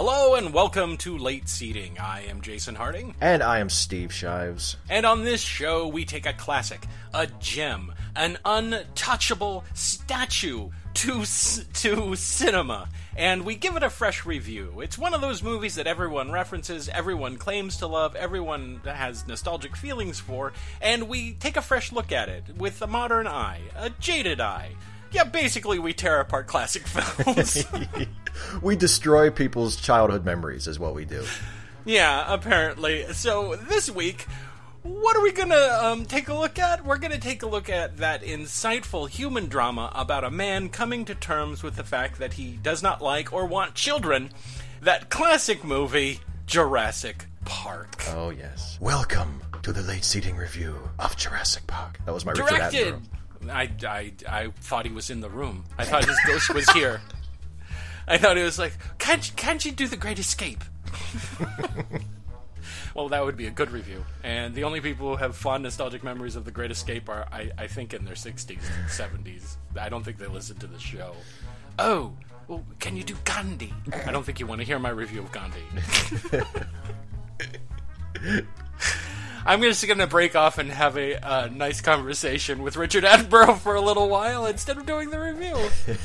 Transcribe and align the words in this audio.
Hello 0.00 0.36
and 0.36 0.54
welcome 0.54 0.96
to 0.98 1.18
Late 1.18 1.48
Seating. 1.48 1.98
I 1.98 2.20
am 2.26 2.40
Jason 2.40 2.76
Harding. 2.76 3.16
And 3.20 3.42
I 3.42 3.58
am 3.58 3.68
Steve 3.68 4.12
Shives. 4.12 4.76
And 4.88 5.04
on 5.04 5.24
this 5.24 5.40
show, 5.40 5.88
we 5.88 6.04
take 6.04 6.24
a 6.24 6.32
classic, 6.34 6.86
a 7.12 7.26
gem, 7.26 7.92
an 8.14 8.38
untouchable 8.44 9.64
statue 9.74 10.70
to 10.94 11.24
to 11.24 12.14
cinema, 12.14 12.88
and 13.16 13.44
we 13.44 13.56
give 13.56 13.74
it 13.74 13.82
a 13.82 13.90
fresh 13.90 14.24
review. 14.24 14.80
It's 14.82 14.96
one 14.96 15.14
of 15.14 15.20
those 15.20 15.42
movies 15.42 15.74
that 15.74 15.88
everyone 15.88 16.30
references, 16.30 16.88
everyone 16.88 17.36
claims 17.36 17.78
to 17.78 17.88
love, 17.88 18.14
everyone 18.14 18.80
has 18.84 19.26
nostalgic 19.26 19.74
feelings 19.74 20.20
for, 20.20 20.52
and 20.80 21.08
we 21.08 21.32
take 21.32 21.56
a 21.56 21.62
fresh 21.62 21.90
look 21.90 22.12
at 22.12 22.28
it 22.28 22.44
with 22.56 22.80
a 22.82 22.86
modern 22.86 23.26
eye, 23.26 23.62
a 23.74 23.90
jaded 23.90 24.40
eye. 24.40 24.76
Yeah, 25.10 25.24
basically, 25.24 25.78
we 25.78 25.92
tear 25.92 26.20
apart 26.20 26.46
classic 26.46 26.86
films. 26.86 27.64
we 28.62 28.76
destroy 28.76 29.30
people's 29.30 29.76
childhood 29.76 30.24
memories, 30.24 30.66
is 30.66 30.78
what 30.78 30.94
we 30.94 31.04
do. 31.04 31.24
Yeah, 31.84 32.24
apparently. 32.26 33.04
So 33.14 33.56
this 33.56 33.90
week, 33.90 34.26
what 34.82 35.16
are 35.16 35.22
we 35.22 35.32
gonna 35.32 35.78
um, 35.82 36.04
take 36.04 36.28
a 36.28 36.34
look 36.34 36.58
at? 36.58 36.84
We're 36.84 36.98
gonna 36.98 37.18
take 37.18 37.42
a 37.42 37.46
look 37.46 37.70
at 37.70 37.98
that 37.98 38.22
insightful 38.22 39.08
human 39.08 39.46
drama 39.46 39.90
about 39.94 40.24
a 40.24 40.30
man 40.30 40.68
coming 40.68 41.04
to 41.06 41.14
terms 41.14 41.62
with 41.62 41.76
the 41.76 41.84
fact 41.84 42.18
that 42.18 42.34
he 42.34 42.58
does 42.62 42.82
not 42.82 43.00
like 43.02 43.32
or 43.32 43.46
want 43.46 43.74
children. 43.74 44.30
That 44.82 45.10
classic 45.10 45.64
movie, 45.64 46.20
Jurassic 46.46 47.26
Park. 47.44 48.02
Oh 48.10 48.30
yes. 48.30 48.78
Welcome 48.80 49.42
to 49.62 49.72
the 49.72 49.82
late 49.82 50.04
seating 50.04 50.36
review 50.36 50.76
of 50.98 51.16
Jurassic 51.16 51.66
Park. 51.66 51.98
That 52.04 52.12
was 52.14 52.24
my 52.24 52.34
Directed. 52.34 53.00
I, 53.48 53.70
I, 53.86 54.12
I 54.28 54.48
thought 54.60 54.86
he 54.86 54.92
was 54.92 55.10
in 55.10 55.20
the 55.20 55.30
room. 55.30 55.64
I 55.76 55.84
thought 55.84 56.04
his 56.04 56.18
ghost 56.26 56.52
was 56.54 56.68
here. 56.70 57.00
I 58.06 58.18
thought 58.18 58.38
it 58.38 58.42
was 58.42 58.58
like, 58.58 58.72
can't, 58.98 59.32
can't 59.36 59.64
you 59.64 59.72
do 59.72 59.86
the 59.86 59.96
Great 59.96 60.18
Escape? 60.18 60.64
well, 62.94 63.08
that 63.10 63.24
would 63.24 63.36
be 63.36 63.46
a 63.46 63.50
good 63.50 63.70
review. 63.70 64.04
And 64.22 64.54
the 64.54 64.64
only 64.64 64.80
people 64.80 65.10
who 65.10 65.16
have 65.16 65.36
fond 65.36 65.62
nostalgic 65.62 66.02
memories 66.02 66.34
of 66.34 66.44
the 66.44 66.50
Great 66.50 66.70
Escape 66.70 67.08
are, 67.08 67.26
I, 67.30 67.50
I 67.58 67.66
think, 67.66 67.92
in 67.92 68.04
their 68.04 68.14
60s 68.14 68.50
and 68.50 68.88
70s. 68.88 69.56
I 69.78 69.88
don't 69.88 70.04
think 70.04 70.18
they 70.18 70.26
listen 70.26 70.56
to 70.58 70.66
the 70.66 70.78
show. 70.78 71.14
Oh, 71.78 72.12
well, 72.48 72.64
can 72.80 72.96
you 72.96 73.04
do 73.04 73.14
Gandhi? 73.24 73.74
I 74.06 74.10
don't 74.10 74.24
think 74.24 74.40
you 74.40 74.46
want 74.46 74.62
to 74.62 74.66
hear 74.66 74.78
my 74.78 74.90
review 74.90 75.20
of 75.20 75.30
Gandhi. 75.32 75.62
I'm 79.46 79.62
just 79.62 79.86
going 79.86 79.98
to 79.98 80.06
break 80.06 80.36
off 80.36 80.58
and 80.58 80.70
have 80.70 80.96
a 80.96 81.16
uh, 81.16 81.48
nice 81.48 81.80
conversation 81.80 82.62
with 82.62 82.76
Richard 82.76 83.04
Attenborough 83.04 83.58
for 83.58 83.74
a 83.74 83.80
little 83.80 84.08
while 84.08 84.46
instead 84.46 84.76
of 84.76 84.86
doing 84.86 85.10
the 85.10 85.20
review. 85.20 85.56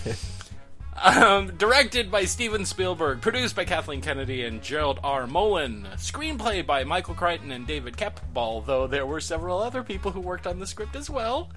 um, 1.03 1.55
directed 1.57 2.11
by 2.11 2.25
Steven 2.25 2.65
Spielberg, 2.65 3.21
produced 3.21 3.55
by 3.55 3.65
Kathleen 3.65 4.01
Kennedy 4.01 4.43
and 4.43 4.61
Gerald 4.61 4.99
R. 5.03 5.27
Molen, 5.27 5.87
screenplay 5.95 6.65
by 6.65 6.83
Michael 6.83 7.15
Crichton 7.15 7.51
and 7.51 7.67
David 7.67 7.97
Koeppel, 7.97 8.65
though 8.65 8.87
there 8.87 9.05
were 9.05 9.21
several 9.21 9.59
other 9.61 9.83
people 9.83 10.11
who 10.11 10.19
worked 10.19 10.47
on 10.47 10.59
the 10.59 10.67
script 10.67 10.95
as 10.95 11.09
well 11.09 11.49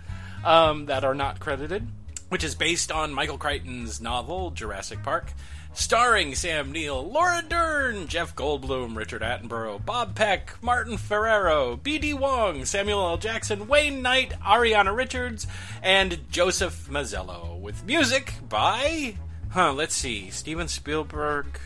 um, 0.44 0.86
that 0.86 1.04
are 1.04 1.14
not 1.14 1.40
credited, 1.40 1.86
which 2.28 2.44
is 2.44 2.54
based 2.54 2.90
on 2.90 3.12
Michael 3.12 3.38
Crichton's 3.38 4.00
novel 4.00 4.50
Jurassic 4.50 5.02
Park 5.02 5.32
starring 5.76 6.34
Sam 6.34 6.72
Neill, 6.72 7.04
Laura 7.08 7.42
Dern, 7.46 8.08
Jeff 8.08 8.34
Goldblum, 8.34 8.96
Richard 8.96 9.22
Attenborough, 9.22 9.84
Bob 9.84 10.14
Peck, 10.14 10.56
Martin 10.62 10.96
Ferrero, 10.96 11.76
B.D. 11.76 12.14
Wong, 12.14 12.64
Samuel 12.64 13.06
L. 13.06 13.16
Jackson, 13.18 13.68
Wayne 13.68 14.00
Knight, 14.02 14.32
Ariana 14.40 14.96
Richards, 14.96 15.46
and 15.82 16.18
Joseph 16.30 16.88
Mazzello, 16.90 17.60
with 17.60 17.84
music 17.84 18.34
by, 18.48 19.16
huh? 19.50 19.72
Let's 19.74 19.94
see, 19.94 20.30
Steven 20.30 20.66
Spielberg. 20.66 21.60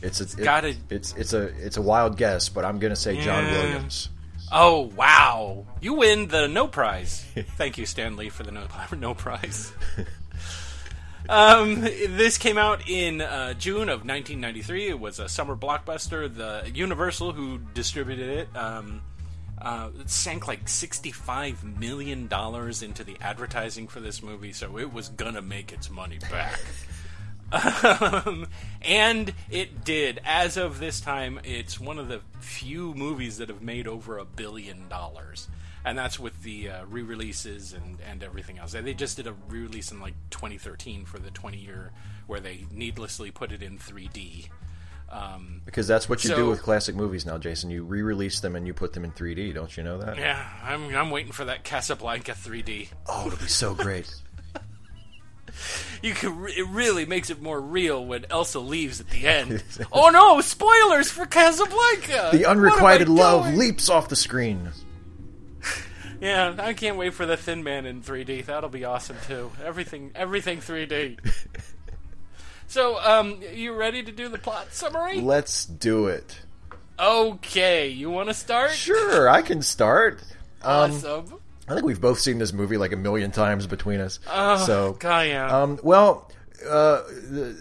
It's 0.00 0.20
a, 0.20 0.24
it, 0.24 0.42
Gotta- 0.42 0.76
it's 0.90 1.12
it's 1.14 1.32
a 1.32 1.42
it's 1.64 1.76
a 1.76 1.82
wild 1.82 2.16
guess, 2.16 2.48
but 2.48 2.64
I'm 2.64 2.80
gonna 2.80 2.96
say 2.96 3.20
John 3.20 3.44
Yeah. 3.44 3.52
Williams. 3.62 4.08
Oh 4.50 4.90
wow! 4.96 5.64
You 5.80 5.94
win 5.94 6.26
the 6.28 6.48
no 6.48 6.66
prize. 6.66 7.24
Thank 7.56 7.78
you, 7.78 7.86
Stan 7.86 8.16
Lee, 8.16 8.28
for 8.28 8.42
the 8.42 8.50
no, 8.50 8.66
no 8.98 9.14
prize. 9.14 9.72
um, 11.28 11.80
this 11.80 12.38
came 12.38 12.58
out 12.58 12.88
in 12.88 13.20
uh, 13.20 13.54
June 13.54 13.88
of 13.88 14.00
1993. 14.00 14.88
It 14.88 15.00
was 15.00 15.18
a 15.18 15.28
summer 15.28 15.56
blockbuster. 15.56 16.32
The 16.32 16.70
Universal, 16.72 17.32
who 17.32 17.58
distributed 17.74 18.28
it, 18.28 18.56
um, 18.56 19.02
uh, 19.60 19.90
sank 20.06 20.48
like 20.48 20.68
65 20.68 21.64
million 21.78 22.26
dollars 22.26 22.82
into 22.82 23.04
the 23.04 23.16
advertising 23.20 23.86
for 23.88 24.00
this 24.00 24.22
movie, 24.22 24.52
so 24.52 24.78
it 24.78 24.92
was 24.92 25.08
gonna 25.08 25.42
make 25.42 25.72
its 25.72 25.90
money 25.90 26.18
back. 26.30 26.60
Um, 27.52 28.46
and 28.80 29.34
it 29.50 29.84
did. 29.84 30.22
As 30.24 30.56
of 30.56 30.78
this 30.78 31.00
time, 31.02 31.38
it's 31.44 31.78
one 31.78 31.98
of 31.98 32.08
the 32.08 32.22
few 32.40 32.94
movies 32.94 33.36
that 33.38 33.50
have 33.50 33.60
made 33.60 33.86
over 33.86 34.16
a 34.16 34.24
billion 34.24 34.88
dollars. 34.88 35.48
And 35.84 35.98
that's 35.98 36.18
with 36.18 36.42
the 36.42 36.70
uh, 36.70 36.84
re 36.86 37.02
releases 37.02 37.72
and, 37.72 37.98
and 38.08 38.22
everything 38.22 38.58
else. 38.58 38.72
They 38.72 38.94
just 38.94 39.16
did 39.16 39.26
a 39.26 39.32
re 39.48 39.60
release 39.60 39.90
in 39.90 40.00
like 40.00 40.14
2013 40.30 41.04
for 41.04 41.18
the 41.18 41.30
20 41.30 41.56
year 41.58 41.90
where 42.26 42.38
they 42.40 42.66
needlessly 42.70 43.30
put 43.32 43.50
it 43.52 43.62
in 43.62 43.78
3D. 43.78 44.48
Um, 45.10 45.60
Because 45.66 45.86
that's 45.86 46.08
what 46.08 46.24
you 46.24 46.30
So- 46.30 46.36
do 46.36 46.46
with 46.48 46.62
classic 46.62 46.94
movies 46.94 47.26
now, 47.26 47.36
Jason. 47.36 47.68
You 47.70 47.84
re-release 47.84 48.40
them 48.40 48.56
and 48.56 48.66
you 48.66 48.72
put 48.72 48.94
them 48.94 49.04
in 49.04 49.10
3D. 49.12 49.52
Don't 49.52 49.76
you 49.76 49.82
know 49.82 49.98
that? 49.98 50.16
yeah, 50.16 50.48
I'm, 50.64 50.94
I'm 50.94 51.10
waiting 51.10 51.32
for 51.32 51.44
that 51.44 51.64
Casablanca 51.64 52.32
3D. 52.32 52.88
Oh, 53.08 53.26
it'll 53.26 53.38
be 53.38 53.46
so 53.46 53.74
great. 53.74 54.10
You 56.02 56.14
can, 56.14 56.38
re- 56.40 56.52
it 56.52 56.66
really 56.68 57.04
makes 57.04 57.28
it 57.30 57.40
more 57.42 57.60
real 57.60 58.04
when 58.04 58.24
Elsa 58.30 58.58
leaves 58.58 59.00
at 59.00 59.10
the 59.10 59.26
end. 59.28 59.62
oh 59.92 60.08
no! 60.10 60.40
Spoilers 60.40 61.10
for 61.10 61.26
Casablanca. 61.26 62.30
the 62.32 62.46
unrequited 62.46 63.08
What 63.08 63.20
am 63.20 63.26
I 63.26 63.30
love 63.32 63.44
doing? 63.46 63.58
leaps 63.58 63.88
off 63.90 64.08
the 64.08 64.16
screen. 64.16 64.70
Yeah, 66.22 66.54
I 66.58 66.72
can't 66.72 66.96
wait 66.96 67.14
for 67.14 67.26
the 67.26 67.36
Thin 67.36 67.64
Man 67.64 67.84
in 67.84 68.00
3D. 68.00 68.46
That'll 68.46 68.70
be 68.70 68.84
awesome 68.84 69.16
too. 69.26 69.50
Everything, 69.64 70.12
everything 70.14 70.58
3D. 70.58 71.18
so, 72.68 73.00
um, 73.00 73.40
you 73.52 73.74
ready 73.74 74.04
to 74.04 74.12
do 74.12 74.28
the 74.28 74.38
plot 74.38 74.72
summary? 74.72 75.20
Let's 75.20 75.64
do 75.64 76.06
it. 76.06 76.38
Okay, 76.98 77.88
you 77.88 78.08
want 78.10 78.28
to 78.28 78.34
start? 78.34 78.70
Sure, 78.70 79.28
I 79.28 79.42
can 79.42 79.62
start. 79.62 80.22
Um, 80.62 80.92
Awesome. 80.92 81.40
I 81.68 81.74
think 81.74 81.86
we've 81.86 82.00
both 82.00 82.20
seen 82.20 82.38
this 82.38 82.52
movie 82.52 82.76
like 82.76 82.92
a 82.92 82.96
million 82.96 83.30
times 83.32 83.66
between 83.66 84.00
us. 84.00 84.20
Oh, 84.30 84.64
so, 84.64 84.92
God, 85.00 85.26
yeah. 85.26 85.62
um, 85.62 85.78
well, 85.82 86.30
uh, 86.64 87.02
the- 87.02 87.56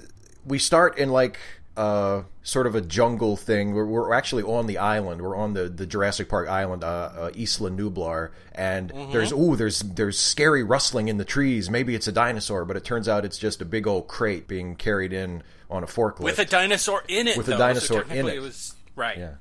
we 0.46 0.60
start 0.60 0.98
in 1.00 1.10
like 1.10 1.40
uh, 1.78 2.22
sort 2.44 2.66
of 2.66 2.74
a 2.76 2.82
jungle 2.82 3.38
thing. 3.38 3.74
We're, 3.74 3.86
we're 3.86 4.14
actually 4.14 4.44
on 4.44 4.66
the 4.68 4.78
island. 4.80 5.22
We're 5.22 5.36
on 5.36 5.54
the, 5.54 5.70
the 5.70 5.86
Jurassic 5.86 6.28
Park 6.28 6.50
island, 6.50 6.84
uh, 6.84 6.88
uh, 7.16 7.32
Isla 7.36 7.70
Nublar, 7.72 8.30
and 8.54 8.92
Mm-hmm. 8.92 9.12
there's 9.12 9.32
ooh, 9.32 9.56
there's 9.56 9.80
there's 9.80 10.18
scary 10.20 10.64
rustling 10.64 11.08
in 11.08 11.18
the 11.18 11.26
trees. 11.26 11.70
Maybe 11.70 11.94
it's 11.96 12.08
a 12.08 12.12
dinosaur, 12.12 12.66
but 12.66 12.76
it 12.78 12.84
turns 12.84 13.08
out 13.08 13.26
it's 13.26 13.38
just 13.38 13.62
a 13.62 13.66
big 13.66 13.86
old 13.88 14.08
crate 14.08 14.48
being 14.48 14.76
carried 14.76 15.14
in 15.14 15.44
on 15.70 15.84
a 15.84 15.88
forklift. 15.88 16.22
With 16.22 16.40
a 16.40 16.46
dinosaur 16.46 17.04
in 17.08 17.28
it. 17.28 17.38
With 17.38 17.48
a 17.48 17.58
dinosaur 17.58 18.06
so 18.08 18.14
in 18.14 18.28
it. 18.28 18.36
it. 18.36 18.40
was 18.42 18.74
right. 18.96 19.18
yeah. 19.18 19.32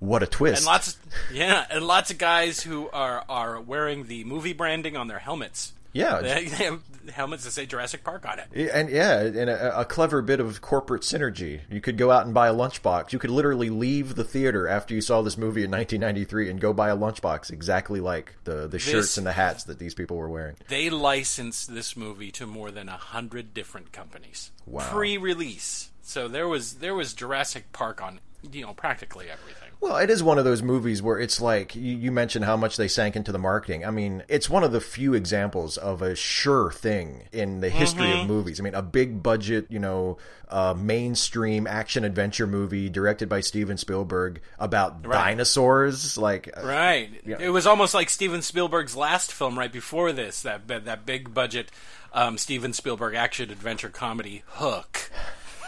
What 0.00 0.22
a 0.22 0.26
twist! 0.26 0.58
And 0.58 0.66
lots, 0.66 0.88
of, 0.88 0.96
yeah, 1.32 1.64
and 1.70 1.86
lots 1.86 2.10
of 2.10 2.18
guys 2.18 2.60
who 2.60 2.88
are 2.90 3.24
are 3.28 3.60
wearing 3.60 4.06
the 4.06 4.24
movie 4.24 4.52
branding 4.52 4.96
on 4.96 5.08
their 5.08 5.18
helmets. 5.18 5.72
Yeah, 5.94 6.20
They, 6.20 6.44
have 6.46 6.82
helmets 7.12 7.44
that 7.44 7.52
say 7.52 7.64
Jurassic 7.66 8.04
Park 8.04 8.26
on 8.28 8.38
it. 8.38 8.70
And 8.72 8.90
yeah, 8.90 9.20
and 9.20 9.48
a, 9.48 9.80
a 9.80 9.84
clever 9.84 10.20
bit 10.20 10.40
of 10.40 10.60
corporate 10.60 11.02
synergy. 11.02 11.60
You 11.70 11.80
could 11.80 11.96
go 11.96 12.10
out 12.10 12.26
and 12.26 12.34
buy 12.34 12.48
a 12.48 12.52
lunchbox. 12.54 13.12
You 13.12 13.18
could 13.18 13.30
literally 13.30 13.70
leave 13.70 14.14
the 14.16 14.24
theater 14.24 14.68
after 14.68 14.94
you 14.94 15.00
saw 15.00 15.22
this 15.22 15.38
movie 15.38 15.64
in 15.64 15.70
1993 15.70 16.50
and 16.50 16.60
go 16.60 16.72
buy 16.72 16.90
a 16.90 16.96
lunchbox 16.96 17.50
exactly 17.50 18.00
like 18.00 18.34
the 18.44 18.66
the 18.66 18.78
shirts 18.78 19.16
and 19.16 19.26
the 19.26 19.32
hats 19.32 19.64
that 19.64 19.78
these 19.78 19.94
people 19.94 20.16
were 20.16 20.28
wearing. 20.28 20.56
They 20.68 20.90
licensed 20.90 21.72
this 21.72 21.96
movie 21.96 22.30
to 22.32 22.46
more 22.46 22.70
than 22.70 22.88
a 22.88 22.96
hundred 22.96 23.54
different 23.54 23.92
companies 23.92 24.50
Wow. 24.66 24.90
pre-release. 24.90 25.90
So 26.02 26.28
there 26.28 26.48
was 26.48 26.74
there 26.74 26.94
was 26.94 27.14
Jurassic 27.14 27.72
Park 27.72 28.02
on 28.02 28.20
you 28.52 28.62
know 28.66 28.74
practically 28.74 29.26
everything. 29.30 29.63
Well, 29.80 29.96
it 29.98 30.08
is 30.08 30.22
one 30.22 30.38
of 30.38 30.44
those 30.46 30.62
movies 30.62 31.02
where 31.02 31.18
it's 31.18 31.40
like 31.40 31.74
you, 31.74 31.94
you 31.96 32.10
mentioned 32.10 32.44
how 32.46 32.56
much 32.56 32.76
they 32.78 32.88
sank 32.88 33.16
into 33.16 33.32
the 33.32 33.38
marketing. 33.38 33.84
I 33.84 33.90
mean, 33.90 34.22
it's 34.28 34.48
one 34.48 34.64
of 34.64 34.72
the 34.72 34.80
few 34.80 35.12
examples 35.14 35.76
of 35.76 36.00
a 36.00 36.14
sure 36.16 36.70
thing 36.72 37.28
in 37.32 37.60
the 37.60 37.68
history 37.68 38.06
Mm-hmm. 38.06 38.20
of 38.22 38.26
movies. 38.26 38.60
I 38.60 38.62
mean, 38.62 38.74
a 38.74 38.82
big 38.82 39.22
budget, 39.22 39.66
you 39.68 39.78
know, 39.78 40.16
uh, 40.48 40.74
mainstream 40.76 41.66
action 41.66 42.04
adventure 42.04 42.46
movie 42.46 42.88
directed 42.88 43.28
by 43.28 43.40
Steven 43.40 43.76
Spielberg 43.76 44.40
about 44.58 45.02
dinosaurs. 45.02 46.16
Like, 46.16 46.48
uh, 46.56 46.62
Right. 46.64 47.10
Yeah. 47.26 47.36
It 47.40 47.50
was 47.50 47.66
almost 47.66 47.92
like 47.94 48.08
Steven 48.08 48.40
Spielberg's 48.42 48.96
last 48.96 49.32
film 49.32 49.58
right 49.58 49.72
before 49.72 50.12
this 50.12 50.42
that 50.42 50.66
that 50.68 51.04
big 51.04 51.34
budget 51.34 51.70
um, 52.12 52.38
Steven 52.38 52.72
Spielberg 52.72 53.14
action 53.16 53.50
adventure 53.50 53.88
comedy 53.90 54.44
Hook. 54.46 55.10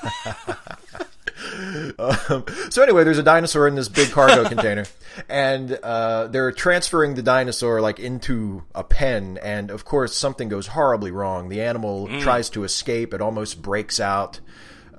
So 2.71 2.83
anyway, 2.83 3.05
there's 3.05 3.19
a 3.19 3.23
dinosaur 3.23 3.69
in 3.69 3.75
this 3.75 3.89
big 3.89 4.11
cargo 4.11 4.45
container, 4.49 4.87
and 5.29 5.73
uh, 5.83 6.29
they're 6.29 6.53
transferring 6.53 7.15
the 7.15 7.23
dinosaur 7.23 7.81
like 7.81 7.99
into 7.99 8.65
a 8.75 8.85
pen, 8.85 9.39
and 9.43 9.71
of 9.71 9.85
course 9.85 10.17
something 10.17 10.49
goes 10.49 10.69
horribly 10.69 11.11
wrong. 11.11 11.49
The 11.49 11.63
animal 11.63 12.09
tries 12.21 12.51
to 12.51 12.65
escape; 12.65 13.15
it 13.15 13.21
almost 13.21 13.63
breaks 13.63 14.01
out. 14.01 14.41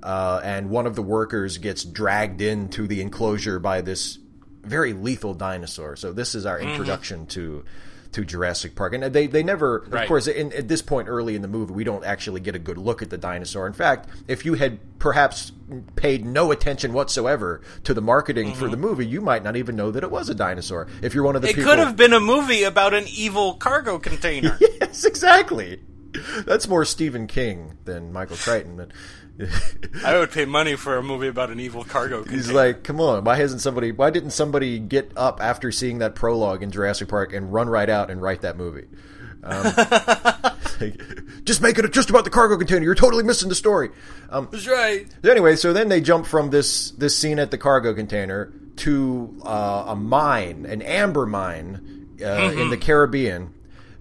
uh, 0.04 0.40
and 0.44 0.70
one 0.70 0.86
of 0.86 0.96
the 0.96 1.02
workers 1.02 1.58
gets 1.58 1.84
dragged 1.84 2.42
into 2.42 2.88
the 2.88 3.02
enclosure 3.02 3.60
by 3.60 3.82
this 3.82 4.20
very 4.64 4.94
lethal 4.94 5.34
dinosaur. 5.34 5.96
So 5.96 6.14
this 6.14 6.36
is 6.36 6.46
our 6.46 6.60
introduction 6.60 7.22
mm-hmm. 7.22 7.28
to 7.30 7.66
to 8.18 8.26
Jurassic 8.26 8.74
Park, 8.74 8.94
and 8.94 9.04
they 9.04 9.28
they 9.28 9.44
never, 9.44 9.86
right. 9.90 10.02
of 10.02 10.08
course, 10.08 10.26
in, 10.26 10.52
at 10.54 10.68
this 10.68 10.82
point 10.82 11.08
early 11.08 11.36
in 11.36 11.44
the 11.44 11.48
movie, 11.48 11.72
we 11.72 11.84
don't 11.84 12.04
actually 12.04 12.42
get 12.42 12.56
a 12.56 12.60
good 12.60 12.80
look 12.80 13.04
at 13.04 13.12
the 13.12 13.18
dinosaur. 13.18 13.68
In 13.68 13.74
fact, 13.74 14.10
if 14.28 14.44
you 14.44 14.56
had 14.56 14.80
perhaps 14.98 15.52
paid 15.96 16.26
no 16.26 16.52
attention 16.52 16.94
whatsoever 16.94 17.62
to 17.84 17.94
the 17.94 18.02
marketing 18.02 18.48
mm-hmm. 18.48 18.60
for 18.60 18.70
the 18.70 18.78
movie, 18.78 19.06
you 19.06 19.22
might 19.22 19.44
not 19.44 19.56
even 19.56 19.76
know 19.76 19.92
that 19.92 20.04
it 20.04 20.10
was 20.10 20.30
a 20.30 20.36
dinosaur. 20.36 20.88
If 21.04 21.14
you're 21.14 21.24
one 21.24 21.36
of 21.36 21.44
the 21.44 21.50
it 21.50 21.56
people... 21.56 21.70
could 21.70 21.78
have 21.78 21.96
been 21.96 22.14
a 22.14 22.20
movie 22.20 22.64
about 22.64 22.96
an 22.96 23.06
evil 23.08 23.54
cargo 23.54 24.00
container. 24.00 24.58
yes, 24.82 25.06
exactly. 25.06 25.80
That's 26.44 26.68
more 26.68 26.86
Stephen 26.86 27.28
King 27.28 27.78
than 27.86 28.12
Michael 28.12 28.38
Crichton. 28.38 28.78
But 28.78 28.90
I 30.06 30.18
would 30.18 30.32
pay 30.32 30.46
money 30.46 30.76
for 30.76 30.98
a 30.98 31.04
movie 31.04 31.28
about 31.28 31.52
an 31.52 31.60
evil 31.60 31.84
cargo. 31.84 32.22
Container. 32.22 32.38
He's 32.38 32.52
like, 32.52 32.84
come 32.84 33.00
on, 33.00 33.24
why 33.24 33.36
hasn't 33.36 33.62
somebody? 33.62 33.92
Why 33.92 34.10
didn't 34.10 34.32
somebody 34.32 34.80
get 34.80 35.12
up 35.16 35.40
after 35.42 35.72
seeing 35.72 36.00
that 36.00 36.16
prologue 36.16 36.64
in 36.64 36.72
Jurassic 36.72 37.08
Park 37.08 37.34
and 37.34 37.54
run 37.54 37.70
right 37.70 37.90
out 37.90 38.10
and 38.10 38.22
write 38.22 38.42
that 38.42 38.58
movie? 38.58 38.88
Um, 39.44 39.64
like, 40.82 41.44
just 41.44 41.62
make 41.62 41.78
it 41.78 41.92
just 41.94 42.10
about 42.10 42.24
the 42.24 42.30
cargo 42.30 42.58
container. 42.58 42.84
You're 42.84 42.96
totally 42.96 43.24
missing 43.24 43.50
the 43.50 43.56
story. 43.56 43.92
Um, 44.30 44.50
That's 44.52 44.68
right. 44.68 45.08
Anyway, 45.24 45.56
so 45.56 45.72
then 45.72 45.88
they 45.88 46.02
jump 46.02 46.26
from 46.26 46.50
this 46.50 46.92
this 46.92 47.18
scene 47.18 47.40
at 47.40 47.52
the 47.52 47.58
cargo 47.58 47.94
container 47.94 48.52
to 48.78 49.40
uh, 49.44 49.86
a 49.88 49.96
mine, 49.96 50.66
an 50.66 50.82
amber 50.82 51.26
mine 51.26 52.10
uh, 52.20 52.26
mm-hmm. 52.26 52.60
in 52.60 52.70
the 52.70 52.78
Caribbean, 52.78 53.54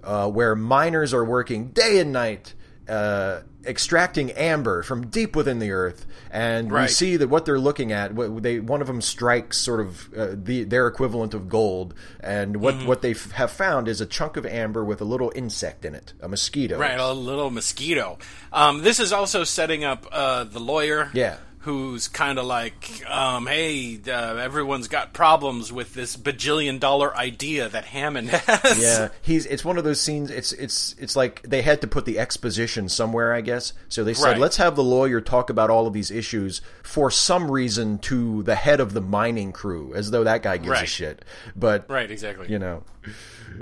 uh, 0.03 0.31
where 0.31 0.55
miners 0.55 1.13
are 1.13 1.25
working 1.25 1.69
day 1.69 1.99
and 1.99 2.13
night 2.13 2.55
uh, 2.89 3.41
extracting 3.67 4.31
amber 4.33 4.83
from 4.83 5.09
deep 5.09 5.37
within 5.37 5.59
the 5.59 5.71
earth, 5.71 6.07
and 6.31 6.71
right. 6.71 6.83
we 6.83 6.89
see 6.89 7.17
that 7.17 7.29
what 7.29 7.45
they're 7.45 7.59
looking 7.59 7.93
at, 7.93 8.15
they 8.43 8.61
one 8.61 8.81
of 8.81 8.87
them 8.87 9.01
strikes 9.01 9.59
sort 9.59 9.81
of 9.81 10.15
uh, 10.15 10.29
the 10.33 10.65
their 10.65 10.87
equivalent 10.87 11.35
of 11.35 11.49
gold, 11.49 11.95
and 12.21 12.57
what 12.59 12.75
mm-hmm. 12.75 12.87
what 12.87 13.03
they 13.03 13.13
f- 13.13 13.31
have 13.33 13.51
found 13.51 13.89
is 13.89 14.01
a 14.01 14.07
chunk 14.07 14.37
of 14.37 14.47
amber 14.47 14.85
with 14.85 15.01
a 15.01 15.05
little 15.05 15.33
insect 15.35 15.85
in 15.85 15.95
it, 15.95 16.15
a 16.21 16.29
mosquito. 16.29 16.79
Right, 16.79 16.99
a 16.99 17.13
little 17.13 17.51
mosquito. 17.51 18.19
Um, 18.53 18.83
this 18.83 19.01
is 19.01 19.13
also 19.13 19.45
setting 19.45 19.85
up 19.85 20.07
uh, 20.11 20.45
the 20.45 20.61
lawyer. 20.61 21.11
Yeah 21.13 21.37
who's 21.67 22.07
kind 22.07 22.39
of 22.39 22.47
like, 22.47 23.03
um, 23.11 23.49
hey, 23.49 23.99
uh, 24.07 24.37
everyone's 24.37 24.87
got 24.87 25.13
problems 25.13 25.73
with 25.73 25.95
this 25.95 26.17
bajillion 26.17 26.79
dollar 26.79 27.15
idea 27.17 27.69
that 27.69 27.85
Hammond 27.85 28.29
has. 28.31 28.81
Yeah, 28.81 29.09
he's. 29.21 29.47
It's 29.47 29.65
one 29.65 29.77
of 29.77 29.83
those 29.83 30.01
scenes. 30.01 30.31
It's 30.31 30.53
it's 30.53 30.95
it's 30.97 31.17
like 31.17 31.43
they 31.43 31.63
had 31.63 31.81
to 31.81 31.89
put 31.89 32.05
the 32.05 32.21
exposition 32.21 32.89
somewhere, 32.89 33.35
I 33.35 33.41
guess. 33.41 33.73
So 33.89 34.05
they 34.05 34.15
said, 34.15 34.31
right. 34.31 34.39
let's 34.39 34.59
have 34.59 34.77
the 34.77 34.85
lawyer 34.85 35.21
talk 35.21 35.51
about 35.51 35.69
all 35.69 35.89
of 35.89 35.93
these 35.93 36.13
issues 36.13 36.63
for 36.85 37.11
some 37.11 37.51
reason 37.51 37.99
to 37.99 38.45
the 38.45 38.55
head 38.55 38.79
of 38.79 38.93
the 38.93 39.01
mining 39.01 39.51
crew, 39.51 39.93
as 39.93 40.13
though 40.13 40.23
that 40.23 40.45
guy 40.45 40.59
gives 40.59 40.71
right. 40.71 40.85
a 40.85 40.87
shit. 40.87 41.25
But 41.57 41.91
right, 41.91 42.09
exactly. 42.09 42.49
You 42.49 42.61
know. 42.61 42.85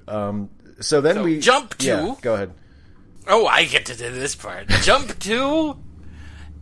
Um, 0.07 0.51
so 0.81 1.01
then 1.01 1.15
so 1.15 1.25
we 1.25 1.41
jump 1.41 1.79
to. 1.79 1.87
Yeah, 1.87 2.15
go 2.21 2.35
ahead. 2.35 2.53
Oh, 3.27 3.47
I 3.47 3.65
get 3.65 3.87
to 3.87 3.97
do 3.97 4.13
this 4.13 4.35
part. 4.35 4.69
Jump 4.69 5.19
to 5.21 5.79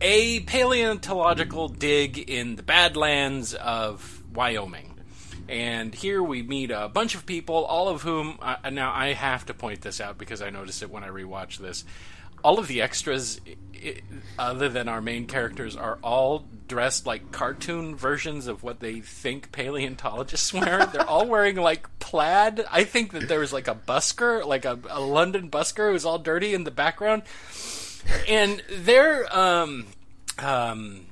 a 0.03 0.41
paleontological 0.41 1.69
dig 1.69 2.17
in 2.17 2.57
the 2.57 2.61
Badlands 2.61 3.53
of 3.53 4.21
Wyoming. 4.33 4.99
And 5.47 5.95
here 5.95 6.21
we 6.21 6.43
meet 6.43 6.71
a 6.71 6.89
bunch 6.89 7.15
of 7.15 7.25
people, 7.25 7.63
all 7.63 7.87
of 7.87 8.01
whom. 8.01 8.37
Uh, 8.41 8.69
now, 8.69 8.91
I 8.93 9.13
have 9.13 9.45
to 9.45 9.53
point 9.53 9.79
this 9.79 10.01
out 10.01 10.17
because 10.17 10.41
I 10.41 10.49
noticed 10.49 10.83
it 10.83 10.91
when 10.91 11.05
I 11.05 11.07
rewatched 11.07 11.59
this. 11.59 11.85
All 12.43 12.59
of 12.59 12.67
the 12.67 12.81
extras, 12.81 13.39
other 14.37 14.67
than 14.67 14.89
our 14.89 15.01
main 15.01 15.25
characters, 15.25 15.77
are 15.77 15.97
all 16.03 16.45
dressed 16.67 17.05
like 17.05 17.31
cartoon 17.31 17.95
versions 17.95 18.47
of 18.47 18.61
what 18.61 18.81
they 18.81 18.99
think 18.99 19.53
paleontologists 19.53 20.53
wear. 20.53 20.85
They're 20.85 21.09
all 21.09 21.27
wearing 21.27 21.55
like 21.55 21.87
plaid. 21.99 22.65
I 22.69 22.83
think 22.83 23.13
that 23.13 23.29
there 23.29 23.39
was 23.39 23.53
like 23.53 23.69
a 23.69 23.75
busker, 23.75 24.45
like 24.45 24.65
a, 24.65 24.77
a 24.89 24.99
London 24.99 25.49
busker 25.49 25.93
who's 25.93 26.03
all 26.03 26.19
dirty 26.19 26.53
in 26.53 26.65
the 26.65 26.71
background 26.71 27.23
and 28.27 28.61
they're 28.69 29.25
um, 29.35 29.87
um, 30.39 31.05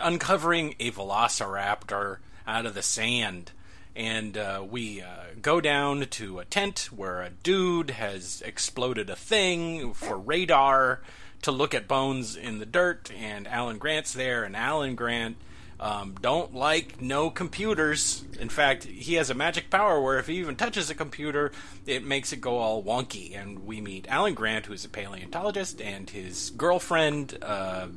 uncovering 0.00 0.74
a 0.80 0.90
velociraptor 0.90 2.18
out 2.46 2.66
of 2.66 2.74
the 2.74 2.82
sand. 2.82 3.52
And 3.96 4.36
uh, 4.36 4.64
we 4.68 5.02
uh, 5.02 5.06
go 5.40 5.60
down 5.60 6.06
to 6.06 6.40
a 6.40 6.44
tent 6.44 6.88
where 6.90 7.22
a 7.22 7.30
dude 7.30 7.90
has 7.90 8.42
exploded 8.44 9.08
a 9.08 9.16
thing 9.16 9.94
for 9.94 10.18
radar 10.18 11.00
to 11.42 11.52
look 11.52 11.74
at 11.74 11.86
bones 11.86 12.34
in 12.34 12.58
the 12.58 12.66
dirt. 12.66 13.12
And 13.16 13.46
Alan 13.46 13.78
Grant's 13.78 14.12
there, 14.12 14.42
and 14.42 14.56
Alan 14.56 14.96
Grant 14.96 15.36
um, 15.80 16.14
don't 16.20 16.54
like 16.54 17.00
no 17.00 17.30
computers. 17.30 18.24
In 18.38 18.48
fact, 18.48 18.84
he 18.84 19.14
has 19.14 19.30
a 19.30 19.34
magic 19.34 19.70
power 19.70 20.00
where 20.00 20.18
if 20.18 20.26
he 20.26 20.36
even 20.36 20.56
touches 20.56 20.90
a 20.90 20.94
computer, 20.94 21.52
it 21.86 22.04
makes 22.04 22.32
it 22.32 22.40
go 22.40 22.58
all 22.58 22.82
wonky. 22.82 23.36
And 23.36 23.66
we 23.66 23.80
meet 23.80 24.06
Alan 24.08 24.34
Grant, 24.34 24.66
who's 24.66 24.84
a 24.84 24.88
paleontologist, 24.88 25.80
and 25.80 26.08
his 26.08 26.50
girlfriend, 26.50 27.38
uh, 27.42 27.88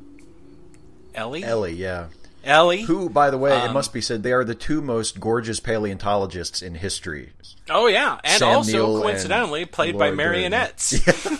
Ellie. 1.13 1.43
Ellie, 1.43 1.73
yeah. 1.73 2.07
Ellie. 2.43 2.83
Who, 2.83 3.09
by 3.09 3.29
the 3.29 3.37
way, 3.37 3.51
um, 3.51 3.69
it 3.69 3.73
must 3.73 3.93
be 3.93 4.01
said, 4.01 4.23
they 4.23 4.33
are 4.33 4.43
the 4.43 4.55
two 4.55 4.81
most 4.81 5.19
gorgeous 5.19 5.59
paleontologists 5.59 6.61
in 6.61 6.75
history. 6.75 7.33
Oh, 7.69 7.87
yeah. 7.87 8.19
And 8.23 8.39
Sam 8.39 8.57
also, 8.57 8.71
Neill 8.71 9.01
coincidentally, 9.01 9.65
played 9.65 9.95
Laura 9.95 10.11
by 10.11 10.15
marionettes. 10.15 11.07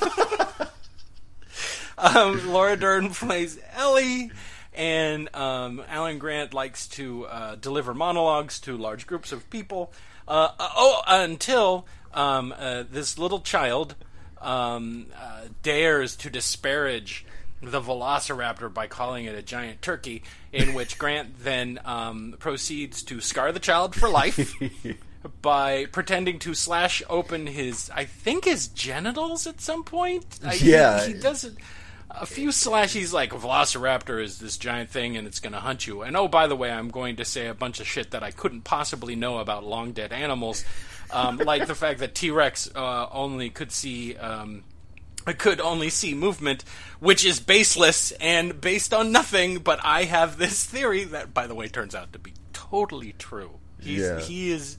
um, 1.98 2.52
Laura 2.52 2.76
Dern 2.76 3.10
plays 3.10 3.60
Ellie 3.74 4.32
and 4.78 5.36
um, 5.36 5.84
Alan 5.90 6.20
Grant 6.20 6.54
likes 6.54 6.88
to 6.90 7.26
uh, 7.26 7.56
deliver 7.56 7.94
monologues 7.94 8.60
to 8.62 8.78
large 8.78 9.08
groups 9.08 9.32
of 9.32 9.50
people. 9.50 9.92
Uh, 10.28 10.50
uh 10.60 10.70
oh, 10.76 11.02
until 11.08 11.86
um, 12.14 12.54
uh, 12.58 12.84
this 12.90 13.18
little 13.18 13.40
child 13.40 13.96
um, 14.40 15.08
uh, 15.20 15.42
dares 15.64 16.16
to 16.18 16.30
disparage 16.30 17.26
the 17.62 17.82
velociraptor 17.82 18.72
by 18.72 18.86
calling 18.86 19.26
it 19.26 19.34
a 19.34 19.42
giant 19.42 19.82
turkey, 19.82 20.22
in 20.54 20.76
which 20.76 20.98
Grant 21.00 21.40
then 21.44 21.80
um, 21.84 22.36
proceeds 22.38 23.02
to 23.04 23.20
scar 23.20 23.52
the 23.52 23.60
child 23.60 23.96
for 23.96 24.08
life. 24.08 24.54
by 25.42 25.86
pretending 25.88 26.40
to 26.40 26.54
slash 26.54 27.02
open 27.10 27.48
his, 27.48 27.90
I 27.94 28.06
think 28.06 28.46
his 28.46 28.68
genitals 28.68 29.48
at 29.48 29.60
some 29.60 29.84
point. 29.84 30.40
Yeah, 30.62 31.06
he, 31.06 31.14
he 31.14 31.20
doesn't 31.20 31.58
a 32.20 32.26
few 32.26 32.50
slashies 32.50 33.14
like 33.14 33.32
Velociraptor 33.32 34.22
is 34.22 34.40
this 34.40 34.58
giant 34.58 34.90
thing 34.90 35.18
and 35.18 35.28
it's 35.28 35.40
going 35.40 35.54
to 35.54 35.60
hunt 35.60 35.88
you. 35.88 36.02
And 36.02 36.16
oh, 36.16 36.28
by 36.28 36.48
the 36.48 36.56
way, 36.56 36.72
I'm 36.72 36.90
going 36.90 37.18
to 37.18 37.26
say 37.26 37.48
a 37.48 37.54
bunch 37.54 37.80
of 37.80 37.88
shit 37.88 38.12
that 38.12 38.24
I 38.24 38.32
couldn't 38.32 38.62
possibly 38.62 39.16
know 39.16 39.40
about 39.40 39.64
long 39.64 39.92
dead 39.92 40.12
animals, 40.12 40.66
um, 41.12 41.38
like 41.46 41.68
the 41.68 41.76
fact 41.76 42.00
that 42.00 42.16
T 42.16 42.32
Rex 42.32 42.70
uh, 42.76 43.08
only 43.12 43.50
could 43.50 43.72
see. 43.72 44.16
Um, 44.16 44.64
could 45.38 45.60
only 45.60 45.90
see 45.90 46.14
movement, 46.14 46.64
which 47.02 47.26
is 47.26 47.42
baseless 47.42 48.14
and 48.14 48.62
based 48.62 48.94
on 48.94 49.12
nothing. 49.12 49.58
But 49.58 49.82
I 49.84 50.06
have 50.06 50.38
this 50.38 50.64
theory 50.64 51.04
that, 51.04 51.34
by 51.34 51.48
the 51.48 51.54
way, 51.54 51.68
turns 51.68 51.94
out 51.94 52.14
to 52.14 52.20
be 52.20 52.32
totally 52.54 53.14
true. 53.20 53.60
He's, 53.82 54.00
yeah. 54.00 54.22
He 54.22 54.52
is. 54.52 54.78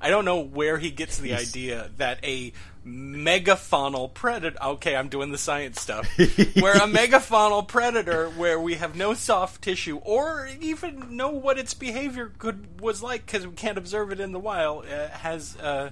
I 0.00 0.08
don't 0.08 0.24
know 0.24 0.40
where 0.40 0.78
he 0.78 0.90
gets 0.90 1.18
the 1.18 1.32
He's... 1.32 1.50
idea 1.50 1.90
that 1.98 2.24
a 2.24 2.54
megafaunal 2.86 4.12
predator. 4.14 4.56
Okay, 4.62 4.96
I'm 4.96 5.08
doing 5.08 5.30
the 5.30 5.38
science 5.38 5.80
stuff. 5.80 6.06
where 6.16 6.74
a 6.74 6.86
megafaunal 6.86 7.66
predator, 7.68 8.28
where 8.30 8.60
we 8.60 8.74
have 8.74 8.96
no 8.96 9.14
soft 9.14 9.62
tissue 9.62 9.98
or 9.98 10.48
even 10.60 11.16
know 11.16 11.30
what 11.30 11.58
its 11.58 11.74
behavior 11.74 12.32
could 12.38 12.80
was 12.80 13.02
like 13.02 13.26
because 13.26 13.46
we 13.46 13.54
can't 13.54 13.78
observe 13.78 14.12
it 14.12 14.20
in 14.20 14.32
the 14.32 14.40
wild, 14.40 14.86
uh, 14.86 15.08
has. 15.08 15.56
Uh, 15.56 15.90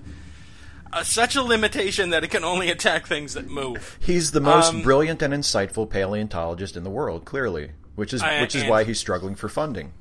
uh, 0.91 1.03
such 1.05 1.37
a 1.37 1.43
limitation 1.43 2.11
that 2.11 2.25
it 2.25 2.31
can 2.31 2.45
only 2.45 2.71
attack 2.71 3.07
things 3.07 3.35
that 3.35 3.47
move. 3.47 3.99
He's 4.01 4.31
the 4.31 4.41
most 4.41 4.73
um, 4.73 4.81
brilliant 4.81 5.21
and 5.21 5.35
insightful 5.35 5.89
paleontologist 5.89 6.79
in 6.79 6.83
the 6.83 6.89
world, 6.89 7.27
clearly, 7.27 7.73
which 7.95 8.15
is 8.15 8.23
which 8.23 8.55
is 8.55 8.65
why 8.65 8.85
he's 8.85 8.99
struggling 8.99 9.35
for 9.35 9.51
funding. 9.51 9.93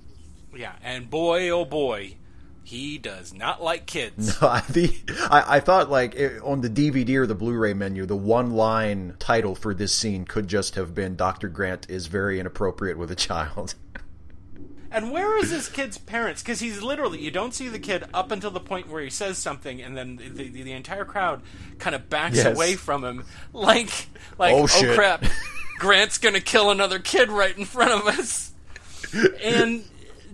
Yeah, 0.55 0.71
and 0.81 1.09
boy, 1.09 1.49
oh 1.49 1.65
boy, 1.65 2.15
he 2.67 2.97
does 2.97 3.33
not 3.33 3.63
like 3.63 3.85
kids. 3.85 4.37
No, 4.41 4.49
I, 4.49 4.59
the, 4.69 4.93
I, 5.31 5.55
I 5.55 5.59
thought 5.61 5.89
like 5.89 6.15
it, 6.15 6.41
on 6.43 6.59
the 6.59 6.69
DVD 6.69 7.15
or 7.15 7.25
the 7.25 7.33
Blu-ray 7.33 7.73
menu, 7.73 8.05
the 8.05 8.17
one 8.17 8.51
line 8.51 9.15
title 9.19 9.55
for 9.55 9.73
this 9.73 9.93
scene 9.93 10.25
could 10.25 10.49
just 10.49 10.75
have 10.75 10.93
been 10.93 11.15
"Dr. 11.15 11.47
Grant 11.47 11.89
is 11.89 12.07
very 12.07 12.41
inappropriate 12.41 12.97
with 12.97 13.09
a 13.09 13.15
child." 13.15 13.75
And 14.89 15.11
where 15.11 15.37
is 15.37 15.49
this 15.51 15.67
kid's 15.67 15.97
parents? 15.97 16.41
Because 16.41 16.61
he's 16.61 16.81
literally 16.81 17.21
you 17.21 17.29
don't 17.29 17.53
see 17.53 17.67
the 17.67 17.77
kid 17.77 18.05
up 18.13 18.31
until 18.31 18.51
the 18.51 18.61
point 18.61 18.87
where 18.87 19.03
he 19.03 19.09
says 19.09 19.37
something, 19.37 19.81
and 19.81 19.97
then 19.97 20.15
the, 20.15 20.29
the, 20.29 20.63
the 20.63 20.71
entire 20.71 21.03
crowd 21.03 21.41
kind 21.77 21.93
of 21.93 22.09
backs 22.09 22.37
yes. 22.37 22.55
away 22.55 22.75
from 22.75 23.03
him, 23.03 23.25
like 23.51 24.07
like 24.37 24.53
oh, 24.53 24.65
oh 24.71 24.95
crap, 24.95 25.25
Grant's 25.77 26.17
gonna 26.17 26.39
kill 26.39 26.71
another 26.71 26.99
kid 26.99 27.29
right 27.29 27.55
in 27.55 27.65
front 27.65 27.91
of 27.91 28.07
us, 28.07 28.53
and 29.43 29.83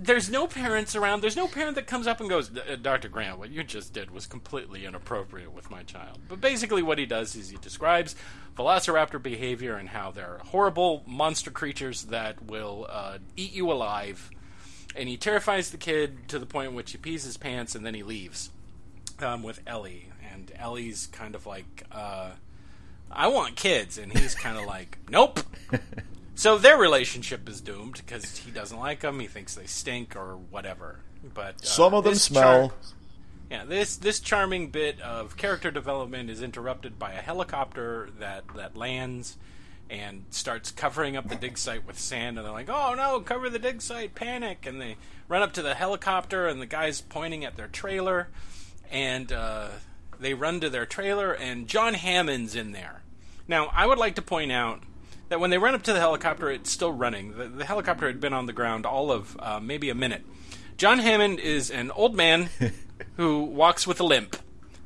there's 0.04 0.30
no 0.30 0.48
parents 0.48 0.96
around. 0.96 1.22
There's 1.22 1.36
no 1.36 1.48
parent 1.48 1.76
that 1.76 1.88
comes 1.88 2.08
up 2.08 2.20
and 2.20 2.30
goes, 2.30 2.50
Dr. 2.82 3.08
Grant, 3.08 3.40
what 3.40 3.50
you 3.50 3.64
just 3.64 3.94
did 3.94 4.12
was 4.12 4.28
completely 4.28 4.86
inappropriate 4.86 5.54
with 5.54 5.72
my 5.72 5.84
child. 5.84 6.20
But 6.28 6.42
basically, 6.42 6.84
what 6.84 6.98
he 6.98 7.06
does 7.06 7.36
is 7.36 7.50
he 7.50 7.58
describes 7.58 8.16
velociraptor 8.58 9.22
behavior 9.22 9.76
and 9.76 9.90
how 9.90 10.12
they're 10.12 10.42
horrible 10.46 11.04
monster 11.08 11.52
creatures 11.52 12.04
that 12.06 12.44
will 12.46 12.86
uh, 12.90 13.20
eat 13.38 13.54
you 13.54 13.72
alive. 13.72 14.30
And 14.96 15.08
he 15.08 15.18
terrifies 15.18 15.72
the 15.72 15.78
kid 15.78 16.28
to 16.28 16.38
the 16.38 16.46
point 16.46 16.70
in 16.70 16.76
which 16.76 16.92
he 16.92 16.98
pees 16.98 17.24
his 17.24 17.38
pants 17.38 17.74
and 17.74 17.86
then 17.86 17.96
he 17.96 18.04
leaves 18.04 18.52
um, 19.20 19.42
with 19.42 19.62
Ellie. 19.66 20.10
And 20.32 20.52
Ellie's 20.56 21.08
kind 21.08 21.34
of 21.34 21.46
like, 21.46 21.86
uh, 21.92 22.32
I 23.10 23.28
want 23.28 23.56
kids. 23.56 23.98
And 23.98 24.12
he's 24.12 24.36
kind 24.36 24.58
of 24.58 24.66
like, 24.66 24.98
nope. 25.10 25.40
So 26.36 26.58
their 26.58 26.78
relationship 26.78 27.48
is 27.48 27.62
doomed 27.62 27.94
because 27.94 28.38
he 28.38 28.52
doesn't 28.52 28.78
like 28.78 29.02
them. 29.02 29.20
He 29.20 29.28
thinks 29.28 29.56
they 29.56 29.68
stink 29.68 30.16
or 30.16 30.36
whatever. 30.36 31.00
But 31.34 31.62
uh, 31.62 31.66
some 31.66 31.94
of 31.94 32.04
them 32.04 32.16
smell. 32.16 32.70
Char- 32.70 32.78
yeah, 33.52 33.66
this 33.66 33.98
this 33.98 34.20
charming 34.20 34.70
bit 34.72 35.00
of 35.02 35.38
character 35.38 35.70
development 35.70 36.30
is 36.30 36.42
interrupted 36.42 36.98
by 36.98 37.14
a 37.14 37.22
helicopter 37.22 38.10
that 38.20 38.46
that 38.56 38.76
lands 38.76 39.38
and 39.90 40.24
starts 40.32 40.72
covering 40.72 41.16
up 41.16 41.30
the 41.30 41.36
dig 41.36 41.58
site 41.58 41.86
with 41.86 42.00
sand. 42.00 42.38
And 42.38 42.46
they're 42.46 42.54
like, 42.54 42.70
"Oh 42.70 42.96
no, 42.96 43.20
cover 43.20 43.50
the 43.50 43.60
dig 43.60 43.82
site! 43.82 44.16
Panic!" 44.16 44.66
And 44.66 44.82
they 44.82 44.98
run 45.28 45.44
up 45.44 45.54
to 45.54 45.62
the 45.62 45.76
helicopter, 45.76 46.48
and 46.48 46.60
the 46.60 46.66
guy's 46.66 47.00
pointing 47.02 47.46
at 47.46 47.56
their 47.56 47.68
trailer, 47.68 48.30
and 48.90 49.32
uh, 49.32 49.68
they 50.20 50.34
run 50.34 50.60
to 50.62 50.70
their 50.70 50.88
trailer, 50.88 51.32
and 51.32 51.68
John 51.68 51.94
Hammond's 51.94 52.56
in 52.56 52.72
there. 52.72 53.04
Now, 53.48 53.70
I 53.74 53.86
would 53.86 53.98
like 53.98 54.16
to 54.16 54.22
point 54.22 54.52
out 54.52 54.82
that 55.34 55.40
when 55.40 55.50
they 55.50 55.58
run 55.58 55.74
up 55.74 55.82
to 55.82 55.94
the 55.94 56.00
helicopter, 56.00 56.52
it's 56.52 56.70
still 56.70 56.92
running. 56.92 57.36
The, 57.36 57.48
the 57.48 57.66
helicopter 57.66 58.06
had 58.06 58.20
been 58.20 58.34
on 58.34 58.46
the 58.46 58.54
ground 58.54 58.86
all 58.86 59.12
of 59.12 59.36
uh, 59.40 59.60
maybe 59.60 59.90
a 59.90 59.96
minute. 59.96 60.24
John 60.78 61.00
Hammond 61.00 61.40
is 61.40 61.72
an 61.72 61.90
old 61.90 62.16
man 62.16 62.52
who 63.18 63.42
walks 63.42 63.88
with 63.88 64.00
a 64.00 64.04
limp, 64.04 64.36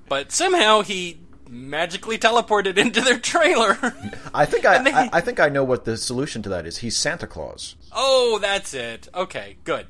but 0.07 0.31
somehow 0.31 0.83
he 0.83 1.19
magically 1.49 2.17
teleported 2.17 2.77
into 2.77 3.01
their 3.01 3.19
trailer. 3.19 3.77
I 4.33 4.45
think 4.45 4.65
I, 4.65 4.81
they, 4.83 4.93
I, 4.93 5.09
I 5.11 5.19
think 5.19 5.41
I 5.41 5.49
know 5.49 5.65
what 5.65 5.83
the 5.83 5.97
solution 5.97 6.41
to 6.43 6.49
that 6.49 6.65
is. 6.65 6.77
He's 6.77 6.95
Santa 6.95 7.27
Claus. 7.27 7.75
Oh, 7.91 8.39
that's 8.41 8.73
it. 8.73 9.09
Okay, 9.13 9.57
good. 9.65 9.85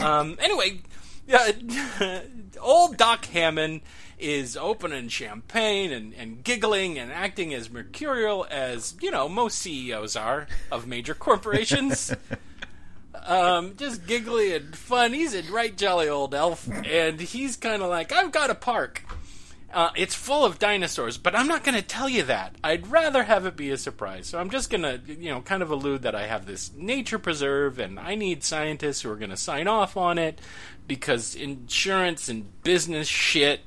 Um, 0.00 0.38
anyway, 0.40 0.80
yeah, 1.26 2.22
old 2.60 2.96
Doc 2.96 3.24
Hammond 3.24 3.80
is 4.18 4.56
opening 4.56 5.08
champagne 5.08 5.92
and, 5.92 6.14
and 6.14 6.42
giggling 6.42 6.98
and 6.98 7.12
acting 7.12 7.54
as 7.54 7.70
mercurial 7.70 8.46
as, 8.50 8.94
you 9.00 9.10
know, 9.10 9.28
most 9.28 9.58
CEOs 9.58 10.16
are 10.16 10.46
of 10.70 10.86
major 10.86 11.14
corporations. 11.14 12.14
um, 13.26 13.76
just 13.76 14.06
giggly 14.06 14.54
and 14.54 14.76
fun. 14.76 15.12
He's 15.12 15.34
a 15.34 15.42
right 15.52 15.76
jolly 15.76 16.08
old 16.08 16.34
elf, 16.34 16.68
and 16.86 17.20
he's 17.20 17.56
kind 17.56 17.82
of 17.82 17.88
like, 17.88 18.12
I've 18.12 18.32
got 18.32 18.50
a 18.50 18.54
park. 18.54 19.02
Uh, 19.72 19.90
it's 19.96 20.14
full 20.14 20.46
of 20.46 20.58
dinosaurs, 20.58 21.18
but 21.18 21.36
I'm 21.36 21.46
not 21.46 21.62
going 21.62 21.74
to 21.74 21.82
tell 21.82 22.08
you 22.08 22.22
that. 22.22 22.54
I'd 22.64 22.86
rather 22.86 23.24
have 23.24 23.44
it 23.44 23.54
be 23.54 23.70
a 23.70 23.76
surprise. 23.76 24.26
So 24.26 24.38
I'm 24.38 24.48
just 24.48 24.70
going 24.70 24.82
to, 24.82 24.98
you 25.06 25.28
know, 25.28 25.42
kind 25.42 25.62
of 25.62 25.70
allude 25.70 26.02
that 26.02 26.14
I 26.14 26.26
have 26.26 26.46
this 26.46 26.72
nature 26.74 27.18
preserve 27.18 27.78
and 27.78 28.00
I 28.00 28.14
need 28.14 28.42
scientists 28.42 29.02
who 29.02 29.10
are 29.10 29.16
going 29.16 29.28
to 29.28 29.36
sign 29.36 29.68
off 29.68 29.94
on 29.94 30.16
it 30.16 30.40
because 30.86 31.34
insurance 31.34 32.30
and 32.30 32.62
business 32.62 33.08
shit 33.08 33.60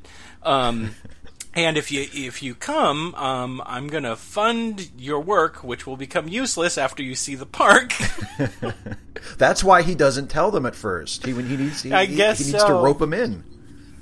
um, 0.43 0.95
and 1.53 1.77
if 1.77 1.91
you 1.91 2.07
if 2.13 2.41
you 2.41 2.55
come, 2.55 3.13
um, 3.15 3.61
I'm 3.65 3.87
going 3.87 4.03
to 4.03 4.15
fund 4.15 4.89
your 4.97 5.19
work, 5.19 5.63
which 5.63 5.85
will 5.85 5.97
become 5.97 6.29
useless 6.29 6.77
after 6.77 7.03
you 7.03 7.13
see 7.13 7.35
the 7.35 7.45
park. 7.45 7.93
That's 9.37 9.63
why 9.63 9.81
he 9.81 9.93
doesn't 9.93 10.29
tell 10.29 10.51
them 10.51 10.65
at 10.65 10.75
first. 10.75 11.25
He 11.25 11.33
when 11.33 11.47
he 11.47 11.57
needs 11.57 11.83
he, 11.83 11.91
I 11.91 12.05
guess 12.05 12.37
he, 12.37 12.45
he 12.45 12.51
needs 12.53 12.63
so. 12.63 12.69
to 12.69 12.73
rope 12.75 12.99
them 12.99 13.13
in. 13.13 13.43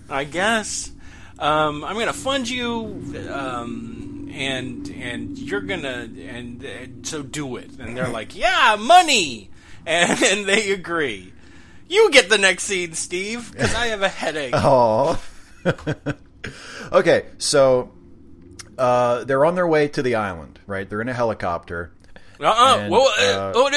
I 0.09 0.25
guess. 0.25 0.91
Um, 1.39 1.83
I'm 1.83 1.95
going 1.95 2.07
to 2.07 2.13
fund 2.13 2.49
you, 2.49 3.03
um, 3.31 4.29
and 4.31 4.87
and 4.89 5.37
you're 5.37 5.61
gonna 5.61 6.07
and, 6.27 6.63
and 6.63 7.07
so 7.07 7.23
do 7.23 7.55
it. 7.55 7.79
And 7.79 7.97
they're 7.97 8.09
like, 8.09 8.35
yeah, 8.37 8.75
money, 8.79 9.49
and, 9.87 10.21
and 10.21 10.45
they 10.45 10.71
agree. 10.71 11.33
You 11.87 12.11
get 12.11 12.29
the 12.29 12.37
next 12.37 12.65
scene, 12.65 12.93
Steve, 12.93 13.51
because 13.51 13.73
I 13.73 13.87
have 13.87 14.03
a 14.03 14.09
headache. 14.09 14.53
Oh. 14.55 15.19
okay, 16.91 17.25
so 17.37 17.91
uh, 18.77 19.23
they're 19.25 19.45
on 19.45 19.55
their 19.55 19.67
way 19.67 19.87
to 19.89 20.01
the 20.01 20.15
island, 20.15 20.59
right? 20.67 20.89
They're 20.89 21.01
in 21.01 21.09
a 21.09 21.13
helicopter. 21.13 21.91
Uh-uh. 22.39 22.77
And, 22.79 22.91
well, 22.91 23.07
uh, 23.19 23.51
oh, 23.53 23.69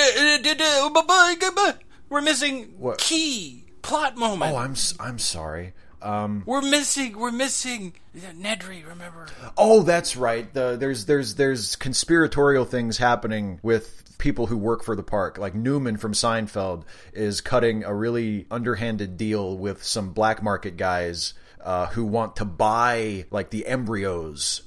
we're 2.08 2.20
missing 2.20 2.74
what? 2.78 2.98
key 2.98 3.64
plot 3.82 4.16
moment. 4.16 4.52
Oh, 4.52 4.56
I'm 4.56 4.74
I'm 5.00 5.18
sorry. 5.18 5.74
Um, 6.00 6.42
we're 6.46 6.62
missing. 6.62 7.18
We're 7.18 7.32
missing 7.32 7.94
Nedry. 8.16 8.86
Remember? 8.86 9.26
Oh, 9.56 9.82
that's 9.82 10.16
right. 10.16 10.52
The, 10.52 10.76
there's 10.78 11.06
there's 11.06 11.36
there's 11.36 11.76
conspiratorial 11.76 12.64
things 12.64 12.98
happening 12.98 13.60
with 13.62 14.18
people 14.18 14.46
who 14.46 14.56
work 14.56 14.84
for 14.84 14.94
the 14.94 15.02
park. 15.02 15.38
Like 15.38 15.54
Newman 15.54 15.96
from 15.96 16.12
Seinfeld 16.12 16.84
is 17.12 17.40
cutting 17.40 17.84
a 17.84 17.94
really 17.94 18.46
underhanded 18.50 19.16
deal 19.16 19.56
with 19.56 19.82
some 19.82 20.12
black 20.12 20.42
market 20.42 20.76
guys 20.76 21.34
uh, 21.62 21.86
who 21.86 22.04
want 22.04 22.36
to 22.36 22.44
buy 22.44 23.26
like 23.30 23.50
the 23.50 23.66
embryos 23.66 24.62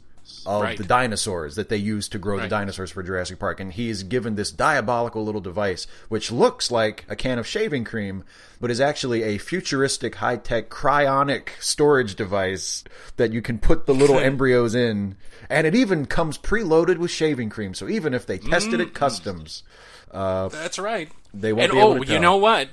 of 0.45 0.61
right. 0.61 0.77
the 0.77 0.83
dinosaurs 0.83 1.55
that 1.55 1.69
they 1.69 1.77
use 1.77 2.07
to 2.09 2.19
grow 2.19 2.37
right. 2.37 2.43
the 2.43 2.49
dinosaurs 2.49 2.91
for 2.91 3.01
Jurassic 3.01 3.39
Park. 3.39 3.59
And 3.59 3.73
he's 3.73 4.03
given 4.03 4.35
this 4.35 4.51
diabolical 4.51 5.25
little 5.25 5.41
device, 5.41 5.87
which 6.07 6.31
looks 6.31 6.69
like 6.69 7.05
a 7.09 7.15
can 7.15 7.39
of 7.39 7.47
shaving 7.47 7.83
cream, 7.83 8.23
but 8.61 8.69
is 8.69 8.79
actually 8.79 9.23
a 9.23 9.37
futuristic, 9.37 10.15
high 10.15 10.37
tech 10.37 10.69
cryonic 10.69 11.49
storage 11.59 12.15
device 12.15 12.83
that 13.17 13.33
you 13.33 13.41
can 13.41 13.57
put 13.57 13.85
the 13.85 13.93
little 13.93 14.19
embryos 14.19 14.75
in. 14.75 15.15
And 15.49 15.65
it 15.65 15.75
even 15.75 16.05
comes 16.05 16.37
preloaded 16.37 16.97
with 16.97 17.11
shaving 17.11 17.49
cream. 17.49 17.73
So 17.73 17.87
even 17.87 18.13
if 18.13 18.25
they 18.25 18.37
tested 18.37 18.79
mm. 18.79 18.83
it 18.83 18.93
customs, 18.93 19.63
uh, 20.11 20.49
that's 20.49 20.79
right. 20.79 21.11
They 21.33 21.53
won't 21.53 21.65
and, 21.65 21.71
be 21.73 21.79
able 21.79 21.91
oh, 21.91 22.03
to. 22.03 22.13
You 22.13 22.19
know 22.19 22.37
what? 22.37 22.69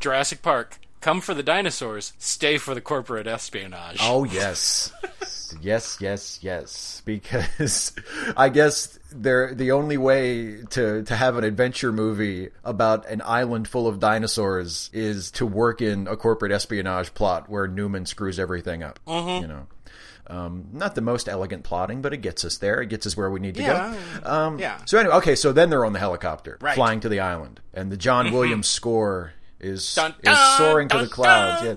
Jurassic 0.00 0.42
Park 0.42 0.78
come 1.04 1.20
for 1.20 1.34
the 1.34 1.42
dinosaurs, 1.42 2.14
stay 2.18 2.56
for 2.56 2.74
the 2.74 2.80
corporate 2.80 3.26
espionage. 3.26 3.98
Oh 4.00 4.24
yes. 4.24 4.90
yes, 5.60 5.98
yes, 6.00 6.38
yes. 6.40 7.02
Because 7.04 7.92
I 8.38 8.48
guess 8.48 8.98
they're 9.12 9.54
the 9.54 9.72
only 9.72 9.98
way 9.98 10.62
to 10.70 11.02
to 11.02 11.14
have 11.14 11.36
an 11.36 11.44
adventure 11.44 11.92
movie 11.92 12.48
about 12.64 13.06
an 13.06 13.20
island 13.22 13.68
full 13.68 13.86
of 13.86 14.00
dinosaurs 14.00 14.88
is 14.94 15.30
to 15.32 15.44
work 15.44 15.82
in 15.82 16.08
a 16.08 16.16
corporate 16.16 16.52
espionage 16.52 17.12
plot 17.12 17.50
where 17.50 17.68
Newman 17.68 18.06
screws 18.06 18.38
everything 18.38 18.82
up. 18.82 18.98
Mm-hmm. 19.06 19.42
You 19.42 19.48
know. 19.48 19.66
Um, 20.26 20.68
not 20.72 20.94
the 20.94 21.02
most 21.02 21.28
elegant 21.28 21.64
plotting, 21.64 22.00
but 22.00 22.14
it 22.14 22.22
gets 22.22 22.46
us 22.46 22.56
there. 22.56 22.80
It 22.80 22.88
gets 22.88 23.06
us 23.06 23.14
where 23.14 23.30
we 23.30 23.40
need 23.40 23.56
to 23.56 23.62
yeah, 23.62 23.94
go. 24.22 24.30
Um, 24.30 24.58
yeah. 24.58 24.82
So 24.86 24.96
anyway, 24.96 25.16
okay. 25.16 25.34
So 25.34 25.52
then 25.52 25.68
they're 25.68 25.84
on 25.84 25.92
the 25.92 25.98
helicopter, 25.98 26.56
right. 26.62 26.74
flying 26.74 27.00
to 27.00 27.10
the 27.10 27.20
island, 27.20 27.60
and 27.74 27.92
the 27.92 27.98
John 27.98 28.24
Mm-hmm. 28.24 28.34
Williams 28.34 28.66
score 28.66 29.34
is 29.64 29.94
Dun, 29.94 30.14
is 30.22 30.38
soaring 30.58 30.88
dun, 30.88 31.00
to 31.00 31.06
the 31.06 31.10
clouds. 31.12 31.64
Yeah. 31.64 31.74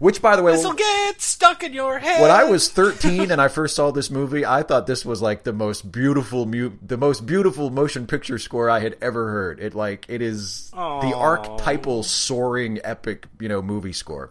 Which, 0.00 0.20
by 0.20 0.36
the 0.36 0.42
way, 0.42 0.52
This'll 0.52 0.72
get 0.72 1.20
stuck 1.20 1.62
in 1.62 1.72
your 1.72 1.98
head. 1.98 2.20
when 2.20 2.30
I 2.30 2.44
was 2.44 2.68
13 2.68 3.30
and 3.30 3.40
I 3.40 3.48
first 3.48 3.76
saw 3.76 3.90
this 3.92 4.10
movie, 4.10 4.44
I 4.44 4.62
thought 4.62 4.86
this 4.86 5.04
was 5.04 5.22
like 5.22 5.44
the 5.44 5.52
most 5.52 5.90
beautiful, 5.92 6.46
mu- 6.46 6.72
the 6.82 6.98
most 6.98 7.24
beautiful 7.26 7.70
motion 7.70 8.06
picture 8.06 8.38
score 8.38 8.68
I 8.68 8.80
had 8.80 8.96
ever 9.00 9.30
heard. 9.30 9.60
It 9.60 9.74
like 9.74 10.04
it 10.08 10.20
is 10.20 10.70
the 10.72 11.12
archetypal 11.16 12.02
soaring 12.02 12.80
epic, 12.84 13.26
you 13.40 13.48
know, 13.48 13.62
movie 13.62 13.92
score. 13.92 14.30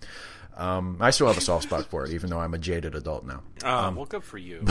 Um, 0.55 0.97
I 0.99 1.09
still 1.09 1.25
have 1.27 1.37
a 1.37 1.41
soft 1.41 1.63
spot 1.63 1.85
for 1.87 2.05
it, 2.05 2.11
even 2.11 2.29
though 2.29 2.39
I'm 2.39 2.53
a 2.53 2.59
jaded 2.59 2.93
adult 2.93 3.25
now. 3.25 3.41
Oh, 3.63 3.91
well, 3.91 4.05
good 4.05 4.23
for 4.23 4.37
you. 4.37 4.63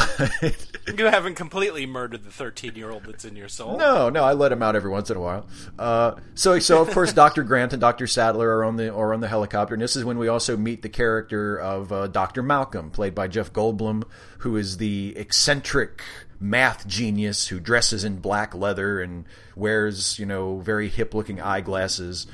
you 0.97 1.07
haven't 1.07 1.35
completely 1.35 1.87
murdered 1.87 2.23
the 2.23 2.31
13 2.31 2.77
year 2.77 2.91
old 2.91 3.05
that's 3.05 3.25
in 3.25 3.35
your 3.35 3.49
soul. 3.49 3.77
No, 3.79 4.09
no, 4.09 4.23
I 4.23 4.33
let 4.33 4.53
him 4.53 4.63
out 4.63 4.77
every 4.77 4.91
once 4.91 5.11
in 5.11 5.17
a 5.17 5.21
while. 5.21 5.47
Uh, 5.79 6.15
so, 6.35 6.59
so 6.61 6.81
of 6.81 6.91
course, 6.91 7.13
Doctor 7.13 7.43
Grant 7.43 7.73
and 7.73 7.81
Doctor 7.81 8.07
Sadler 8.07 8.59
are 8.59 8.65
on 8.65 8.77
the 8.77 8.95
are 8.95 9.13
on 9.13 9.21
the 9.21 9.29
helicopter, 9.29 9.75
and 9.75 9.83
this 9.83 9.97
is 9.97 10.05
when 10.05 10.19
we 10.19 10.29
also 10.29 10.57
meet 10.57 10.83
the 10.83 10.89
character 10.89 11.59
of 11.59 11.91
uh, 11.91 12.07
Doctor 12.07 12.43
Malcolm, 12.43 12.91
played 12.91 13.15
by 13.15 13.27
Jeff 13.27 13.53
Goldblum, 13.53 14.05
who 14.39 14.57
is 14.57 14.77
the 14.77 15.15
eccentric 15.17 16.03
math 16.39 16.87
genius 16.87 17.49
who 17.49 17.59
dresses 17.61 18.05
in 18.05 18.19
black 18.19 18.55
leather 18.55 19.01
and 19.01 19.25
wears, 19.57 20.19
you 20.19 20.27
know, 20.27 20.59
very 20.59 20.89
hip 20.89 21.13
looking 21.15 21.41
eyeglasses, 21.41 22.27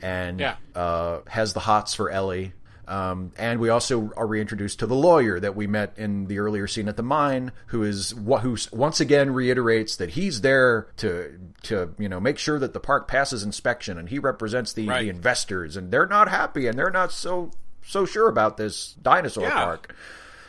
and 0.00 0.40
Yeah. 0.40 0.56
uh, 0.74 1.20
has 1.28 1.52
the 1.52 1.60
hots 1.60 1.94
for 1.94 2.10
Ellie. 2.10 2.52
Um, 2.88 3.32
and 3.38 3.60
we 3.60 3.68
also 3.68 4.10
are 4.16 4.26
reintroduced 4.26 4.80
to 4.80 4.86
the 4.86 4.94
lawyer 4.96 5.38
that 5.38 5.54
we 5.54 5.66
met 5.68 5.94
in 5.96 6.26
the 6.26 6.40
earlier 6.40 6.66
scene 6.66 6.88
at 6.88 6.96
the 6.96 7.02
mine, 7.02 7.52
who 7.66 7.82
is 7.84 8.10
who 8.10 8.56
once 8.72 8.98
again 9.00 9.32
reiterates 9.32 9.94
that 9.96 10.10
he's 10.10 10.40
there 10.40 10.88
to 10.96 11.38
to 11.62 11.94
you 11.98 12.08
know 12.08 12.18
make 12.18 12.38
sure 12.38 12.58
that 12.58 12.72
the 12.72 12.80
park 12.80 13.06
passes 13.06 13.42
inspection, 13.44 13.98
and 13.98 14.08
he 14.08 14.18
represents 14.18 14.72
the, 14.72 14.88
Right. 14.88 15.02
the 15.02 15.10
investors, 15.10 15.76
and 15.76 15.92
they're 15.92 16.06
not 16.06 16.28
happy, 16.28 16.66
and 16.66 16.76
they're 16.78 16.90
not 16.90 17.12
so 17.12 17.52
so 17.86 18.04
sure 18.04 18.28
about 18.28 18.56
this 18.56 18.94
dinosaur 19.00 19.44
Yeah. 19.44 19.64
park. 19.64 19.94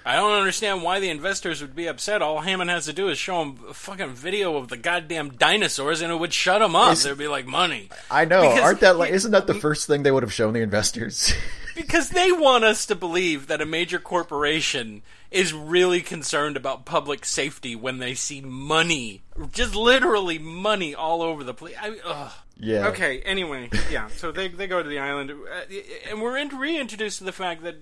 I 0.05 0.15
don't 0.15 0.33
understand 0.33 0.83
why 0.83 0.99
the 0.99 1.09
investors 1.09 1.61
would 1.61 1.75
be 1.77 1.87
upset. 1.87 2.21
All 2.21 2.41
Hammond 2.41 2.69
has 2.69 2.85
to 2.87 2.93
do 2.93 3.07
is 3.07 3.17
show 3.17 3.39
them 3.39 3.59
a 3.69 3.73
fucking 3.73 4.09
video 4.15 4.57
of 4.57 4.67
the 4.67 4.75
goddamn 4.75 5.29
dinosaurs, 5.29 6.01
and 6.01 6.11
it 6.11 6.15
would 6.17 6.33
shut 6.33 6.59
them 6.59 6.75
up. 6.75 6.97
They'd 6.97 7.17
be 7.17 7.29
like, 7.29 7.45
"Money." 7.45 7.89
I 8.11 8.25
know. 8.25 8.41
Because 8.41 8.59
Aren't 8.59 8.79
that 8.81 8.97
like? 8.97 9.13
Isn't 9.13 9.31
that 9.31 9.47
the 9.47 9.53
first 9.53 9.87
thing 9.87 10.03
they 10.03 10.11
would 10.11 10.23
have 10.23 10.33
shown 10.33 10.51
the 10.53 10.61
investors? 10.61 11.31
because 11.75 12.09
they 12.09 12.31
want 12.31 12.63
us 12.63 12.85
to 12.87 12.95
believe 12.95 13.47
that 13.47 13.61
a 13.61 13.65
major 13.65 13.99
corporation 13.99 15.01
is 15.31 15.53
really 15.53 16.01
concerned 16.01 16.55
about 16.55 16.85
public 16.85 17.25
safety 17.25 17.75
when 17.75 17.97
they 17.97 18.13
see 18.13 18.41
money, 18.41 19.21
just 19.51 19.75
literally 19.75 20.37
money 20.37 20.93
all 20.93 21.21
over 21.21 21.43
the 21.43 21.53
place. 21.53 21.75
I, 21.81 21.97
ugh. 22.05 22.31
Yeah. 22.57 22.87
Okay. 22.89 23.19
Anyway, 23.21 23.69
yeah. 23.91 24.07
So 24.09 24.31
they 24.31 24.47
they 24.47 24.67
go 24.67 24.81
to 24.81 24.87
the 24.87 24.99
island, 24.99 25.31
uh, 25.31 25.61
and 26.09 26.21
we're 26.21 26.33
reintroduced 26.55 27.17
to 27.17 27.23
the 27.23 27.31
fact 27.31 27.63
that 27.63 27.77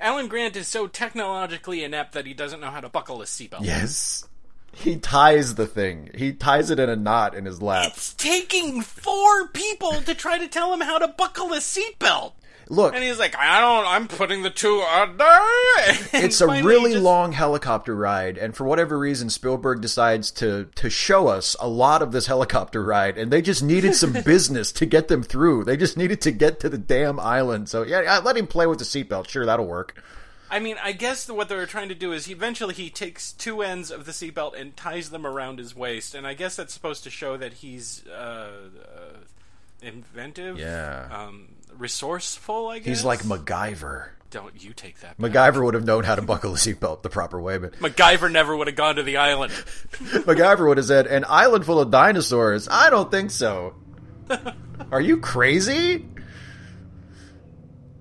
Alan 0.00 0.28
Grant 0.28 0.56
is 0.56 0.66
so 0.66 0.86
technologically 0.86 1.84
inept 1.84 2.12
that 2.12 2.26
he 2.26 2.34
doesn't 2.34 2.60
know 2.60 2.70
how 2.70 2.80
to 2.80 2.88
buckle 2.88 3.22
a 3.22 3.24
seatbelt. 3.24 3.64
Yes. 3.64 4.26
He 4.74 4.96
ties 4.96 5.54
the 5.56 5.66
thing. 5.66 6.10
He 6.14 6.32
ties 6.32 6.70
it 6.70 6.78
in 6.78 6.88
a 6.88 6.96
knot 6.96 7.34
in 7.34 7.44
his 7.44 7.60
lap. 7.60 7.92
It's 7.94 8.14
taking 8.14 8.80
four 8.80 9.48
people 9.48 9.92
to 10.00 10.14
try 10.14 10.38
to 10.38 10.48
tell 10.48 10.72
him 10.72 10.80
how 10.80 10.98
to 10.98 11.08
buckle 11.08 11.52
a 11.52 11.58
seatbelt. 11.58 12.32
Look, 12.72 12.94
and 12.94 13.04
he's 13.04 13.18
like, 13.18 13.36
I 13.36 13.60
don't. 13.60 13.86
I'm 13.86 14.08
putting 14.08 14.40
the 14.40 14.48
two 14.48 14.80
under. 14.80 15.24
it's 16.14 16.40
a 16.40 16.46
really 16.46 16.92
just... 16.92 17.04
long 17.04 17.32
helicopter 17.32 17.94
ride, 17.94 18.38
and 18.38 18.56
for 18.56 18.64
whatever 18.64 18.98
reason, 18.98 19.28
Spielberg 19.28 19.82
decides 19.82 20.30
to 20.30 20.70
to 20.76 20.88
show 20.88 21.28
us 21.28 21.54
a 21.60 21.68
lot 21.68 22.00
of 22.00 22.12
this 22.12 22.28
helicopter 22.28 22.82
ride, 22.82 23.18
and 23.18 23.30
they 23.30 23.42
just 23.42 23.62
needed 23.62 23.94
some 23.94 24.12
business 24.24 24.72
to 24.72 24.86
get 24.86 25.08
them 25.08 25.22
through. 25.22 25.64
They 25.64 25.76
just 25.76 25.98
needed 25.98 26.22
to 26.22 26.30
get 26.30 26.60
to 26.60 26.70
the 26.70 26.78
damn 26.78 27.20
island. 27.20 27.68
So 27.68 27.82
yeah, 27.82 28.18
let 28.24 28.38
him 28.38 28.46
play 28.46 28.66
with 28.66 28.78
the 28.78 28.86
seatbelt. 28.86 29.28
Sure, 29.28 29.44
that'll 29.44 29.66
work. 29.66 30.02
I 30.50 30.58
mean, 30.58 30.76
I 30.82 30.92
guess 30.92 31.28
what 31.28 31.50
they're 31.50 31.66
trying 31.66 31.90
to 31.90 31.94
do 31.94 32.12
is 32.12 32.24
he, 32.24 32.32
eventually 32.32 32.72
he 32.72 32.88
takes 32.88 33.32
two 33.32 33.60
ends 33.60 33.90
of 33.90 34.06
the 34.06 34.12
seatbelt 34.12 34.58
and 34.58 34.74
ties 34.74 35.10
them 35.10 35.26
around 35.26 35.58
his 35.58 35.76
waist, 35.76 36.14
and 36.14 36.26
I 36.26 36.32
guess 36.32 36.56
that's 36.56 36.72
supposed 36.72 37.04
to 37.04 37.10
show 37.10 37.36
that 37.36 37.52
he's 37.52 38.06
uh, 38.06 38.50
uh, 38.82 39.18
inventive. 39.82 40.58
Yeah. 40.58 41.08
Um, 41.10 41.48
resourceful, 41.78 42.68
I 42.68 42.78
guess. 42.78 42.86
He's 42.86 43.04
like 43.04 43.20
MacGyver. 43.20 44.08
Don't 44.30 44.64
you 44.64 44.72
take 44.72 45.00
that. 45.00 45.18
Back. 45.18 45.30
MacGyver 45.30 45.62
would 45.62 45.74
have 45.74 45.84
known 45.84 46.04
how 46.04 46.14
to 46.14 46.22
buckle 46.22 46.54
a 46.54 46.56
seatbelt 46.56 47.02
the 47.02 47.10
proper 47.10 47.40
way, 47.40 47.58
but 47.58 47.74
MacGyver 47.74 48.32
never 48.32 48.56
would 48.56 48.66
have 48.66 48.76
gone 48.76 48.96
to 48.96 49.02
the 49.02 49.18
island. 49.18 49.52
MacGyver 49.92 50.66
would 50.66 50.78
have 50.78 50.86
said, 50.86 51.06
"An 51.06 51.26
island 51.28 51.66
full 51.66 51.80
of 51.80 51.90
dinosaurs? 51.90 52.66
I 52.70 52.88
don't 52.88 53.10
think 53.10 53.30
so." 53.30 53.74
Are 54.90 55.00
you 55.00 55.18
crazy? 55.18 56.06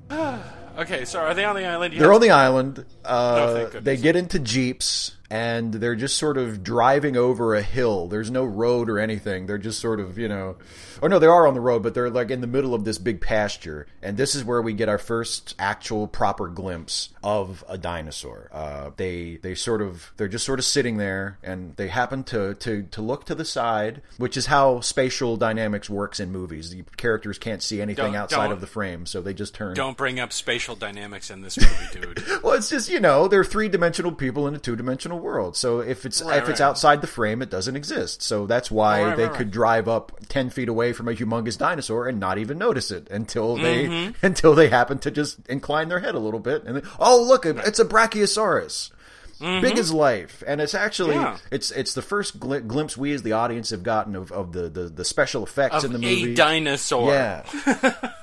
okay, 0.12 1.06
so 1.06 1.20
are 1.20 1.34
they 1.34 1.46
on 1.46 1.56
the 1.56 1.66
island? 1.66 1.94
They're 1.98 2.13
on 2.13 2.22
the 2.22 2.32
island. 2.32 2.86
Uh, 3.04 3.68
oh, 3.74 3.80
they 3.80 3.98
get 3.98 4.16
into 4.16 4.40
jeeps 4.40 5.16
and 5.32 5.76
they're 5.76 5.96
just 5.96 6.18
sort 6.18 6.38
of 6.38 6.62
driving 6.62 7.16
over 7.16 7.56
a 7.56 7.62
hill. 7.62 8.10
There's 8.10 8.30
no 8.30 8.44
road 8.44 8.90
or 8.90 9.00
anything. 9.00 9.46
They're 9.46 9.58
just 9.58 9.80
sort 9.80 10.02
of, 10.02 10.18
you 10.18 10.28
know, 10.28 10.58
or 11.02 11.08
no, 11.08 11.20
they 11.20 11.28
are 11.28 11.48
on 11.48 11.54
the 11.54 11.62
road, 11.62 11.82
but 11.84 11.94
they're 11.94 12.10
like 12.10 12.32
in 12.32 12.42
the 12.42 12.48
middle 12.48 12.76
of 12.76 12.84
this 12.84 12.98
big 12.98 13.22
pasture. 13.22 13.88
And 14.02 14.18
this 14.18 14.36
is 14.36 14.44
where 14.44 14.62
we 14.62 14.74
get 14.74 14.90
our 14.90 14.98
first 14.98 15.56
actual 15.58 16.06
proper 16.08 16.50
glimpse 16.50 17.10
of 17.24 17.64
a 17.70 17.78
dinosaur. 17.78 18.50
Uh, 18.52 18.92
they 18.98 19.38
they 19.38 19.56
sort 19.56 19.82
of 19.82 20.12
they're 20.18 20.28
just 20.28 20.46
sort 20.46 20.60
of 20.60 20.66
sitting 20.66 20.98
there, 20.98 21.40
and 21.42 21.78
they 21.78 21.88
happen 21.88 22.26
to 22.26 22.54
to 22.56 22.84
to 22.84 23.02
look 23.02 23.26
to 23.26 23.36
the 23.36 23.46
side, 23.46 24.02
which 24.18 24.36
is 24.36 24.48
how 24.48 24.82
spatial 24.82 25.38
dynamics 25.38 25.90
works 25.90 26.20
in 26.20 26.30
movies. 26.30 26.72
The 26.72 26.84
characters 26.98 27.38
can't 27.38 27.64
see 27.64 27.82
anything 27.82 28.08
don't, 28.12 28.16
outside 28.16 28.48
don't, 28.48 28.54
of 28.54 28.62
the 28.62 28.68
frame, 28.68 29.06
so 29.06 29.22
they 29.22 29.34
just 29.34 29.56
turn. 29.56 29.76
Don't 29.76 29.96
bring 29.96 30.20
up 30.20 30.34
spatial 30.34 30.76
dynamics 30.76 31.32
in 31.32 31.40
this 31.40 31.58
movie, 31.58 32.02
dude. 32.02 32.24
well, 32.44 32.54
it's 32.54 32.70
just 32.70 32.90
you 32.90 33.00
know 33.00 33.30
they're 33.30 33.46
three 33.46 33.70
dimensional 33.70 34.12
people 34.12 34.46
in 34.46 34.56
a 34.56 34.60
two 34.60 34.76
dimensional 34.76 35.21
world. 35.22 35.56
So 35.56 35.80
if 35.80 36.06
it's 36.06 36.22
right, 36.22 36.38
if 36.38 36.44
right. 36.44 36.51
it's 36.51 36.62
outside 36.62 37.01
the 37.01 37.08
frame, 37.08 37.42
it 37.42 37.50
doesn't 37.50 37.75
exist. 37.75 38.22
So 38.22 38.46
that's 38.46 38.70
why 38.70 39.04
right, 39.04 39.18
they 39.18 39.30
could 39.30 39.51
drive 39.51 39.88
up 39.88 40.12
ten 40.28 40.50
feet 40.50 40.70
away 40.70 40.94
from 40.94 41.08
a 41.08 41.13
humongous 41.13 41.58
dinosaur 41.58 42.08
and 42.08 42.20
not 42.20 42.38
even 42.38 42.58
notice 42.58 42.92
it 42.92 43.10
until 43.10 43.56
they 43.56 43.86
mm-hmm. 43.86 44.12
until 44.25 44.56
they 44.56 44.70
happen 44.70 45.00
to 45.00 45.12
just 45.12 45.48
incline 45.48 45.90
their 45.90 46.00
head 46.00 46.16
a 46.16 46.20
little 46.20 46.40
bit 46.40 46.63
and 46.63 46.75
then, 46.75 46.84
oh 47.00 47.22
look, 47.22 47.46
it's 47.46 47.80
a 47.80 47.86
brachiosaurus. 47.86 48.92
Mm-hmm. 49.40 49.62
Big 49.62 49.80
as 49.80 49.92
life, 49.92 50.44
and 50.46 50.62
it's 50.62 50.75
actually 50.75 51.16
yeah. 51.16 51.36
it's 51.50 51.72
it's 51.72 51.96
the 51.96 52.04
first 52.04 52.40
gl- 52.40 52.68
glimpse 52.68 52.96
we 52.96 53.12
as 53.12 53.24
the 53.24 53.32
audience 53.32 53.72
have 53.72 53.82
gotten 53.82 54.15
of, 54.15 54.32
of 54.32 54.52
the, 54.52 54.69
the, 54.69 54.84
the 54.84 55.04
special 55.04 55.41
effects 55.41 55.78
of 55.78 55.86
in 55.86 55.93
the 55.93 55.98
movie. 55.98 56.34
A 56.34 56.36
dinosaur, 56.36 57.12
yeah. 57.12 57.43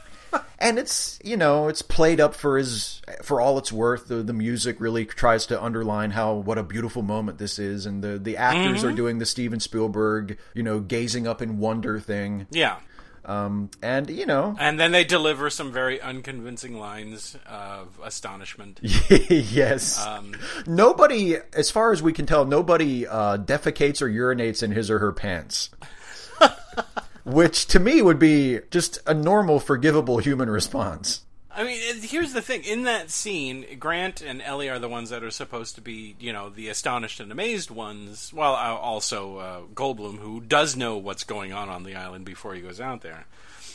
and 0.59 0.79
it's 0.79 1.19
you 1.23 1.37
know 1.37 1.69
it's 1.69 1.83
played 1.83 2.21
up 2.21 2.35
for 2.35 2.59
his 2.59 3.01
for 3.23 3.41
all 3.41 3.59
it's 3.59 3.73
worth. 3.73 4.09
The 4.09 4.17
the 4.17 4.33
music 4.33 4.81
really 4.81 5.07
tries 5.07 5.47
to 5.47 5.63
underline 5.63 6.11
how 6.11 6.35
what 6.35 6.59
a 6.59 6.63
beautiful 6.63 7.03
moment 7.03 7.39
this 7.39 7.59
is, 7.59 7.87
and 7.87 8.03
the 8.03 8.19
the 8.19 8.37
actors 8.37 8.81
mm-hmm. 8.81 8.89
are 8.89 8.93
doing 8.93 9.19
the 9.19 9.27
Steven 9.27 9.61
Spielberg 9.61 10.39
you 10.55 10.63
know 10.63 10.81
gazing 10.81 11.27
up 11.27 11.41
in 11.43 11.59
wonder 11.59 12.01
thing. 12.01 12.47
Yeah. 12.51 12.79
Um, 13.25 13.71
and 13.83 14.09
you 14.09 14.25
know, 14.25 14.57
and 14.59 14.81
then 14.81 14.91
they 14.91 15.05
deliver 15.05 15.51
some 15.51 15.71
very 15.71 16.01
unconvincing 16.01 16.79
lines 16.79 17.37
of 17.47 18.01
astonishment. 18.03 18.81
yes. 18.83 20.05
Um, 20.05 20.35
nobody, 20.67 21.37
as 21.53 21.71
far 21.71 21.93
as 21.93 22.03
we 22.03 22.15
can 22.15 22.25
tell, 22.25 22.47
nobody 22.47 23.07
uh, 23.07 23.37
defecates 23.37 24.01
or 24.01 24.09
urinates 24.09 24.63
in 24.63 24.71
his 24.71 24.91
or 24.91 24.99
her 25.01 25.13
pants 25.13 25.69
which 27.29 27.67
to 27.67 27.79
me 27.79 28.03
would 28.03 28.19
be 28.19 28.61
just 28.71 28.99
a 29.07 29.15
normal, 29.15 29.61
forgivable 29.61 30.19
human 30.19 30.51
response. 30.51 31.23
I 31.51 31.65
mean, 31.65 31.81
here's 32.03 32.33
the 32.33 32.41
thing. 32.41 32.63
In 32.63 32.85
that 32.85 33.11
scene, 33.11 33.67
Grant 33.81 34.21
and 34.21 34.41
Ellie 34.41 34.69
are 34.69 34.79
the 34.79 34.89
ones 34.89 35.11
that 35.11 35.25
are 35.25 35.31
supposed 35.31 35.75
to 35.75 35.81
be, 35.81 36.15
you 36.21 36.33
know, 36.33 36.51
the 36.51 36.69
astonished 36.69 37.19
and 37.19 37.33
amazed 37.33 37.71
ones, 37.71 38.33
while 38.33 38.55
also 38.55 39.39
uh, 39.39 39.61
Goldblum, 39.75 40.19
who 40.19 40.41
does 40.41 40.77
know 40.77 40.97
what's 40.97 41.25
going 41.25 41.53
on 41.53 41.69
on 41.69 41.83
the 41.83 41.97
island 41.97 42.25
before 42.25 42.55
he 42.55 42.61
goes 42.61 42.81
out 42.81 43.03
there. 43.03 43.27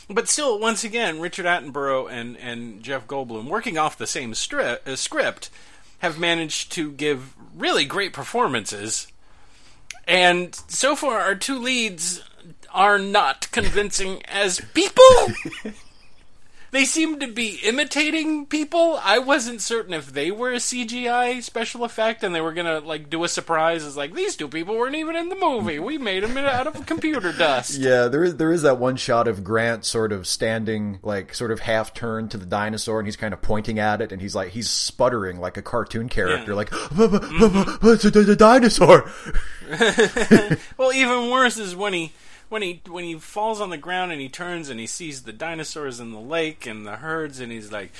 But 0.08 0.28
still, 0.28 0.58
once 0.58 0.82
again, 0.82 1.20
Richard 1.20 1.44
Attenborough 1.44 2.10
and, 2.10 2.38
and 2.38 2.82
Jeff 2.82 3.06
Goldblum, 3.06 3.48
working 3.48 3.76
off 3.76 3.98
the 3.98 4.06
same 4.06 4.32
stri- 4.32 4.78
uh, 4.86 4.96
script, 4.96 5.50
have 5.98 6.18
managed 6.18 6.72
to 6.72 6.90
give 6.90 7.34
really 7.54 7.84
great 7.84 8.14
performances. 8.14 9.08
And 10.06 10.54
so 10.68 10.96
far, 10.96 11.20
our 11.20 11.34
two 11.34 11.58
leads 11.58 12.22
are 12.74 12.98
not 12.98 13.50
convincing 13.52 14.20
as 14.26 14.60
people. 14.74 15.02
they 16.74 16.84
seem 16.84 17.20
to 17.20 17.28
be 17.28 17.60
imitating 17.62 18.46
people. 18.46 18.98
I 19.00 19.20
wasn't 19.20 19.60
certain 19.60 19.94
if 19.94 20.12
they 20.12 20.32
were 20.32 20.50
a 20.50 20.56
CGI 20.56 21.40
special 21.40 21.84
effect 21.84 22.24
and 22.24 22.34
they 22.34 22.40
were 22.40 22.52
gonna 22.52 22.80
like 22.80 23.08
do 23.08 23.22
a 23.22 23.28
surprise. 23.28 23.84
As 23.84 23.96
like 23.96 24.12
these 24.12 24.34
two 24.34 24.48
people 24.48 24.76
weren't 24.76 24.96
even 24.96 25.14
in 25.14 25.28
the 25.28 25.36
movie. 25.36 25.78
We 25.78 25.98
made 25.98 26.24
them 26.24 26.36
out 26.36 26.66
of 26.66 26.84
computer 26.84 27.32
dust. 27.32 27.78
Yeah, 27.78 28.08
there 28.08 28.24
is 28.24 28.36
there 28.38 28.50
is 28.50 28.62
that 28.62 28.78
one 28.78 28.96
shot 28.96 29.28
of 29.28 29.44
Grant 29.44 29.84
sort 29.84 30.10
of 30.10 30.26
standing 30.26 30.98
like 31.04 31.32
sort 31.32 31.52
of 31.52 31.60
half 31.60 31.94
turned 31.94 32.32
to 32.32 32.38
the 32.38 32.46
dinosaur 32.46 32.98
and 32.98 33.06
he's 33.06 33.16
kind 33.16 33.32
of 33.32 33.40
pointing 33.40 33.78
at 33.78 34.00
it 34.00 34.10
and 34.10 34.20
he's 34.20 34.34
like 34.34 34.48
he's 34.48 34.68
sputtering 34.68 35.38
like 35.38 35.56
a 35.56 35.62
cartoon 35.62 36.08
character 36.08 36.50
yeah. 36.50 36.56
like 36.56 36.70
it's 37.84 38.04
a 38.04 38.36
dinosaur. 38.36 39.08
well, 40.76 40.92
even 40.92 41.30
worse 41.30 41.56
is 41.56 41.76
when 41.76 41.92
he 41.92 42.12
when 42.48 42.62
he 42.62 42.82
when 42.88 43.04
he 43.04 43.14
falls 43.14 43.60
on 43.60 43.70
the 43.70 43.76
ground 43.76 44.12
and 44.12 44.20
he 44.20 44.28
turns 44.28 44.68
and 44.68 44.78
he 44.80 44.86
sees 44.86 45.22
the 45.22 45.32
dinosaurs 45.32 46.00
in 46.00 46.12
the 46.12 46.20
lake 46.20 46.66
and 46.66 46.86
the 46.86 46.96
herds 46.96 47.40
and 47.40 47.50
he's 47.50 47.72
like, 47.72 47.92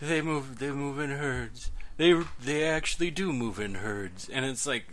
they 0.00 0.20
move 0.20 0.58
they 0.58 0.70
move 0.70 0.98
in 0.98 1.10
herds. 1.10 1.70
They 1.96 2.20
they 2.42 2.64
actually 2.64 3.10
do 3.12 3.32
move 3.32 3.60
in 3.60 3.76
herds, 3.76 4.28
and 4.28 4.44
it's 4.44 4.66
like, 4.66 4.86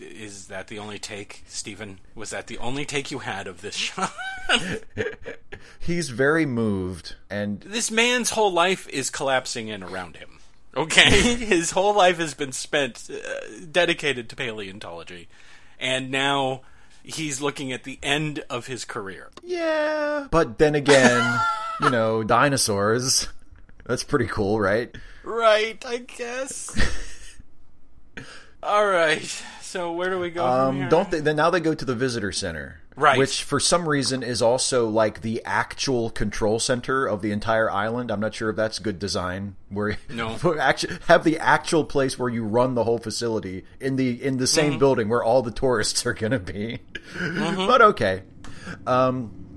is 0.00 0.48
that 0.48 0.66
the 0.66 0.80
only 0.80 0.98
take, 0.98 1.44
Steven? 1.46 2.00
Was 2.16 2.30
that 2.30 2.48
the 2.48 2.58
only 2.58 2.84
take 2.84 3.12
you 3.12 3.20
had 3.20 3.46
of 3.46 3.60
this 3.60 3.74
shot? 3.76 4.12
He's 5.78 6.08
very 6.08 6.46
moved, 6.46 7.14
and 7.30 7.60
this 7.60 7.92
man's 7.92 8.30
whole 8.30 8.52
life 8.52 8.88
is 8.88 9.08
collapsing 9.08 9.68
in 9.68 9.84
around 9.84 10.16
him. 10.16 10.40
Okay, 10.76 11.10
his 11.36 11.70
whole 11.70 11.94
life 11.94 12.18
has 12.18 12.34
been 12.34 12.52
spent 12.52 13.08
uh, 13.08 13.18
dedicated 13.70 14.28
to 14.28 14.36
paleontology, 14.36 15.28
and 15.78 16.10
now 16.10 16.62
he's 17.08 17.40
looking 17.40 17.72
at 17.72 17.84
the 17.84 17.98
end 18.02 18.44
of 18.50 18.66
his 18.66 18.84
career. 18.84 19.30
Yeah. 19.42 20.28
But 20.30 20.58
then 20.58 20.74
again, 20.74 21.40
you 21.80 21.90
know, 21.90 22.22
dinosaurs. 22.22 23.28
That's 23.86 24.04
pretty 24.04 24.26
cool, 24.26 24.60
right? 24.60 24.94
Right, 25.24 25.82
I 25.86 25.98
guess. 25.98 26.70
All 28.62 28.86
right. 28.86 29.42
So 29.68 29.92
where 29.92 30.08
do 30.08 30.18
we 30.18 30.30
go? 30.30 30.46
Um, 30.46 30.88
don't 30.88 31.10
they? 31.10 31.20
Then 31.20 31.36
now 31.36 31.50
they 31.50 31.60
go 31.60 31.74
to 31.74 31.84
the 31.84 31.94
visitor 31.94 32.32
center, 32.32 32.80
right? 32.96 33.18
Which 33.18 33.42
for 33.42 33.60
some 33.60 33.86
reason 33.86 34.22
is 34.22 34.40
also 34.40 34.88
like 34.88 35.20
the 35.20 35.42
actual 35.44 36.08
control 36.08 36.58
center 36.58 37.04
of 37.04 37.20
the 37.20 37.32
entire 37.32 37.70
island. 37.70 38.10
I'm 38.10 38.18
not 38.18 38.32
sure 38.34 38.48
if 38.48 38.56
that's 38.56 38.78
good 38.78 38.98
design. 38.98 39.56
Where 39.68 39.98
no, 40.08 40.38
actually 40.58 40.96
have 41.08 41.22
the 41.22 41.38
actual 41.38 41.84
place 41.84 42.18
where 42.18 42.30
you 42.30 42.44
run 42.44 42.76
the 42.76 42.84
whole 42.84 42.96
facility 42.96 43.64
in 43.78 43.96
the 43.96 44.24
in 44.24 44.38
the 44.38 44.46
same 44.46 44.70
mm-hmm. 44.70 44.78
building 44.78 45.08
where 45.10 45.22
all 45.22 45.42
the 45.42 45.50
tourists 45.50 46.06
are 46.06 46.14
going 46.14 46.32
to 46.32 46.38
be. 46.38 46.78
Mm-hmm. 47.18 47.66
But 47.66 47.82
okay. 47.82 48.22
Um, 48.86 49.47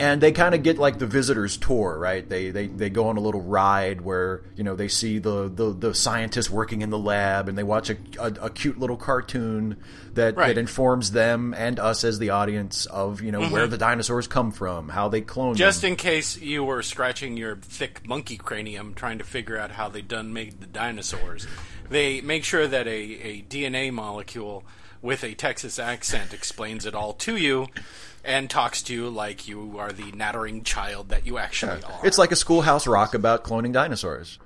and 0.00 0.20
they 0.20 0.32
kind 0.32 0.54
of 0.54 0.62
get 0.62 0.78
like 0.78 0.98
the 0.98 1.06
visitors 1.06 1.56
tour 1.56 1.96
right 1.98 2.28
they, 2.28 2.50
they 2.50 2.66
they 2.66 2.90
go 2.90 3.08
on 3.08 3.16
a 3.16 3.20
little 3.20 3.42
ride 3.42 4.00
where 4.00 4.42
you 4.56 4.64
know 4.64 4.74
they 4.74 4.88
see 4.88 5.18
the 5.18 5.48
the, 5.48 5.72
the 5.72 5.94
scientists 5.94 6.50
working 6.50 6.82
in 6.82 6.90
the 6.90 6.98
lab 6.98 7.48
and 7.48 7.56
they 7.58 7.62
watch 7.62 7.90
a, 7.90 7.96
a, 8.18 8.26
a 8.46 8.50
cute 8.50 8.78
little 8.78 8.96
cartoon 8.96 9.76
that, 10.14 10.36
Right. 10.36 10.54
that 10.54 10.58
informs 10.60 11.10
them 11.10 11.54
and 11.56 11.78
us 11.80 12.04
as 12.04 12.18
the 12.18 12.30
audience 12.30 12.86
of 12.86 13.20
you 13.20 13.32
know 13.32 13.48
where 13.48 13.66
the 13.66 13.78
dinosaurs 13.78 14.26
come 14.26 14.52
from 14.52 14.88
how 14.88 15.08
they 15.08 15.20
Mm-hmm. 15.24 15.54
Just 15.54 15.80
them. 15.82 15.90
in 15.92 15.96
case 15.96 16.38
you 16.40 16.62
were 16.64 16.82
scratching 16.82 17.36
your 17.36 17.56
thick 17.56 18.06
monkey 18.06 18.36
cranium 18.36 18.94
trying 18.94 19.18
to 19.18 19.24
figure 19.24 19.56
out 19.58 19.70
how 19.72 19.88
they 19.88 20.02
done 20.02 20.32
made 20.32 20.60
the 20.60 20.66
dinosaurs, 20.66 21.46
they 21.88 22.20
make 22.20 22.44
sure 22.44 22.66
that 22.68 22.86
a, 22.86 22.90
a 22.90 23.42
DNA 23.42 23.92
molecule 23.92 24.64
with 25.02 25.24
a 25.24 25.34
Texas 25.34 25.78
accent 25.78 26.32
explains 26.32 26.84
it 26.86 26.94
all 26.94 27.12
to 27.14 27.36
you 27.36 27.66
and 28.24 28.48
talks 28.48 28.82
to 28.82 28.94
you 28.94 29.08
like 29.08 29.46
you 29.46 29.78
are 29.78 29.92
the 29.92 30.10
nattering 30.12 30.62
child 30.64 31.10
that 31.10 31.26
you 31.26 31.38
actually 31.38 31.82
are. 31.82 32.00
it's 32.06 32.18
like 32.18 32.32
a 32.32 32.36
schoolhouse 32.36 32.86
rock 32.86 33.14
about 33.14 33.44
cloning 33.44 33.72
dinosaurs 33.72 34.38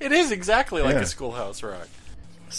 it 0.00 0.12
is 0.12 0.30
exactly 0.32 0.82
like 0.82 0.94
Yeah. 0.94 1.02
a 1.02 1.06
schoolhouse 1.06 1.62
rock. 1.62 1.88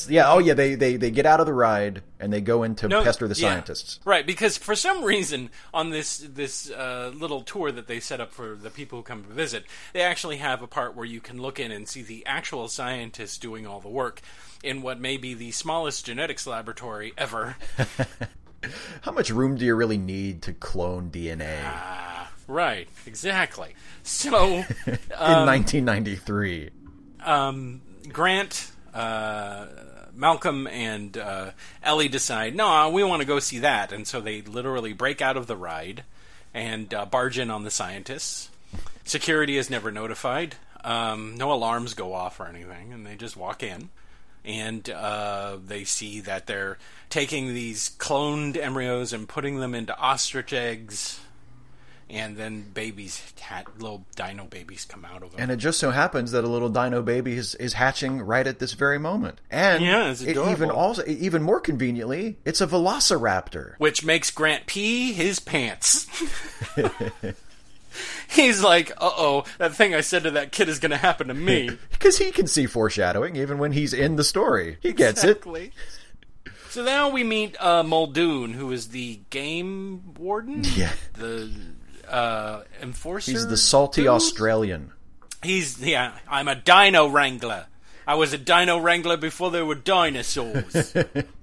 yeah 0.08 0.32
oh 0.32 0.38
yeah 0.40 0.54
they, 0.54 0.76
they 0.76 0.96
they 0.96 1.10
get 1.12 1.26
out 1.26 1.40
of 1.40 1.46
the 1.48 1.54
ride 1.54 2.02
and 2.20 2.32
they 2.32 2.42
go 2.42 2.64
in 2.64 2.76
to 2.76 2.88
No, 2.88 3.04
pester 3.04 3.28
the 3.28 3.36
yeah. 3.36 3.50
scientists 3.54 4.00
Right, 4.06 4.26
because 4.28 4.58
for 4.58 4.76
some 4.76 5.04
reason 5.04 5.50
on 5.74 5.90
this 5.90 6.20
this 6.20 6.70
uh, 6.70 7.12
little 7.16 7.42
tour 7.42 7.72
that 7.72 7.88
they 7.88 8.00
set 8.00 8.22
up 8.22 8.32
for 8.32 8.56
the 8.56 8.70
people 8.70 9.00
who 9.00 9.04
come 9.04 9.24
to 9.24 9.30
visit, 9.34 9.66
they 9.94 10.02
actually 10.02 10.38
have 10.38 10.62
a 10.62 10.68
part 10.68 10.96
where 10.96 11.06
you 11.06 11.20
can 11.22 11.42
look 11.42 11.60
in 11.60 11.72
and 11.72 11.88
see 11.88 12.02
the 12.04 12.26
actual 12.26 12.68
scientists 12.68 13.38
doing 13.38 13.66
all 13.66 13.80
the 13.80 13.90
work 13.90 14.22
in 14.64 14.82
what 14.82 15.00
may 15.00 15.16
be 15.18 15.34
the 15.34 15.52
smallest 15.52 16.06
genetics 16.06 16.46
laboratory 16.46 17.14
ever. 17.18 17.56
how 19.02 19.12
much 19.12 19.30
room 19.30 19.56
do 19.56 19.66
you 19.66 19.76
really 19.76 19.98
need 19.98 20.42
to 20.42 20.54
clone 20.54 21.10
dna 21.10 22.00
right, 22.50 22.90
exactly. 23.06 23.76
So 24.04 24.46
in 24.86 24.98
1993 25.18 26.72
um, 27.24 27.82
Grant, 28.12 28.72
uh, 28.94 29.68
Malcolm, 30.14 30.68
and 30.68 31.18
uh, 31.18 31.52
Ellie 31.84 32.08
decide, 32.08 32.56
no, 32.56 32.90
we 32.90 33.04
want 33.04 33.22
to 33.22 33.28
go 33.28 33.40
see 33.40 33.60
that, 33.60 33.92
and 33.92 34.08
so 34.08 34.20
they 34.20 34.42
literally 34.42 34.94
break 34.94 35.22
out 35.22 35.38
of 35.38 35.48
the 35.48 35.56
ride 35.56 36.04
and 36.54 36.94
uh, 36.94 37.06
barge 37.06 37.38
in 37.38 37.52
on 37.52 37.64
the 37.64 37.72
scientists. 37.72 38.50
Security 39.06 39.58
is 39.58 39.70
never 39.70 39.92
notified. 39.92 40.56
Um, 40.84 41.36
no 41.36 41.52
alarms 41.52 41.94
go 41.94 42.14
off 42.14 42.40
or 42.40 42.48
anything, 42.48 42.94
and 42.94 43.06
they 43.06 43.16
just 43.16 43.38
walk 43.38 43.64
in. 43.64 43.90
And 44.46 44.90
uh, 44.90 45.58
they 45.64 45.84
see 45.84 46.22
that 46.22 46.48
they're 46.48 46.78
taking 47.10 47.54
these 47.54 47.90
cloned 47.98 48.58
embryos 48.58 49.14
and 49.14 49.28
putting 49.28 49.60
them 49.60 49.76
into 49.76 49.98
ostrich 49.98 50.54
eggs, 50.54 51.20
and 52.10 52.38
then 52.38 52.66
babies, 52.74 53.22
little 53.78 54.06
dino 54.16 54.46
babies, 54.46 54.86
come 54.86 55.06
out 55.06 55.22
of 55.22 55.32
them. 55.32 55.42
And 55.42 55.52
it 55.52 55.58
just 55.58 55.80
so 55.80 55.92
happens 55.92 56.32
that 56.32 56.44
a 56.44 56.48
little 56.48 56.70
dino 56.70 57.02
baby 57.02 57.34
is, 57.34 57.54
is 57.56 57.74
hatching 57.74 58.22
right 58.22 58.48
at 58.48 58.60
this 58.60 58.74
very 58.74 58.98
moment. 58.98 59.42
And 59.52 59.84
Yeah, 59.84 60.10
it's 60.10 60.22
it 60.22 60.38
even 60.38 60.72
also 60.72 61.04
even 61.06 61.44
more 61.44 61.60
conveniently, 61.60 62.38
it's 62.46 62.62
a 62.62 62.68
velociraptor. 62.68 63.76
which 63.78 64.04
makes 64.04 64.32
Grant 64.32 64.66
pee 64.66 65.14
his 65.14 65.40
pants. 65.40 66.08
He's 68.30 68.64
like, 68.64 68.92
"Uh 68.92 69.12
oh, 69.18 69.44
that 69.58 69.76
thing 69.76 69.94
I 69.96 70.02
said 70.02 70.24
to 70.24 70.32
that 70.32 70.52
kid 70.52 70.70
is 70.70 70.80
going 70.80 70.92
to 70.92 70.98
happen 70.98 71.28
to 71.28 71.34
me." 71.34 71.70
Because 72.00 72.18
he 72.18 72.32
can 72.32 72.48
see 72.48 72.66
foreshadowing 72.66 73.36
even 73.36 73.58
when 73.58 73.74
he's 73.74 73.94
in 73.94 74.16
the 74.16 74.24
story. 74.24 74.78
He 74.80 74.94
gets 74.94 75.26
it. 75.26 75.44
So 76.70 76.82
now 76.82 77.10
we 77.10 77.26
meet 77.26 77.62
uh, 77.62 77.84
Muldoon, 77.84 78.54
who 78.54 78.72
is 78.72 78.88
the 78.88 79.20
game 79.30 80.14
warden. 80.14 80.64
Yeah. 80.76 80.94
The 81.16 81.52
uh, 82.08 82.64
enforcer. 82.82 83.32
He's 83.32 83.48
the 83.48 83.58
salty 83.58 84.04
dude? 84.04 84.12
Australian. 84.12 84.94
He's 85.44 85.82
yeah. 85.82 86.14
I'm 86.28 86.48
a 86.48 86.56
dino 86.56 87.08
wrangler. 87.08 87.68
I 88.08 88.16
was 88.16 88.32
a 88.32 88.38
dino 88.38 88.80
wrangler 88.80 89.18
before 89.18 89.52
there 89.52 89.66
were 89.66 89.76
dinosaurs. 89.76 90.96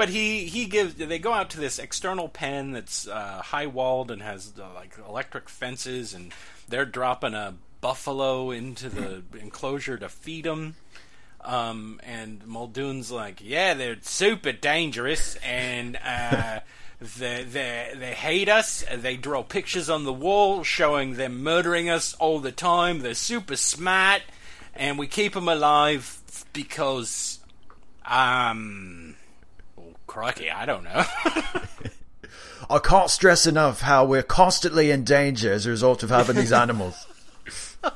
but 0.00 0.08
he 0.08 0.46
he 0.46 0.64
gives. 0.64 0.94
They 0.94 1.18
go 1.18 1.34
out 1.34 1.50
to 1.50 1.60
this 1.60 1.78
external 1.78 2.26
pen 2.26 2.72
that's 2.72 3.06
uh, 3.06 3.42
high 3.44 3.66
walled 3.66 4.10
and 4.10 4.22
has 4.22 4.54
uh, 4.58 4.72
like 4.74 4.96
electric 5.06 5.50
fences, 5.50 6.14
and 6.14 6.32
they're 6.70 6.86
dropping 6.86 7.34
a 7.34 7.52
buffalo 7.82 8.50
into 8.50 8.88
the 8.88 9.22
enclosure 9.38 9.98
to 9.98 10.08
feed 10.08 10.46
them. 10.46 10.76
Um, 11.42 12.00
and 12.02 12.46
Muldoon's 12.46 13.10
like, 13.10 13.42
yeah, 13.42 13.74
they're 13.74 13.98
super 14.00 14.52
dangerous, 14.52 15.36
and 15.44 15.98
uh, 16.02 16.60
they 17.18 17.44
they 17.44 17.92
they 17.94 18.14
hate 18.14 18.48
us. 18.48 18.82
They 18.90 19.18
draw 19.18 19.42
pictures 19.42 19.90
on 19.90 20.04
the 20.04 20.14
wall 20.14 20.64
showing 20.64 21.16
them 21.16 21.42
murdering 21.42 21.90
us 21.90 22.14
all 22.14 22.38
the 22.38 22.52
time. 22.52 23.00
They're 23.00 23.12
super 23.12 23.56
smart, 23.56 24.22
and 24.74 24.98
we 24.98 25.06
keep 25.06 25.34
them 25.34 25.46
alive 25.46 26.22
because, 26.54 27.40
um, 28.06 29.16
crikey, 30.10 30.50
I 30.50 30.66
don't 30.66 30.82
know. 30.82 31.04
I 32.68 32.78
can't 32.80 33.08
stress 33.08 33.46
enough 33.46 33.80
how 33.80 34.04
we're 34.04 34.24
constantly 34.24 34.90
in 34.90 35.04
danger 35.04 35.52
as 35.52 35.66
a 35.66 35.70
result 35.70 36.02
of 36.02 36.10
having 36.10 36.34
these 36.36 36.52
animals. 36.64 37.06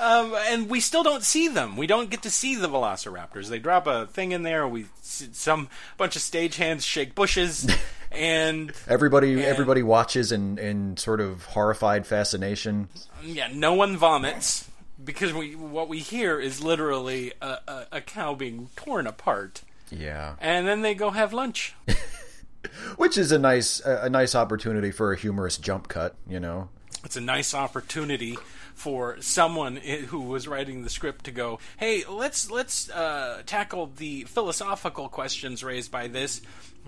Um, 0.00 0.32
and 0.46 0.70
we 0.70 0.78
still 0.78 1.02
don't 1.02 1.24
see 1.24 1.48
them. 1.48 1.76
We 1.76 1.88
don't 1.88 2.08
get 2.08 2.22
to 2.22 2.30
see 2.30 2.54
the 2.54 2.68
velociraptors. 2.68 3.48
They 3.48 3.58
drop 3.58 3.88
a 3.88 4.06
thing 4.06 4.30
in 4.30 4.44
there. 4.44 4.66
We 4.68 4.86
some 5.02 5.68
bunch 5.96 6.14
of 6.14 6.22
stagehands 6.22 6.82
shake 6.82 7.16
bushes, 7.16 7.68
and 8.12 8.72
Everybody 8.86 9.44
everybody 9.44 9.82
watches 9.82 10.30
in, 10.30 10.56
in 10.56 10.96
sort 10.98 11.20
of 11.20 11.46
horrified 11.46 12.06
fascination. 12.06 12.88
yeah, 13.24 13.48
no 13.52 13.74
one 13.74 13.96
vomits 13.96 14.70
because 15.04 15.32
we 15.32 15.56
what 15.56 15.88
we 15.88 15.98
hear 15.98 16.38
is 16.38 16.62
literally 16.62 17.32
a, 17.42 17.58
a, 17.66 17.86
a 17.92 18.00
cow 18.00 18.36
being 18.36 18.68
torn 18.76 19.08
apart, 19.08 19.62
Yeah. 19.90 20.34
and 20.40 20.66
then 20.66 20.82
they 20.82 20.94
go 20.94 21.10
have 21.10 21.32
lunch. 21.32 21.74
Which 22.96 23.16
is 23.16 23.32
a 23.32 23.38
nice 23.38 23.80
a, 23.80 24.10
nice 24.10 24.34
opportunity 24.34 24.90
for 24.90 25.12
a 25.12 25.16
humorous 25.16 25.56
jump 25.56 25.88
cut, 25.88 26.16
you 26.28 26.40
know. 26.40 26.68
It's 27.04 27.16
a 27.16 27.20
nice 27.20 27.54
opportunity 27.54 28.36
for 28.74 29.20
someone 29.20 29.76
who 29.76 30.20
was 30.20 30.48
writing 30.48 30.82
the 30.82 30.90
script 30.90 31.24
to 31.26 31.30
go, 31.30 31.60
"Hey, 31.76 32.04
let's 32.08 32.50
let's 32.50 32.90
uh, 32.90 33.42
tackle 33.46 33.92
the 33.96 34.24
philosophical 34.24 35.08
questions 35.08 35.62
raised 35.62 35.90
by 35.90 36.08
this." 36.08 36.40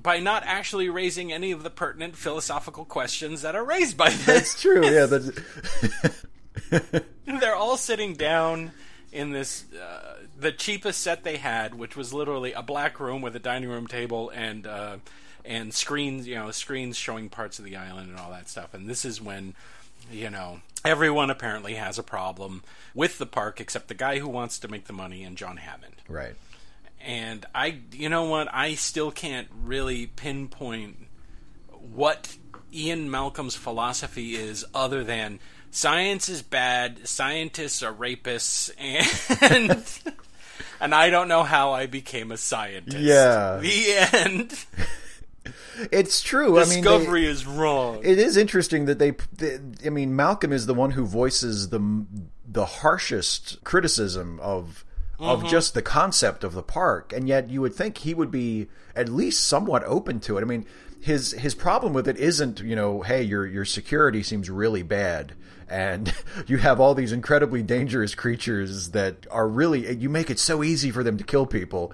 By 0.02 0.18
not 0.18 0.44
actually 0.46 0.88
raising 0.88 1.30
any 1.30 1.52
of 1.52 1.62
the 1.62 1.68
pertinent 1.68 2.16
philosophical 2.16 2.86
questions 2.86 3.42
that 3.42 3.54
are 3.54 3.64
raised 3.64 3.98
by 3.98 4.08
this, 4.08 4.24
That's 4.24 4.60
true, 4.62 4.82
yeah. 4.82 5.04
That's, 6.70 7.10
they're 7.26 7.56
all 7.56 7.76
sitting 7.76 8.14
down 8.14 8.72
in 9.12 9.32
this 9.32 9.64
uh, 9.72 10.16
the 10.38 10.52
cheapest 10.52 11.00
set 11.00 11.24
they 11.24 11.36
had, 11.36 11.74
which 11.74 11.96
was 11.96 12.12
literally 12.12 12.52
a 12.52 12.62
black 12.62 13.00
room 13.00 13.22
with 13.22 13.34
a 13.36 13.40
dining 13.40 13.68
room 13.68 13.86
table 13.86 14.30
and 14.30 14.66
uh, 14.66 14.96
and 15.44 15.72
screens, 15.74 16.26
you 16.26 16.34
know, 16.34 16.50
screens 16.50 16.96
showing 16.96 17.28
parts 17.28 17.58
of 17.58 17.64
the 17.64 17.76
island 17.76 18.10
and 18.10 18.18
all 18.18 18.30
that 18.30 18.48
stuff. 18.48 18.74
And 18.74 18.88
this 18.88 19.04
is 19.04 19.20
when 19.20 19.54
you 20.10 20.30
know 20.30 20.60
everyone 20.84 21.30
apparently 21.30 21.74
has 21.74 21.98
a 21.98 22.02
problem 22.02 22.62
with 22.94 23.18
the 23.18 23.26
park 23.26 23.60
except 23.60 23.88
the 23.88 23.94
guy 23.94 24.18
who 24.18 24.28
wants 24.28 24.58
to 24.60 24.68
make 24.68 24.86
the 24.86 24.92
money 24.92 25.24
and 25.24 25.36
John 25.36 25.58
Hammond. 25.58 25.96
right. 26.08 26.34
And 27.02 27.46
I, 27.54 27.78
you 27.92 28.10
know 28.10 28.24
what, 28.24 28.48
I 28.52 28.74
still 28.74 29.10
can't 29.10 29.48
really 29.64 30.06
pinpoint 30.06 30.96
what 31.68 32.36
Ian 32.74 33.10
Malcolm's 33.10 33.56
philosophy 33.56 34.34
is 34.34 34.66
other 34.74 35.02
than 35.02 35.40
science 35.70 36.28
is 36.28 36.42
bad, 36.42 37.06
scientists 37.06 37.82
are 37.82 37.92
rapists, 37.92 38.70
and 39.40 40.14
and 40.80 40.94
I 40.94 41.10
don't 41.10 41.28
know 41.28 41.42
how 41.42 41.72
I 41.72 41.86
became 41.86 42.32
a 42.32 42.36
scientist. 42.36 42.98
Yeah. 42.98 43.58
The 43.60 44.08
end. 44.12 44.66
It's 45.90 46.20
true. 46.22 46.58
I 46.58 46.64
mean, 46.64 46.68
they- 46.68 46.74
Discovery 46.76 47.26
is 47.26 47.46
wrong. 47.46 48.00
it 48.02 48.18
is 48.18 48.36
interesting 48.36 48.84
that 48.86 48.98
they, 48.98 49.12
they. 49.32 49.58
I 49.84 49.90
mean, 49.90 50.14
Malcolm 50.14 50.52
is 50.52 50.66
the 50.66 50.74
one 50.74 50.90
who 50.90 51.06
voices 51.06 51.70
the 51.70 52.06
the 52.46 52.66
harshest 52.66 53.62
criticism 53.64 54.38
of 54.40 54.84
of 55.18 55.40
mm-hmm. 55.40 55.48
just 55.48 55.74
the 55.74 55.82
concept 55.82 56.44
of 56.44 56.52
the 56.52 56.62
park, 56.62 57.12
and 57.12 57.28
yet 57.28 57.50
you 57.50 57.60
would 57.60 57.74
think 57.74 57.98
he 57.98 58.14
would 58.14 58.30
be 58.30 58.68
at 58.94 59.08
least 59.08 59.46
somewhat 59.46 59.84
open 59.84 60.20
to 60.20 60.36
it. 60.36 60.42
I 60.42 60.44
mean, 60.44 60.66
his 61.00 61.32
his 61.32 61.54
problem 61.54 61.92
with 61.92 62.08
it 62.08 62.18
isn't 62.18 62.60
you 62.60 62.76
know, 62.76 63.02
hey, 63.02 63.22
your 63.22 63.46
your 63.46 63.64
security 63.64 64.22
seems 64.22 64.50
really 64.50 64.82
bad. 64.82 65.34
And 65.70 66.12
you 66.46 66.58
have 66.58 66.80
all 66.80 66.94
these 66.94 67.12
incredibly 67.12 67.62
dangerous 67.62 68.14
creatures 68.14 68.90
that 68.90 69.26
are 69.30 69.48
really 69.48 69.90
you 69.94 70.08
make 70.08 70.30
it 70.30 70.38
so 70.38 70.62
easy 70.64 70.90
for 70.90 71.02
them 71.04 71.16
to 71.18 71.24
kill 71.24 71.46
people. 71.46 71.92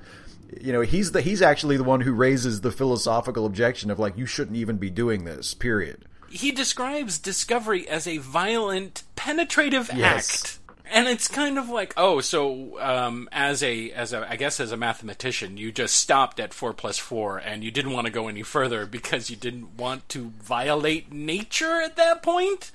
You 0.60 0.72
know 0.72 0.80
he's 0.80 1.12
the 1.12 1.20
he's 1.20 1.42
actually 1.42 1.76
the 1.76 1.84
one 1.84 2.00
who 2.00 2.12
raises 2.12 2.60
the 2.62 2.70
philosophical 2.72 3.44
objection 3.46 3.90
of 3.90 3.98
like 3.98 4.16
you 4.16 4.26
shouldn't 4.26 4.56
even 4.56 4.76
be 4.76 4.90
doing 4.90 5.24
this 5.24 5.54
period. 5.54 6.04
He 6.30 6.50
describes 6.52 7.18
Discovery 7.18 7.88
as 7.88 8.06
a 8.06 8.18
violent, 8.18 9.02
penetrative 9.14 9.90
Yes. 9.94 10.58
and 10.90 11.08
it's 11.08 11.26
kind 11.28 11.58
of 11.58 11.68
like 11.68 11.92
oh 11.96 12.20
so 12.20 12.80
um, 12.80 13.28
as 13.32 13.62
a 13.62 13.90
as 13.92 14.12
a 14.12 14.28
i 14.30 14.36
guess 14.36 14.60
as 14.60 14.70
a 14.72 14.76
mathematician 14.76 15.56
you 15.56 15.72
just 15.72 15.96
stopped 15.96 16.38
at 16.38 16.54
4 16.54 16.72
plus 16.74 16.96
4 16.98 17.38
and 17.38 17.64
you 17.64 17.70
didn't 17.72 17.92
want 17.92 18.06
to 18.06 18.12
go 18.12 18.28
any 18.28 18.42
further 18.42 18.86
because 18.86 19.28
you 19.30 19.36
didn't 19.36 19.76
want 19.76 20.08
to 20.10 20.32
violate 20.40 21.12
nature 21.12 21.80
at 21.80 21.96
that 21.96 22.22
point 22.22 22.70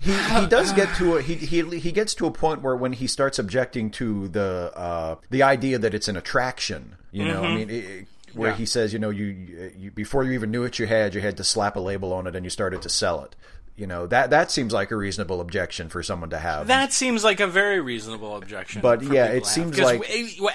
he 0.00 0.12
he 0.12 0.46
does 0.46 0.72
get 0.72 0.94
to 0.96 1.16
a 1.16 1.22
he 1.22 1.34
he 1.34 1.62
he 1.78 1.92
gets 1.92 2.14
to 2.16 2.26
a 2.26 2.30
point 2.30 2.62
where 2.62 2.74
when 2.74 2.92
he 2.94 3.06
starts 3.06 3.38
objecting 3.38 3.90
to 3.92 4.28
the 4.28 4.72
uh, 4.74 5.16
the 5.30 5.42
idea 5.42 5.78
that 5.78 5.92
it's 5.94 6.08
an 6.08 6.16
attraction, 6.16 6.96
you 7.12 7.24
know, 7.26 7.42
I 7.44 7.54
mean, 7.54 7.70
it, 7.70 8.06
where 8.34 8.50
Yeah. 8.50 8.56
he 8.56 8.64
says, 8.66 8.92
you 8.92 8.98
know, 8.98 9.10
you, 9.10 9.72
you 9.76 9.90
before 9.90 10.24
you 10.24 10.32
even 10.32 10.50
knew 10.50 10.62
what 10.62 10.78
you 10.78 10.86
had, 10.86 11.14
you 11.14 11.20
had 11.20 11.36
to 11.36 11.44
slap 11.44 11.76
a 11.76 11.80
label 11.80 12.12
on 12.12 12.26
it 12.26 12.34
and 12.34 12.44
you 12.46 12.50
started 12.50 12.80
to 12.82 12.88
sell 12.88 13.22
it. 13.24 13.36
You 13.76 13.86
know 13.86 14.06
that 14.08 14.28
that 14.30 14.50
seems 14.50 14.74
like 14.74 14.90
a 14.90 14.96
reasonable 14.96 15.40
objection 15.40 15.88
for 15.88 16.02
someone 16.02 16.28
to 16.30 16.38
have. 16.38 16.66
That 16.66 16.92
seems 16.92 17.24
like 17.24 17.40
a 17.40 17.46
very 17.46 17.80
reasonable 17.80 18.36
objection. 18.36 18.82
But, 18.82 19.02
yeah, 19.02 19.26
it 19.26 19.46
seems 19.46 19.78
like- 19.78 20.02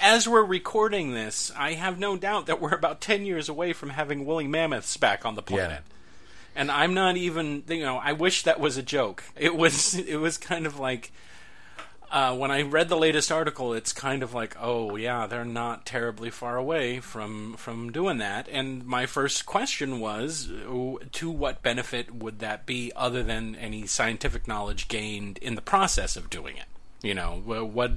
as 0.00 0.28
we're 0.28 0.44
recording 0.44 1.12
this, 1.12 1.50
I 1.56 1.72
have 1.72 1.98
no 1.98 2.16
doubt 2.16 2.46
that 2.46 2.60
we're 2.60 2.74
about 2.74 3.00
ten 3.00 3.26
years 3.26 3.48
away 3.48 3.72
from 3.72 3.90
having 3.90 4.24
woolly 4.26 4.46
mammoths 4.46 4.96
back 4.96 5.26
on 5.26 5.34
the 5.34 5.42
planet. 5.42 5.80
And 6.56 6.70
I'm 6.70 6.94
not 6.94 7.16
even, 7.16 7.62
you 7.68 7.84
know, 7.84 7.98
I 7.98 8.12
wish 8.12 8.42
that 8.44 8.58
was 8.58 8.76
a 8.76 8.82
joke. 8.82 9.22
It 9.36 9.54
was, 9.54 9.94
it 9.94 10.16
was 10.16 10.38
kind 10.38 10.66
of 10.66 10.78
like 10.78 11.12
uh, 12.10 12.34
when 12.36 12.50
I 12.50 12.62
read 12.62 12.88
the 12.88 12.96
latest 12.96 13.32
article. 13.32 13.74
It's 13.74 13.92
kind 13.92 14.22
of 14.22 14.32
like, 14.32 14.56
oh 14.60 14.96
yeah, 14.96 15.26
they're 15.26 15.44
not 15.44 15.86
terribly 15.86 16.30
far 16.30 16.56
away 16.56 17.00
from 17.00 17.54
from 17.54 17.92
doing 17.92 18.18
that. 18.18 18.48
And 18.50 18.86
my 18.86 19.06
first 19.06 19.46
question 19.46 20.00
was, 20.00 20.50
uh, 20.50 20.94
to 21.12 21.30
what 21.30 21.62
benefit 21.62 22.14
would 22.14 22.38
that 22.40 22.66
be, 22.66 22.92
other 22.94 23.22
than 23.22 23.54
any 23.56 23.86
scientific 23.86 24.46
knowledge 24.46 24.88
gained 24.88 25.38
in 25.38 25.56
the 25.56 25.62
process 25.62 26.16
of 26.16 26.30
doing 26.30 26.56
it? 26.56 26.66
You 27.02 27.14
know, 27.14 27.42
what 27.44 27.92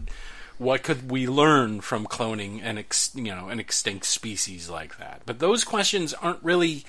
what 0.58 0.84
could 0.84 1.10
we 1.10 1.28
learn 1.28 1.80
from 1.80 2.06
cloning 2.06 2.62
an 2.64 2.78
ex, 2.78 3.12
you 3.16 3.34
know 3.36 3.48
an 3.50 3.60
extinct 3.60 4.06
species 4.06 4.70
like 4.70 4.98
that? 4.98 5.22
But 5.26 5.40
those 5.40 5.64
questions 5.64 6.14
aren't 6.16 6.44
really 6.44 6.84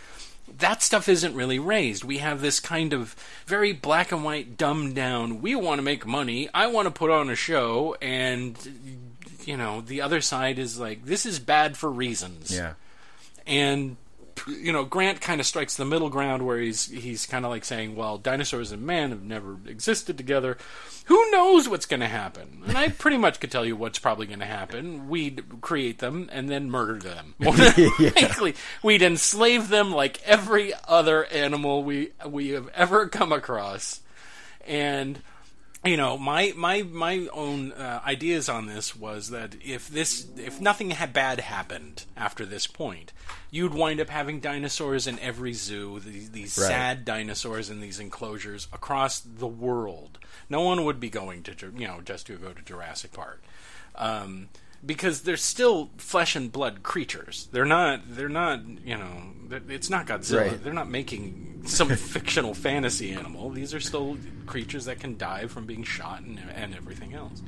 that 0.59 0.83
stuff 0.83 1.09
isn't 1.09 1.35
really 1.35 1.59
raised. 1.59 2.05
We 2.05 2.19
have 2.19 2.41
this 2.41 2.61
kind 2.61 2.93
of 2.93 3.15
very 3.47 3.73
black 3.73 4.13
and 4.13 4.25
white, 4.25 4.57
dumbed 4.57 4.95
down. 4.95 5.41
We 5.41 5.55
want 5.55 5.79
to 5.79 5.83
make 5.83 6.07
money. 6.07 6.49
I 6.53 6.67
want 6.67 6.87
to 6.87 6.91
put 6.91 7.11
on 7.11 7.31
a 7.31 7.37
show, 7.37 7.97
and 8.03 8.57
you 9.45 9.57
know 9.57 9.81
the 9.81 10.03
other 10.03 10.21
side 10.21 10.59
is 10.59 10.79
like 10.79 11.05
this 11.05 11.25
is 11.27 11.39
bad 11.39 11.77
for 11.77 11.91
reasons. 11.91 12.55
yeah. 12.55 12.75
And 13.47 13.97
you 14.47 14.73
know 14.73 14.85
Grant 14.85 15.21
kind 15.21 15.41
of 15.41 15.47
strikes 15.47 15.77
the 15.77 15.85
middle 15.85 16.11
ground 16.11 16.47
where 16.47 16.59
he's 16.59 16.87
he's 16.87 17.27
kind 17.27 17.45
of 17.45 17.51
like 17.51 17.65
saying, 17.65 17.97
well, 17.97 18.19
dinosaurs 18.19 18.73
and 18.73 18.83
man 18.83 19.11
have 19.11 19.23
never 19.23 19.59
existed 19.67 20.17
together. 20.17 20.57
Who 21.07 21.31
knows 21.31 21.69
what's 21.69 21.87
going 21.87 22.01
to 22.01 22.09
happen? 22.09 22.63
And 22.67 22.79
I 22.79 22.89
pretty 22.89 23.17
much 23.17 23.41
could 23.41 23.51
tell 23.51 23.65
you 23.65 23.75
what's 23.75 23.99
probably 23.99 24.27
going 24.27 24.39
to 24.41 24.47
happen. 24.47 25.09
We'd 25.09 25.61
create 25.61 25.99
them 25.99 26.29
and 26.31 26.49
then 26.49 26.71
murder 26.71 26.99
them. 26.99 27.35
More 27.39 27.55
than 27.55 27.91
likely, 27.99 28.55
we'd 28.83 29.03
enslave 29.03 29.69
them 29.69 29.93
like 29.93 30.23
every 30.25 30.73
other 30.87 31.25
animal 31.27 31.83
we 31.83 32.13
we 32.25 32.51
have 32.51 32.69
ever 32.69 33.09
come 33.09 33.33
across. 33.33 34.01
And 34.67 35.21
you 35.85 35.97
know, 35.97 36.19
my 36.19 36.53
my 36.57 36.83
my 36.83 37.27
own 37.33 37.73
uh, 37.73 38.01
ideas 38.07 38.49
on 38.51 38.67
this 38.67 38.95
was 38.95 39.31
that 39.31 39.55
if 39.65 39.89
this 39.89 40.27
if 40.37 40.61
nothing 40.61 40.91
had 40.91 41.13
bad 41.13 41.41
happened 41.41 42.05
after 42.17 42.45
this 42.45 42.67
point, 42.67 43.13
you'd 43.51 43.73
wind 43.73 43.99
up 44.01 44.11
having 44.11 44.41
dinosaurs 44.41 45.07
in 45.07 45.19
every 45.21 45.55
zoo. 45.55 45.99
These, 46.01 46.31
these 46.33 46.59
Right. 46.59 46.67
sad 46.69 47.05
dinosaurs 47.07 47.71
in 47.71 47.81
these 47.81 47.99
enclosures 47.99 48.69
across 48.75 49.21
the 49.21 49.47
world. 49.47 50.19
No 50.51 50.61
one 50.61 50.85
would 50.85 51.01
be 51.01 51.09
going 51.11 51.43
to 51.45 51.55
you 51.77 51.87
know 51.87 52.01
just 52.05 52.27
to 52.27 52.37
go 52.37 52.53
to 52.53 52.63
Jurassic 52.63 53.13
Park. 53.13 53.43
Um, 53.95 54.49
because 54.85 55.23
they're 55.23 55.37
still 55.37 55.91
flesh 55.99 56.35
and 56.37 56.51
blood 56.51 56.83
creatures. 56.83 57.49
They're 57.53 57.65
not. 57.65 58.03
They're 58.09 58.29
not. 58.29 58.61
You 58.85 58.97
know. 58.99 59.23
It's 59.69 59.91
not 59.91 60.07
Godzilla. 60.07 60.51
Right. 60.53 60.63
They're 60.65 60.73
not 60.73 60.89
making 60.89 61.63
some 61.67 61.89
fictional 61.97 62.55
fantasy 62.55 63.13
animal. 63.13 63.51
These 63.51 63.75
are 63.75 63.81
still 63.81 64.17
creatures 64.47 64.85
that 64.85 65.01
can 65.01 65.17
die 65.19 65.47
from 65.49 65.67
being 65.67 65.83
shot 65.83 66.21
and, 66.23 66.39
and 66.55 66.75
everything 66.75 67.15
else. 67.15 67.43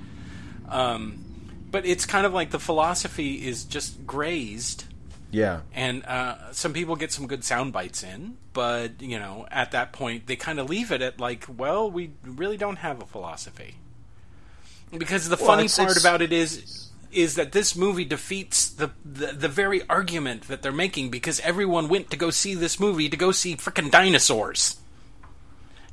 Um, 0.68 1.24
but 1.70 1.86
it's 1.86 2.04
kind 2.06 2.26
of 2.26 2.34
like 2.34 2.50
the 2.50 2.58
philosophy 2.58 3.46
is 3.46 3.64
just 3.64 4.06
grazed, 4.06 4.84
Yeah. 5.30 5.60
and 5.74 6.04
uh, 6.04 6.52
some 6.52 6.72
people 6.72 6.96
get 6.96 7.12
some 7.12 7.26
good 7.26 7.44
sound 7.44 7.72
bites 7.72 8.02
in. 8.02 8.36
But 8.52 9.00
you 9.00 9.18
know, 9.18 9.46
at 9.50 9.70
that 9.70 9.92
point, 9.92 10.26
they 10.26 10.36
kind 10.36 10.58
of 10.60 10.68
leave 10.68 10.90
it 10.92 11.00
at 11.02 11.18
like, 11.20 11.46
well, 11.48 11.90
we 11.90 12.10
really 12.24 12.56
don't 12.56 12.76
have 12.76 13.00
a 13.00 13.06
philosophy. 13.06 13.76
Because 14.96 15.28
the 15.28 15.36
Well, 15.36 15.46
funny 15.46 15.64
it's- 15.64 15.78
part 15.78 15.90
it's- 15.92 16.02
about 16.04 16.20
it 16.20 16.32
is 16.32 16.90
is 17.12 17.35
that 17.35 17.53
this 17.53 17.77
movie 17.77 18.05
defeats 18.05 18.68
the, 18.68 18.90
the 19.05 19.33
the 19.33 19.48
very 19.48 19.87
argument 19.88 20.48
that 20.48 20.62
they're 20.62 20.72
making 20.72 21.11
because 21.11 21.40
everyone 21.40 21.88
went 21.88 22.11
to 22.11 22.16
go 22.16 22.31
see 22.31 22.55
this 22.55 22.81
movie 22.81 23.09
to 23.09 23.16
go 23.16 23.33
see 23.33 23.57
frickin' 23.57 23.90
dinosaurs. 23.90 24.79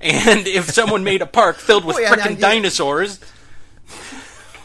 And 0.02 0.48
if 0.48 0.70
someone 0.72 1.04
made 1.04 1.22
a 1.22 1.26
park 1.26 1.58
filled 1.58 1.84
with 1.84 1.96
Well, 1.98 2.04
yeah, 2.04 2.16
frickin' 2.16 2.40
dinosaurs, 2.40 3.20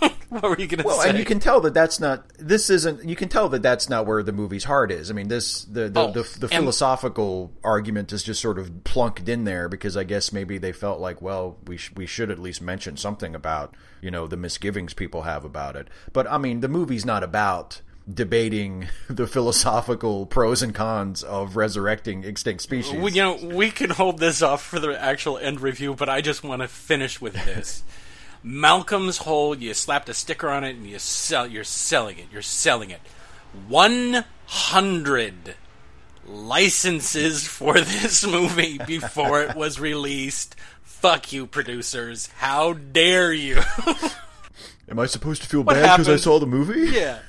what 0.29 0.43
were 0.43 0.59
you 0.59 0.67
going 0.67 0.79
to 0.81 0.85
Well, 0.85 1.01
say? 1.01 1.11
and 1.11 1.19
you 1.19 1.25
can 1.25 1.39
tell 1.41 1.61
that 1.63 1.75
that's 1.75 2.01
not. 2.01 2.25
This 2.39 2.71
isn't. 2.71 3.09
You 3.09 3.17
can 3.17 3.29
tell 3.29 3.49
that 3.51 3.63
that's 3.63 3.89
not 3.89 4.07
where 4.07 4.23
the 4.23 4.33
movie's 4.33 4.65
heart 4.65 4.91
is. 4.91 5.11
I 5.11 5.15
mean, 5.15 5.29
this 5.29 5.65
the 5.65 5.89
the, 5.89 6.01
Oh, 6.01 6.11
the, 6.13 6.23
the 6.39 6.49
philosophical 6.49 7.53
argument 7.63 8.13
is 8.13 8.23
just 8.23 8.41
sort 8.41 8.59
of 8.59 8.85
plunked 8.85 9.29
in 9.29 9.45
there 9.45 9.69
because 9.69 9.97
I 9.97 10.05
guess 10.05 10.33
maybe 10.33 10.59
they 10.59 10.73
felt 10.73 11.01
like, 11.01 11.23
well, 11.23 11.57
we 11.67 11.77
sh- 11.77 11.93
we 11.97 12.07
should 12.07 12.31
at 12.31 12.39
least 12.39 12.61
mention 12.61 12.97
something 12.97 13.35
about 13.35 13.75
you 14.01 14.11
know 14.11 14.27
the 14.27 14.37
misgivings 14.37 14.95
people 14.95 15.23
have 15.23 15.45
about 15.45 15.77
it. 15.77 15.89
But 16.13 16.31
I 16.31 16.39
mean, 16.39 16.61
the 16.61 16.69
movie's 16.69 17.05
not 17.05 17.23
about 17.23 17.81
debating 18.13 18.87
the 19.09 19.27
philosophical 19.27 20.27
pros 20.27 20.61
and 20.63 20.75
cons 20.75 21.23
of 21.23 21.57
resurrecting 21.57 22.23
extinct 22.25 22.63
species. 22.63 23.01
We, 23.01 23.13
you 23.13 23.23
know, 23.23 23.39
we 23.57 23.71
can 23.71 23.89
hold 23.91 24.19
this 24.19 24.43
off 24.43 24.63
for 24.63 24.79
the 24.79 25.01
actual 25.01 25.39
end 25.39 25.61
review, 25.61 25.95
but 25.95 26.11
I 26.11 26.21
just 26.21 26.45
want 26.45 26.61
to 26.61 26.69
finish 26.69 27.21
with 27.21 27.33
this. 27.47 27.83
Malcolm's 28.47 29.17
Hole, 29.19 29.57
you 29.57 29.73
slapped 29.75 30.09
a 30.11 30.15
sticker 30.15 30.51
on 30.51 30.63
it 30.65 30.77
and 30.77 30.87
you 30.87 30.99
sell 30.99 31.47
you're 31.47 31.65
selling 31.65 32.19
it. 32.19 32.27
You're 32.31 32.43
selling 32.43 32.91
it. 32.91 33.01
100 33.69 35.55
licenses 36.27 37.47
for 37.47 37.75
this 37.81 38.27
movie 38.27 38.79
before 38.87 39.43
it 39.43 39.57
was 39.57 39.81
released. 39.81 40.57
Fuck 40.83 41.33
you 41.33 41.47
producers. 41.47 42.29
How 42.37 42.73
dare 42.75 43.33
you? 43.33 43.61
Am 44.89 44.99
I 44.99 45.07
supposed 45.07 45.43
to 45.43 45.49
feel 45.49 45.63
What 45.63 45.75
bad 45.75 45.97
because 45.99 46.09
I 46.09 46.17
saw 46.17 46.39
the 46.39 46.47
movie? 46.47 46.91
yeah. 46.95 47.21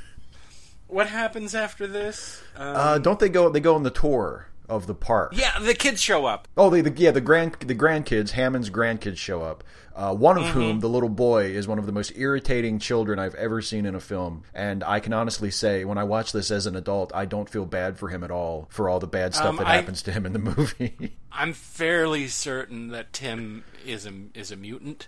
What 0.87 1.07
happens 1.07 1.55
after 1.55 1.87
this? 1.87 2.41
Um, 2.55 2.75
Uh, 2.75 2.97
don't 2.99 3.19
they 3.19 3.29
go? 3.29 3.49
They 3.49 3.59
go 3.59 3.75
on 3.75 3.83
the 3.83 3.89
tour 3.89 4.47
of 4.69 4.87
the 4.87 4.95
park. 4.95 5.33
yeah, 5.35 5.59
the 5.59 5.73
kids 5.73 6.01
show 6.01 6.25
up. 6.25 6.47
Oh, 6.57 6.69
the, 6.69 6.81
the 6.81 6.91
yeah 7.01 7.11
the 7.11 7.21
grand 7.21 7.53
the 7.59 7.75
grandkids 7.75 8.31
Hammond's 8.31 8.69
grandkids 8.69 9.17
show 9.17 9.41
up. 9.41 9.63
Uh, 9.95 10.13
one 10.13 10.37
of 10.37 10.43
Mm-hmm. 10.43 10.53
whom, 10.59 10.79
the 10.81 10.89
little 10.89 11.07
boy, 11.09 11.45
is 11.45 11.67
one 11.69 11.79
of 11.79 11.85
the 11.85 11.91
most 11.93 12.11
irritating 12.17 12.79
children 12.79 13.17
I've 13.17 13.35
ever 13.35 13.61
seen 13.61 13.85
in 13.85 13.95
a 13.95 13.99
film. 14.01 14.43
And 14.53 14.83
I 14.83 14.99
can 14.99 15.13
honestly 15.13 15.49
say, 15.51 15.85
when 15.85 15.97
I 15.97 16.03
watch 16.03 16.33
this 16.33 16.51
as 16.51 16.65
an 16.65 16.75
adult, 16.75 17.13
I 17.15 17.23
don't 17.25 17.49
feel 17.49 17.65
bad 17.65 17.97
for 17.97 18.09
him 18.09 18.21
at 18.23 18.29
all 18.31 18.67
for 18.69 18.89
all 18.89 18.99
the 18.99 19.07
bad 19.07 19.33
stuff 19.33 19.47
Um, 19.51 19.55
that 19.57 19.67
I- 19.67 19.75
happens 19.77 20.01
to 20.03 20.11
him 20.11 20.25
in 20.25 20.33
the 20.33 20.39
movie. 20.39 21.15
I'm 21.31 21.53
fairly 21.53 22.27
certain 22.27 22.89
that 22.89 23.13
Tim 23.13 23.63
is 23.85 24.05
a 24.05 24.11
is 24.33 24.51
a 24.51 24.55
mutant 24.57 25.07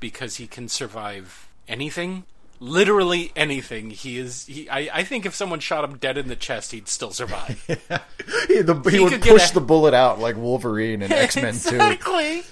because 0.00 0.36
he 0.36 0.46
can 0.46 0.68
survive 0.68 1.48
anything, 1.68 2.24
literally 2.60 3.32
anything. 3.36 3.90
He 3.90 4.18
is. 4.18 4.46
He, 4.46 4.68
I, 4.68 4.88
I 4.92 5.04
think 5.04 5.26
if 5.26 5.34
someone 5.34 5.60
shot 5.60 5.84
him 5.84 5.96
dead 5.98 6.16
in 6.18 6.28
the 6.28 6.36
chest, 6.36 6.72
he'd 6.72 6.88
still 6.88 7.10
survive. 7.10 7.62
he, 8.48 8.60
the, 8.62 8.80
he, 8.90 8.96
He 8.98 9.00
would 9.04 9.20
push 9.22 9.50
a- 9.50 9.54
the 9.54 9.60
bullet 9.60 9.94
out 9.94 10.18
like 10.18 10.36
Wolverine 10.36 11.02
and 11.02 11.12
X 11.12 11.36
Men 11.36 11.48
exactly. 11.54 12.42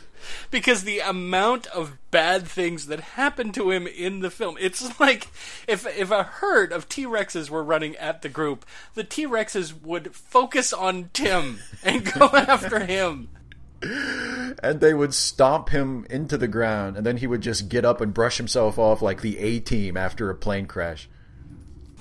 Because 0.51 0.85
the 0.85 1.01
amount 1.01 1.67
of 1.69 1.99
bad 2.11 2.47
things 2.47 2.87
that 2.87 3.01
happen 3.01 3.53
to 3.53 3.71
him 3.71 3.87
in 3.87 4.21
the 4.21 4.31
film, 4.31 4.57
it's 4.61 4.99
like 5.01 5.29
if 5.67 5.87
if 5.87 6.11
a 6.11 6.25
herd 6.25 6.73
of 6.73 6.89
T 6.89 7.05
Rexes 7.05 7.51
were 7.51 7.65
running 7.65 7.97
at 7.97 8.23
the 8.23 8.29
group, 8.29 8.65
the 8.95 9.05
T 9.05 9.27
Rexes 9.27 9.81
would 9.83 10.15
focus 10.15 10.73
on 10.73 11.11
Tim 11.13 11.61
and 11.83 12.05
go 12.13 12.27
after 12.33 12.81
him. 12.81 13.29
And 13.83 14.81
they 14.81 14.93
would 14.93 15.15
stomp 15.15 15.71
him 15.71 16.07
into 16.11 16.37
the 16.37 16.49
ground, 16.49 16.99
and 16.99 17.07
then 17.07 17.17
he 17.17 17.27
would 17.27 17.41
just 17.41 17.71
get 17.71 17.85
up 17.85 18.01
and 18.03 18.13
brush 18.13 18.37
himself 18.37 18.79
off 18.79 19.01
like 19.01 19.23
the 19.23 19.39
A 19.39 19.61
team 19.61 19.97
after 19.97 20.29
a 20.29 20.35
plane 20.35 20.67
crash. 20.67 21.09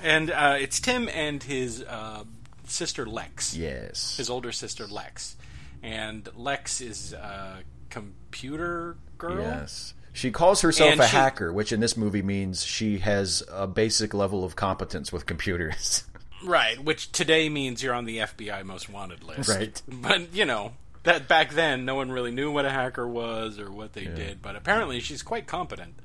And 0.03 0.31
uh, 0.31 0.57
it's 0.59 0.79
Tim 0.79 1.09
and 1.09 1.41
his 1.41 1.83
uh, 1.83 2.23
sister 2.67 3.05
Lex. 3.05 3.55
Yes. 3.55 4.17
His 4.17 4.29
older 4.29 4.51
sister 4.51 4.87
Lex. 4.87 5.35
And 5.81 6.27
Lex 6.35 6.81
is 6.81 7.13
a 7.13 7.59
computer 7.89 8.97
girl. 9.17 9.41
Yes. 9.41 9.93
She 10.13 10.31
calls 10.31 10.61
herself 10.61 10.91
And 10.91 11.01
a 11.01 11.07
she- 11.07 11.15
hacker, 11.15 11.53
which 11.53 11.71
in 11.71 11.79
this 11.79 11.95
movie 11.95 12.21
means 12.21 12.63
she 12.65 12.99
has 12.99 13.43
a 13.51 13.67
basic 13.67 14.13
level 14.13 14.43
of 14.43 14.55
competence 14.55 15.11
with 15.11 15.25
computers. 15.25 16.03
Right, 16.41 16.81
which 16.81 17.11
today 17.11 17.49
means 17.49 17.83
you're 17.83 17.93
on 17.93 18.05
the 18.05 18.19
FBI 18.19 18.63
most 18.63 18.89
wanted 18.89 19.25
list. 19.25 19.49
Right. 19.49 19.81
But, 19.89 20.33
you 20.33 20.45
know, 20.45 20.71
that 21.03 21.27
back 21.27 21.51
then 21.51 21.83
no 21.83 21.95
one 21.95 22.11
really 22.13 22.31
knew 22.31 22.49
what 22.49 22.63
a 22.63 22.69
hacker 22.69 23.05
was 23.05 23.59
or 23.59 23.69
what 23.69 23.91
they 23.91 24.03
yeah. 24.03 24.15
did, 24.15 24.41
but 24.41 24.55
apparently 24.55 25.01
she's 25.01 25.21
quite 25.21 25.47
competent 25.47 25.95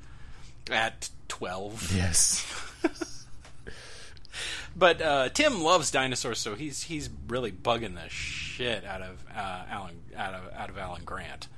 at 0.70 1.10
12. 1.28 1.94
Yes. 1.94 2.46
but 4.76 5.00
uh, 5.00 5.28
Tim 5.30 5.62
loves 5.62 5.90
dinosaurs, 5.90 6.38
so 6.38 6.54
he's 6.54 6.84
he's 6.84 7.08
really 7.28 7.52
bugging 7.52 7.94
the 7.94 8.08
shit 8.08 8.84
out 8.84 9.02
of 9.02 9.24
uh, 9.34 9.62
Alan 9.70 10.00
out 10.16 10.34
of 10.34 10.52
out 10.54 10.70
of 10.70 10.78
Alan 10.78 11.04
Grant, 11.04 11.48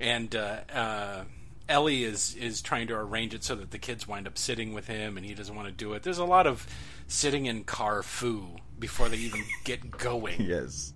and 0.00 0.34
uh, 0.34 0.60
uh, 0.72 1.24
Ellie 1.68 2.04
is 2.04 2.34
is 2.36 2.62
trying 2.62 2.86
to 2.88 2.94
arrange 2.94 3.34
it 3.34 3.44
so 3.44 3.54
that 3.56 3.70
the 3.70 3.78
kids 3.78 4.06
wind 4.06 4.26
up 4.26 4.38
sitting 4.38 4.72
with 4.72 4.86
him, 4.86 5.16
and 5.16 5.26
he 5.26 5.34
doesn't 5.34 5.54
want 5.54 5.68
to 5.68 5.74
do 5.74 5.92
it. 5.94 6.02
There's 6.02 6.18
a 6.18 6.24
lot 6.24 6.46
of 6.46 6.66
sitting 7.06 7.46
in 7.46 7.64
car 7.64 8.02
foo 8.02 8.56
before 8.78 9.08
they 9.08 9.16
even 9.16 9.42
get 9.64 9.90
going. 9.90 10.40
yes. 10.40 10.92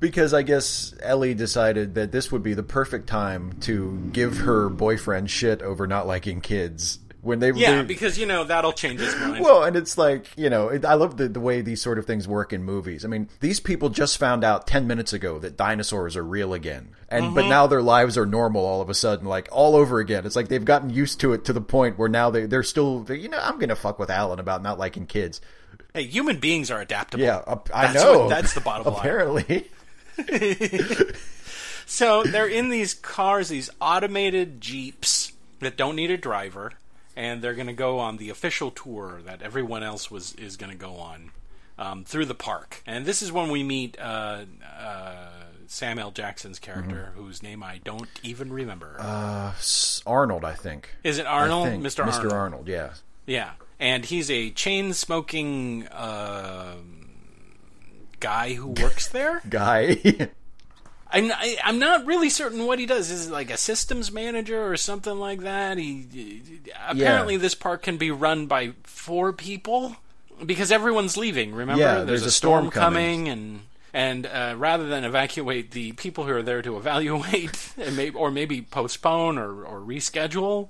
because 0.00 0.34
I 0.34 0.42
guess 0.42 0.94
Ellie 1.00 1.34
decided 1.34 1.94
that 1.94 2.12
this 2.12 2.30
would 2.30 2.42
be 2.42 2.54
the 2.54 2.62
perfect 2.62 3.06
time 3.06 3.54
to 3.60 4.10
give 4.12 4.38
her 4.38 4.68
boyfriend 4.68 5.30
shit 5.30 5.62
over 5.62 5.86
not 5.86 6.06
liking 6.06 6.40
kids 6.40 6.98
when 7.24 7.40
they 7.40 7.52
yeah 7.52 7.82
because 7.82 8.18
you 8.18 8.26
know 8.26 8.44
that'll 8.44 8.72
change 8.72 9.00
his 9.00 9.14
mind 9.16 9.42
well 9.42 9.64
and 9.64 9.76
it's 9.76 9.96
like 9.96 10.26
you 10.36 10.50
know 10.50 10.68
it, 10.68 10.84
i 10.84 10.94
love 10.94 11.16
the, 11.16 11.28
the 11.28 11.40
way 11.40 11.60
these 11.60 11.80
sort 11.80 11.98
of 11.98 12.06
things 12.06 12.28
work 12.28 12.52
in 12.52 12.62
movies 12.62 13.04
i 13.04 13.08
mean 13.08 13.28
these 13.40 13.60
people 13.60 13.88
just 13.88 14.18
found 14.18 14.44
out 14.44 14.66
10 14.66 14.86
minutes 14.86 15.12
ago 15.12 15.38
that 15.38 15.56
dinosaurs 15.56 16.16
are 16.16 16.24
real 16.24 16.54
again 16.54 16.90
and 17.08 17.26
mm-hmm. 17.26 17.34
but 17.34 17.46
now 17.46 17.66
their 17.66 17.82
lives 17.82 18.18
are 18.18 18.26
normal 18.26 18.64
all 18.64 18.80
of 18.80 18.90
a 18.90 18.94
sudden 18.94 19.26
like 19.26 19.48
all 19.50 19.74
over 19.74 19.98
again 19.98 20.26
it's 20.26 20.36
like 20.36 20.48
they've 20.48 20.64
gotten 20.64 20.90
used 20.90 21.20
to 21.20 21.32
it 21.32 21.44
to 21.44 21.52
the 21.52 21.60
point 21.60 21.98
where 21.98 22.08
now 22.08 22.30
they, 22.30 22.46
they're 22.46 22.62
still 22.62 23.00
they're, 23.00 23.16
you 23.16 23.28
know 23.28 23.38
i'm 23.38 23.58
gonna 23.58 23.76
fuck 23.76 23.98
with 23.98 24.10
alan 24.10 24.38
about 24.38 24.62
not 24.62 24.78
liking 24.78 25.06
kids 25.06 25.40
Hey, 25.94 26.06
human 26.06 26.38
beings 26.40 26.72
are 26.72 26.80
adaptable. 26.80 27.22
Yeah, 27.22 27.36
uh, 27.36 27.58
I 27.72 27.86
that's 27.86 27.94
know. 28.04 28.18
What, 28.20 28.28
that's 28.28 28.52
the 28.52 28.60
bottom 28.60 28.92
line. 28.92 28.96
Apparently. 28.98 29.70
so 31.86 32.24
they're 32.24 32.48
in 32.48 32.68
these 32.68 32.94
cars, 32.94 33.48
these 33.48 33.70
automated 33.80 34.60
jeeps 34.60 35.32
that 35.60 35.76
don't 35.76 35.94
need 35.94 36.10
a 36.10 36.16
driver, 36.16 36.72
and 37.16 37.42
they're 37.42 37.54
going 37.54 37.66
to 37.66 37.72
go 37.72 37.98
on 37.98 38.16
the 38.16 38.30
official 38.30 38.70
tour 38.70 39.20
that 39.24 39.42
everyone 39.42 39.82
else 39.82 40.10
was 40.10 40.34
is 40.34 40.56
going 40.56 40.70
to 40.70 40.78
go 40.78 40.94
on 40.96 41.30
um, 41.78 42.04
through 42.04 42.26
the 42.26 42.34
park. 42.34 42.82
And 42.86 43.04
this 43.06 43.22
is 43.22 43.32
when 43.32 43.50
we 43.50 43.62
meet 43.62 43.98
uh, 43.98 44.44
uh, 44.78 45.28
Sam 45.66 45.98
L. 45.98 46.10
Jackson's 46.10 46.58
character, 46.58 47.10
mm-hmm. 47.10 47.22
whose 47.22 47.42
name 47.42 47.62
I 47.62 47.80
don't 47.84 48.08
even 48.22 48.52
remember. 48.52 48.96
Uh, 48.98 49.52
Arnold, 50.06 50.44
I 50.44 50.54
think. 50.54 50.90
Is 51.02 51.18
it 51.18 51.26
Arnold? 51.26 51.68
Mr. 51.68 52.04
Arnold. 52.04 52.24
Mr. 52.24 52.32
Arnold, 52.32 52.68
yeah. 52.68 52.90
Yeah 53.26 53.52
and 53.78 54.04
he's 54.04 54.30
a 54.30 54.50
chain 54.50 54.92
smoking 54.92 55.86
uh, 55.88 56.74
guy 58.20 58.54
who 58.54 58.68
works 58.68 59.08
there. 59.08 59.42
guy. 59.48 60.30
I'm 61.14 61.30
I, 61.32 61.44
am 61.44 61.56
i 61.64 61.68
am 61.68 61.78
not 61.78 62.06
really 62.06 62.28
certain 62.28 62.66
what 62.66 62.78
he 62.78 62.86
does. 62.86 63.10
Is 63.10 63.28
it 63.28 63.32
like 63.32 63.50
a 63.50 63.56
systems 63.56 64.10
manager 64.10 64.66
or 64.66 64.76
something 64.76 65.18
like 65.18 65.40
that? 65.40 65.78
He 65.78 66.06
apparently 66.88 67.34
yeah. 67.34 67.40
this 67.40 67.54
park 67.54 67.82
can 67.82 67.96
be 67.96 68.10
run 68.10 68.46
by 68.46 68.72
four 68.82 69.32
people 69.32 69.96
because 70.44 70.72
everyone's 70.72 71.16
leaving. 71.16 71.54
Remember, 71.54 71.82
yeah, 71.82 71.94
there's, 71.96 72.06
there's 72.06 72.22
a, 72.24 72.26
a, 72.26 72.30
storm, 72.30 72.64
storm 72.64 72.70
coming. 72.70 73.26
coming 73.26 73.28
and 73.28 73.60
and 73.94 74.26
uh, 74.26 74.54
rather 74.58 74.88
than 74.88 75.04
evacuate 75.04 75.70
the 75.70 75.92
people 75.92 76.24
who 76.24 76.32
are 76.32 76.42
there 76.42 76.62
to 76.62 76.76
evaluate, 76.76 77.72
and 77.78 78.16
or 78.16 78.30
maybe 78.30 78.60
postpone 78.60 79.38
or, 79.38 79.64
or 79.64 79.80
reschedule, 79.80 80.68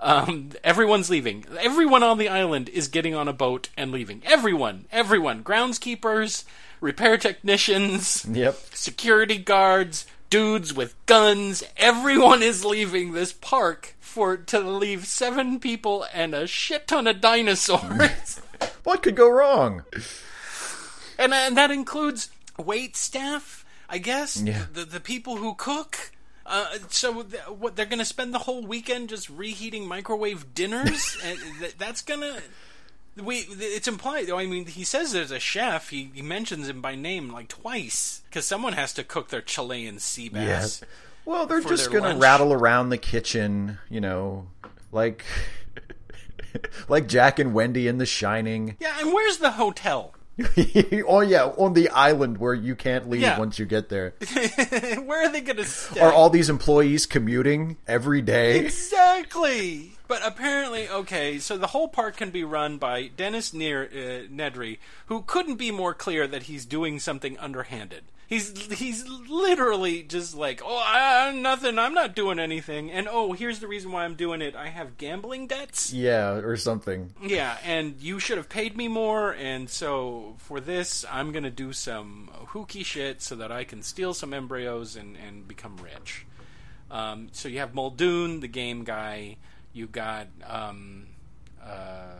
um, 0.00 0.50
everyone's 0.64 1.08
leaving. 1.08 1.44
Everyone 1.60 2.02
on 2.02 2.18
the 2.18 2.28
island 2.28 2.68
is 2.68 2.88
getting 2.88 3.14
on 3.14 3.28
a 3.28 3.32
boat 3.32 3.68
and 3.76 3.92
leaving. 3.92 4.22
Everyone, 4.24 4.86
everyone, 4.90 5.44
groundskeepers, 5.44 6.42
repair 6.80 7.16
technicians, 7.16 8.26
yep, 8.30 8.56
security 8.72 9.38
guards, 9.38 10.06
dudes 10.30 10.74
with 10.74 10.94
guns. 11.06 11.62
Everyone 11.76 12.42
is 12.42 12.64
leaving 12.64 13.12
this 13.12 13.32
park 13.32 13.94
for 14.00 14.36
to 14.36 14.60
leave 14.60 15.06
seven 15.06 15.58
people 15.60 16.06
and 16.12 16.34
a 16.34 16.46
shit 16.46 16.88
ton 16.88 17.06
of 17.06 17.20
dinosaurs. 17.20 18.40
what 18.84 19.02
could 19.02 19.16
go 19.16 19.30
wrong? 19.30 19.84
And, 21.18 21.32
and 21.32 21.56
that 21.56 21.70
includes 21.70 22.30
wait 22.58 22.96
staff, 22.96 23.64
I 23.88 23.98
guess. 23.98 24.40
Yeah. 24.40 24.66
The 24.72 24.84
the 24.84 25.00
people 25.00 25.36
who 25.36 25.54
cook. 25.54 26.10
Uh, 26.46 26.76
so 26.90 27.22
th- 27.22 27.42
what 27.48 27.74
they're 27.74 27.86
going 27.86 27.98
to 27.98 28.04
spend 28.04 28.34
the 28.34 28.40
whole 28.40 28.66
weekend 28.66 29.08
just 29.08 29.30
reheating 29.30 29.88
microwave 29.88 30.52
dinners, 30.54 31.16
and 31.24 31.38
th- 31.58 31.78
that's 31.78 32.02
gonna. 32.02 32.38
We 33.22 33.46
it's 33.48 33.86
implied. 33.86 34.30
I 34.30 34.46
mean, 34.46 34.66
he 34.66 34.84
says 34.84 35.12
there's 35.12 35.30
a 35.30 35.38
chef. 35.38 35.90
He, 35.90 36.10
he 36.14 36.22
mentions 36.22 36.68
him 36.68 36.80
by 36.80 36.94
name 36.94 37.30
like 37.30 37.48
twice 37.48 38.22
because 38.28 38.44
someone 38.44 38.72
has 38.72 38.92
to 38.94 39.04
cook 39.04 39.28
their 39.28 39.40
Chilean 39.40 39.98
sea 39.98 40.28
bass. 40.28 40.42
Yes. 40.46 40.84
Well, 41.24 41.46
they're 41.46 41.60
just 41.60 41.90
going 41.90 42.04
to 42.04 42.20
rattle 42.20 42.52
around 42.52 42.90
the 42.90 42.98
kitchen, 42.98 43.78
you 43.88 44.00
know, 44.00 44.48
like 44.92 45.24
like 46.88 47.08
Jack 47.08 47.38
and 47.38 47.54
Wendy 47.54 47.88
in 47.88 47.98
The 47.98 48.06
Shining. 48.06 48.76
Yeah, 48.80 48.94
and 49.00 49.12
where's 49.12 49.38
the 49.38 49.52
hotel? 49.52 50.14
oh 51.06 51.20
yeah, 51.20 51.44
on 51.56 51.74
the 51.74 51.88
island 51.90 52.38
where 52.38 52.54
you 52.54 52.74
can't 52.74 53.08
leave 53.08 53.22
yeah. 53.22 53.38
once 53.38 53.58
you 53.58 53.66
get 53.66 53.88
there. 53.88 54.14
where 55.04 55.24
are 55.24 55.32
they 55.32 55.40
going 55.40 55.56
to 55.56 55.64
stay? 55.64 56.00
Are 56.00 56.12
all 56.12 56.28
these 56.28 56.50
employees 56.50 57.06
commuting 57.06 57.76
every 57.86 58.20
day? 58.20 58.58
Exactly. 58.58 59.92
But 60.06 60.20
apparently, 60.24 60.88
okay, 60.88 61.38
so 61.38 61.56
the 61.56 61.68
whole 61.68 61.88
park 61.88 62.18
can 62.18 62.30
be 62.30 62.44
run 62.44 62.76
by 62.76 63.08
Dennis 63.16 63.54
Neer, 63.54 63.84
uh, 63.84 64.32
Nedry, 64.32 64.78
who 65.06 65.22
couldn't 65.22 65.56
be 65.56 65.70
more 65.70 65.94
clear 65.94 66.26
that 66.26 66.44
he's 66.44 66.66
doing 66.66 66.98
something 67.00 67.38
underhanded. 67.38 68.04
He's 68.26 68.72
he's 68.72 69.06
literally 69.08 70.02
just 70.02 70.34
like, 70.34 70.62
oh, 70.64 70.82
I, 70.86 71.28
am 71.28 71.42
nothing. 71.42 71.78
I'm 71.78 71.92
not 71.92 72.14
doing 72.14 72.38
anything. 72.38 72.90
And 72.90 73.06
oh, 73.10 73.32
here's 73.32 73.60
the 73.60 73.68
reason 73.68 73.92
why 73.92 74.04
I'm 74.04 74.14
doing 74.14 74.40
it. 74.40 74.56
I 74.56 74.68
have 74.68 74.96
gambling 74.96 75.46
debts. 75.46 75.92
Yeah, 75.92 76.32
or 76.32 76.56
something. 76.56 77.12
Yeah, 77.22 77.58
and 77.64 78.00
you 78.00 78.18
should 78.18 78.38
have 78.38 78.48
paid 78.48 78.76
me 78.76 78.88
more. 78.88 79.34
And 79.34 79.68
so 79.68 80.36
for 80.38 80.58
this, 80.58 81.04
I'm 81.10 81.32
gonna 81.32 81.50
do 81.50 81.72
some 81.72 82.30
hooky 82.48 82.82
shit 82.82 83.20
so 83.20 83.36
that 83.36 83.52
I 83.52 83.64
can 83.64 83.82
steal 83.82 84.14
some 84.14 84.32
embryos 84.32 84.96
and 84.96 85.16
and 85.16 85.46
become 85.46 85.76
rich. 85.76 86.26
Um, 86.90 87.28
so 87.32 87.48
you 87.48 87.58
have 87.58 87.74
Muldoon, 87.74 88.40
the 88.40 88.48
game 88.48 88.84
guy. 88.84 89.36
You 89.74 89.86
got 89.86 90.28
um, 90.46 91.08
uh, 91.62 92.14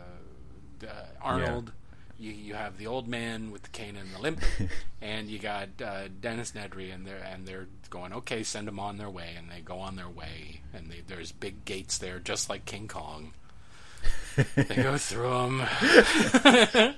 uh, 0.83 0.87
Arnold. 1.21 1.67
Yeah 1.67 1.81
you, 2.17 2.31
you 2.31 2.53
have 2.53 2.77
the 2.77 2.87
old 2.87 3.07
man 3.07 3.51
with 3.51 3.63
the 3.63 3.69
cane 3.69 3.95
and 3.95 4.13
the 4.13 4.19
limp, 4.19 4.41
and 5.01 5.27
you 5.27 5.39
got 5.39 5.69
uh, 5.83 6.07
Dennis 6.21 6.53
Nedry, 6.53 6.93
and 6.93 7.05
they're 7.05 7.17
and 7.17 7.47
they're 7.47 7.67
going 7.89 8.13
okay, 8.13 8.43
send 8.43 8.67
them 8.67 8.79
on 8.79 8.97
their 8.97 9.09
way, 9.09 9.33
and 9.37 9.49
they 9.49 9.61
go 9.61 9.79
on 9.79 9.95
their 9.95 10.09
way, 10.09 10.61
and 10.73 10.89
they, 10.89 11.01
there's 11.05 11.31
big 11.31 11.65
gates 11.65 11.97
there, 11.97 12.19
just 12.19 12.49
like 12.49 12.65
King 12.65 12.87
Kong. 12.87 13.33
they 14.55 14.75
go 14.75 14.97
through 14.97 15.29
them. 15.29 15.63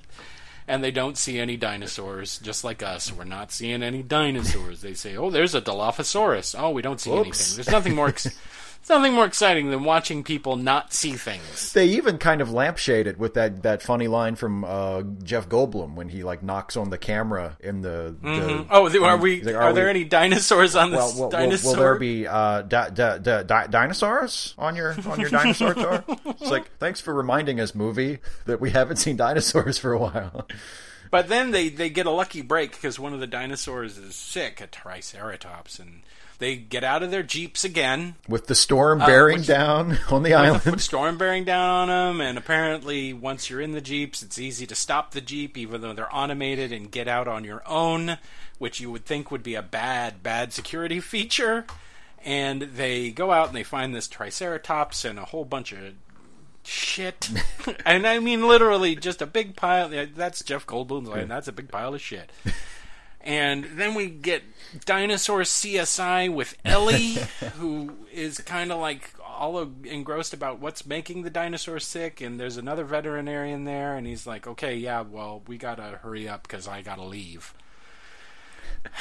and 0.68 0.84
they 0.84 0.92
don't 0.92 1.18
see 1.18 1.40
any 1.40 1.56
dinosaurs, 1.56 2.40
just 2.40 2.64
like 2.64 2.84
us. 2.84 3.12
We're 3.12 3.24
not 3.24 3.52
seeing 3.52 3.82
any 3.84 4.04
dinosaurs. 4.04 4.82
They 4.82 4.94
say, 4.94 5.16
"Oh, 5.18 5.30
there's 5.30 5.56
a 5.56 5.62
Dilophosaurus." 5.62 6.56
Oh, 6.58 6.72
we 6.72 6.82
don't 6.82 7.00
see 7.00 7.12
Oops. 7.12 7.20
anything. 7.20 7.56
There's 7.56 7.72
nothing 7.72 7.96
more. 7.96 8.10
Ex- 8.10 8.38
It's 8.80 8.90
nothing 8.90 9.14
more 9.14 9.26
exciting 9.26 9.70
than 9.70 9.84
watching 9.84 10.24
people 10.24 10.56
not 10.56 10.94
see 10.94 11.14
things. 11.14 11.74
They 11.74 11.88
even 11.88 12.18
kind 12.18 12.42
of 12.42 12.52
lampshade 12.52 13.08
it 13.08 13.18
with 13.18 13.34
that, 13.34 13.64
that 13.64 13.82
funny 13.82 14.08
line 14.08 14.36
from 14.36 14.64
uh, 14.64 15.04
Jeff 15.24 15.50
Goldblum 15.50 15.96
when 15.96 16.10
he 16.10 16.24
like 16.24 16.42
knocks 16.44 16.78
on 16.78 16.90
the 16.90 16.98
camera 16.98 17.58
in 17.60 17.82
the. 17.82 18.16
Mm-hmm. 18.22 18.68
the 18.70 19.00
oh, 19.00 19.04
are 19.04 19.18
we? 19.18 19.42
Like, 19.42 19.56
are, 19.56 19.64
are, 19.64 19.74
there 19.74 19.90
any 19.90 20.04
dinosaurs 20.04 20.76
on 20.76 20.92
this 20.92 21.00
well, 21.00 21.22
well, 21.22 21.30
dinosaur? 21.30 21.72
Will, 21.72 21.78
will, 21.78 21.84
there 21.84 22.00
be 22.00 22.28
uh, 22.28 22.62
di- 22.62 22.90
di- 22.90 23.44
di- 23.44 23.68
dinosaurs 23.68 24.54
on 24.58 24.76
your 24.76 24.96
on 25.06 25.20
your 25.20 25.30
dinosaur 25.30 25.74
tour? 25.74 26.04
It's 26.28 26.52
like 26.52 26.78
thanks 26.78 27.02
for 27.02 27.14
reminding 27.14 27.60
us, 27.60 27.74
movie, 27.74 28.20
that 28.46 28.62
we 28.62 28.70
haven't 28.70 28.98
seen 28.98 29.18
dinosaurs 29.18 29.78
for 29.78 29.92
a 29.92 29.98
while. 29.98 30.48
But 31.10 31.30
then 31.30 31.52
they, 31.52 31.70
they 31.70 31.90
get 31.90 32.06
a 32.06 32.12
lucky 32.12 32.42
break 32.42 32.72
because 32.72 33.00
one 33.00 33.14
of 33.14 33.20
the 33.20 33.28
dinosaurs 33.28 33.98
is 33.98 34.16
sick, 34.16 34.62
a 34.62 34.68
Triceratops, 34.68 35.80
and 35.80 36.02
they 36.40 36.56
get 36.56 36.84
out 36.84 37.02
of 37.02 37.12
their 37.12 37.24
jeeps 37.24 37.64
again 37.64 38.16
with 38.28 38.48
the 38.48 38.56
storm 38.56 39.02
uh, 39.02 39.06
bearing 39.06 39.38
uh, 39.38 39.40
which, 39.40 39.48
down 39.48 39.98
on 40.12 40.24
the 40.24 40.34
island. 40.34 40.62
The 40.62 40.80
storm 40.80 41.18
bearing 41.18 41.44
down 41.46 41.70
on 41.70 41.88
them, 41.88 42.22
and 42.22 42.38
apparently, 42.38 43.14
once 43.14 43.50
you're 43.50 43.62
in 43.62 43.72
the 43.72 43.82
jeeps, 43.82 44.22
it's 44.22 44.38
easy 44.38 44.68
to 44.68 44.76
stop 44.76 45.12
the 45.12 45.22
jeep, 45.22 45.58
even 45.58 45.82
though 45.82 45.94
they're 45.94 46.16
automated, 46.16 46.72
and 46.72 46.92
get 46.92 47.08
out 47.08 47.28
on 47.28 47.44
your 47.44 47.64
own, 47.66 48.18
which 48.60 48.80
you 48.80 48.92
would 48.92 49.06
think 49.06 49.32
would 49.32 49.44
be 49.44 49.56
a 49.56 49.64
bad, 49.64 50.22
bad 50.22 50.54
security 50.54 51.00
feature. 51.02 51.66
And 52.24 52.64
they 52.64 53.12
go 53.12 53.32
out 53.32 53.48
and 53.48 53.56
they 53.56 53.64
find 53.64 53.96
this 53.96 54.08
Triceratops 54.08 55.06
and 55.06 55.18
a 55.18 55.26
whole 55.26 55.46
bunch 55.46 55.72
of 55.72 55.94
shit. 56.64 57.30
and 57.86 58.06
I 58.06 58.20
mean 58.20 58.48
literally 58.48 58.96
just 58.96 59.22
a 59.22 59.26
big 59.26 59.56
pile. 59.56 59.90
That's 59.90 60.44
Jeff 60.44 60.68
Goldblum's 60.68 61.08
line. 61.08 61.30
That's 61.30 61.48
a 61.48 61.54
big 61.54 61.70
pile 61.70 61.94
of 61.94 62.02
shit. 62.02 62.30
And 63.28 63.66
then 63.74 63.94
we 63.94 64.08
get 64.08 64.42
Dinosaur 64.86 65.42
CSI 65.42 66.34
with 66.34 66.58
Ellie, 66.64 67.16
who 67.58 67.92
is 68.10 68.40
kind 68.40 68.72
of 68.72 68.80
like 68.80 69.12
all 69.22 69.70
engrossed 69.84 70.34
about 70.34 70.62
what's 70.62 70.86
making 70.86 71.24
the 71.24 71.30
dinosaur 71.30 71.78
sick. 71.80 72.22
And 72.22 72.40
there's 72.40 72.56
another 72.56 72.86
veterinarian 72.86 73.66
there, 73.66 73.98
and 73.98 74.08
he's 74.08 74.26
like, 74.26 74.48
okay, 74.48 74.78
yeah, 74.78 75.02
well, 75.02 75.44
we 75.46 75.58
gotta 75.58 76.00
hurry 76.02 76.28
up 76.30 76.44
because 76.44 76.70
I 76.70 76.82
gotta 76.82 77.04
leave. 77.04 77.54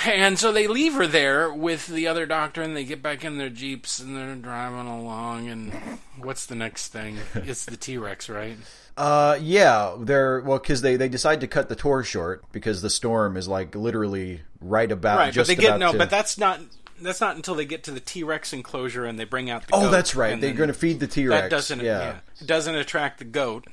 and 0.04 0.36
so 0.40 0.50
they 0.50 0.66
leave 0.66 0.94
her 0.94 1.06
there 1.06 1.52
with 1.52 1.86
the 1.86 2.08
other 2.08 2.26
doctor, 2.26 2.62
and 2.62 2.76
they 2.76 2.84
get 2.84 3.00
back 3.00 3.24
in 3.24 3.38
their 3.38 3.48
jeeps 3.48 4.00
and 4.00 4.16
they're 4.16 4.34
driving 4.34 4.88
along. 4.88 5.48
And 5.48 5.72
what's 6.18 6.46
the 6.46 6.56
next 6.56 6.88
thing? 6.88 7.18
It's 7.32 7.64
the 7.64 7.76
T 7.76 7.96
Rex, 7.96 8.28
right? 8.28 8.58
Uh, 8.96 9.38
yeah, 9.42 9.94
they're 9.98 10.40
well 10.40 10.58
because 10.58 10.80
they 10.80 10.96
they 10.96 11.08
decide 11.08 11.40
to 11.40 11.46
cut 11.46 11.68
the 11.68 11.76
tour 11.76 12.02
short 12.02 12.44
because 12.52 12.80
the 12.80 12.90
storm 12.90 13.36
is 13.36 13.46
like 13.46 13.74
literally 13.74 14.40
right 14.60 14.90
about 14.90 15.18
right. 15.18 15.34
just 15.34 15.50
but 15.50 15.56
they 15.56 15.62
get 15.62 15.78
no, 15.78 15.92
to- 15.92 15.98
but 15.98 16.08
that's 16.08 16.38
not 16.38 16.60
that's 17.02 17.20
not 17.20 17.36
until 17.36 17.54
they 17.54 17.64
get 17.64 17.84
to 17.84 17.90
the 17.90 18.00
T 18.00 18.22
Rex 18.22 18.52
enclosure 18.52 19.04
and 19.04 19.18
they 19.18 19.24
bring 19.24 19.50
out 19.50 19.66
the. 19.66 19.74
oh, 19.74 19.90
that's 19.90 20.14
right. 20.14 20.40
They're 20.40 20.52
going 20.52 20.68
to 20.68 20.74
feed 20.74 21.00
the 21.00 21.06
T 21.06 21.26
Rex. 21.26 21.42
That 21.42 21.50
doesn't 21.50 21.80
yeah. 21.80 22.18
yeah. 22.40 22.46
doesn't 22.46 22.74
attract 22.74 23.18
the 23.18 23.24
goat, 23.24 23.66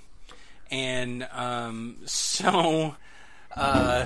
and 0.70 1.28
um, 1.32 1.98
so 2.06 2.96
uh, 3.56 4.06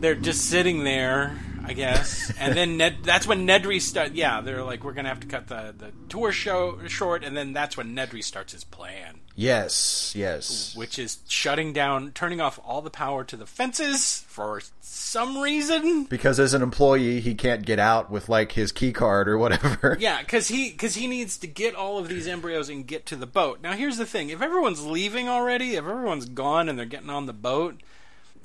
they're 0.00 0.14
just 0.14 0.48
sitting 0.48 0.84
there, 0.84 1.38
I 1.64 1.74
guess. 1.74 2.32
And 2.38 2.56
then 2.56 2.76
Ned, 2.76 2.98
that's 3.02 3.26
when 3.26 3.46
Nedry 3.46 3.80
start. 3.80 4.12
Yeah, 4.12 4.40
they're 4.40 4.64
like, 4.64 4.84
we're 4.84 4.92
gonna 4.94 5.08
have 5.08 5.20
to 5.20 5.26
cut 5.26 5.46
the 5.46 5.74
the 5.76 5.92
tour 6.08 6.32
show 6.32 6.84
short, 6.88 7.24
and 7.24 7.36
then 7.36 7.52
that's 7.52 7.76
when 7.76 7.94
Nedry 7.94 8.24
starts 8.24 8.52
his 8.52 8.64
plan, 8.64 9.20
Yes, 9.36 10.12
yes. 10.16 10.76
which 10.76 10.98
is 10.98 11.18
shutting 11.28 11.72
down, 11.72 12.12
turning 12.12 12.40
off 12.40 12.60
all 12.64 12.82
the 12.82 12.90
power 12.90 13.24
to 13.24 13.36
the 13.36 13.46
fences 13.46 14.24
for 14.28 14.62
some 14.80 15.38
reason. 15.38 16.04
Because 16.04 16.38
as 16.38 16.54
an 16.54 16.62
employee, 16.62 17.20
he 17.20 17.34
can't 17.34 17.66
get 17.66 17.80
out 17.80 18.10
with 18.10 18.28
like 18.28 18.52
his 18.52 18.70
key 18.70 18.92
card 18.92 19.28
or 19.28 19.36
whatever. 19.36 19.96
Yeah, 20.04 20.20
because 20.20 20.48
he 20.48 20.70
because 20.70 20.94
he 20.96 21.06
needs 21.06 21.38
to 21.38 21.46
get 21.46 21.74
all 21.74 21.98
of 21.98 22.08
these 22.08 22.26
embryos 22.26 22.68
and 22.68 22.86
get 22.86 23.06
to 23.06 23.16
the 23.16 23.26
boat. 23.26 23.60
Now, 23.62 23.72
here's 23.72 23.96
the 23.96 24.06
thing: 24.06 24.28
if 24.28 24.42
everyone's 24.42 24.84
leaving 24.84 25.28
already, 25.28 25.74
if 25.74 25.84
everyone's 25.84 26.28
gone 26.28 26.68
and 26.68 26.78
they're 26.78 26.84
getting 26.84 27.10
on 27.10 27.26
the 27.26 27.32
boat, 27.32 27.80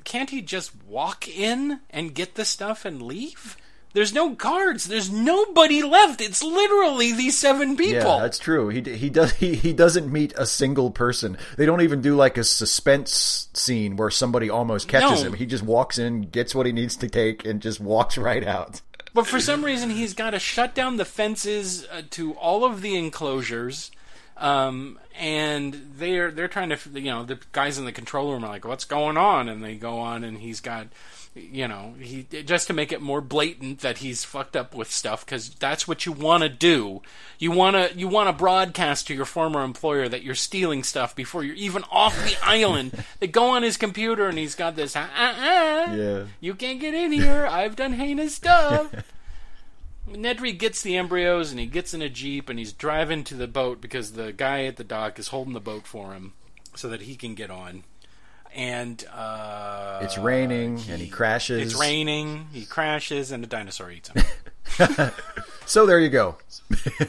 can't 0.04 0.30
he 0.30 0.40
just 0.40 0.72
walk 0.84 1.28
in 1.28 1.80
and 1.90 2.14
get 2.14 2.34
the 2.34 2.44
stuff 2.44 2.84
and 2.84 3.02
leave? 3.02 3.56
There's 3.92 4.12
no 4.14 4.30
guards. 4.30 4.84
There's 4.86 5.10
nobody 5.10 5.82
left. 5.82 6.20
It's 6.20 6.42
literally 6.42 7.12
these 7.12 7.36
seven 7.36 7.76
people. 7.76 7.94
Yeah, 8.16 8.20
that's 8.20 8.38
true. 8.38 8.68
He 8.68 8.80
he 8.82 9.10
does 9.10 9.32
he, 9.32 9.54
he 9.56 9.72
doesn't 9.72 10.12
meet 10.12 10.32
a 10.36 10.46
single 10.46 10.90
person. 10.92 11.36
They 11.56 11.66
don't 11.66 11.80
even 11.80 12.00
do 12.00 12.14
like 12.14 12.38
a 12.38 12.44
suspense 12.44 13.48
scene 13.52 13.96
where 13.96 14.10
somebody 14.10 14.48
almost 14.48 14.86
catches 14.88 15.22
No. 15.22 15.28
him. 15.30 15.32
He 15.34 15.46
just 15.46 15.64
walks 15.64 15.98
in, 15.98 16.22
gets 16.22 16.54
what 16.54 16.66
he 16.66 16.72
needs 16.72 16.94
to 16.96 17.08
take, 17.08 17.44
and 17.44 17.60
just 17.60 17.80
walks 17.80 18.16
right 18.16 18.46
out. 18.46 18.80
But 19.12 19.26
for 19.26 19.40
some 19.40 19.64
reason, 19.64 19.90
he's 19.90 20.14
got 20.14 20.30
to 20.30 20.38
shut 20.38 20.72
down 20.72 20.96
the 20.96 21.04
fences 21.04 21.84
uh, 21.90 22.02
to 22.10 22.34
all 22.34 22.64
of 22.64 22.80
the 22.82 22.96
enclosures, 22.96 23.90
um, 24.36 25.00
and 25.18 25.94
they're 25.98 26.30
they're 26.30 26.46
trying 26.46 26.68
to, 26.70 26.78
you 26.94 27.10
know, 27.10 27.24
the 27.24 27.40
guys 27.50 27.76
in 27.76 27.86
the 27.86 27.92
control 27.92 28.32
room 28.32 28.44
are 28.44 28.48
like, 28.48 28.64
"What's 28.64 28.84
going 28.84 29.16
on?" 29.16 29.48
And 29.48 29.64
they 29.64 29.74
go 29.74 29.98
on, 29.98 30.22
and 30.22 30.38
he's 30.38 30.60
got, 30.60 30.86
you 31.34 31.68
know, 31.68 31.94
he 32.00 32.24
just 32.44 32.66
to 32.66 32.72
make 32.72 32.90
it 32.90 33.00
more 33.00 33.20
blatant 33.20 33.80
that 33.80 33.98
he's 33.98 34.24
fucked 34.24 34.56
up 34.56 34.74
with 34.74 34.90
stuff 34.90 35.24
because 35.24 35.50
that's 35.50 35.86
what 35.86 36.04
you 36.04 36.10
want 36.12 36.42
to 36.42 36.48
do. 36.48 37.02
You 37.38 37.52
want 37.52 37.76
to 37.76 37.96
you 37.96 38.08
want 38.08 38.28
to 38.28 38.32
broadcast 38.32 39.06
to 39.06 39.14
your 39.14 39.24
former 39.24 39.62
employer 39.62 40.08
that 40.08 40.22
you're 40.24 40.34
stealing 40.34 40.82
stuff 40.82 41.14
before 41.14 41.44
you're 41.44 41.54
even 41.54 41.84
off 41.90 42.16
the 42.24 42.36
island. 42.42 43.04
They 43.20 43.28
go 43.28 43.50
on 43.50 43.62
his 43.62 43.76
computer, 43.76 44.26
and 44.26 44.36
he's 44.38 44.54
got 44.56 44.74
this. 44.74 44.96
Uh, 44.96 45.06
uh, 45.16 45.94
Yeah. 45.94 46.24
you 46.40 46.54
can't 46.54 46.80
get 46.80 46.94
in 46.94 47.12
here. 47.12 47.46
I've 47.50 47.76
done 47.76 47.92
heinous 47.92 48.34
stuff. 48.34 48.92
Nedry 50.10 50.58
gets 50.58 50.82
the 50.82 50.96
embryos 50.96 51.52
and 51.52 51.60
he 51.60 51.66
gets 51.66 51.94
in 51.94 52.02
a 52.02 52.08
jeep 52.08 52.48
and 52.48 52.58
he's 52.58 52.72
driving 52.72 53.22
to 53.24 53.34
the 53.34 53.46
boat 53.46 53.80
because 53.80 54.12
the 54.12 54.32
guy 54.32 54.64
at 54.64 54.76
the 54.76 54.82
dock 54.82 55.18
is 55.20 55.28
holding 55.28 55.52
the 55.54 55.60
boat 55.60 55.86
for 55.86 56.12
him 56.14 56.32
so 56.74 56.88
that 56.88 57.02
he 57.02 57.14
can 57.14 57.34
get 57.36 57.50
on. 57.50 57.84
And 58.54 59.04
uh, 59.12 60.00
It's 60.02 60.18
raining, 60.18 60.80
and 60.90 61.00
he 61.00 61.08
crashes. 61.08 61.72
It's 61.72 61.80
raining. 61.80 62.46
He 62.52 62.64
crashes 62.66 63.30
and 63.30 63.44
a 63.44 63.46
dinosaur 63.46 63.90
eats 63.90 64.08
him. 64.10 64.24
So 65.66 65.86
there 65.86 66.00
you 66.00 66.08
go. 66.10 66.36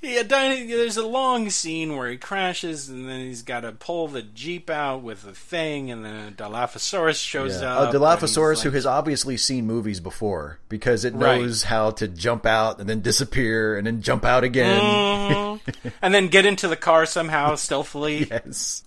Yeah, 0.00 0.22
there's 0.22 0.96
a 0.96 1.04
long 1.04 1.50
scene 1.50 1.96
where 1.96 2.08
he 2.08 2.16
crashes, 2.18 2.88
and 2.88 3.08
then 3.08 3.18
he's 3.18 3.42
got 3.42 3.62
to 3.62 3.72
pull 3.72 4.06
the 4.06 4.22
jeep 4.22 4.70
out 4.70 5.02
with 5.02 5.22
the 5.24 5.32
thing, 5.32 5.90
and 5.90 6.04
then 6.04 6.28
a 6.28 6.30
Dilophosaurus 6.30 7.20
shows 7.20 7.60
Yeah. 7.60 7.76
up. 7.76 7.92
A 7.92 7.98
Dilophosaurus 7.98 8.50
he's 8.58 8.62
who 8.62 8.70
has 8.70 8.86
obviously 8.86 9.36
seen 9.36 9.66
movies 9.66 9.98
before 9.98 10.60
because 10.68 11.04
it 11.04 11.14
Right. 11.14 11.40
knows 11.40 11.64
how 11.64 11.90
to 11.90 12.06
jump 12.06 12.46
out 12.46 12.78
and 12.78 12.88
then 12.88 13.00
disappear 13.00 13.76
and 13.76 13.88
then 13.88 14.00
jump 14.00 14.24
out 14.24 14.44
again. 14.44 14.80
Mhm. 14.80 15.60
and 16.00 16.14
then 16.14 16.28
get 16.28 16.46
into 16.46 16.68
the 16.68 16.76
car 16.76 17.04
somehow 17.04 17.56
stealthily, 17.56 18.28
Yes. 18.30 18.84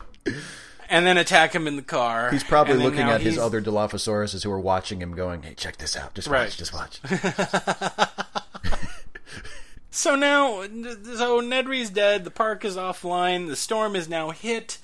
And 0.92 1.06
then 1.08 1.18
attack 1.18 1.56
him 1.56 1.66
in 1.68 1.78
the 1.78 1.82
car. 1.82 2.30
He's 2.30 2.44
probably 2.44 2.76
looking 2.76 3.00
at 3.00 3.22
his 3.22 3.38
other 3.40 3.62
Dilophosauruses 3.62 4.44
who 4.44 4.52
are 4.52 4.60
watching 4.60 5.02
him 5.02 5.16
going, 5.16 5.42
hey, 5.42 5.56
check 5.56 5.78
this 5.78 5.96
out. 5.98 6.14
Just 6.14 6.28
Right. 6.28 6.44
watch, 6.44 6.58
just 6.58 6.74
watch. 6.74 7.00
So 9.94 10.16
now, 10.16 10.62
so 10.64 11.42
Nedry's 11.42 11.90
dead. 11.90 12.24
The 12.24 12.32
park 12.32 12.64
is 12.64 12.78
offline. 12.78 13.48
The 13.50 13.58
storm 13.58 13.98
is 13.98 14.08
now 14.08 14.30
hit, 14.32 14.78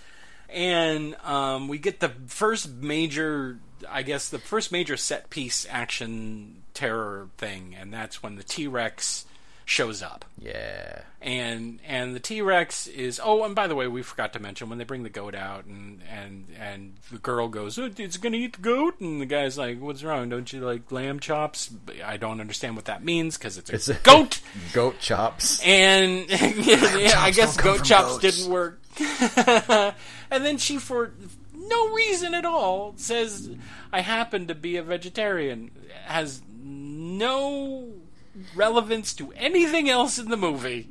and 0.50 1.16
um, 1.24 1.70
we 1.70 1.78
get 1.78 2.02
the 2.02 2.10
first 2.28 2.68
major, 2.70 3.58
I 3.90 4.04
guess, 4.04 4.28
the 4.28 4.38
first 4.38 4.70
major 4.70 4.98
set 4.98 5.30
piece 5.30 5.66
action 5.70 6.64
terror 6.74 7.30
thing, 7.38 7.74
and 7.80 7.94
that's 7.94 8.22
when 8.22 8.36
the 8.36 8.44
T 8.44 8.68
Rex 8.68 9.26
shows 9.70 10.02
up. 10.02 10.24
yeah. 10.42 11.02
and 11.22 11.80
and 11.86 12.16
the 12.16 12.22
T 12.22 12.42
Rex 12.42 12.88
is 12.88 13.20
oh 13.22 13.44
and 13.44 13.54
by 13.54 13.68
the 13.68 13.76
way 13.76 13.86
we 13.86 14.02
forgot 14.02 14.32
to 14.32 14.40
mention 14.40 14.70
when 14.70 14.78
they 14.78 14.86
bring 14.86 15.04
the 15.04 15.10
goat 15.10 15.36
out 15.36 15.66
and 15.66 16.02
and 16.10 16.46
and 16.58 16.94
the 17.12 17.18
girl 17.18 17.50
goes 17.50 17.78
oh, 17.78 17.90
it's 17.98 18.16
gonna 18.16 18.38
eat 18.38 18.54
the 18.54 18.62
goat 18.62 19.02
and 19.02 19.20
the 19.20 19.26
guy's 19.26 19.58
like 19.58 19.82
what's 19.82 20.06
wrong 20.06 20.30
don't 20.30 20.54
you 20.54 20.62
like 20.62 20.90
lamb 20.90 21.20
chops 21.20 21.70
I 22.06 22.16
don't 22.16 22.40
understand 22.40 22.78
what 22.78 22.86
that 22.86 23.04
means 23.04 23.38
because 23.38 23.58
it's 23.58 23.70
a 23.70 23.76
It's 23.76 23.90
a- 23.90 23.94
goat 24.04 24.40
Goat 24.72 25.00
chops. 25.02 25.62
and 25.66 26.30
yeah, 26.30 27.16
I 27.22 27.32
guess 27.36 27.58
goat 27.58 27.84
chops 27.84 28.20
goats. 28.20 28.38
didn't 28.38 28.50
work 28.50 28.80
and 30.32 30.46
then 30.46 30.58
she 30.58 30.78
for 30.78 31.12
no 31.54 31.90
reason 31.94 32.34
at 32.34 32.46
all 32.46 32.94
says 32.96 33.50
I 33.92 34.00
happen 34.00 34.48
to 34.48 34.56
be 34.56 34.78
a 34.78 34.84
vegetarian 34.84 35.72
has 36.06 36.42
no 36.64 37.90
relevance 38.56 39.14
to 39.16 39.32
anything 39.34 39.90
else 39.90 40.18
in 40.20 40.30
the 40.30 40.38
movie. 40.38 40.90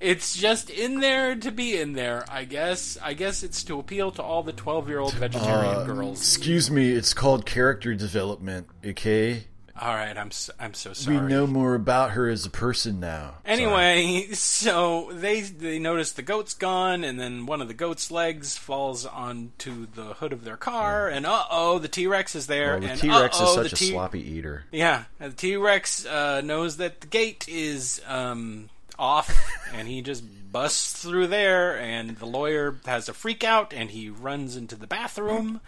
It's 0.00 0.34
just 0.34 0.70
in 0.70 1.00
there 1.00 1.34
to 1.36 1.50
be 1.50 1.78
in 1.78 1.92
there, 1.92 2.24
I 2.30 2.44
guess. 2.44 2.96
I 3.02 3.12
guess 3.12 3.42
it's 3.42 3.62
to 3.64 3.78
appeal 3.78 4.10
to 4.12 4.22
all 4.22 4.42
the 4.42 4.52
12-year-old 4.54 5.12
vegetarian 5.14 5.74
Uh, 5.74 5.84
girls. 5.84 6.18
Excuse 6.20 6.70
me, 6.70 6.92
it's 6.92 7.12
called 7.12 7.44
character 7.44 7.94
development, 7.94 8.66
okay? 8.84 9.44
All 9.80 9.94
right, 9.94 10.14
I'm 10.16 10.26
s- 10.26 10.50
I'm 10.60 10.74
so 10.74 10.92
sorry. 10.92 11.16
We 11.18 11.22
know 11.28 11.46
more 11.46 11.74
about 11.74 12.10
her 12.10 12.28
as 12.28 12.44
a 12.44 12.50
person 12.50 13.00
now. 13.00 13.36
Anyway, 13.46 14.28
so 14.32 15.10
they 15.14 15.40
they 15.40 15.78
notice 15.78 16.12
the 16.12 16.22
goat's 16.22 16.52
gone, 16.52 17.02
and 17.02 17.18
then 17.18 17.46
one 17.46 17.62
of 17.62 17.68
the 17.68 17.74
goat's 17.74 18.10
legs 18.10 18.58
falls 18.58 19.06
onto 19.06 19.86
the 19.94 20.14
hood 20.14 20.32
of 20.34 20.44
their 20.44 20.58
car, 20.58 21.08
and 21.08 21.24
uh 21.24 21.44
oh, 21.50 21.78
the 21.78 21.88
T 21.88 22.06
Rex 22.06 22.34
is 22.34 22.46
there. 22.46 22.78
Well, 22.78 22.88
the 22.88 22.96
T 22.96 23.08
Rex 23.08 23.40
is 23.40 23.54
such 23.54 23.72
a 23.72 23.76
T- 23.76 23.90
sloppy 23.90 24.20
eater. 24.20 24.64
Yeah, 24.70 25.04
the 25.18 25.30
T 25.30 25.56
Rex 25.56 26.04
uh, 26.04 26.42
knows 26.42 26.76
that 26.76 27.00
the 27.00 27.06
gate 27.06 27.46
is 27.48 28.02
um, 28.06 28.68
off, 28.98 29.34
and 29.74 29.88
he 29.88 30.02
just 30.02 30.22
busts 30.52 31.02
through 31.02 31.28
there. 31.28 31.78
And 31.78 32.16
the 32.18 32.26
lawyer 32.26 32.76
has 32.84 33.08
a 33.08 33.14
freak 33.14 33.44
out, 33.44 33.72
and 33.72 33.90
he 33.90 34.10
runs 34.10 34.56
into 34.56 34.76
the 34.76 34.86
bathroom. 34.86 35.60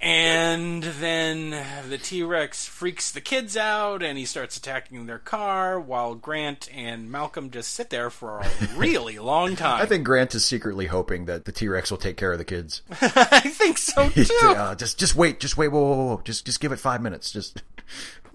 And 0.00 0.82
then 0.82 1.50
the 1.88 1.98
T 1.98 2.22
Rex 2.22 2.66
freaks 2.66 3.10
the 3.10 3.20
kids 3.20 3.56
out, 3.56 4.02
and 4.02 4.18
he 4.18 4.24
starts 4.26 4.56
attacking 4.56 5.06
their 5.06 5.18
car, 5.18 5.80
while 5.80 6.14
Grant 6.14 6.68
and 6.74 7.10
Malcolm 7.10 7.50
just 7.50 7.72
sit 7.72 7.90
there 7.90 8.10
for 8.10 8.40
a 8.40 8.50
really 8.76 9.18
long 9.18 9.56
time. 9.56 9.80
I 9.80 9.86
think 9.86 10.04
Grant 10.04 10.34
is 10.34 10.44
secretly 10.44 10.86
hoping 10.86 11.24
that 11.26 11.44
the 11.46 11.52
T 11.52 11.66
Rex 11.68 11.90
will 11.90 11.98
take 11.98 12.16
care 12.16 12.32
of 12.32 12.38
the 12.38 12.44
kids. 12.44 12.82
I 13.00 13.40
think 13.40 13.78
so 13.78 14.08
too. 14.10 14.26
uh, 14.42 14.74
just, 14.74 14.98
just 14.98 15.16
wait, 15.16 15.40
just 15.40 15.56
wait, 15.56 15.68
whoa, 15.68 15.80
whoa, 15.80 16.06
whoa, 16.06 16.20
just, 16.24 16.44
just 16.44 16.60
give 16.60 16.72
it 16.72 16.78
five 16.78 17.00
minutes. 17.00 17.30
Just, 17.32 17.62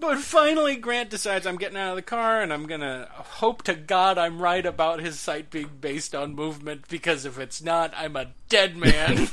But 0.00 0.18
finally, 0.18 0.74
Grant 0.74 1.10
decides 1.10 1.46
I'm 1.46 1.56
getting 1.56 1.78
out 1.78 1.90
of 1.90 1.96
the 1.96 2.02
car 2.02 2.42
and 2.42 2.52
I'm 2.52 2.66
gonna 2.66 3.08
hope 3.12 3.62
to 3.62 3.74
God 3.74 4.18
I'm 4.18 4.42
right 4.42 4.66
about 4.66 5.00
his 5.00 5.20
sight 5.20 5.48
being 5.50 5.70
based 5.80 6.12
on 6.12 6.34
movement 6.34 6.88
because 6.88 7.24
if 7.24 7.38
it's 7.38 7.62
not, 7.62 7.94
I'm 7.96 8.16
a 8.16 8.32
dead 8.48 8.76
man. 8.76 9.28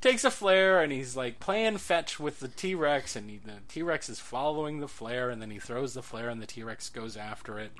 Takes 0.00 0.24
a 0.24 0.30
flare 0.30 0.80
and 0.80 0.90
he's 0.90 1.14
like 1.14 1.40
playing 1.40 1.76
fetch 1.76 2.18
with 2.18 2.40
the 2.40 2.48
T 2.48 2.74
Rex, 2.74 3.16
and 3.16 3.28
he, 3.28 3.36
the 3.36 3.56
T 3.68 3.82
Rex 3.82 4.08
is 4.08 4.18
following 4.18 4.80
the 4.80 4.88
flare, 4.88 5.28
and 5.28 5.42
then 5.42 5.50
he 5.50 5.58
throws 5.58 5.92
the 5.92 6.02
flare 6.02 6.30
and 6.30 6.40
the 6.40 6.46
T 6.46 6.62
Rex 6.62 6.88
goes 6.88 7.16
after 7.16 7.58
it. 7.58 7.72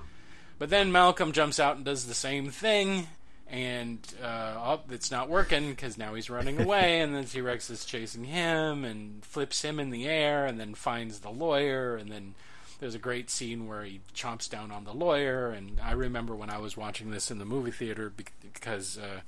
But 0.58 0.68
then 0.68 0.92
Malcolm 0.92 1.32
jumps 1.32 1.58
out 1.58 1.76
and 1.76 1.84
does 1.84 2.06
the 2.06 2.14
same 2.14 2.50
thing, 2.50 3.06
and 3.48 3.98
uh, 4.22 4.54
oh, 4.58 4.80
it's 4.90 5.10
not 5.10 5.30
working 5.30 5.70
because 5.70 5.96
now 5.96 6.12
he's 6.12 6.28
running 6.28 6.60
away, 6.62 7.00
and 7.00 7.14
then 7.14 7.24
T 7.24 7.40
Rex 7.40 7.70
is 7.70 7.86
chasing 7.86 8.24
him 8.24 8.84
and 8.84 9.24
flips 9.24 9.62
him 9.62 9.80
in 9.80 9.88
the 9.88 10.06
air, 10.06 10.44
and 10.44 10.60
then 10.60 10.74
finds 10.74 11.20
the 11.20 11.30
lawyer, 11.30 11.96
and 11.96 12.12
then 12.12 12.34
there's 12.80 12.94
a 12.94 12.98
great 12.98 13.30
scene 13.30 13.66
where 13.66 13.84
he 13.84 14.00
chomps 14.14 14.48
down 14.50 14.70
on 14.70 14.84
the 14.84 14.92
lawyer, 14.92 15.48
and 15.48 15.80
I 15.82 15.92
remember 15.92 16.36
when 16.36 16.50
I 16.50 16.58
was 16.58 16.76
watching 16.76 17.10
this 17.10 17.30
in 17.30 17.38
the 17.38 17.46
movie 17.46 17.70
theater 17.70 18.12
because. 18.42 18.98
Uh, 18.98 19.20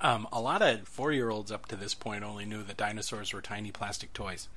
um, 0.00 0.26
a 0.32 0.40
lot 0.40 0.62
of 0.62 0.86
four-year-olds 0.88 1.50
up 1.50 1.66
to 1.66 1.76
this 1.76 1.94
point 1.94 2.24
only 2.24 2.44
knew 2.44 2.62
that 2.62 2.76
dinosaurs 2.76 3.32
were 3.32 3.40
tiny 3.40 3.70
plastic 3.70 4.12
toys. 4.12 4.48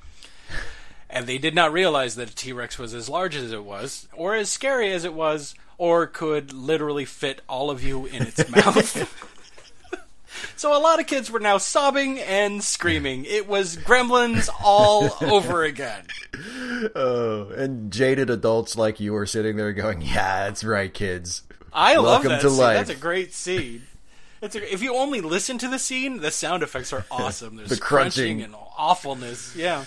and 1.09 1.27
they 1.27 1.37
did 1.37 1.55
not 1.55 1.71
realize 1.71 2.15
that 2.15 2.29
a 2.29 2.35
T 2.35 2.53
Rex 2.53 2.77
was 2.77 2.93
as 2.93 3.09
large 3.09 3.35
as 3.35 3.51
it 3.51 3.63
was, 3.63 4.07
or 4.13 4.35
as 4.35 4.49
scary 4.49 4.91
as 4.91 5.03
it 5.05 5.13
was, 5.13 5.55
or 5.77 6.07
could 6.07 6.53
literally 6.53 7.05
fit 7.05 7.41
all 7.47 7.69
of 7.69 7.83
you 7.83 8.05
in 8.05 8.23
its 8.23 8.49
mouth. 8.55 9.33
So 10.55 10.75
a 10.75 10.81
lot 10.81 10.99
of 10.99 11.07
kids 11.07 11.31
were 11.31 11.39
now 11.39 11.57
sobbing 11.57 12.19
and 12.19 12.63
screaming. 12.63 13.25
It 13.25 13.47
was 13.47 13.77
Gremlins 13.77 14.49
all 14.63 15.15
over 15.21 15.63
again. 15.63 16.05
Oh, 16.93 17.49
and 17.49 17.91
jaded 17.91 18.29
adults 18.29 18.77
like 18.77 18.99
you 18.99 19.15
are 19.15 19.25
sitting 19.25 19.55
there 19.55 19.73
going, 19.73 20.01
"Yeah, 20.01 20.45
that's 20.45 20.63
right, 20.63 20.93
kids." 20.93 21.41
I 21.73 21.95
love 21.95 22.21
that 22.23 22.41
to 22.41 22.49
scene. 22.49 22.59
Life. 22.59 22.77
That's 22.77 22.99
a 22.99 23.01
great 23.01 23.33
scene. 23.33 23.81
It's 24.41 24.55
a, 24.55 24.73
if 24.73 24.81
you 24.81 24.95
only 24.95 25.21
listen 25.21 25.57
to 25.59 25.67
the 25.67 25.79
scene, 25.79 26.21
the 26.21 26.31
sound 26.31 26.63
effects 26.63 26.93
are 26.93 27.05
awesome. 27.11 27.55
There's 27.55 27.69
the 27.69 27.77
crunching. 27.77 28.39
crunching 28.39 28.41
and 28.43 28.55
awfulness. 28.77 29.55
Yeah. 29.55 29.85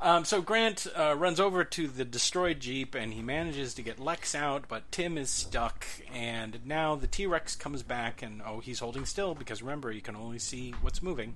Um, 0.00 0.26
so 0.26 0.42
Grant 0.42 0.86
uh, 0.94 1.16
runs 1.16 1.40
over 1.40 1.64
to 1.64 1.88
the 1.88 2.04
destroyed 2.04 2.60
Jeep 2.60 2.94
and 2.94 3.14
he 3.14 3.22
manages 3.22 3.72
to 3.74 3.82
get 3.82 3.98
Lex 3.98 4.34
out, 4.34 4.64
but 4.68 4.90
Tim 4.92 5.16
is 5.16 5.30
stuck. 5.30 5.86
And 6.12 6.60
now 6.66 6.94
the 6.94 7.06
T 7.06 7.26
Rex 7.26 7.56
comes 7.56 7.82
back 7.82 8.22
and 8.22 8.42
oh, 8.46 8.60
he's 8.60 8.80
holding 8.80 9.06
still 9.06 9.34
because 9.34 9.62
remember, 9.62 9.90
you 9.90 10.02
can 10.02 10.14
only 10.14 10.38
see 10.38 10.74
what's 10.82 11.02
moving. 11.02 11.34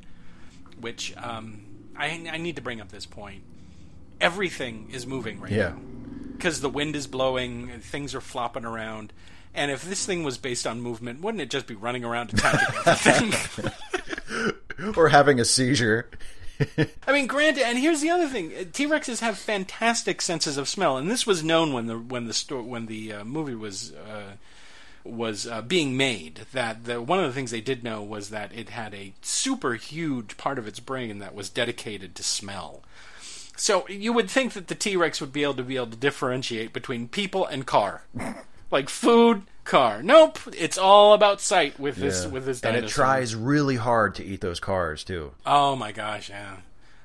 Which 0.81 1.17
um, 1.17 1.63
I, 1.97 2.29
I 2.31 2.37
need 2.37 2.57
to 2.57 2.63
bring 2.63 2.81
up 2.81 2.91
this 2.91 3.07
point. 3.07 3.43
Everything 4.21 4.91
is 4.93 5.07
moving 5.07 5.41
right 5.41 5.51
yeah. 5.51 5.71
now 5.71 5.79
because 6.39 6.61
the 6.61 6.69
wind 6.69 6.95
is 6.95 7.09
blowing, 7.09 7.69
things 7.81 8.15
are 8.15 8.21
flopping 8.21 8.65
around. 8.65 9.13
And 9.59 9.71
if 9.71 9.83
this 9.83 10.07
thing 10.07 10.23
was 10.23 10.39
based 10.39 10.67
on 10.67 10.81
movement, 10.81 11.21
wouldn't 11.21 11.43
it 11.43 11.51
just 11.51 11.67
be 11.67 11.75
running 11.75 12.05
around 12.05 12.33
attacking 12.33 12.79
everything? 12.87 13.73
or 14.97 15.09
having 15.09 15.41
a 15.41 15.45
seizure? 15.45 16.09
I 17.07 17.13
mean, 17.13 17.27
granted, 17.27 17.65
and 17.65 17.79
here's 17.79 18.01
the 18.01 18.11
other 18.11 18.29
thing: 18.29 18.51
T 18.73 18.87
Rexes 18.87 19.21
have 19.21 19.39
fantastic 19.39 20.21
senses 20.23 20.57
of 20.57 20.69
smell, 20.69 20.97
and 20.97 21.11
this 21.11 21.27
was 21.27 21.45
known 21.45 21.73
when 21.73 21.87
the 21.87 21.99
when 21.99 22.27
the 22.27 22.33
sto- 22.33 22.63
when 22.63 22.87
the 22.87 23.13
uh, 23.13 23.25
movie 23.25 23.55
was 23.55 23.93
uh, 23.93 24.33
was 25.05 25.47
uh, 25.47 25.63
being 25.63 25.97
made. 25.97 26.41
That 26.53 26.85
the, 26.85 27.01
one 27.01 27.19
of 27.19 27.27
the 27.27 27.33
things 27.33 27.51
they 27.51 27.61
did 27.61 27.85
know 27.85 28.03
was 28.03 28.31
that 28.31 28.53
it 28.53 28.71
had 28.71 28.95
a 28.95 29.13
super 29.23 29.75
huge 29.75 30.37
part 30.37 30.59
of 30.59 30.67
its 30.67 30.81
brain 30.81 31.19
that 31.19 31.35
was 31.35 31.51
dedicated 31.51 32.15
to 32.15 32.23
smell. 32.23 32.83
So 33.57 33.89
you 33.89 34.13
would 34.13 34.31
think 34.31 34.53
that 34.53 34.69
the 34.69 34.75
T 34.75 34.97
Rex 34.97 35.21
would 35.21 35.33
be 35.33 35.43
able 35.43 35.55
to 35.55 35.63
be 35.63 35.77
able 35.77 35.89
to 35.89 35.97
differentiate 35.97 36.73
between 36.73 37.09
people 37.09 37.45
and 37.47 37.67
car, 37.67 38.03
like 38.71 38.89
food, 38.89 39.43
car. 39.69 40.03
Nope, 40.03 40.39
it's 40.57 40.79
all 40.79 41.13
about 41.13 41.41
sight 41.41 41.79
with 41.79 41.97
this 41.97 42.25
yeah. 42.25 42.31
with 42.31 42.45
this 42.45 42.61
dinosaur. 42.61 42.79
And 42.79 42.87
it 42.87 42.93
tries 42.93 43.37
really 43.37 43.77
hard 43.77 44.17
to 44.17 44.25
eat 44.25 44.41
those 44.41 44.59
cars 44.59 45.05
too. 45.05 45.33
Oh 45.47 45.77
my 45.77 45.93
gosh, 45.93 46.31
yeah. 46.31 46.57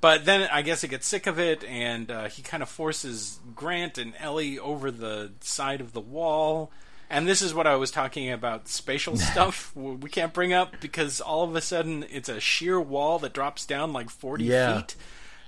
But 0.02 0.26
then 0.26 0.50
I 0.52 0.64
guess 0.64 0.84
it 0.84 0.90
gets 0.90 1.08
sick 1.08 1.28
of 1.28 1.40
it, 1.40 1.64
and 1.64 2.12
uh, 2.12 2.28
he 2.28 2.42
kind 2.42 2.62
of 2.64 2.68
forces 2.68 3.40
Grant 3.56 3.98
and 3.98 4.14
Ellie 4.20 4.60
over 4.60 4.92
the 4.92 5.32
side 5.40 5.80
of 5.80 5.94
the 5.94 6.02
wall. 6.02 6.72
And 7.10 7.28
this 7.28 7.42
is 7.42 7.54
what 7.54 7.68
I 7.68 7.76
was 7.76 7.92
talking 7.92 8.32
about 8.32 8.68
spatial 8.68 9.16
stuff 9.32 9.74
we 9.76 10.10
can't 10.10 10.34
bring 10.34 10.52
up 10.52 10.82
because 10.82 11.22
all 11.22 11.44
of 11.44 11.56
a 11.56 11.62
sudden 11.62 12.06
it's 12.10 12.28
a 12.28 12.40
sheer 12.40 12.82
wall 12.82 13.20
that 13.20 13.34
drops 13.34 13.66
down 13.66 13.94
like 13.94 14.10
40 14.10 14.46
yeah. 14.46 14.78
feet. 14.78 14.96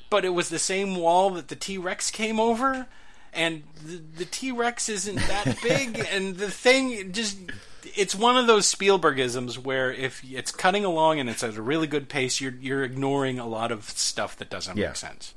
But 0.10 0.24
it 0.24 0.30
was 0.30 0.50
the 0.50 0.60
same 0.60 0.96
wall 0.96 1.32
that 1.32 1.48
the 1.48 1.56
T 1.56 1.78
Rex 1.78 2.12
came 2.12 2.40
over 2.40 2.88
and 3.36 3.64
the, 3.84 4.02
the 4.18 4.26
T 4.26 4.52
Rex 4.52 4.90
isn't 4.90 5.16
that 5.16 5.58
big, 5.62 6.06
and 6.12 6.38
the 6.38 6.50
thing 6.50 7.12
just. 7.12 7.38
It's 7.96 8.16
one 8.16 8.36
of 8.36 8.48
those 8.48 8.74
Spielbergisms 8.74 9.60
where 9.60 9.94
if 9.94 10.22
it's 10.24 10.52
cutting 10.52 10.84
along 10.84 11.20
and 11.20 11.30
it's 11.30 11.44
at 11.44 11.56
a 11.56 11.62
really 11.62 11.88
good 11.88 12.10
pace, 12.10 12.42
you're 12.42 12.56
you're 12.60 12.84
ignoring 12.84 13.38
a 13.38 13.48
lot 13.48 13.72
of 13.72 13.90
stuff 13.90 14.36
that 14.38 14.50
doesn't 14.50 14.76
yeah. 14.76 14.88
make 14.88 14.96
sense. 14.96 15.34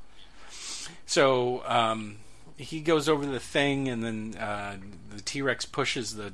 So 1.05 1.63
um, 1.67 2.17
he 2.57 2.81
goes 2.81 3.09
over 3.09 3.27
the 3.27 3.39
thing, 3.39 3.89
and 3.89 4.03
then 4.03 4.35
uh, 4.41 4.77
the 5.15 5.21
T 5.21 5.43
Rex 5.43 5.67
pushes 5.67 6.17
the 6.17 6.33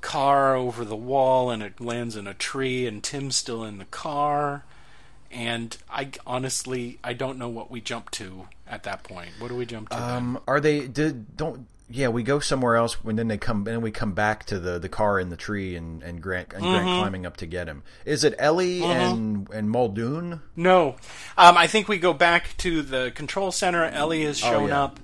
car 0.00 0.54
over 0.54 0.84
the 0.84 0.96
wall, 0.96 1.50
and 1.50 1.62
it 1.62 1.80
lands 1.80 2.14
in 2.14 2.26
a 2.26 2.34
tree, 2.34 2.86
and 2.86 3.02
Tim's 3.02 3.34
still 3.36 3.64
in 3.64 3.78
the 3.78 3.84
car 3.86 4.64
and 5.30 5.76
I 5.90 6.10
honestly 6.26 6.98
I 7.04 7.12
don't 7.12 7.38
know 7.38 7.48
what 7.48 7.70
we 7.70 7.80
jump 7.80 8.10
to 8.12 8.48
at 8.68 8.84
that 8.84 9.04
point. 9.04 9.30
What 9.38 9.48
do 9.48 9.56
we 9.56 9.66
jump 9.66 9.90
to? 9.90 10.02
Um, 10.02 10.34
then? 10.34 10.42
are 10.48 10.60
they 10.60 10.86
did 10.86 11.36
don't 11.36 11.66
yeah 11.88 12.08
we 12.08 12.22
go 12.22 12.40
somewhere 12.40 12.74
else 12.74 13.04
when 13.04 13.16
then 13.16 13.28
they 13.28 13.38
come 13.38 13.64
then 13.64 13.80
we 13.80 13.90
come 13.90 14.12
back 14.12 14.44
to 14.44 14.58
the 14.58 14.78
the 14.78 14.88
car 14.88 15.20
in 15.20 15.28
the 15.28 15.36
tree 15.36 15.76
and 15.76 16.02
and 16.02 16.20
Grant 16.20 16.52
and 16.52 16.62
Grant 16.62 16.86
mm-hmm. 16.86 17.00
climbing 17.00 17.26
up 17.26 17.36
to 17.38 17.46
get 17.46 17.68
him. 17.68 17.82
Is 18.04 18.24
it 18.24 18.34
Ellie 18.38 18.80
mm-hmm. 18.80 18.90
and 18.90 19.50
and 19.50 19.70
Muldoon? 19.70 20.40
No, 20.54 20.96
um, 21.36 21.56
I 21.56 21.66
think 21.66 21.88
we 21.88 21.98
go 21.98 22.12
back 22.12 22.56
to 22.58 22.82
the 22.82 23.12
control 23.14 23.52
center. 23.52 23.84
Ellie 23.84 24.24
has 24.24 24.42
oh, 24.42 24.50
shown 24.50 24.64
oh, 24.64 24.66
yeah. 24.68 24.82
up. 24.82 25.00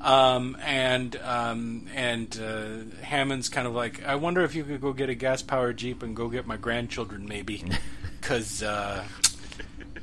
Um, 0.00 0.56
and 0.60 1.14
um, 1.22 1.86
and 1.94 2.36
uh, 2.36 3.04
Hammond's 3.04 3.48
kind 3.48 3.68
of 3.68 3.72
like, 3.72 4.04
I 4.04 4.16
wonder 4.16 4.42
if 4.42 4.56
you 4.56 4.64
could 4.64 4.80
go 4.80 4.92
get 4.92 5.08
a 5.08 5.14
gas 5.14 5.42
powered 5.42 5.76
jeep 5.76 6.02
and 6.02 6.16
go 6.16 6.28
get 6.28 6.44
my 6.44 6.56
grandchildren, 6.56 7.24
maybe, 7.28 7.62
because 8.20 8.64
uh, 8.64 9.04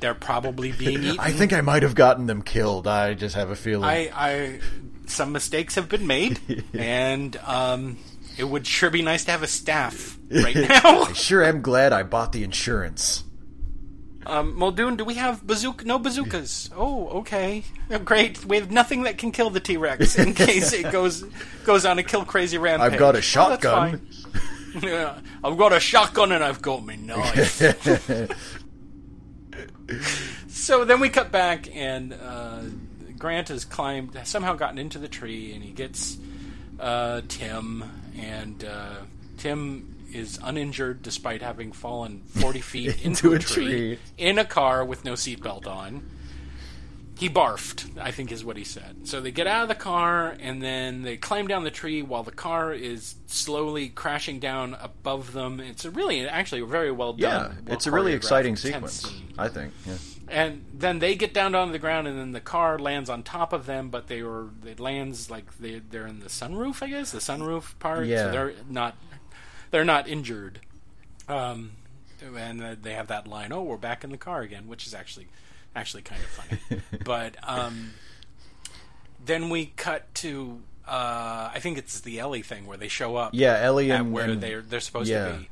they're 0.00 0.14
probably 0.14 0.72
being 0.72 1.02
eaten. 1.04 1.20
I 1.20 1.30
think 1.30 1.52
I 1.52 1.60
might 1.60 1.82
have 1.82 1.94
gotten 1.94 2.26
them 2.26 2.42
killed. 2.42 2.86
I 2.86 3.14
just 3.14 3.34
have 3.34 3.50
a 3.50 3.56
feeling. 3.56 3.84
I, 3.84 4.10
I 4.14 4.60
some 5.06 5.32
mistakes 5.32 5.74
have 5.74 5.88
been 5.88 6.06
made, 6.06 6.40
and 6.72 7.36
um, 7.44 7.98
it 8.38 8.44
would 8.44 8.66
sure 8.66 8.90
be 8.90 9.02
nice 9.02 9.24
to 9.24 9.30
have 9.30 9.42
a 9.42 9.48
staff 9.48 10.18
right 10.30 10.56
now. 10.56 11.02
I 11.02 11.12
sure 11.12 11.42
am 11.42 11.62
glad 11.62 11.92
I 11.92 12.02
bought 12.02 12.32
the 12.32 12.44
insurance. 12.44 13.24
Um, 14.26 14.54
Muldoon, 14.54 14.96
do 14.96 15.04
we 15.04 15.14
have 15.14 15.46
bazooka? 15.46 15.86
No 15.86 15.98
bazookas. 15.98 16.70
Oh, 16.76 17.08
okay, 17.20 17.64
oh, 17.90 17.98
great. 17.98 18.44
We 18.44 18.58
have 18.58 18.70
nothing 18.70 19.04
that 19.04 19.16
can 19.16 19.32
kill 19.32 19.48
the 19.50 19.60
T 19.60 19.76
Rex 19.76 20.18
in 20.18 20.34
case 20.34 20.72
it 20.72 20.92
goes 20.92 21.24
goes 21.64 21.86
on 21.86 21.98
a 21.98 22.02
kill 22.02 22.24
crazy 22.24 22.58
rampage. 22.58 22.92
I've 22.92 22.98
got 22.98 23.16
a 23.16 23.22
shotgun. 23.22 24.06
Oh, 24.06 24.40
yeah, 24.82 25.18
I've 25.42 25.56
got 25.56 25.72
a 25.72 25.80
shotgun 25.80 26.32
and 26.32 26.44
I've 26.44 26.62
got 26.62 26.84
my 26.84 26.96
knife 26.96 27.60
so 30.48 30.84
then 30.84 31.00
we 31.00 31.08
cut 31.08 31.30
back, 31.32 31.74
and 31.74 32.12
uh, 32.12 32.62
Grant 33.18 33.48
has 33.48 33.64
climbed, 33.64 34.18
somehow 34.24 34.54
gotten 34.54 34.78
into 34.78 34.98
the 34.98 35.08
tree, 35.08 35.52
and 35.52 35.62
he 35.62 35.72
gets 35.72 36.18
uh, 36.78 37.22
Tim, 37.28 37.84
and 38.18 38.64
uh, 38.64 38.96
Tim 39.38 39.96
is 40.12 40.38
uninjured 40.42 41.02
despite 41.02 41.42
having 41.42 41.72
fallen 41.72 42.22
40 42.26 42.60
feet 42.60 42.88
into, 43.04 43.32
into 43.32 43.34
a, 43.34 43.38
tree, 43.38 43.64
tree, 43.64 43.98
in 44.18 44.38
a 44.38 44.44
car 44.44 44.84
with 44.84 45.04
no 45.04 45.12
seatbelt 45.12 45.66
on. 45.66 46.08
He 47.20 47.28
barfed, 47.28 47.98
I 48.00 48.12
think 48.12 48.32
is 48.32 48.46
what 48.46 48.56
he 48.56 48.64
said. 48.64 49.06
So 49.06 49.20
they 49.20 49.30
get 49.30 49.46
out 49.46 49.64
of 49.64 49.68
the 49.68 49.74
car 49.74 50.34
and 50.40 50.62
then 50.62 51.02
they 51.02 51.18
climb 51.18 51.48
down 51.48 51.64
the 51.64 51.70
tree 51.70 52.00
while 52.00 52.22
the 52.22 52.32
car 52.32 52.72
is 52.72 53.16
slowly 53.26 53.90
crashing 53.90 54.38
down 54.40 54.74
above 54.80 55.34
them. 55.34 55.60
It's 55.60 55.84
a 55.84 55.90
really, 55.90 56.26
actually, 56.26 56.62
very 56.62 56.90
well 56.90 57.12
done. 57.12 57.20
Yeah, 57.20 57.60
well 57.66 57.74
it's 57.74 57.86
a 57.86 57.90
really 57.90 58.14
exciting 58.14 58.56
sequence, 58.56 59.12
I 59.36 59.48
think. 59.48 59.74
Yeah. 59.84 59.98
And 60.30 60.64
then 60.72 61.00
they 61.00 61.14
get 61.14 61.34
down 61.34 61.54
onto 61.54 61.72
the 61.72 61.78
ground, 61.78 62.08
and 62.08 62.18
then 62.18 62.32
the 62.32 62.40
car 62.40 62.78
lands 62.78 63.10
on 63.10 63.22
top 63.22 63.52
of 63.52 63.66
them. 63.66 63.90
But 63.90 64.06
they 64.06 64.22
were 64.22 64.48
it 64.64 64.80
lands 64.80 65.28
like 65.28 65.58
they 65.58 65.80
they're 65.80 66.06
in 66.06 66.20
the 66.20 66.28
sunroof, 66.28 66.82
I 66.82 66.88
guess, 66.88 67.10
the 67.10 67.18
sunroof 67.18 67.78
part. 67.78 68.06
Yeah. 68.06 68.24
So 68.24 68.30
they're 68.30 68.52
not 68.66 68.96
they're 69.70 69.84
not 69.84 70.08
injured. 70.08 70.60
Um, 71.28 71.72
and 72.22 72.78
they 72.82 72.94
have 72.94 73.08
that 73.08 73.26
line, 73.26 73.52
"Oh, 73.52 73.62
we're 73.62 73.76
back 73.76 74.04
in 74.04 74.10
the 74.10 74.16
car 74.16 74.40
again," 74.40 74.68
which 74.68 74.86
is 74.86 74.94
actually 74.94 75.28
actually 75.74 76.02
kind 76.02 76.20
of 76.20 76.28
funny. 76.28 76.82
but 77.04 77.36
um, 77.42 77.92
then 79.24 79.50
we 79.50 79.66
cut 79.76 80.12
to 80.16 80.60
uh, 80.90 81.50
I 81.54 81.60
think 81.60 81.78
it's 81.78 82.00
the 82.00 82.18
Ellie 82.18 82.42
thing 82.42 82.66
where 82.66 82.76
they 82.76 82.88
show 82.88 83.16
up. 83.16 83.30
Yeah, 83.32 83.58
Ellie 83.60 83.90
and 83.90 84.12
where 84.12 84.30
and, 84.30 84.40
they're 84.40 84.60
they're 84.60 84.80
supposed 84.80 85.08
yeah. 85.08 85.28
to 85.28 85.38
be. 85.38 85.48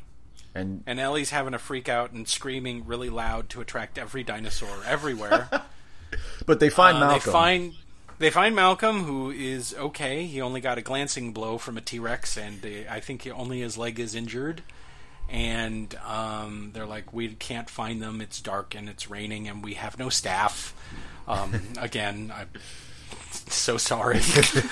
And, 0.54 0.82
and 0.86 0.98
Ellie's 0.98 1.30
having 1.30 1.54
a 1.54 1.58
freak 1.58 1.88
out 1.88 2.10
and 2.10 2.26
screaming 2.26 2.84
really 2.84 3.10
loud 3.10 3.48
to 3.50 3.60
attract 3.60 3.98
every 3.98 4.24
dinosaur 4.24 4.82
everywhere. 4.84 5.48
but 6.46 6.58
they 6.58 6.70
find 6.70 6.96
uh, 6.96 7.00
Malcolm. 7.00 7.20
They 7.24 7.32
find 7.32 7.72
they 8.18 8.30
find 8.30 8.56
Malcolm, 8.56 9.04
who 9.04 9.30
is 9.30 9.74
okay. 9.78 10.26
He 10.26 10.40
only 10.40 10.60
got 10.60 10.76
a 10.78 10.82
glancing 10.82 11.32
blow 11.32 11.56
from 11.56 11.76
a 11.76 11.80
T 11.80 12.00
Rex, 12.00 12.36
and 12.36 12.64
uh, 12.64 12.90
I 12.90 12.98
think 12.98 13.28
only 13.32 13.60
his 13.60 13.78
leg 13.78 14.00
is 14.00 14.16
injured 14.16 14.62
and 15.28 15.94
um, 16.06 16.70
they're 16.72 16.86
like, 16.86 17.12
we 17.12 17.28
can't 17.28 17.68
find 17.68 18.00
them. 18.00 18.20
It's 18.20 18.40
dark 18.40 18.74
and 18.74 18.88
it's 18.88 19.10
raining, 19.10 19.48
and 19.48 19.62
we 19.62 19.74
have 19.74 19.98
no 19.98 20.08
staff. 20.08 20.74
Um, 21.26 21.60
again, 21.78 22.32
I'm 22.34 22.48
so 23.30 23.76
sorry. 23.76 24.20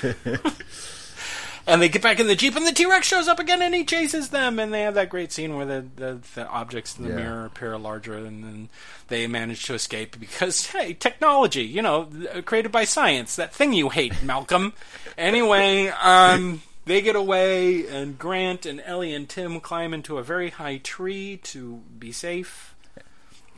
and 1.67 1.83
they 1.83 1.89
get 1.91 2.01
back 2.01 2.21
in 2.21 2.27
the 2.27 2.35
jeep, 2.35 2.57
and 2.57 2.67
the 2.67 2.73
T 2.73 2.87
Rex 2.87 3.07
shows 3.07 3.29
up 3.29 3.39
again, 3.39 3.61
and 3.61 3.75
he 3.75 3.85
chases 3.85 4.31
them. 4.31 4.59
And 4.59 4.73
they 4.73 4.83
have 4.83 4.95
that 4.95 5.11
great 5.11 5.31
scene 5.31 5.57
where 5.57 5.67
the 5.67 5.87
the, 5.97 6.19
the 6.35 6.49
objects 6.49 6.97
in 6.97 7.05
the 7.05 7.11
yeah. 7.11 7.17
mirror 7.17 7.45
appear 7.45 7.77
larger, 7.77 8.15
and 8.15 8.43
then 8.43 8.69
they 9.09 9.27
manage 9.27 9.65
to 9.67 9.75
escape 9.75 10.19
because 10.19 10.69
hey, 10.69 10.95
technology, 10.95 11.65
you 11.65 11.83
know, 11.83 12.09
created 12.47 12.73
by 12.73 12.85
science. 12.85 13.37
That 13.37 13.53
thing 13.53 13.75
you 13.75 13.91
hate, 13.91 14.23
Malcolm. 14.23 14.73
anyway, 15.19 15.89
um. 15.89 16.63
They 16.87 17.03
get 17.03 17.17
away, 17.17 17.85
and 17.89 18.17
Grant 18.17 18.65
and 18.65 18.81
Ellie 18.81 19.13
and 19.13 19.29
Tim 19.29 19.59
climb 19.59 19.93
into 19.93 20.19
a 20.19 20.23
very 20.23 20.51
high 20.51 20.79
tree 20.79 21.37
to 21.43 21.83
be 21.99 22.13
safe. 22.13 22.75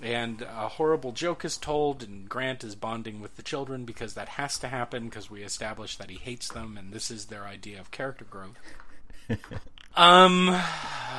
and 0.02 0.42
a 0.42 0.68
horrible 0.68 1.12
joke 1.12 1.44
is 1.44 1.58
told, 1.58 2.02
and 2.02 2.26
Grant 2.26 2.64
is 2.64 2.74
bonding 2.74 3.20
with 3.20 3.36
the 3.36 3.42
children 3.42 3.84
because 3.84 4.14
that 4.14 4.30
has 4.30 4.58
to 4.60 4.68
happen 4.68 5.04
because 5.10 5.30
we 5.30 5.42
established 5.42 5.98
that 5.98 6.08
he 6.08 6.16
hates 6.16 6.48
them, 6.48 6.78
and 6.78 6.90
this 6.90 7.10
is 7.10 7.26
their 7.26 7.44
idea 7.44 7.78
of 7.78 7.90
character 7.90 8.24
growth. 8.24 8.56
um, 9.94 10.48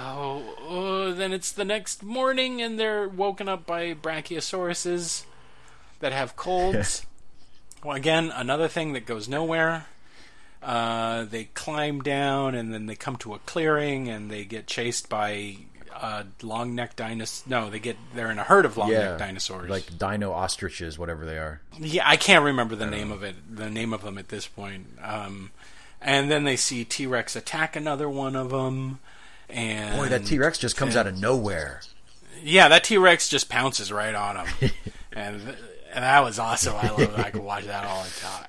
oh, 0.01 1.13
then 1.15 1.31
it's 1.31 1.51
the 1.51 1.65
next 1.65 2.01
morning, 2.01 2.59
and 2.59 2.79
they're 2.79 3.07
woken 3.07 3.47
up 3.47 3.67
by 3.67 3.93
brachiosauruses 3.93 5.25
that 5.99 6.11
have 6.11 6.35
colds. 6.35 7.05
well, 7.83 7.95
again, 7.95 8.31
another 8.33 8.67
thing 8.67 8.93
that 8.93 9.05
goes 9.05 9.29
nowhere. 9.29 9.85
Uh, 10.61 11.23
they 11.23 11.45
climb 11.45 12.01
down, 12.01 12.55
and 12.55 12.73
then 12.73 12.85
they 12.85 12.95
come 12.95 13.15
to 13.17 13.33
a 13.33 13.39
clearing, 13.39 14.09
and 14.09 14.29
they 14.29 14.43
get 14.43 14.67
chased 14.67 15.07
by 15.07 15.55
uh, 15.99 16.23
long 16.41 16.75
neck 16.75 16.95
dinosaurs. 16.95 17.47
No, 17.47 17.69
they 17.69 17.79
get 17.79 17.97
they're 18.13 18.31
in 18.31 18.39
a 18.39 18.43
herd 18.43 18.65
of 18.65 18.77
long 18.77 18.91
neck 18.91 19.19
dinosaurs, 19.19 19.69
like 19.69 19.97
dino 19.97 20.31
ostriches, 20.31 20.97
whatever 20.97 21.25
they 21.25 21.37
are. 21.37 21.61
Yeah, 21.77 22.03
I 22.07 22.17
can't 22.17 22.43
remember 22.43 22.75
the 22.75 22.85
name 22.85 23.09
know. 23.09 23.15
of 23.15 23.23
it, 23.23 23.35
the 23.53 23.69
name 23.69 23.93
of 23.93 24.01
them 24.01 24.17
at 24.17 24.29
this 24.29 24.47
point. 24.47 24.87
Um, 25.01 25.51
and 26.01 26.31
then 26.31 26.43
they 26.43 26.55
see 26.55 26.85
T 26.85 27.05
Rex 27.05 27.35
attack 27.35 27.75
another 27.75 28.09
one 28.09 28.35
of 28.35 28.49
them. 28.49 28.99
And 29.49 29.97
boy, 29.97 30.09
that 30.09 30.25
T 30.25 30.37
Rex 30.37 30.57
just 30.57 30.77
comes 30.77 30.95
and, 30.95 31.07
out 31.07 31.13
of 31.13 31.19
nowhere. 31.19 31.81
Yeah, 32.41 32.69
that 32.69 32.83
T 32.83 32.97
Rex 32.97 33.27
just 33.27 33.49
pounces 33.49 33.91
right 33.91 34.15
on 34.15 34.37
him, 34.37 34.71
and, 35.11 35.41
and 35.41 36.03
that 36.03 36.23
was 36.23 36.39
awesome. 36.39 36.75
I 36.75 36.89
love 36.89 37.01
it. 37.01 37.19
I 37.19 37.31
could 37.31 37.43
watch 37.43 37.65
that 37.65 37.85
all 37.85 38.03
the 38.03 38.19
time. 38.21 38.45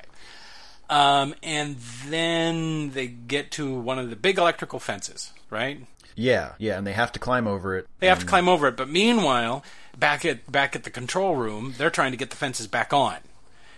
Um, 0.91 1.36
and 1.45 1.76
then 2.09 2.91
they 2.91 3.07
get 3.07 3.53
to 3.53 3.72
one 3.72 4.01
of 4.01 4.11
the 4.11 4.16
big 4.16 4.38
electrical 4.38 4.80
fences, 4.80 5.32
right? 5.49 5.86
Yeah, 6.16 6.53
yeah, 6.59 6.76
and 6.76 6.86
they 6.86 6.93
have 6.93 7.12
to 7.12 7.20
climb 7.20 7.47
over 7.47 7.78
it. 7.78 7.86
They 8.01 8.09
have 8.09 8.18
to 8.18 8.26
climb 8.26 8.49
over 8.49 8.66
it, 8.66 8.76
but 8.76 8.88
meanwhile, 8.88 9.62
back 9.97 10.24
at 10.24 10.51
back 10.51 10.74
at 10.74 10.82
the 10.82 10.91
control 10.91 11.36
room, 11.36 11.74
they're 11.78 11.91
trying 11.91 12.11
to 12.11 12.16
get 12.16 12.30
the 12.30 12.36
fences 12.36 12.66
back 12.66 12.93
on. 12.93 13.18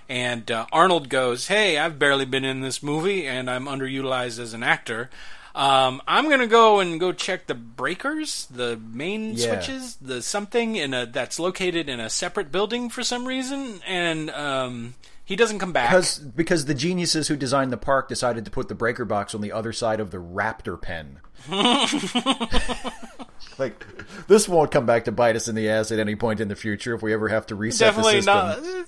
And 0.08 0.50
uh, 0.50 0.66
Arnold 0.72 1.10
goes, 1.10 1.48
"Hey, 1.48 1.78
I've 1.78 1.98
barely 1.98 2.24
been 2.24 2.44
in 2.44 2.62
this 2.62 2.82
movie, 2.82 3.26
and 3.26 3.50
I'm 3.50 3.66
underutilized 3.66 4.38
as 4.38 4.54
an 4.54 4.62
actor. 4.62 5.10
Um, 5.54 6.00
I'm 6.08 6.30
gonna 6.30 6.46
go 6.46 6.80
and 6.80 6.98
go 6.98 7.12
check 7.12 7.46
the 7.46 7.54
breakers, 7.54 8.46
the 8.46 8.78
main 8.78 9.34
yeah. 9.34 9.48
switches, 9.48 9.96
the 9.96 10.22
something 10.22 10.76
in 10.76 10.94
a 10.94 11.04
that's 11.04 11.38
located 11.38 11.90
in 11.90 12.00
a 12.00 12.08
separate 12.08 12.50
building 12.50 12.88
for 12.88 13.02
some 13.02 13.26
reason, 13.26 13.82
and 13.86 14.30
um, 14.30 14.94
he 15.24 15.36
doesn't 15.36 15.58
come 15.58 15.72
back 15.72 15.90
because 15.90 16.18
because 16.18 16.64
the 16.64 16.74
geniuses 16.74 17.28
who 17.28 17.36
designed 17.36 17.72
the 17.72 17.76
park 17.76 18.08
decided 18.08 18.44
to 18.44 18.50
put 18.50 18.68
the 18.68 18.74
breaker 18.74 19.04
box 19.04 19.34
on 19.34 19.40
the 19.40 19.52
other 19.52 19.72
side 19.72 20.00
of 20.00 20.10
the 20.10 20.18
raptor 20.18 20.80
pen. 20.80 21.20
like 23.58 23.84
this 24.26 24.48
won't 24.48 24.70
come 24.70 24.86
back 24.86 25.04
to 25.04 25.12
bite 25.12 25.36
us 25.36 25.48
in 25.48 25.54
the 25.54 25.68
ass 25.68 25.92
at 25.92 25.98
any 25.98 26.16
point 26.16 26.40
in 26.40 26.48
the 26.48 26.56
future 26.56 26.94
if 26.94 27.02
we 27.02 27.12
ever 27.12 27.28
have 27.28 27.46
to 27.46 27.54
reset 27.54 27.88
definitely 27.88 28.20
the 28.20 28.54
system. 28.54 28.64
Not, 28.64 28.86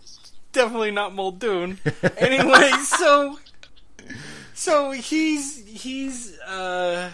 definitely 0.53 0.91
not 0.91 1.15
Muldoon. 1.15 1.79
anyway, 2.17 2.71
so 2.83 3.39
so 4.55 4.91
he's 4.91 5.65
he's 5.67 6.39
uh 6.41 7.11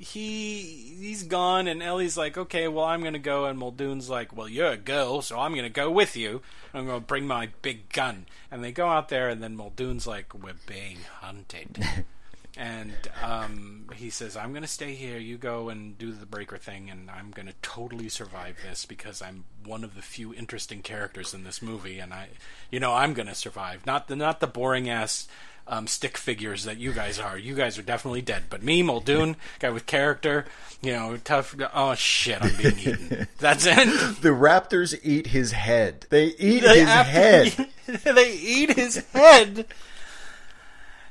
he 0.00 0.96
he's 0.98 1.24
gone 1.24 1.68
and 1.68 1.82
Ellie's 1.82 2.16
like, 2.16 2.38
okay, 2.38 2.68
well 2.68 2.86
I'm 2.86 3.02
gonna 3.02 3.18
go 3.18 3.44
and 3.44 3.58
Muldoon's 3.58 4.08
like, 4.08 4.34
well 4.34 4.48
you're 4.48 4.72
a 4.72 4.76
girl, 4.78 5.20
so 5.20 5.38
I'm 5.38 5.54
gonna 5.54 5.68
go 5.68 5.90
with 5.90 6.16
you. 6.16 6.40
I'm 6.72 6.86
gonna 6.86 7.00
bring 7.00 7.26
my 7.26 7.50
big 7.60 7.92
gun. 7.92 8.24
And 8.50 8.64
they 8.64 8.72
go 8.72 8.88
out 8.88 9.10
there 9.10 9.28
and 9.28 9.42
then 9.42 9.56
Muldoon's 9.56 10.06
like, 10.06 10.32
we're 10.32 10.54
being 10.66 10.98
hunted. 11.20 11.84
and 12.56 12.94
um, 13.22 13.90
he 13.94 14.08
says, 14.08 14.38
I'm 14.38 14.54
gonna 14.54 14.66
stay 14.66 14.94
here. 14.94 15.18
You 15.18 15.36
go 15.36 15.68
and 15.68 15.96
do 15.98 16.12
the 16.12 16.26
breaker 16.26 16.56
thing, 16.56 16.90
and 16.90 17.10
I'm 17.10 17.30
gonna 17.30 17.54
totally 17.60 18.08
survive 18.08 18.56
this 18.66 18.86
because 18.86 19.22
I'm 19.22 19.44
one 19.64 19.84
of 19.84 19.94
the 19.94 20.02
few 20.02 20.34
interesting 20.34 20.82
characters 20.82 21.32
in 21.34 21.44
this 21.44 21.62
movie, 21.62 21.98
and 21.98 22.12
I, 22.12 22.28
you 22.70 22.80
know, 22.80 22.94
I'm 22.94 23.14
gonna 23.14 23.34
survive. 23.34 23.86
Not 23.86 24.08
the 24.08 24.16
not 24.16 24.40
the 24.40 24.46
boring 24.46 24.88
ass 24.88 25.28
um, 25.66 25.86
stick 25.86 26.16
figures 26.16 26.64
that 26.64 26.78
you 26.78 26.92
guys 26.92 27.18
are. 27.18 27.38
You 27.38 27.54
guys 27.54 27.78
are 27.78 27.82
definitely 27.82 28.22
dead. 28.22 28.44
But 28.50 28.62
me, 28.62 28.82
Muldoon, 28.82 29.36
guy 29.58 29.70
with 29.70 29.86
character, 29.86 30.46
you 30.82 30.92
know, 30.92 31.16
tough. 31.18 31.54
Oh 31.74 31.94
shit, 31.94 32.42
I'm 32.42 32.56
being 32.56 32.78
eaten. 32.78 33.28
That's 33.38 33.66
it. 33.66 33.76
the 34.22 34.30
raptors 34.30 34.98
eat 35.02 35.28
his 35.28 35.52
head. 35.52 36.06
They 36.10 36.26
eat 36.26 36.62
they 36.62 36.80
his 36.80 36.88
head. 36.88 37.68
they 38.04 38.32
eat 38.32 38.76
his 38.76 38.96
head. 39.12 39.66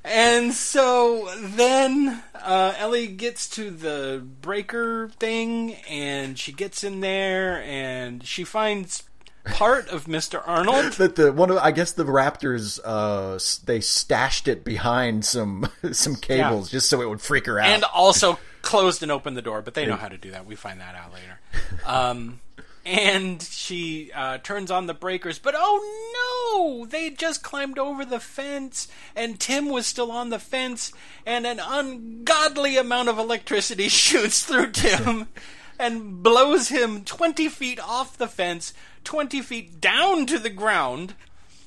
And 0.03 0.53
so 0.53 1.29
then 1.37 2.23
uh, 2.33 2.73
Ellie 2.77 3.07
gets 3.07 3.49
to 3.49 3.69
the 3.69 4.25
breaker 4.41 5.09
thing, 5.19 5.75
and 5.89 6.39
she 6.39 6.51
gets 6.51 6.83
in 6.83 7.01
there, 7.01 7.61
and 7.63 8.25
she 8.25 8.43
finds 8.43 9.03
part 9.45 9.87
of 9.89 10.05
Mr. 10.05 10.41
Arnold. 10.45 10.93
that 10.93 11.15
the 11.15 11.31
one 11.31 11.51
of 11.51 11.57
I 11.57 11.71
guess 11.71 11.91
the 11.91 12.05
Raptors 12.05 12.79
uh, 12.83 13.39
they 13.65 13.79
stashed 13.79 14.47
it 14.47 14.63
behind 14.63 15.25
some 15.25 15.69
some 15.91 16.15
cables 16.15 16.71
yeah. 16.71 16.77
just 16.77 16.89
so 16.89 17.01
it 17.01 17.09
would 17.09 17.21
freak 17.21 17.45
her 17.45 17.59
out, 17.59 17.69
and 17.69 17.83
also 17.83 18.39
closed 18.61 19.03
and 19.03 19.11
opened 19.11 19.37
the 19.37 19.41
door. 19.41 19.61
But 19.61 19.73
they 19.73 19.85
know 19.85 19.95
how 19.95 20.09
to 20.09 20.17
do 20.17 20.31
that. 20.31 20.45
We 20.45 20.55
find 20.55 20.79
that 20.79 20.95
out 20.95 21.13
later. 21.13 21.39
Um, 21.85 22.41
and 22.85 23.41
she 23.41 24.11
uh, 24.15 24.39
turns 24.39 24.71
on 24.71 24.87
the 24.87 24.93
breakers, 24.93 25.37
but 25.37 25.53
oh 25.55 26.81
no! 26.81 26.85
They 26.85 27.09
just 27.11 27.43
climbed 27.43 27.77
over 27.77 28.03
the 28.03 28.19
fence, 28.19 28.87
and 29.15 29.39
Tim 29.39 29.69
was 29.69 29.85
still 29.85 30.11
on 30.11 30.29
the 30.29 30.39
fence, 30.39 30.91
and 31.25 31.45
an 31.45 31.59
ungodly 31.61 32.77
amount 32.77 33.09
of 33.09 33.19
electricity 33.19 33.87
shoots 33.89 34.43
through 34.43 34.71
Tim 34.71 35.27
and 35.79 36.23
blows 36.23 36.69
him 36.69 37.03
20 37.03 37.47
feet 37.49 37.79
off 37.79 38.17
the 38.17 38.27
fence, 38.27 38.73
20 39.03 39.41
feet 39.41 39.81
down 39.81 40.25
to 40.27 40.39
the 40.39 40.49
ground, 40.49 41.15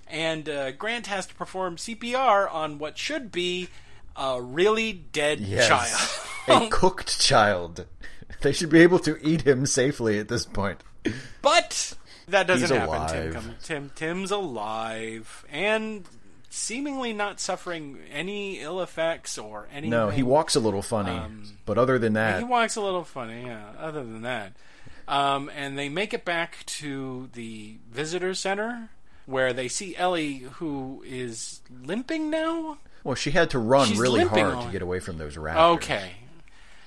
and 0.08 0.48
uh, 0.48 0.72
Grant 0.72 1.06
has 1.06 1.26
to 1.26 1.34
perform 1.34 1.76
CPR 1.76 2.52
on 2.52 2.78
what 2.78 2.98
should 2.98 3.32
be 3.32 3.68
a 4.16 4.40
really 4.40 4.92
dead 4.92 5.40
yes, 5.40 5.68
child. 6.46 6.66
a 6.66 6.68
cooked 6.70 7.20
child. 7.20 7.86
They 8.40 8.52
should 8.52 8.70
be 8.70 8.80
able 8.80 8.98
to 9.00 9.18
eat 9.26 9.42
him 9.42 9.66
safely 9.66 10.18
at 10.18 10.28
this 10.28 10.44
point. 10.44 10.82
But 11.40 11.94
that 12.28 12.46
doesn't 12.46 12.68
He's 12.68 12.76
happen. 12.76 13.32
Tim, 13.32 13.54
Tim, 13.62 13.90
Tim's 13.94 14.30
alive, 14.30 15.44
and 15.50 16.04
seemingly 16.50 17.12
not 17.12 17.40
suffering 17.40 17.98
any 18.10 18.60
ill 18.60 18.80
effects 18.80 19.38
or 19.38 19.68
anything. 19.72 19.90
No, 19.90 20.10
he 20.10 20.22
walks 20.22 20.54
a 20.54 20.60
little 20.60 20.82
funny, 20.82 21.10
um, 21.10 21.44
but 21.64 21.78
other 21.78 21.98
than 21.98 22.12
that, 22.12 22.38
he 22.38 22.44
walks 22.44 22.76
a 22.76 22.80
little 22.80 23.04
funny. 23.04 23.46
Yeah, 23.46 23.70
other 23.78 24.04
than 24.04 24.22
that, 24.22 24.52
um, 25.12 25.50
and 25.54 25.78
they 25.78 25.90
make 25.90 26.14
it 26.14 26.24
back 26.24 26.64
to 26.64 27.28
the 27.34 27.76
visitor 27.90 28.32
center 28.32 28.88
where 29.26 29.52
they 29.52 29.68
see 29.68 29.94
Ellie, 29.94 30.38
who 30.54 31.04
is 31.06 31.60
limping 31.84 32.30
now. 32.30 32.78
Well, 33.04 33.14
she 33.14 33.32
had 33.32 33.50
to 33.50 33.58
run 33.58 33.88
She's 33.88 33.98
really 33.98 34.24
hard 34.24 34.54
on. 34.54 34.66
to 34.66 34.72
get 34.72 34.80
away 34.80 35.00
from 35.00 35.18
those 35.18 35.36
raptors. 35.36 35.76
Okay, 35.76 36.12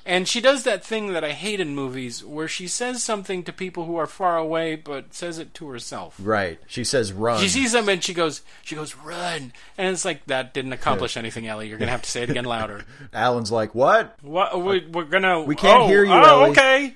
and 0.07 0.27
she 0.27 0.39
does 0.39 0.63
that 0.63 0.85
thing 0.85 1.13
that 1.13 1.23
I 1.23 1.31
hate 1.31 1.59
in 1.59 1.73
movies 1.73 2.23
where 2.23 2.47
she 2.47 2.67
says 2.67 3.01
something 3.01 3.43
to 3.43 3.51
people 3.51 3.85
who 3.85 3.97
are 3.97 4.05
far 4.05 4.37
away 4.37 4.75
but 4.75 5.15
says 5.15 5.39
it 5.39 5.55
to 5.55 5.67
herself. 5.69 6.15
Right. 6.21 6.59
She 6.67 6.83
says 6.83 7.11
run. 7.11 7.41
She 7.41 7.49
sees 7.49 7.71
them 7.71 7.89
and 7.89 8.03
she 8.03 8.13
goes 8.13 8.43
she 8.61 8.75
goes 8.75 8.95
run. 8.95 9.51
And 9.79 9.87
it's 9.87 10.05
like 10.05 10.23
that 10.27 10.53
didn't 10.53 10.73
accomplish 10.73 11.17
anything, 11.17 11.47
Ellie. 11.47 11.69
You're 11.69 11.79
going 11.79 11.87
to 11.87 11.91
have 11.91 12.03
to 12.03 12.11
say 12.11 12.21
it 12.21 12.29
again 12.29 12.45
louder. 12.45 12.85
Alan's 13.13 13.51
like, 13.51 13.73
"What? 13.73 14.15
What 14.21 14.61
we, 14.61 14.77
are 14.77 15.05
going 15.05 15.23
to 15.23 15.41
We 15.41 15.55
can't 15.55 15.83
oh, 15.83 15.87
hear 15.87 16.03
you, 16.03 16.13
oh, 16.13 16.43
Ellie. 16.43 16.51
okay. 16.51 16.95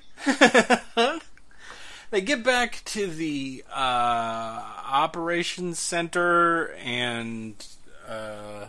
They 2.10 2.20
get 2.20 2.42
back 2.44 2.82
to 2.86 3.06
the 3.06 3.64
uh, 3.72 4.62
operations 4.86 5.78
center 5.78 6.72
and 6.74 7.66
uh, 8.08 8.66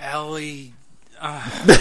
Ellie 0.00 0.74
uh, 1.20 1.78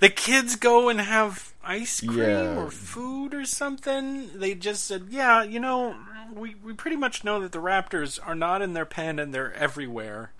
the 0.00 0.10
kids 0.10 0.56
go 0.56 0.88
and 0.88 1.00
have 1.00 1.52
ice 1.62 2.00
cream 2.00 2.18
yeah. 2.18 2.56
or 2.56 2.70
food 2.70 3.34
or 3.34 3.44
something. 3.44 4.30
They 4.38 4.54
just 4.54 4.84
said, 4.84 5.06
"Yeah, 5.10 5.42
you 5.42 5.60
know, 5.60 5.96
we 6.32 6.54
we 6.56 6.72
pretty 6.72 6.96
much 6.96 7.24
know 7.24 7.40
that 7.40 7.52
the 7.52 7.60
raptors 7.60 8.18
are 8.24 8.34
not 8.34 8.62
in 8.62 8.74
their 8.74 8.84
pen 8.84 9.18
and 9.18 9.32
they're 9.32 9.54
everywhere. 9.54 10.32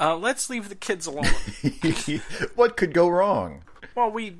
Uh, 0.00 0.16
let's 0.16 0.48
leave 0.48 0.68
the 0.68 0.74
kids 0.74 1.06
alone." 1.06 1.26
what 2.54 2.76
could 2.76 2.92
go 2.92 3.08
wrong? 3.08 3.62
Well, 3.94 4.10
we 4.10 4.36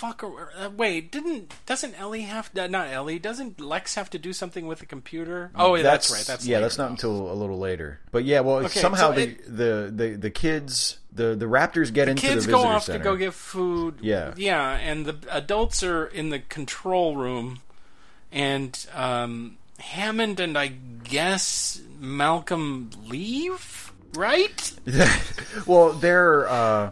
fuck. 0.00 0.24
Uh, 0.24 0.70
wait, 0.74 1.12
didn't 1.12 1.52
doesn't 1.66 1.94
Ellie 2.00 2.22
have 2.22 2.52
to, 2.54 2.68
not 2.68 2.88
Ellie? 2.88 3.18
Doesn't 3.18 3.60
Lex 3.60 3.94
have 3.96 4.08
to 4.10 4.18
do 4.18 4.32
something 4.32 4.66
with 4.66 4.78
the 4.78 4.86
computer? 4.86 5.50
Oh, 5.54 5.76
that's, 5.76 6.08
that's 6.08 6.10
right. 6.10 6.26
That's 6.26 6.46
yeah. 6.46 6.56
Later, 6.56 6.64
that's 6.64 6.78
not 6.78 6.90
until 6.90 7.30
a 7.30 7.34
little 7.34 7.58
later. 7.58 8.00
But 8.10 8.24
yeah, 8.24 8.40
well, 8.40 8.56
okay, 8.56 8.80
somehow 8.80 9.10
so 9.10 9.16
the, 9.16 9.22
it, 9.22 9.44
the 9.44 9.92
the 9.94 10.08
the 10.16 10.30
kids 10.30 10.98
the 11.12 11.34
the 11.34 11.44
Raptors 11.44 11.92
get 11.92 12.08
into 12.08 12.22
the 12.22 12.28
into 12.28 12.34
kids 12.34 12.46
the 12.46 12.52
go 12.52 12.62
off 12.62 12.84
center. 12.84 12.98
to 12.98 13.04
go 13.04 13.16
get 13.16 13.34
food. 13.34 13.98
Yeah, 14.00 14.32
yeah, 14.36 14.72
and 14.72 15.04
the 15.04 15.16
adults 15.30 15.82
are 15.82 16.06
in 16.06 16.30
the 16.30 16.38
control 16.38 17.16
room, 17.16 17.60
and 18.32 18.86
um, 18.94 19.58
Hammond 19.78 20.40
and 20.40 20.56
I 20.56 20.68
guess 21.04 21.78
Malcolm 21.98 22.90
leave, 23.04 23.92
right? 24.14 24.72
well, 25.66 25.92
they're. 25.92 26.48
Uh 26.48 26.90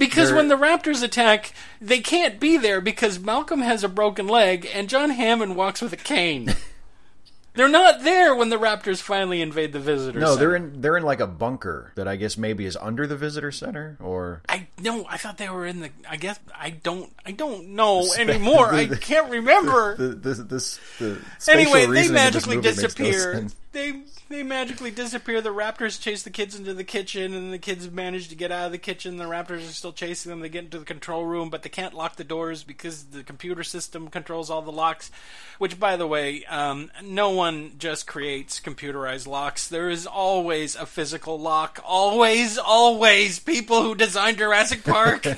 Because 0.00 0.28
They're- 0.30 0.36
when 0.36 0.48
the 0.48 0.56
Raptors 0.56 1.02
attack, 1.02 1.52
they 1.80 2.00
can't 2.00 2.40
be 2.40 2.56
there 2.56 2.80
because 2.80 3.20
Malcolm 3.20 3.60
has 3.60 3.84
a 3.84 3.88
broken 3.88 4.26
leg 4.26 4.66
and 4.74 4.88
John 4.88 5.10
Hammond 5.10 5.54
walks 5.56 5.82
with 5.82 5.92
a 5.92 5.96
cane. 5.96 6.54
they're 7.54 7.68
not 7.68 8.02
there 8.02 8.34
when 8.34 8.48
the 8.48 8.56
Raptors 8.56 9.02
finally 9.02 9.42
invade 9.42 9.74
the 9.74 9.78
visitor 9.78 10.18
no, 10.18 10.28
center. 10.34 10.38
they're 10.38 10.56
in 10.56 10.80
they're 10.80 10.96
in 10.96 11.02
like 11.02 11.20
a 11.20 11.26
bunker 11.26 11.92
that 11.96 12.08
I 12.08 12.16
guess 12.16 12.38
maybe 12.38 12.64
is 12.64 12.78
under 12.80 13.06
the 13.06 13.16
visitor 13.16 13.52
center 13.52 13.98
or 14.00 14.40
I 14.48 14.68
no, 14.80 15.04
I 15.06 15.18
thought 15.18 15.36
they 15.36 15.50
were 15.50 15.66
in 15.66 15.80
the. 15.80 15.90
I 16.08 16.16
guess 16.16 16.40
I 16.58 16.70
don't. 16.70 17.12
I 17.26 17.32
don't 17.32 17.70
know 17.74 18.06
anymore. 18.18 18.72
I 18.72 18.86
can't 18.86 19.30
remember. 19.30 19.96
the 19.96 20.08
the 20.14 20.34
this 20.44 20.80
the 20.98 21.20
anyway, 21.48 21.84
they 21.84 21.88
reasoning 21.88 21.98
of 22.26 22.32
this 22.32 22.46
magically 22.46 22.60
disappear. 22.62 23.48
They 23.72 24.02
they 24.28 24.42
magically 24.42 24.90
disappear. 24.90 25.40
The 25.40 25.50
Raptors 25.50 26.00
chase 26.00 26.22
the 26.22 26.30
kids 26.30 26.58
into 26.58 26.74
the 26.74 26.84
kitchen, 26.84 27.34
and 27.34 27.52
the 27.52 27.58
kids 27.58 27.90
manage 27.90 28.28
to 28.28 28.34
get 28.34 28.50
out 28.50 28.66
of 28.66 28.72
the 28.72 28.78
kitchen. 28.78 29.16
The 29.16 29.24
Raptors 29.24 29.68
are 29.68 29.72
still 29.72 29.92
chasing 29.92 30.30
them. 30.30 30.40
They 30.40 30.48
get 30.48 30.64
into 30.64 30.78
the 30.78 30.84
control 30.84 31.24
room, 31.24 31.50
but 31.50 31.62
they 31.62 31.68
can't 31.68 31.94
lock 31.94 32.16
the 32.16 32.24
doors 32.24 32.64
because 32.64 33.04
the 33.04 33.22
computer 33.22 33.62
system 33.62 34.08
controls 34.08 34.50
all 34.50 34.62
the 34.62 34.72
locks. 34.72 35.10
Which, 35.58 35.78
by 35.78 35.96
the 35.96 36.06
way, 36.06 36.44
um, 36.46 36.90
no 37.02 37.30
one 37.30 37.72
just 37.78 38.06
creates 38.06 38.60
computerized 38.60 39.26
locks. 39.26 39.68
There 39.68 39.90
is 39.90 40.06
always 40.06 40.74
a 40.74 40.86
physical 40.86 41.38
lock. 41.38 41.80
Always, 41.84 42.58
always. 42.58 43.38
People 43.38 43.82
who 43.82 43.94
designed 43.94 44.38
Jurassic 44.38 44.84
Park. 44.84 45.26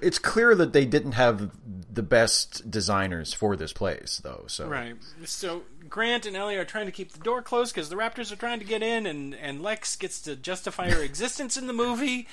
It's 0.00 0.18
clear 0.18 0.54
that 0.54 0.72
they 0.72 0.84
didn't 0.84 1.12
have 1.12 1.50
the 1.92 2.02
best 2.02 2.70
designers 2.70 3.32
for 3.32 3.56
this 3.56 3.72
place 3.72 4.20
though. 4.22 4.44
So 4.46 4.68
Right. 4.68 4.96
So 5.24 5.62
Grant 5.88 6.26
and 6.26 6.36
Ellie 6.36 6.56
are 6.56 6.64
trying 6.64 6.86
to 6.86 6.92
keep 6.92 7.12
the 7.12 7.18
door 7.18 7.42
closed 7.42 7.74
because 7.74 7.88
the 7.88 7.96
Raptors 7.96 8.32
are 8.32 8.36
trying 8.36 8.58
to 8.58 8.64
get 8.64 8.82
in, 8.82 9.06
and, 9.06 9.34
and 9.34 9.62
Lex 9.62 9.96
gets 9.96 10.20
to 10.22 10.36
justify 10.36 10.90
her 10.90 11.02
existence 11.02 11.56
in 11.56 11.66
the 11.66 11.72
movie 11.72 12.26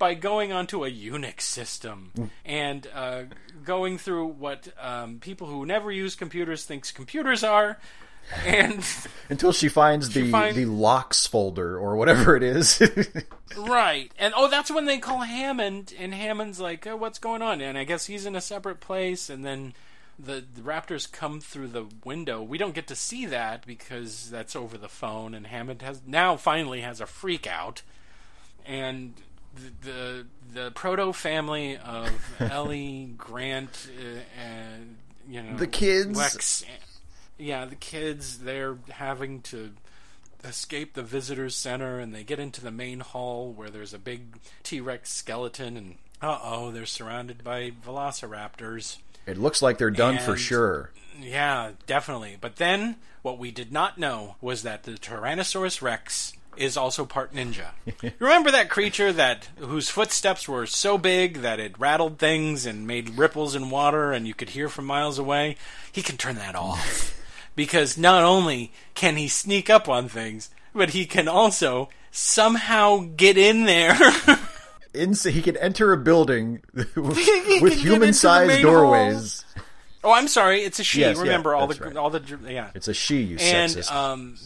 by 0.00 0.14
going 0.14 0.50
onto 0.50 0.84
a 0.84 0.90
Unix 0.90 1.42
system 1.42 2.10
and 2.44 2.88
uh, 2.94 3.24
going 3.64 3.98
through 3.98 4.26
what 4.26 4.68
um, 4.80 5.18
people 5.20 5.46
who 5.46 5.66
never 5.66 5.92
use 5.92 6.16
computers 6.16 6.64
thinks 6.64 6.90
computers 6.90 7.44
are. 7.44 7.78
And 8.46 8.84
until 9.28 9.52
she 9.52 9.68
finds 9.68 10.10
the 10.10 10.30
find- 10.30 10.56
the 10.56 10.64
locks 10.64 11.26
folder 11.26 11.78
or 11.78 11.96
whatever 11.96 12.34
it 12.36 12.42
is. 12.42 12.80
right, 13.56 14.10
and 14.18 14.32
oh, 14.36 14.48
that's 14.48 14.70
when 14.70 14.86
they 14.86 14.98
call 14.98 15.20
Hammond, 15.20 15.94
and 15.98 16.14
Hammond's 16.14 16.60
like, 16.60 16.86
oh, 16.86 16.96
"What's 16.96 17.18
going 17.18 17.42
on?" 17.42 17.60
And 17.60 17.76
I 17.76 17.84
guess 17.84 18.06
he's 18.06 18.26
in 18.26 18.36
a 18.36 18.40
separate 18.40 18.80
place, 18.80 19.30
and 19.30 19.44
then 19.44 19.74
the, 20.22 20.44
the 20.54 20.60
Raptors 20.62 21.10
come 21.10 21.40
through 21.40 21.68
the 21.68 21.86
window. 22.04 22.42
We 22.42 22.58
don't 22.58 22.74
get 22.74 22.86
to 22.88 22.96
see 22.96 23.26
that 23.26 23.66
because 23.66 24.30
that's 24.30 24.54
over 24.54 24.76
the 24.76 24.88
phone, 24.88 25.34
and 25.34 25.46
Hammond 25.46 25.82
has 25.82 26.02
now 26.06 26.36
finally 26.36 26.80
has 26.82 27.00
a 27.00 27.06
freak 27.06 27.46
out, 27.46 27.82
and 28.66 29.14
the 29.54 29.90
the, 29.90 30.26
the 30.52 30.70
proto 30.72 31.12
family 31.12 31.76
of 31.76 32.10
Ellie 32.40 33.12
Grant, 33.16 33.88
uh, 33.98 34.20
and 34.40 34.96
you 35.28 35.42
know 35.42 35.56
The 35.56 35.66
kids. 35.66 36.16
Lex, 36.16 36.64
yeah, 37.38 37.64
the 37.64 37.76
kids 37.76 38.38
they're 38.38 38.76
having 38.90 39.40
to 39.42 39.72
escape 40.44 40.94
the 40.94 41.02
visitors 41.02 41.54
center 41.54 41.98
and 41.98 42.14
they 42.14 42.24
get 42.24 42.38
into 42.38 42.62
the 42.62 42.70
main 42.70 43.00
hall 43.00 43.52
where 43.52 43.68
there's 43.68 43.92
a 43.92 43.98
big 43.98 44.38
T-Rex 44.62 45.12
skeleton 45.12 45.76
and 45.76 45.96
uh-oh, 46.22 46.70
they're 46.70 46.86
surrounded 46.86 47.42
by 47.42 47.70
velociraptors. 47.70 48.98
It 49.30 49.38
looks 49.38 49.62
like 49.62 49.78
they're 49.78 49.90
done 49.90 50.18
for 50.18 50.36
sure. 50.36 50.90
Yeah, 51.20 51.72
definitely. 51.86 52.36
But 52.40 52.56
then 52.56 52.96
what 53.22 53.38
we 53.38 53.50
did 53.50 53.72
not 53.72 53.98
know 53.98 54.36
was 54.40 54.62
that 54.62 54.84
the 54.84 54.92
Tyrannosaurus 54.92 55.82
Rex 55.82 56.32
is 56.56 56.76
also 56.76 57.04
part 57.04 57.32
ninja. 57.32 57.68
Remember 58.18 58.50
that 58.50 58.68
creature 58.68 59.12
that 59.12 59.48
whose 59.58 59.88
footsteps 59.88 60.48
were 60.48 60.66
so 60.66 60.98
big 60.98 61.38
that 61.38 61.60
it 61.60 61.78
rattled 61.78 62.18
things 62.18 62.66
and 62.66 62.86
made 62.86 63.18
ripples 63.18 63.54
in 63.54 63.70
water 63.70 64.12
and 64.12 64.26
you 64.26 64.34
could 64.34 64.50
hear 64.50 64.68
from 64.68 64.84
miles 64.84 65.18
away? 65.18 65.56
He 65.92 66.02
can 66.02 66.16
turn 66.16 66.36
that 66.36 66.56
off. 66.56 67.16
because 67.56 67.98
not 67.98 68.24
only 68.24 68.72
can 68.94 69.16
he 69.16 69.28
sneak 69.28 69.68
up 69.70 69.88
on 69.88 70.08
things, 70.08 70.50
but 70.74 70.90
he 70.90 71.04
can 71.06 71.28
also 71.28 71.88
somehow 72.10 73.06
get 73.16 73.36
in 73.36 73.64
there. 73.64 73.98
In, 74.92 75.14
he 75.14 75.40
can 75.42 75.56
enter 75.56 75.92
a 75.92 75.96
building 75.96 76.62
with 76.74 76.94
get 76.94 77.46
into 77.46 77.68
the 77.68 77.74
human-sized 77.76 78.62
doorways. 78.62 79.44
oh, 80.02 80.12
I'm 80.12 80.26
sorry, 80.28 80.62
it's 80.62 80.78
a 80.80 80.84
she. 80.84 81.00
Yes, 81.00 81.16
yeah, 81.16 81.22
Remember 81.22 81.54
all 81.54 81.66
the 81.68 81.82
right. 81.84 81.96
all 81.96 82.10
the 82.10 82.38
yeah. 82.48 82.70
It's 82.74 82.88
a 82.88 82.94
she, 82.94 83.22
you 83.22 83.36
and 83.40 83.70
sexist. 83.70 83.92
um, 83.92 84.36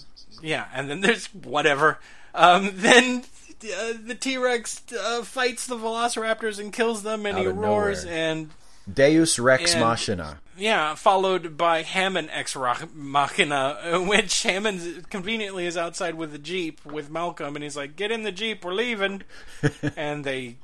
yeah, 0.42 0.66
and 0.74 0.90
then 0.90 1.00
there's 1.00 1.26
whatever. 1.28 1.98
Um, 2.34 2.70
then 2.74 3.22
uh, 3.64 3.92
the 4.04 4.14
T 4.18 4.36
Rex 4.36 4.82
uh, 4.92 5.22
fights 5.22 5.66
the 5.66 5.76
Velociraptors 5.76 6.58
and 6.58 6.72
kills 6.72 7.02
them, 7.02 7.24
and 7.24 7.38
Out 7.38 7.42
he 7.42 7.48
roars, 7.48 8.04
nowhere. 8.04 8.18
and 8.18 8.50
Deus 8.92 9.38
Rex 9.38 9.72
and- 9.72 9.80
Machina. 9.80 10.40
yeah, 10.56 10.94
followed 10.94 11.56
by 11.56 11.82
Hammond 11.82 12.28
Ex 12.32 12.56
Machina, 12.94 14.00
which 14.06 14.42
Hammond 14.42 15.08
conveniently 15.10 15.66
is 15.66 15.76
outside 15.76 16.14
with 16.14 16.32
the 16.32 16.38
jeep 16.38 16.84
with 16.84 17.10
Malcolm, 17.10 17.56
and 17.56 17.62
he's 17.62 17.76
like, 17.76 17.96
"Get 17.96 18.10
in 18.10 18.22
the 18.22 18.32
jeep, 18.32 18.64
we're 18.64 18.74
leaving," 18.74 19.22
and 19.96 20.24
they 20.24 20.56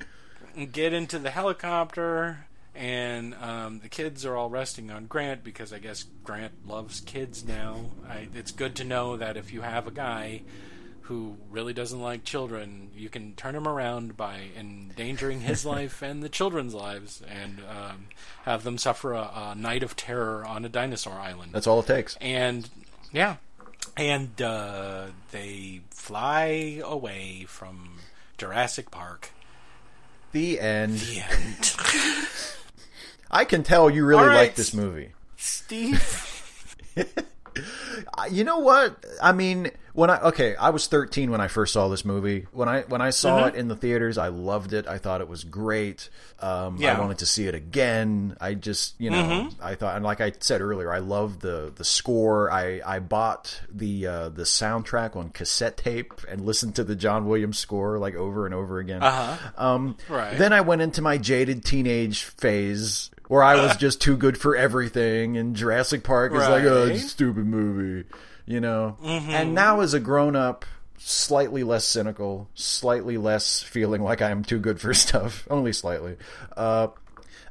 get 0.73 0.93
into 0.93 1.19
the 1.19 1.31
helicopter. 1.31 2.47
And 2.73 3.35
um, 3.35 3.81
the 3.81 3.89
kids 3.89 4.25
are 4.25 4.37
all 4.37 4.49
resting 4.49 4.91
on 4.93 5.07
Grant 5.07 5.43
because 5.43 5.73
I 5.73 5.81
guess 5.81 6.05
Grant 6.23 6.67
loves 6.67 7.01
kids 7.01 7.45
now. 7.45 7.87
I, 8.09 8.29
it's 8.33 8.53
good 8.53 8.77
to 8.77 8.85
know 8.85 9.17
that 9.17 9.37
if 9.37 9.53
you 9.53 9.63
have 9.63 9.87
a 9.89 9.91
guy 9.91 10.43
who 11.11 11.37
really 11.51 11.73
doesn't 11.73 12.01
like 12.01 12.23
children, 12.23 12.89
you 12.97 13.09
can 13.09 13.35
turn 13.35 13.57
him 13.57 13.67
around 13.67 14.17
by 14.17 14.43
endangering 14.57 15.41
his 15.41 15.67
life 15.75 16.03
and 16.03 16.23
the 16.23 16.29
children's 16.29 16.73
lives, 16.73 17.21
and 17.29 17.59
um, 17.69 18.07
have 18.45 18.63
them 18.63 18.79
suffer 18.79 19.13
a, 19.13 19.29
a 19.35 19.55
night 19.57 19.83
of 19.83 19.97
terror 19.97 20.45
on 20.47 20.65
a 20.65 20.69
dinosaur 20.69 21.15
island. 21.15 21.51
That's 21.53 21.67
all 21.67 21.81
it 21.81 21.87
takes. 21.89 22.17
and 22.21 22.71
yeah, 23.13 23.37
and 23.97 24.41
uh, 24.41 25.07
they 25.33 25.81
fly 25.91 26.81
away 26.85 27.45
from 27.49 27.99
Jurassic 28.39 28.93
Park. 28.93 29.31
The 30.31 30.61
end. 30.61 30.99
The 31.01 31.25
end. 31.29 31.75
I 33.33 33.45
can 33.45 33.65
tell 33.65 33.91
you 33.91 34.05
really 34.07 34.23
All 34.23 34.29
right. 34.29 34.37
like 34.37 34.55
this 34.55 34.73
movie. 34.73 35.11
Steve. 35.37 36.77
You 38.31 38.45
know 38.45 38.59
what? 38.59 39.05
I 39.23 39.33
mean, 39.33 39.71
when 39.93 40.09
I 40.11 40.21
okay, 40.21 40.55
I 40.57 40.71
was 40.71 40.87
13 40.87 41.31
when 41.31 41.41
I 41.41 41.49
first 41.49 41.73
saw 41.73 41.89
this 41.89 42.05
movie. 42.05 42.47
When 42.53 42.69
I 42.69 42.83
when 42.83 43.01
I 43.03 43.11
saw 43.11 43.47
it 43.47 43.55
in 43.55 43.69
the 43.69 43.77
theaters, 43.77 44.19
I 44.19 44.29
loved 44.29 44.73
it. 44.73 44.87
I 44.87 44.99
thought 44.99 45.21
it 45.21 45.29
was 45.29 45.45
great. 45.45 46.09
Um, 46.41 46.77
Yeah. 46.79 46.97
I 46.97 47.01
wanted 47.01 47.19
to 47.19 47.27
see 47.27 47.47
it 47.49 47.55
again. 47.55 48.37
I 48.41 48.55
just, 48.55 48.95
you 48.99 49.11
know, 49.11 49.51
I 49.61 49.75
thought, 49.75 49.97
and 49.97 50.05
like 50.05 50.21
I 50.21 50.33
said 50.41 50.61
earlier, 50.61 50.93
I 50.93 50.99
loved 50.99 51.41
the 51.41 51.73
the 51.75 51.85
score. 51.85 52.51
I 52.53 52.81
I 52.87 52.99
bought 53.01 53.61
the 53.73 54.07
uh, 54.07 54.29
the 54.29 54.45
soundtrack 54.45 55.17
on 55.17 55.31
cassette 55.31 55.77
tape 55.77 56.13
and 56.29 56.47
listened 56.47 56.77
to 56.77 56.85
the 56.85 56.95
John 56.97 57.27
Williams 57.27 57.59
score 57.59 57.99
like 57.99 58.15
over 58.15 58.47
and 58.47 58.55
over 58.55 58.79
again. 58.79 59.03
Uh-huh. 59.03 59.37
Um, 59.57 59.97
Right. 60.09 60.39
Then 60.39 60.53
I 60.53 60.61
went 60.61 60.83
into 60.83 61.03
my 61.03 61.19
jaded 61.19 61.65
teenage 61.65 62.23
phase 62.25 63.11
where 63.31 63.45
I 63.45 63.55
was 63.55 63.77
just 63.77 64.01
too 64.01 64.17
good 64.17 64.37
for 64.37 64.57
everything, 64.57 65.37
and 65.37 65.55
Jurassic 65.55 66.03
Park 66.03 66.33
is 66.33 66.41
like, 66.41 66.65
oh, 66.65 66.89
it's 66.89 67.05
a 67.05 67.09
stupid 67.09 67.47
movie, 67.47 68.09
you 68.45 68.61
know. 68.61 68.97
Mm-hmm. 69.01 69.31
And 69.31 69.55
now, 69.55 69.83
as 69.83 69.95
a 69.95 70.01
grown 70.01 70.35
up, 70.35 70.65
slightly 70.99 71.63
less 71.63 71.85
cynical, 71.85 72.51
slightly 72.57 73.19
less 73.19 73.63
feeling 73.63 74.03
like 74.03 74.21
I'm 74.21 74.43
too 74.43 74.59
good 74.59 74.81
for 74.81 74.93
stuff, 74.95 75.47
only 75.49 75.73
slightly. 75.73 76.17
Uh, 76.57 76.89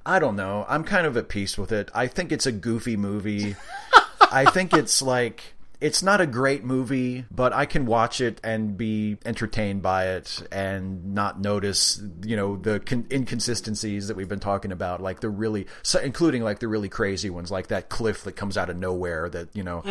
I 0.05 0.19
don't 0.19 0.35
know. 0.35 0.65
I'm 0.67 0.83
kind 0.83 1.07
of 1.07 1.15
at 1.15 1.29
peace 1.29 1.57
with 1.57 1.71
it. 1.71 1.89
I 1.95 2.07
think 2.07 2.33
it's 2.33 2.45
a 2.45 2.51
goofy 2.51 2.97
movie. 2.97 3.55
I 4.33 4.51
think 4.51 4.73
it's 4.73 5.01
like 5.01 5.53
it's 5.81 6.03
not 6.03 6.19
a 6.19 6.27
great 6.27 6.63
movie, 6.63 7.25
but 7.31 7.53
I 7.53 7.65
can 7.65 7.85
watch 7.85 8.19
it 8.19 8.41
and 8.43 8.77
be 8.77 9.17
entertained 9.25 9.81
by 9.81 10.07
it 10.09 10.41
and 10.51 11.13
not 11.15 11.39
notice, 11.39 12.01
you 12.23 12.35
know, 12.35 12.57
the 12.57 12.79
con- 12.81 13.07
inconsistencies 13.09 14.07
that 14.09 14.17
we've 14.17 14.27
been 14.27 14.39
talking 14.41 14.71
about, 14.73 15.01
like 15.01 15.21
the 15.21 15.29
really, 15.29 15.67
so, 15.83 15.99
including 15.99 16.43
like 16.43 16.59
the 16.59 16.67
really 16.67 16.89
crazy 16.89 17.29
ones, 17.29 17.49
like 17.51 17.67
that 17.67 17.87
cliff 17.89 18.23
that 18.25 18.33
comes 18.33 18.57
out 18.57 18.69
of 18.69 18.75
nowhere. 18.77 19.29
That 19.29 19.49
you 19.55 19.63
know, 19.63 19.81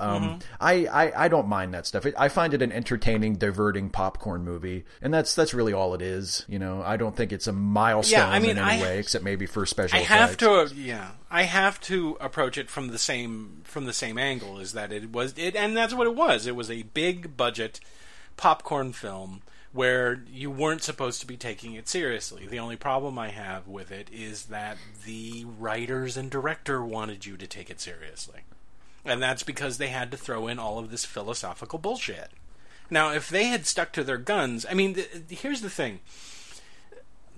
um, 0.00 0.40
I, 0.60 0.86
I 0.86 1.24
I 1.24 1.28
don't 1.28 1.48
mind 1.48 1.74
that 1.74 1.86
stuff. 1.86 2.06
It, 2.06 2.14
I 2.18 2.28
find 2.28 2.52
it 2.54 2.62
an 2.62 2.72
entertaining, 2.72 3.36
diverting 3.36 3.90
popcorn 3.90 4.44
movie, 4.44 4.84
and 5.00 5.14
that's 5.14 5.34
that's 5.34 5.54
really 5.54 5.72
all 5.72 5.94
it 5.94 6.02
is. 6.02 6.44
You 6.48 6.58
know, 6.58 6.82
I 6.82 6.96
don't 6.96 7.14
think 7.16 7.32
it's 7.32 7.46
a 7.46 7.52
milestone 7.52 8.18
Yeah, 8.20 8.28
I 8.28 8.38
mean, 8.40 8.50
in 8.52 8.58
any 8.58 8.80
I- 8.80 8.82
way, 8.82 8.98
except 8.98 9.24
maybe 9.24 9.46
for 9.46 9.64
special. 9.66 9.98
I 9.98 10.02
have 10.02 10.30
effects. 10.30 10.42
to, 10.42 10.50
uh, 10.50 10.68
yeah, 10.74 11.10
I 11.36 11.42
have 11.42 11.78
to 11.82 12.16
approach 12.18 12.56
it 12.56 12.70
from 12.70 12.88
the 12.88 12.98
same 12.98 13.60
from 13.64 13.84
the 13.84 13.92
same 13.92 14.16
angle. 14.16 14.58
Is 14.58 14.72
that 14.72 14.90
it 14.90 15.12
was 15.12 15.34
it, 15.36 15.54
and 15.54 15.76
that's 15.76 15.92
what 15.92 16.06
it 16.06 16.16
was. 16.16 16.46
It 16.46 16.56
was 16.56 16.70
a 16.70 16.84
big 16.84 17.36
budget 17.36 17.78
popcorn 18.38 18.94
film 18.94 19.42
where 19.70 20.24
you 20.32 20.50
weren't 20.50 20.82
supposed 20.82 21.20
to 21.20 21.26
be 21.26 21.36
taking 21.36 21.74
it 21.74 21.90
seriously. 21.90 22.46
The 22.46 22.58
only 22.58 22.76
problem 22.76 23.18
I 23.18 23.28
have 23.28 23.68
with 23.68 23.92
it 23.92 24.08
is 24.10 24.44
that 24.44 24.78
the 25.04 25.44
writers 25.58 26.16
and 26.16 26.30
director 26.30 26.82
wanted 26.82 27.26
you 27.26 27.36
to 27.36 27.46
take 27.46 27.68
it 27.68 27.82
seriously, 27.82 28.40
and 29.04 29.22
that's 29.22 29.42
because 29.42 29.76
they 29.76 29.88
had 29.88 30.10
to 30.12 30.16
throw 30.16 30.48
in 30.48 30.58
all 30.58 30.78
of 30.78 30.90
this 30.90 31.04
philosophical 31.04 31.78
bullshit. 31.78 32.30
Now, 32.88 33.12
if 33.12 33.28
they 33.28 33.48
had 33.48 33.66
stuck 33.66 33.92
to 33.92 34.04
their 34.04 34.16
guns, 34.16 34.64
I 34.70 34.72
mean, 34.72 34.94
th- 34.94 35.10
here's 35.28 35.60
the 35.60 35.68
thing 35.68 36.00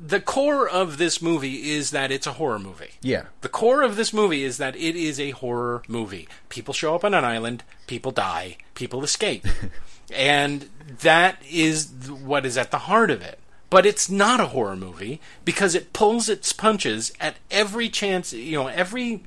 the 0.00 0.20
core 0.20 0.68
of 0.68 0.98
this 0.98 1.20
movie 1.20 1.70
is 1.72 1.90
that 1.90 2.12
it's 2.12 2.26
a 2.26 2.34
horror 2.34 2.58
movie. 2.58 2.92
Yeah. 3.02 3.26
The 3.40 3.48
core 3.48 3.82
of 3.82 3.96
this 3.96 4.12
movie 4.12 4.44
is 4.44 4.58
that 4.58 4.76
it 4.76 4.96
is 4.96 5.18
a 5.18 5.30
horror 5.30 5.82
movie. 5.88 6.28
People 6.48 6.72
show 6.72 6.94
up 6.94 7.04
on 7.04 7.14
an 7.14 7.24
island, 7.24 7.64
people 7.86 8.12
die, 8.12 8.58
people 8.74 9.02
escape. 9.02 9.44
and 10.14 10.68
that 11.00 11.42
is 11.50 11.88
what 12.08 12.46
is 12.46 12.56
at 12.56 12.70
the 12.70 12.78
heart 12.78 13.10
of 13.10 13.22
it. 13.22 13.38
But 13.70 13.84
it's 13.84 14.08
not 14.08 14.40
a 14.40 14.46
horror 14.46 14.76
movie 14.76 15.20
because 15.44 15.74
it 15.74 15.92
pulls 15.92 16.28
its 16.28 16.52
punches 16.52 17.12
at 17.20 17.36
every 17.50 17.88
chance, 17.88 18.32
you 18.32 18.56
know, 18.56 18.68
every 18.68 19.22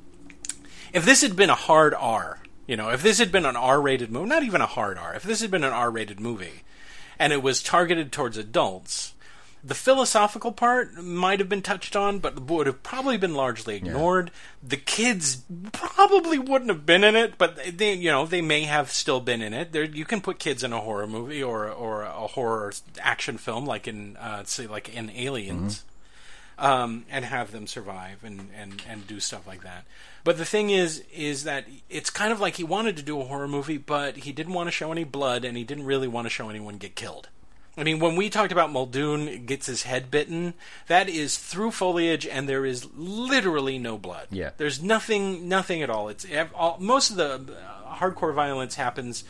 if 0.93 1.05
this 1.05 1.21
had 1.21 1.35
been 1.35 1.49
a 1.49 1.55
hard 1.55 1.93
R, 1.93 2.39
you 2.65 2.75
know, 2.75 2.89
if 2.89 3.03
this 3.03 3.19
had 3.19 3.31
been 3.31 3.45
an 3.45 3.55
R-rated 3.55 4.11
movie, 4.11 4.29
not 4.29 4.43
even 4.43 4.61
a 4.61 4.65
hard 4.65 4.97
R, 4.97 5.13
if 5.13 5.23
this 5.23 5.41
had 5.41 5.51
been 5.51 5.63
an 5.63 5.73
R-rated 5.73 6.19
movie 6.19 6.63
and 7.19 7.31
it 7.31 7.43
was 7.43 7.61
targeted 7.61 8.11
towards 8.11 8.37
adults, 8.37 9.13
the 9.63 9.75
philosophical 9.75 10.51
part 10.51 10.95
might 10.95 11.39
have 11.39 11.49
been 11.49 11.61
touched 11.61 11.95
on, 11.95 12.19
but 12.19 12.39
would 12.41 12.65
have 12.65 12.81
probably 12.81 13.17
been 13.17 13.35
largely 13.35 13.75
ignored. 13.75 14.31
Yeah. 14.33 14.69
The 14.69 14.77
kids 14.77 15.43
probably 15.71 16.39
wouldn't 16.39 16.69
have 16.69 16.85
been 16.85 17.03
in 17.03 17.15
it, 17.15 17.37
but 17.37 17.77
they, 17.77 17.93
you 17.93 18.09
know, 18.09 18.25
they 18.25 18.41
may 18.41 18.63
have 18.63 18.91
still 18.91 19.19
been 19.19 19.41
in 19.41 19.53
it. 19.53 19.71
There, 19.71 19.83
you 19.83 20.05
can 20.05 20.21
put 20.21 20.39
kids 20.39 20.63
in 20.63 20.73
a 20.73 20.81
horror 20.81 21.07
movie 21.07 21.43
or 21.43 21.69
or 21.69 22.03
a 22.03 22.27
horror 22.27 22.73
action 22.99 23.37
film, 23.37 23.65
like 23.65 23.87
in 23.87 24.17
uh, 24.17 24.43
say 24.45 24.65
like 24.65 24.95
in 24.95 25.11
Aliens, 25.11 25.83
mm-hmm. 26.57 26.65
um, 26.65 27.05
and 27.11 27.23
have 27.23 27.51
them 27.51 27.67
survive 27.67 28.23
and, 28.23 28.49
and 28.57 28.81
and 28.89 29.05
do 29.05 29.19
stuff 29.19 29.45
like 29.45 29.61
that. 29.61 29.85
But 30.23 30.37
the 30.37 30.45
thing 30.45 30.71
is, 30.71 31.03
is 31.13 31.43
that 31.43 31.65
it's 31.89 32.09
kind 32.09 32.31
of 32.31 32.39
like 32.39 32.55
he 32.55 32.63
wanted 32.63 32.97
to 32.97 33.03
do 33.03 33.19
a 33.21 33.25
horror 33.25 33.47
movie, 33.47 33.77
but 33.77 34.17
he 34.17 34.31
didn't 34.31 34.53
want 34.53 34.67
to 34.67 34.71
show 34.71 34.91
any 34.91 35.03
blood, 35.03 35.45
and 35.45 35.55
he 35.55 35.63
didn't 35.63 35.85
really 35.85 36.07
want 36.07 36.25
to 36.25 36.29
show 36.29 36.49
anyone 36.49 36.77
get 36.77 36.95
killed. 36.95 37.29
I 37.81 37.83
mean, 37.83 37.97
when 37.97 38.15
we 38.15 38.29
talked 38.29 38.51
about 38.51 38.71
Muldoon 38.71 39.47
gets 39.47 39.65
his 39.65 39.81
head 39.81 40.11
bitten, 40.11 40.53
that 40.85 41.09
is 41.09 41.39
through 41.39 41.71
foliage, 41.71 42.27
and 42.27 42.47
there 42.47 42.63
is 42.63 42.87
literally 42.95 43.79
no 43.79 43.97
blood. 43.97 44.27
Yeah, 44.29 44.51
there's 44.57 44.83
nothing, 44.83 45.49
nothing 45.49 45.81
at 45.81 45.89
all. 45.89 46.07
It's 46.07 46.23
all, 46.53 46.77
most 46.79 47.09
of 47.09 47.15
the 47.17 47.55
uh, 47.55 47.95
hardcore 47.95 48.35
violence 48.35 48.75
happens, 48.75 49.23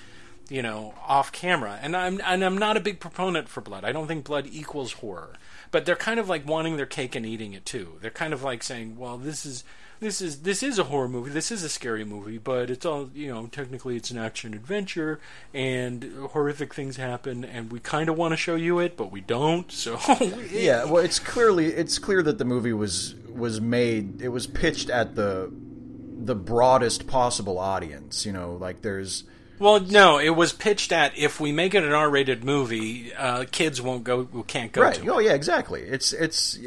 you 0.49 0.61
know, 0.61 0.93
off 1.07 1.31
camera, 1.31 1.79
and 1.81 1.95
I'm 1.95 2.19
and 2.25 2.43
I'm 2.43 2.57
not 2.57 2.75
a 2.75 2.81
big 2.81 2.99
proponent 2.99 3.47
for 3.47 3.61
blood. 3.61 3.85
I 3.85 3.93
don't 3.93 4.07
think 4.07 4.25
blood 4.25 4.49
equals 4.51 4.91
horror, 4.91 5.37
but 5.71 5.85
they're 5.85 5.95
kind 5.95 6.19
of 6.19 6.27
like 6.27 6.45
wanting 6.45 6.75
their 6.75 6.85
cake 6.85 7.15
and 7.15 7.25
eating 7.25 7.53
it 7.53 7.65
too. 7.65 7.99
They're 8.01 8.11
kind 8.11 8.33
of 8.33 8.43
like 8.43 8.63
saying, 8.63 8.97
well, 8.97 9.17
this 9.17 9.45
is 9.45 9.63
this 10.01 10.19
is 10.19 10.41
this 10.41 10.63
is 10.63 10.79
a 10.79 10.85
horror 10.85 11.07
movie. 11.07 11.29
This 11.29 11.51
is 11.51 11.63
a 11.63 11.69
scary 11.69 12.03
movie, 12.03 12.39
but 12.39 12.71
it's 12.71 12.87
all 12.87 13.11
you 13.13 13.31
know. 13.31 13.45
Technically, 13.45 13.95
it's 13.95 14.09
an 14.09 14.17
action 14.17 14.55
adventure, 14.55 15.19
and 15.53 16.03
horrific 16.31 16.73
things 16.73 16.97
happen, 16.97 17.45
and 17.45 17.71
we 17.71 17.79
kind 17.79 18.09
of 18.09 18.17
want 18.17 18.31
to 18.31 18.35
show 18.35 18.55
you 18.55 18.79
it, 18.79 18.97
but 18.97 19.11
we 19.11 19.21
don't. 19.21 19.71
So 19.81 19.97
yeah, 20.51 20.85
well, 20.85 21.03
it's 21.03 21.17
clearly 21.17 21.67
it's 21.67 21.97
clear 21.97 22.21
that 22.23 22.37
the 22.37 22.45
movie 22.45 22.73
was 22.73 23.15
was 23.33 23.59
made. 23.59 24.21
It 24.21 24.29
was 24.29 24.45
pitched 24.45 24.89
at 24.89 25.15
the 25.15 25.51
the 25.51 26.35
broadest 26.35 27.07
possible 27.07 27.57
audience. 27.57 28.25
You 28.25 28.31
know, 28.31 28.53
like 28.53 28.81
there's. 28.81 29.23
Well, 29.57 29.79
no, 29.79 30.17
it 30.17 30.31
was 30.31 30.53
pitched 30.53 30.91
at 30.91 31.15
if 31.17 31.39
we 31.39 31.51
make 31.51 31.75
it 31.75 31.83
an 31.83 31.93
R-rated 31.93 32.43
movie, 32.43 33.13
uh, 33.13 33.45
kids 33.51 33.79
won't 33.79 34.03
go, 34.03 34.25
can't 34.47 34.71
go 34.71 34.81
right. 34.81 34.95
to. 34.95 35.07
Oh, 35.13 35.19
yeah, 35.19 35.33
exactly. 35.33 35.81
It's 35.81 36.13
it's 36.13 36.57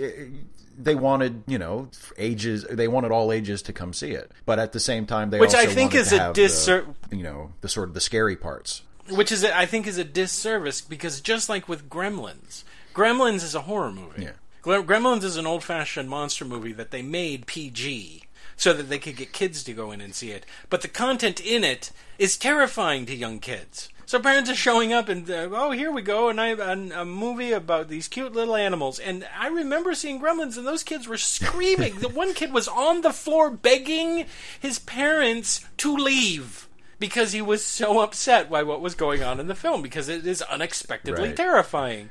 they 0.79 0.95
wanted, 0.95 1.43
you 1.47 1.59
know, 1.59 1.89
ages. 2.17 2.65
They 2.71 2.89
wanted 2.89 3.11
all 3.11 3.33
ages 3.33 3.63
to 3.63 3.73
come 3.73 3.93
see 3.93 4.11
it, 4.11 4.33
but 4.47 4.59
at 4.59 4.73
the 4.73 4.81
same 4.81 5.07
time, 5.07 5.31
they 5.31 5.39
which 5.39 5.55
I 5.55 5.67
think 5.67 5.95
is 5.95 6.13
a 6.13 6.33
disservice. 6.33 6.95
You 7.11 7.23
know, 7.23 7.53
the 7.61 7.69
sort 7.69 7.89
of 7.89 7.95
the 7.95 8.01
scary 8.01 8.37
parts. 8.37 8.83
Which 9.11 9.31
is, 9.31 9.45
I 9.45 9.67
think, 9.67 9.87
is 9.87 9.99
a 9.99 10.05
disservice 10.05 10.81
because 10.81 11.21
just 11.21 11.49
like 11.49 11.69
with 11.69 11.91
Gremlins, 11.91 12.65
Gremlins 12.95 13.43
is 13.43 13.55
a 13.55 13.63
horror 13.63 13.93
movie. 13.93 14.23
Yeah. 14.23 14.33
Gremlins 14.63 15.25
is 15.25 15.37
an 15.37 15.47
old-fashioned 15.47 16.09
monster 16.09 16.47
movie 16.47 16.73
that 16.73 16.91
they 16.91 17.03
made 17.03 17.47
PG 17.47 18.23
so 18.57 18.73
that 18.73 18.85
they 18.85 18.99
could 18.99 19.17
get 19.17 19.33
kids 19.33 19.63
to 19.65 19.75
go 19.75 19.93
in 19.93 20.01
and 20.01 20.15
see 20.15 20.31
it. 20.31 20.47
But 20.71 20.81
the 20.81 20.89
content 20.89 21.39
in 21.39 21.65
it 21.65 21.91
is 22.19 22.39
terrifying 22.39 23.05
to 23.07 23.15
young 23.15 23.41
kids. 23.41 23.91
So 24.07 24.21
parents 24.21 24.51
are 24.51 24.55
showing 24.55 24.93
up 24.93 25.09
and 25.09 25.29
uh, 25.31 25.49
oh 25.51 25.71
here 25.71 25.91
we 25.91 26.03
go 26.03 26.29
and 26.29 26.41
I 26.41 26.49
a, 26.49 27.01
a 27.01 27.05
movie 27.05 27.53
about 27.53 27.89
these 27.89 28.07
cute 28.07 28.33
little 28.33 28.55
animals 28.57 28.99
and 28.99 29.27
I 29.37 29.49
remember 29.49 29.95
seeing 29.95 30.21
Gremlins 30.21 30.57
and 30.57 30.67
those 30.67 30.83
kids 30.83 31.09
were 31.09 31.17
screaming. 31.17 32.01
the 32.01 32.09
one 32.09 32.35
kid 32.35 32.53
was 32.53 32.69
on 32.69 33.01
the 33.01 33.13
floor 33.13 33.51
begging 33.51 34.27
his 34.61 34.79
parents 34.79 35.65
to 35.79 35.97
leave 35.97 36.69
because 36.99 37.33
he 37.33 37.43
was 37.43 37.65
so 37.65 38.01
upset 38.01 38.51
by 38.51 38.63
what 38.63 38.81
was 38.81 38.95
going 38.95 39.23
on 39.23 39.41
in 39.41 39.47
the 39.47 39.55
film 39.55 39.83
because 39.83 40.09
it 40.09 40.27
is 40.27 40.43
unexpectedly 40.43 41.29
right. 41.29 41.37
terrifying. 41.37 42.11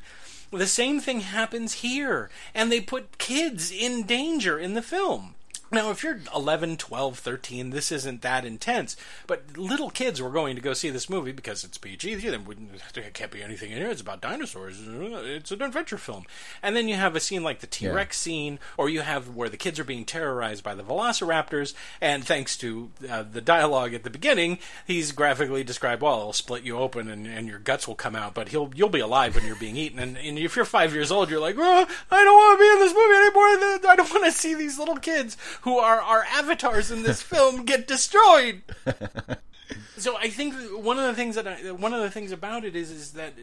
The 0.52 0.68
same 0.68 1.00
thing 1.00 1.22
happens 1.22 1.74
here 1.74 2.30
and 2.54 2.72
they 2.72 2.82
put 2.82 3.18
kids 3.18 3.72
in 3.72 4.04
danger 4.06 4.60
in 4.60 4.74
the 4.74 4.82
film. 4.82 5.36
Now, 5.74 5.90
if 5.90 6.04
you're 6.04 6.20
11, 6.36 6.78
12, 6.78 7.18
13, 7.18 7.72
this 7.72 7.92
isn't 7.92 8.22
that 8.22 8.46
intense. 8.46 8.96
But 9.26 9.58
little 9.58 9.90
kids 9.90 10.22
were 10.22 10.30
going 10.30 10.56
to 10.56 10.62
go 10.62 10.74
see 10.74 10.92
this 10.92 11.10
movie 11.10 11.32
because 11.32 11.64
it's 11.64 11.80
PG. 11.80 12.16
There 12.16 13.04
can't 13.12 13.32
be 13.32 13.42
anything 13.42 13.72
in 13.72 13.80
here. 13.80 13.90
It's 13.90 14.02
about 14.02 14.22
dinosaurs. 14.22 14.80
It's 14.86 15.52
an 15.52 15.62
adventure 15.64 15.98
film. 15.98 16.26
And 16.62 16.76
then 16.76 16.88
you 16.88 16.96
have 16.96 17.16
a 17.16 17.20
scene 17.20 17.44
like 17.44 17.60
the 17.62 17.68
T 17.68 17.90
Rex 17.90 18.20
yeah. 18.20 18.24
scene, 18.24 18.60
or 18.78 18.88
you 18.88 19.02
have 19.02 19.36
where 19.36 19.50
the 19.50 19.58
kids 19.58 19.80
are 19.80 19.84
being 19.84 20.06
terrorized 20.06 20.64
by 20.64 20.76
the 20.76 20.84
velociraptors. 20.84 21.74
And 22.00 22.24
thanks 22.24 22.56
to 22.58 22.92
uh, 23.10 23.24
the 23.24 23.42
dialogue 23.42 23.96
at 23.96 24.04
the 24.04 24.12
beginning, 24.12 24.60
he's 24.86 25.12
graphically 25.12 25.64
described, 25.64 26.04
well, 26.04 26.20
it'll 26.20 26.34
split 26.34 26.64
you 26.64 26.78
open 26.78 27.10
and, 27.10 27.26
and 27.26 27.48
your 27.48 27.60
guts 27.60 27.88
will 27.88 27.96
come 27.96 28.16
out, 28.16 28.36
but 28.36 28.50
he'll 28.50 28.72
you'll 28.76 28.90
be 28.90 29.00
alive 29.00 29.36
when 29.36 29.46
you're 29.46 29.56
being 29.56 29.78
eaten. 29.78 29.98
And, 29.98 30.18
and 30.18 30.38
if 30.38 30.56
you're 30.56 30.66
five 30.66 30.94
years 30.94 31.12
old, 31.12 31.32
you're 31.32 31.40
like, 31.40 31.56
oh, 31.58 31.88
I 32.12 32.24
don't 32.24 32.34
want 32.34 32.60
to 32.60 32.64
be 32.64 32.70
in 32.70 32.80
this 32.80 32.94
movie 32.94 33.16
anymore. 33.16 33.92
I 33.92 33.96
don't 33.96 34.12
want 34.12 34.26
to 34.26 34.32
see 34.32 34.54
these 34.54 34.78
little 34.78 34.98
kids 34.98 35.36
who 35.64 35.78
are 35.78 36.02
our 36.02 36.26
avatars 36.26 36.92
in 36.92 37.04
this 37.04 37.22
film 37.22 37.64
get 37.64 37.88
destroyed. 37.88 38.62
so 39.98 40.18
I 40.18 40.30
think 40.30 40.56
one 40.84 41.00
of 41.00 41.06
the 41.06 41.14
things 41.14 41.36
that 41.36 41.48
I, 41.48 41.72
one 41.72 41.94
of 41.94 42.02
the 42.02 42.12
things 42.12 42.32
about 42.32 42.66
it 42.66 42.76
is 42.76 42.92
is 42.92 43.14
that 43.14 43.34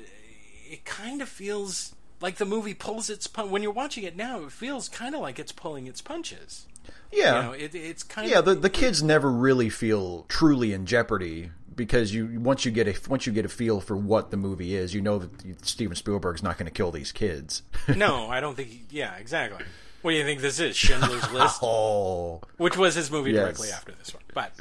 it 0.70 0.84
kind 0.84 1.22
of 1.22 1.28
feels 1.28 1.94
like 2.20 2.36
the 2.36 2.44
movie 2.44 2.74
pulls 2.74 3.08
its 3.08 3.26
pun- 3.26 3.50
when 3.50 3.62
you're 3.62 3.72
watching 3.72 4.04
it 4.04 4.16
now. 4.16 4.44
It 4.44 4.52
feels 4.52 4.88
kind 4.88 5.14
of 5.14 5.22
like 5.22 5.38
it's 5.38 5.52
pulling 5.52 5.86
its 5.86 6.02
punches. 6.02 6.66
Yeah, 7.10 7.36
you 7.36 7.42
know, 7.42 7.52
it, 7.52 7.74
it's 7.74 8.02
kind 8.02 8.28
yeah. 8.28 8.40
of 8.40 8.44
the 8.44 8.54
the 8.54 8.70
kids 8.70 9.02
never 9.02 9.30
really 9.30 9.70
feel 9.70 10.26
truly 10.28 10.72
in 10.74 10.84
jeopardy 10.84 11.50
because 11.74 12.12
you 12.12 12.38
once 12.38 12.66
you 12.66 12.70
get 12.70 12.86
a 12.86 13.08
once 13.08 13.26
you 13.26 13.32
get 13.32 13.46
a 13.46 13.48
feel 13.48 13.80
for 13.80 13.96
what 13.96 14.30
the 14.30 14.36
movie 14.36 14.74
is, 14.74 14.92
you 14.92 15.00
know 15.00 15.18
that 15.18 15.66
Steven 15.66 15.96
Spielberg's 15.96 16.42
not 16.42 16.58
going 16.58 16.66
to 16.66 16.72
kill 16.72 16.90
these 16.90 17.12
kids. 17.12 17.62
no, 17.96 18.26
I 18.30 18.40
don't 18.40 18.54
think. 18.54 18.68
He, 18.68 18.84
yeah, 18.90 19.16
exactly. 19.16 19.64
What 20.02 20.12
do 20.12 20.16
you 20.16 20.24
think 20.24 20.40
this 20.40 20.60
is? 20.60 20.76
Schindler's 20.76 21.30
List? 21.32 21.60
oh. 21.62 22.40
Which 22.56 22.76
was 22.76 22.94
his 22.94 23.10
movie 23.10 23.32
yes. 23.32 23.42
directly 23.42 23.70
after 23.70 23.92
this 23.92 24.14
one. 24.14 24.22
But 24.32 24.52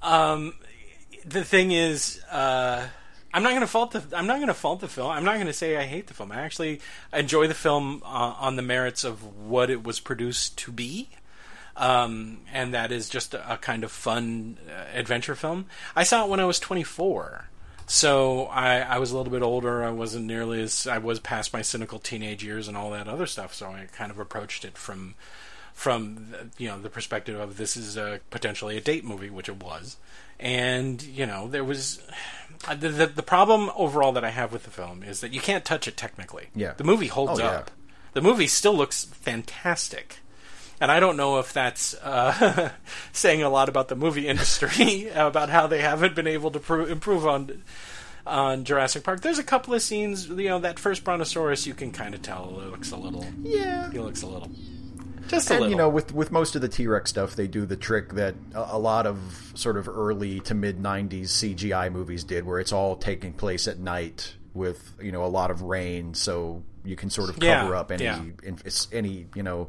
um, 0.00 0.54
the 1.24 1.44
thing 1.44 1.72
is, 1.72 2.22
uh, 2.30 2.86
I'm 3.34 3.42
not 3.42 3.50
going 3.50 3.60
to 3.62 3.66
fault 3.66 3.92
the 3.92 4.16
I'm 4.16 4.26
not 4.26 4.36
going 4.36 4.48
to 4.48 4.54
fault 4.54 4.80
the 4.80 4.88
film. 4.88 5.10
I'm 5.10 5.24
not 5.24 5.34
going 5.34 5.46
to 5.46 5.52
say 5.52 5.76
I 5.76 5.84
hate 5.84 6.06
the 6.06 6.14
film. 6.14 6.32
I 6.32 6.40
actually 6.40 6.80
enjoy 7.12 7.46
the 7.46 7.54
film 7.54 8.02
uh, 8.04 8.34
on 8.38 8.56
the 8.56 8.62
merits 8.62 9.04
of 9.04 9.24
what 9.24 9.70
it 9.70 9.82
was 9.82 10.00
produced 10.00 10.58
to 10.58 10.72
be. 10.72 11.08
Um, 11.74 12.40
and 12.52 12.74
that 12.74 12.92
is 12.92 13.08
just 13.08 13.32
a, 13.32 13.54
a 13.54 13.56
kind 13.56 13.84
of 13.84 13.90
fun 13.90 14.58
uh, 14.68 14.84
adventure 14.94 15.34
film. 15.34 15.66
I 15.96 16.02
saw 16.02 16.24
it 16.24 16.28
when 16.28 16.40
I 16.40 16.44
was 16.44 16.60
24. 16.60 17.48
So 17.92 18.44
I, 18.46 18.78
I 18.78 18.98
was 18.98 19.10
a 19.10 19.16
little 19.18 19.30
bit 19.30 19.42
older. 19.42 19.84
I 19.84 19.90
wasn't 19.90 20.24
nearly 20.24 20.62
as 20.62 20.86
I 20.86 20.96
was 20.96 21.20
past 21.20 21.52
my 21.52 21.60
cynical 21.60 21.98
teenage 21.98 22.42
years 22.42 22.66
and 22.66 22.74
all 22.74 22.90
that 22.92 23.06
other 23.06 23.26
stuff. 23.26 23.52
So 23.52 23.66
I 23.66 23.86
kind 23.92 24.10
of 24.10 24.18
approached 24.18 24.64
it 24.64 24.78
from 24.78 25.14
from 25.74 26.34
you 26.56 26.68
know 26.68 26.80
the 26.80 26.88
perspective 26.88 27.38
of 27.38 27.58
this 27.58 27.76
is 27.76 27.98
a, 27.98 28.20
potentially 28.30 28.78
a 28.78 28.80
date 28.80 29.04
movie, 29.04 29.28
which 29.28 29.50
it 29.50 29.62
was. 29.62 29.98
And 30.40 31.02
you 31.02 31.26
know 31.26 31.48
there 31.48 31.64
was 31.64 32.00
uh, 32.66 32.74
the, 32.74 32.88
the, 32.88 33.06
the 33.08 33.22
problem 33.22 33.70
overall 33.76 34.12
that 34.12 34.24
I 34.24 34.30
have 34.30 34.54
with 34.54 34.62
the 34.62 34.70
film 34.70 35.02
is 35.02 35.20
that 35.20 35.34
you 35.34 35.40
can't 35.42 35.62
touch 35.62 35.86
it 35.86 35.98
technically. 35.98 36.46
Yeah, 36.54 36.72
the 36.72 36.84
movie 36.84 37.08
holds 37.08 37.40
oh, 37.40 37.44
up. 37.44 37.70
The 38.14 38.22
movie 38.22 38.46
still 38.46 38.74
looks 38.74 39.04
fantastic 39.04 40.20
and 40.82 40.90
I 40.90 40.98
don't 40.98 41.16
know 41.16 41.38
if 41.38 41.52
that's 41.52 41.94
uh, 41.94 42.70
saying 43.12 43.40
a 43.44 43.48
lot 43.48 43.68
about 43.68 43.86
the 43.86 43.94
movie 43.94 44.26
industry 44.26 45.08
about 45.14 45.48
how 45.48 45.68
they 45.68 45.80
haven't 45.80 46.16
been 46.16 46.26
able 46.26 46.50
to 46.50 46.58
pro- 46.58 46.86
improve 46.86 47.24
on 47.24 47.62
on 48.26 48.64
Jurassic 48.64 49.04
Park. 49.04 49.20
There's 49.20 49.38
a 49.38 49.44
couple 49.44 49.74
of 49.74 49.82
scenes, 49.82 50.28
you 50.28 50.48
know, 50.48 50.58
that 50.58 50.80
first 50.80 51.04
Brontosaurus, 51.04 51.66
you 51.68 51.74
can 51.74 51.92
kind 51.92 52.14
of 52.14 52.22
tell 52.22 52.60
it 52.60 52.70
looks 52.70 52.90
a 52.90 52.96
little. 52.96 53.24
Yeah, 53.42 53.90
he 53.92 54.00
looks 54.00 54.22
a 54.22 54.26
little. 54.26 54.50
Just 55.28 55.50
a 55.50 55.54
and, 55.54 55.60
little. 55.60 55.70
you 55.70 55.76
know, 55.76 55.88
with 55.88 56.12
with 56.12 56.32
most 56.32 56.56
of 56.56 56.62
the 56.62 56.68
T 56.68 56.88
Rex 56.88 57.10
stuff, 57.10 57.36
they 57.36 57.46
do 57.46 57.64
the 57.64 57.76
trick 57.76 58.14
that 58.14 58.34
a, 58.52 58.70
a 58.72 58.78
lot 58.78 59.06
of 59.06 59.52
sort 59.54 59.76
of 59.76 59.88
early 59.88 60.40
to 60.40 60.54
mid 60.54 60.82
'90s 60.82 61.26
CGI 61.26 61.92
movies 61.92 62.24
did, 62.24 62.44
where 62.44 62.58
it's 62.58 62.72
all 62.72 62.96
taking 62.96 63.32
place 63.32 63.68
at 63.68 63.78
night 63.78 64.34
with 64.52 64.94
you 65.00 65.12
know 65.12 65.24
a 65.24 65.30
lot 65.30 65.52
of 65.52 65.62
rain, 65.62 66.14
so 66.14 66.64
you 66.84 66.96
can 66.96 67.08
sort 67.08 67.30
of 67.30 67.38
cover 67.38 67.70
yeah, 67.70 67.78
up 67.78 67.92
any 67.92 68.04
yeah. 68.04 68.56
any 68.92 69.26
you 69.36 69.44
know 69.44 69.68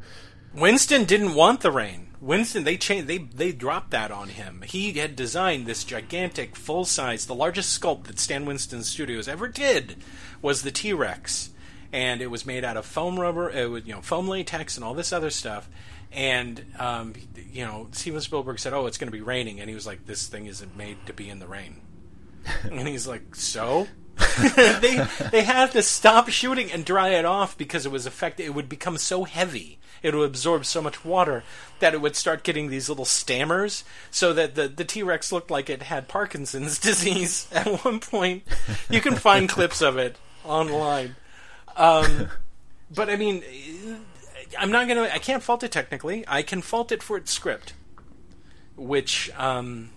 Winston 0.53 1.05
didn't 1.05 1.33
want 1.33 1.61
the 1.61 1.71
rain. 1.71 2.07
Winston, 2.21 2.63
they 2.63 2.77
changed, 2.77 3.07
they 3.07 3.17
they 3.17 3.51
dropped 3.51 3.91
that 3.91 4.11
on 4.11 4.29
him. 4.29 4.63
He 4.65 4.93
had 4.93 5.15
designed 5.15 5.65
this 5.65 5.83
gigantic, 5.83 6.55
full 6.55 6.85
size, 6.85 7.25
the 7.25 7.35
largest 7.35 7.79
sculpt 7.79 8.05
that 8.05 8.19
Stan 8.19 8.45
Winston 8.45 8.83
Studios 8.83 9.27
ever 9.27 9.47
did 9.49 9.97
was 10.41 10.61
the 10.61 10.71
T 10.71 10.93
Rex, 10.93 11.49
and 11.91 12.21
it 12.21 12.27
was 12.27 12.45
made 12.45 12.63
out 12.63 12.77
of 12.77 12.85
foam 12.85 13.19
rubber, 13.19 13.49
it 13.49 13.69
was, 13.69 13.85
you 13.85 13.93
know, 13.93 14.01
foam 14.01 14.29
latex 14.29 14.77
and 14.77 14.85
all 14.85 14.93
this 14.93 15.11
other 15.11 15.29
stuff. 15.29 15.69
And 16.13 16.63
um, 16.79 17.13
you 17.51 17.65
know, 17.65 17.87
Steven 17.91 18.21
Spielberg 18.21 18.59
said, 18.59 18.73
"Oh, 18.73 18.85
it's 18.85 18.97
going 18.97 19.11
to 19.11 19.17
be 19.17 19.21
raining," 19.21 19.59
and 19.59 19.67
he 19.67 19.75
was 19.75 19.87
like, 19.87 20.05
"This 20.05 20.27
thing 20.27 20.45
isn't 20.45 20.77
made 20.77 21.05
to 21.07 21.13
be 21.13 21.27
in 21.29 21.39
the 21.39 21.47
rain." 21.47 21.81
and 22.63 22.87
he's 22.87 23.07
like, 23.07 23.35
"So." 23.35 23.87
they 24.55 25.03
they 25.31 25.41
had 25.41 25.71
to 25.71 25.81
stop 25.81 26.29
shooting 26.29 26.71
and 26.71 26.85
dry 26.85 27.09
it 27.09 27.25
off 27.25 27.57
because 27.57 27.85
it 27.87 27.91
was 27.91 28.05
affected. 28.05 28.45
It 28.45 28.53
would 28.53 28.69
become 28.69 28.99
so 28.99 29.23
heavy, 29.23 29.79
it 30.03 30.13
would 30.13 30.25
absorb 30.25 30.65
so 30.65 30.81
much 30.81 31.03
water 31.03 31.43
that 31.79 31.93
it 31.93 32.01
would 32.01 32.15
start 32.15 32.43
getting 32.43 32.69
these 32.69 32.89
little 32.89 33.05
stammers, 33.05 33.83
so 34.11 34.33
that 34.33 34.55
the 34.55 34.67
the 34.67 34.85
T 34.85 35.01
Rex 35.01 35.31
looked 35.31 35.49
like 35.49 35.69
it 35.69 35.83
had 35.83 36.07
Parkinson's 36.07 36.77
disease. 36.89 37.47
At 37.51 37.83
one 37.83 37.99
point, 37.99 38.43
you 38.89 39.01
can 39.01 39.15
find 39.15 39.49
clips 39.49 39.81
of 39.81 39.97
it 39.97 40.17
online. 40.43 41.15
Um, 41.75 42.29
but 42.93 43.09
I 43.09 43.15
mean, 43.15 43.43
I'm 44.59 44.71
not 44.71 44.87
gonna. 44.87 45.09
I 45.11 45.19
can't 45.19 45.41
fault 45.41 45.63
it 45.63 45.71
technically. 45.71 46.23
I 46.27 46.43
can 46.43 46.61
fault 46.61 46.91
it 46.91 47.01
for 47.01 47.17
its 47.17 47.31
script, 47.31 47.73
which 48.75 49.31
um, 49.37 49.89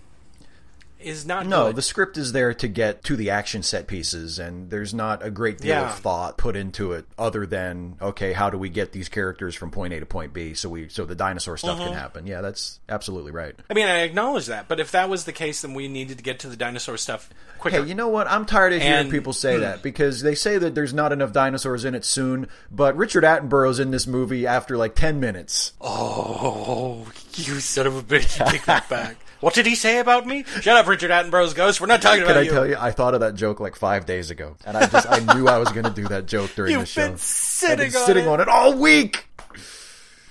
is 0.99 1.25
not 1.25 1.45
no. 1.45 1.67
good. 1.67 1.75
The 1.75 1.81
script 1.81 2.17
is 2.17 2.31
there 2.31 2.53
to 2.55 2.67
get 2.67 3.03
to 3.05 3.15
the 3.15 3.29
action 3.29 3.63
set 3.63 3.87
pieces, 3.87 4.39
and 4.39 4.69
there's 4.69 4.93
not 4.93 5.23
a 5.23 5.29
great 5.29 5.59
deal 5.59 5.69
Yeah. 5.69 5.89
of 5.91 5.99
thought 5.99 6.37
put 6.37 6.55
into 6.55 6.93
it, 6.93 7.05
other 7.17 7.45
than 7.45 7.95
okay, 8.01 8.33
how 8.33 8.49
do 8.49 8.57
we 8.57 8.69
get 8.69 8.91
these 8.91 9.09
characters 9.09 9.55
from 9.55 9.71
point 9.71 9.93
A 9.93 9.99
to 9.99 10.05
point 10.05 10.33
B, 10.33 10.53
so 10.53 10.69
we 10.69 10.89
so 10.89 11.05
the 11.05 11.15
dinosaur 11.15 11.57
stuff 11.57 11.77
Mm-hmm. 11.77 11.87
can 11.89 11.93
happen. 11.97 12.27
Yeah, 12.27 12.41
that's 12.41 12.79
absolutely 12.89 13.31
right. 13.31 13.55
I 13.69 13.73
mean, 13.73 13.87
I 13.87 13.99
acknowledge 13.99 14.47
that, 14.47 14.67
but 14.67 14.79
if 14.79 14.91
that 14.91 15.09
was 15.09 15.25
the 15.25 15.33
case, 15.33 15.61
then 15.61 15.73
we 15.73 15.87
needed 15.87 16.17
to 16.17 16.23
get 16.23 16.39
to 16.39 16.47
the 16.49 16.55
dinosaur 16.57 16.97
stuff 16.97 17.29
quicker. 17.59 17.81
Hey, 17.83 17.87
you 17.89 17.95
know 17.95 18.07
what? 18.09 18.27
I'm 18.27 18.45
tired 18.45 18.73
of 18.73 18.81
hearing 18.81 18.97
And- 18.99 19.07
hmm. 19.09 19.11
people 19.13 19.33
say 19.33 19.57
that 19.57 19.81
because 19.83 20.21
they 20.21 20.35
say 20.35 20.57
that 20.57 20.75
there's 20.75 20.93
not 20.93 21.11
enough 21.11 21.31
dinosaurs 21.31 21.85
in 21.85 21.95
it 21.95 22.05
soon, 22.05 22.47
but 22.71 22.95
Richard 22.97 23.23
Attenborough's 23.23 23.79
in 23.79 23.91
this 23.91 24.07
movie 24.07 24.45
after 24.47 24.77
like 24.77 24.95
10 24.95 25.19
minutes. 25.19 25.73
oh, 25.81 27.05
you 27.35 27.59
son 27.59 27.87
of 27.87 27.95
a 27.95 28.01
bitch! 28.03 28.43
Take 28.49 28.65
that 28.65 28.87
back. 28.89 29.17
What 29.39 29.53
did 29.53 29.65
he 29.65 29.75
say 29.75 29.99
about 29.99 30.25
me? 30.25 30.43
Shut 30.61 30.77
up, 30.77 30.87
Richard 30.87 31.11
Attenborough's 31.11 31.53
ghost. 31.53 31.79
We're 31.79 31.87
not 31.87 32.01
talking 32.01 32.23
about 32.23 32.33
Can 32.33 32.37
I 32.37 32.41
you. 32.45 32.51
tell 32.51 32.65
you, 32.67 32.75
I 32.79 32.91
thought 32.91 33.13
of 33.13 33.19
that 33.19 33.35
joke 33.35 33.59
like 33.59 33.75
five 33.75 34.05
days 34.05 34.31
ago, 34.31 34.55
and 34.65 34.75
I 34.75 34.87
just 34.87 35.07
I 35.09 35.19
knew 35.35 35.47
I 35.47 35.57
was 35.59 35.69
going 35.71 35.83
to 35.85 35.91
do 35.91 36.07
that 36.07 36.25
joke 36.25 36.51
during 36.55 36.71
You've 36.71 36.81
the 36.81 36.85
show. 36.87 37.07
been 37.09 37.17
sitting, 37.17 37.85
I've 37.87 37.91
been 37.93 38.01
on, 38.01 38.07
sitting 38.07 38.25
it. 38.25 38.29
on 38.29 38.41
it 38.41 38.47
all 38.47 38.73
week. 38.73 39.25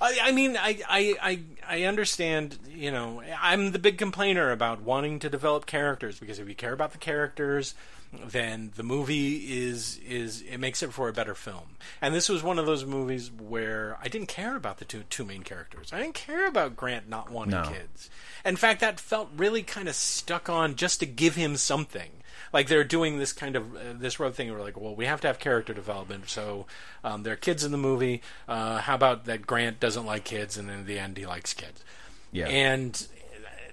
I, 0.06 0.18
I 0.28 0.32
mean, 0.32 0.56
I, 0.56 0.78
I, 0.88 1.16
I, 1.22 1.40
I 1.68 1.82
understand. 1.84 2.58
You 2.68 2.90
know, 2.90 3.22
I'm 3.40 3.72
the 3.72 3.78
big 3.78 3.98
complainer 3.98 4.50
about 4.52 4.82
wanting 4.82 5.18
to 5.20 5.28
develop 5.30 5.66
characters 5.66 6.18
because 6.18 6.38
if 6.38 6.48
you 6.48 6.54
care 6.54 6.72
about 6.72 6.92
the 6.92 6.98
characters, 6.98 7.74
then 8.12 8.72
the 8.76 8.82
movie 8.82 9.36
is 9.66 9.98
is 10.06 10.42
it 10.42 10.58
makes 10.58 10.82
it 10.82 10.92
for 10.92 11.08
a 11.08 11.12
better 11.12 11.34
film. 11.34 11.76
And 12.00 12.14
this 12.14 12.28
was 12.28 12.42
one 12.42 12.58
of 12.58 12.66
those 12.66 12.84
movies 12.84 13.30
where 13.32 13.98
I 14.02 14.08
didn't 14.08 14.28
care 14.28 14.56
about 14.56 14.78
the 14.78 14.84
two 14.84 15.02
two 15.10 15.24
main 15.24 15.42
characters. 15.42 15.92
I 15.92 16.00
didn't 16.00 16.14
care 16.14 16.46
about 16.46 16.76
Grant 16.76 17.08
not 17.08 17.30
wanting 17.30 17.60
No. 17.60 17.68
kids. 17.70 18.08
In 18.44 18.56
fact, 18.56 18.80
that 18.80 19.00
felt 19.00 19.28
really 19.36 19.62
kind 19.62 19.88
of 19.88 19.94
stuck 19.94 20.48
on 20.48 20.76
just 20.76 21.00
to 21.00 21.06
give 21.06 21.34
him 21.34 21.56
something. 21.56 22.10
Like 22.56 22.68
they're 22.68 22.84
doing 22.84 23.18
this 23.18 23.34
kind 23.34 23.54
of 23.54 23.76
uh, 23.76 23.80
this 23.98 24.18
road 24.18 24.34
thing. 24.34 24.50
Where 24.50 24.62
like, 24.62 24.80
well, 24.80 24.94
we 24.94 25.04
have 25.04 25.20
to 25.20 25.26
have 25.26 25.38
character 25.38 25.74
development. 25.74 26.30
So 26.30 26.64
um, 27.04 27.22
there 27.22 27.34
are 27.34 27.36
kids 27.36 27.64
in 27.64 27.70
the 27.70 27.76
movie. 27.76 28.22
Uh, 28.48 28.78
how 28.78 28.94
about 28.94 29.26
that 29.26 29.46
Grant 29.46 29.78
doesn't 29.78 30.06
like 30.06 30.24
kids, 30.24 30.56
and 30.56 30.66
then 30.66 30.78
in 30.78 30.86
the 30.86 30.98
end 30.98 31.18
he 31.18 31.26
likes 31.26 31.52
kids. 31.52 31.84
Yeah. 32.32 32.48
And 32.48 33.06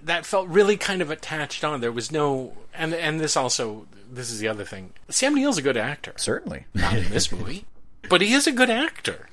that 0.02 0.26
felt 0.26 0.48
really 0.48 0.76
kind 0.76 1.00
of 1.00 1.10
attached 1.10 1.64
on. 1.64 1.80
There 1.80 1.90
was 1.90 2.12
no, 2.12 2.52
and 2.74 2.92
and 2.92 3.18
this 3.18 3.38
also 3.38 3.86
this 4.12 4.30
is 4.30 4.38
the 4.38 4.48
other 4.48 4.64
thing. 4.64 4.92
Sam 5.08 5.34
Neill's 5.34 5.56
a 5.56 5.62
good 5.62 5.78
actor 5.78 6.12
Certainly. 6.16 6.66
not 6.74 6.94
in 6.94 7.08
this 7.08 7.32
movie, 7.32 7.64
but 8.10 8.20
he 8.20 8.34
is 8.34 8.46
a 8.46 8.52
good 8.52 8.68
actor. 8.68 9.30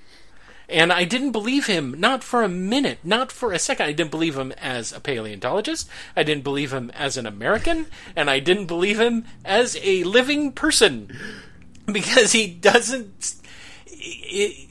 And 0.72 0.94
I 0.94 1.04
didn't 1.04 1.32
believe 1.32 1.68
him, 1.68 2.00
not 2.00 2.24
for 2.24 2.44
a 2.44 2.50
minute, 2.50 3.00
not 3.04 3.32
for 3.32 3.52
a 3.52 3.60
second. 3.60 3.88
I 3.88 3.92
didn't 3.92 4.12
believe 4.12 4.38
him 4.38 4.54
as 4.54 4.94
a 4.94 5.00
paleontologist. 5.02 5.90
I 6.16 6.24
didn't 6.24 6.46
believe 6.46 6.72
him 6.72 6.92
as 6.92 7.18
an 7.18 7.26
American. 7.26 7.88
And 8.16 8.30
I 8.30 8.40
didn't 8.40 8.68
believe 8.68 9.00
him 9.00 9.26
as 9.44 9.78
a 9.84 10.04
living 10.04 10.54
person. 10.54 11.18
Because 11.92 12.32
he 12.32 12.48
doesn't. 12.48 13.36
It, 13.88 14.70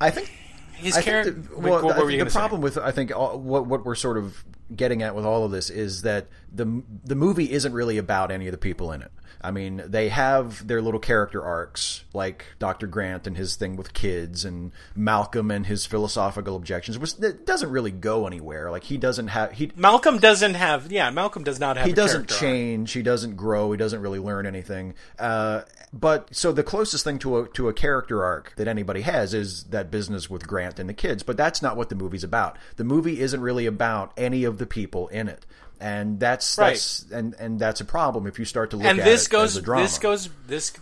I 0.00 0.10
think 0.10 0.32
his 0.74 0.96
I 0.96 1.02
character. 1.02 1.32
think 1.32 1.50
the, 1.50 1.58
well, 1.58 1.84
what, 1.84 1.96
I 1.96 2.00
were 2.00 2.06
think 2.06 2.18
you 2.18 2.24
the 2.24 2.30
problem 2.30 2.60
with 2.60 2.78
I 2.78 2.92
think 2.92 3.14
all, 3.14 3.38
what 3.38 3.66
what 3.66 3.84
we're 3.84 3.94
sort 3.94 4.16
of 4.16 4.44
getting 4.74 5.02
at 5.02 5.14
with 5.14 5.24
all 5.24 5.44
of 5.44 5.50
this 5.50 5.70
is 5.70 6.02
that 6.02 6.28
the 6.52 6.82
the 7.04 7.14
movie 7.14 7.50
isn't 7.52 7.72
really 7.72 7.98
about 7.98 8.30
any 8.30 8.46
of 8.46 8.52
the 8.52 8.58
people 8.58 8.92
in 8.92 9.02
it. 9.02 9.10
I 9.42 9.50
mean, 9.50 9.82
they 9.86 10.08
have 10.08 10.66
their 10.66 10.80
little 10.80 11.00
character 11.00 11.42
arcs, 11.42 12.04
like 12.14 12.44
Dr. 12.58 12.86
Grant 12.86 13.26
and 13.26 13.36
his 13.36 13.56
thing 13.56 13.76
with 13.76 13.92
kids, 13.92 14.44
and 14.44 14.72
Malcolm 14.94 15.50
and 15.50 15.66
his 15.66 15.84
philosophical 15.86 16.56
objections, 16.56 16.98
which 16.98 17.18
it 17.20 17.44
doesn't 17.46 17.70
really 17.70 17.90
go 17.90 18.26
anywhere. 18.26 18.70
Like 18.70 18.84
he 18.84 18.96
doesn't 18.98 19.28
have 19.28 19.52
he 19.52 19.70
Malcolm 19.76 20.18
doesn't 20.18 20.54
have. 20.54 20.90
Yeah, 20.92 21.10
Malcolm 21.10 21.44
does 21.44 21.58
not 21.60 21.76
have. 21.76 21.86
he 21.86 21.92
a 21.92 21.94
doesn't 21.94 22.28
character 22.28 22.34
arc. 22.34 22.40
change. 22.40 22.92
He 22.92 23.02
doesn't 23.02 23.36
grow. 23.36 23.72
He 23.72 23.78
doesn't 23.78 24.00
really 24.00 24.18
learn 24.18 24.46
anything. 24.46 24.94
Uh, 25.18 25.62
but 25.92 26.34
so 26.34 26.52
the 26.52 26.62
closest 26.62 27.04
thing 27.04 27.18
to 27.20 27.38
a 27.38 27.48
to 27.48 27.68
a 27.68 27.72
character 27.72 28.24
arc 28.24 28.54
that 28.56 28.68
anybody 28.68 29.02
has 29.02 29.34
is 29.34 29.64
that 29.64 29.90
business 29.90 30.30
with 30.30 30.46
Grant 30.46 30.78
and 30.78 30.88
the 30.88 30.94
kids. 30.94 31.22
But 31.22 31.36
that's 31.36 31.60
not 31.62 31.76
what 31.76 31.88
the 31.88 31.94
movie's 31.94 32.24
about. 32.24 32.56
The 32.76 32.84
movie 32.84 33.20
isn't 33.20 33.40
really 33.40 33.66
about 33.66 34.12
any 34.16 34.44
of 34.44 34.58
the 34.58 34.66
people 34.66 35.08
in 35.08 35.28
it, 35.28 35.44
and 35.82 36.20
that's 36.20 36.56
Right. 36.56 36.70
that's 36.74 37.04
and 37.10 37.34
and 37.38 37.58
that's 37.58 37.80
a 37.80 37.84
problem 37.84 38.26
if 38.26 38.38
you 38.38 38.44
start 38.44 38.70
to 38.70 38.76
look 38.76 38.86
and 38.86 39.00
at 39.00 39.04
this 39.04 39.26
it 39.26 39.30
goes 39.30 39.56
as 39.56 39.56
a 39.58 39.62
drama. 39.62 39.82
this 39.82 39.98
goes 39.98 40.28
this 40.46 40.72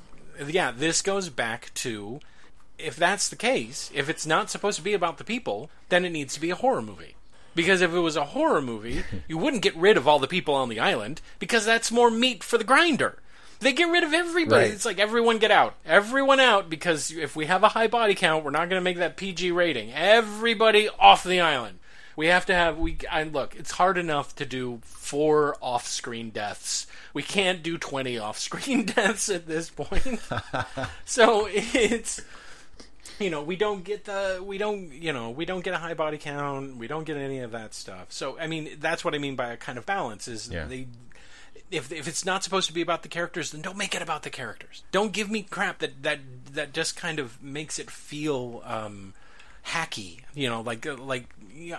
yeah 0.46 0.70
this 0.70 1.00
goes 1.02 1.28
back 1.30 1.72
to 1.74 2.20
if 2.78 2.96
that's 2.96 3.28
the 3.28 3.36
case 3.36 3.90
if 3.94 4.08
it's 4.08 4.26
not 4.26 4.50
supposed 4.50 4.76
to 4.78 4.84
be 4.84 4.92
about 4.94 5.18
the 5.18 5.24
people 5.24 5.70
then 5.88 6.04
it 6.04 6.10
needs 6.10 6.34
to 6.34 6.40
be 6.40 6.50
a 6.50 6.54
horror 6.56 6.82
movie 6.82 7.14
because 7.54 7.80
if 7.80 7.92
it 7.92 7.98
was 7.98 8.16
a 8.16 8.26
horror 8.26 8.60
movie 8.62 9.02
you 9.28 9.36
wouldn't 9.38 9.62
get 9.62 9.74
rid 9.76 9.96
of 9.96 10.06
all 10.06 10.18
the 10.18 10.28
people 10.28 10.54
on 10.54 10.68
the 10.68 10.80
island 10.80 11.20
because 11.38 11.64
that's 11.64 11.90
more 11.90 12.10
meat 12.10 12.42
for 12.44 12.58
the 12.58 12.64
grinder 12.64 13.18
they 13.60 13.72
get 13.74 13.90
rid 13.90 14.02
of 14.04 14.14
everybody 14.14 14.64
Right. 14.64 14.72
it's 14.72 14.86
like 14.86 14.98
everyone 14.98 15.38
get 15.38 15.50
out 15.50 15.74
everyone 15.84 16.40
out 16.40 16.70
because 16.70 17.10
if 17.10 17.36
we 17.36 17.46
have 17.46 17.62
a 17.62 17.68
high 17.68 17.88
body 17.88 18.14
count 18.14 18.44
we're 18.44 18.50
not 18.50 18.68
going 18.70 18.80
to 18.80 18.84
make 18.84 18.96
that 18.98 19.16
pg 19.16 19.50
rating 19.52 19.92
everybody 19.92 20.88
off 20.98 21.24
the 21.24 21.40
island 21.40 21.78
we 22.16 22.26
have 22.28 22.46
to 22.46 22.54
have 22.54 22.78
we. 22.78 22.98
I, 23.10 23.22
look, 23.24 23.54
it's 23.56 23.72
hard 23.72 23.98
enough 23.98 24.34
to 24.36 24.44
do 24.46 24.80
four 24.84 25.56
off-screen 25.60 26.30
deaths. 26.30 26.86
We 27.14 27.22
can't 27.22 27.62
do 27.62 27.78
twenty 27.78 28.18
off-screen 28.18 28.84
deaths 28.96 29.28
at 29.28 29.46
this 29.46 29.70
point. 29.70 30.20
so 31.04 31.46
it's 31.50 32.20
you 33.18 33.30
know 33.30 33.42
we 33.42 33.56
don't 33.56 33.84
get 33.84 34.04
the 34.04 34.42
we 34.44 34.58
don't 34.58 34.92
you 34.92 35.12
know 35.12 35.30
we 35.30 35.44
don't 35.44 35.62
get 35.64 35.74
a 35.74 35.78
high 35.78 35.94
body 35.94 36.18
count. 36.18 36.76
We 36.76 36.86
don't 36.86 37.04
get 37.04 37.16
any 37.16 37.40
of 37.40 37.52
that 37.52 37.74
stuff. 37.74 38.06
So 38.10 38.38
I 38.38 38.46
mean 38.46 38.70
that's 38.80 39.04
what 39.04 39.14
I 39.14 39.18
mean 39.18 39.36
by 39.36 39.52
a 39.52 39.56
kind 39.56 39.78
of 39.78 39.86
balance 39.86 40.28
is 40.28 40.48
Yeah. 40.48 40.64
they. 40.66 40.86
If, 41.70 41.92
if 41.92 42.08
it's 42.08 42.24
not 42.24 42.42
supposed 42.42 42.66
to 42.66 42.72
be 42.74 42.80
about 42.80 43.02
the 43.04 43.08
characters, 43.08 43.52
then 43.52 43.62
don't 43.62 43.76
make 43.76 43.94
it 43.94 44.02
about 44.02 44.24
the 44.24 44.30
characters. 44.30 44.82
Don't 44.90 45.12
give 45.12 45.30
me 45.30 45.42
crap 45.42 45.78
that 45.78 46.02
that 46.02 46.18
that 46.52 46.72
just 46.72 46.96
kind 46.96 47.20
of 47.20 47.40
makes 47.40 47.78
it 47.78 47.92
feel 47.92 48.60
um, 48.64 49.14
hacky. 49.66 50.20
You 50.34 50.48
know, 50.48 50.60
like 50.60 50.86
uh, 50.86 50.96
like 50.96 51.26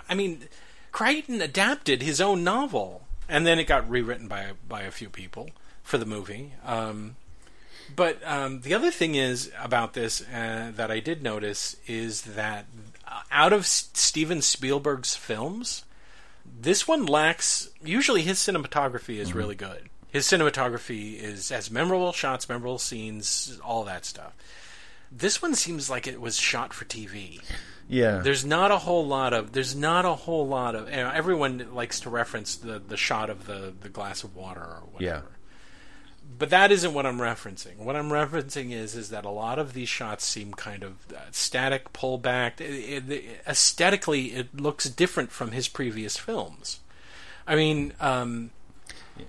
I 0.07 0.15
mean, 0.15 0.47
Crichton 0.91 1.41
adapted 1.41 2.01
his 2.01 2.21
own 2.21 2.43
novel, 2.43 3.07
and 3.29 3.45
then 3.45 3.59
it 3.59 3.65
got 3.65 3.89
rewritten 3.89 4.27
by 4.27 4.51
by 4.67 4.81
a 4.81 4.91
few 4.91 5.09
people 5.09 5.49
for 5.83 5.97
the 5.97 6.05
movie. 6.05 6.53
Um, 6.65 7.15
but 7.95 8.19
um, 8.25 8.61
the 8.61 8.73
other 8.73 8.91
thing 8.91 9.15
is 9.15 9.51
about 9.59 9.93
this 9.93 10.21
uh, 10.21 10.71
that 10.75 10.91
I 10.91 10.99
did 10.99 11.23
notice 11.23 11.75
is 11.87 12.21
that 12.21 12.65
uh, 13.07 13.21
out 13.31 13.53
of 13.53 13.61
S- 13.61 13.89
Steven 13.93 14.41
Spielberg's 14.41 15.15
films, 15.15 15.83
this 16.45 16.87
one 16.87 17.05
lacks. 17.05 17.69
Usually, 17.83 18.21
his 18.21 18.39
cinematography 18.39 19.17
is 19.17 19.33
really 19.33 19.55
good. 19.55 19.89
His 20.09 20.25
cinematography 20.25 21.15
is 21.15 21.51
as 21.51 21.71
memorable 21.71 22.11
shots, 22.11 22.49
memorable 22.49 22.79
scenes, 22.79 23.59
all 23.63 23.83
that 23.85 24.05
stuff. 24.05 24.33
This 25.11 25.41
one 25.41 25.55
seems 25.55 25.89
like 25.89 26.07
it 26.07 26.21
was 26.21 26.37
shot 26.37 26.73
for 26.73 26.85
TV. 26.85 27.41
Yeah. 27.87 28.19
There's 28.19 28.45
not 28.45 28.71
a 28.71 28.77
whole 28.77 29.05
lot 29.05 29.33
of. 29.33 29.51
There's 29.51 29.75
not 29.75 30.05
a 30.05 30.13
whole 30.13 30.47
lot 30.47 30.75
of. 30.75 30.89
You 30.89 30.97
know, 30.97 31.11
everyone 31.13 31.73
likes 31.73 31.99
to 32.01 32.09
reference 32.09 32.55
the 32.55 32.79
the 32.79 32.97
shot 32.97 33.29
of 33.29 33.45
the 33.45 33.73
the 33.79 33.89
glass 33.89 34.23
of 34.23 34.35
water 34.35 34.61
or 34.61 34.83
whatever. 34.91 35.03
Yeah. 35.03 35.21
But 36.37 36.49
that 36.49 36.71
isn't 36.71 36.93
what 36.93 37.05
I'm 37.05 37.19
referencing. 37.19 37.77
What 37.77 37.95
I'm 37.95 38.09
referencing 38.09 38.71
is 38.71 38.95
is 38.95 39.09
that 39.09 39.25
a 39.25 39.29
lot 39.29 39.59
of 39.59 39.73
these 39.73 39.89
shots 39.89 40.25
seem 40.25 40.53
kind 40.53 40.83
of 40.83 41.11
uh, 41.11 41.19
static, 41.31 41.91
pull 41.93 42.17
back. 42.17 42.59
It, 42.61 43.11
it, 43.11 43.41
aesthetically, 43.45 44.27
it 44.27 44.59
looks 44.59 44.85
different 44.89 45.31
from 45.31 45.51
his 45.51 45.67
previous 45.67 46.17
films. 46.17 46.79
I 47.45 47.55
mean, 47.55 47.93
um, 47.99 48.51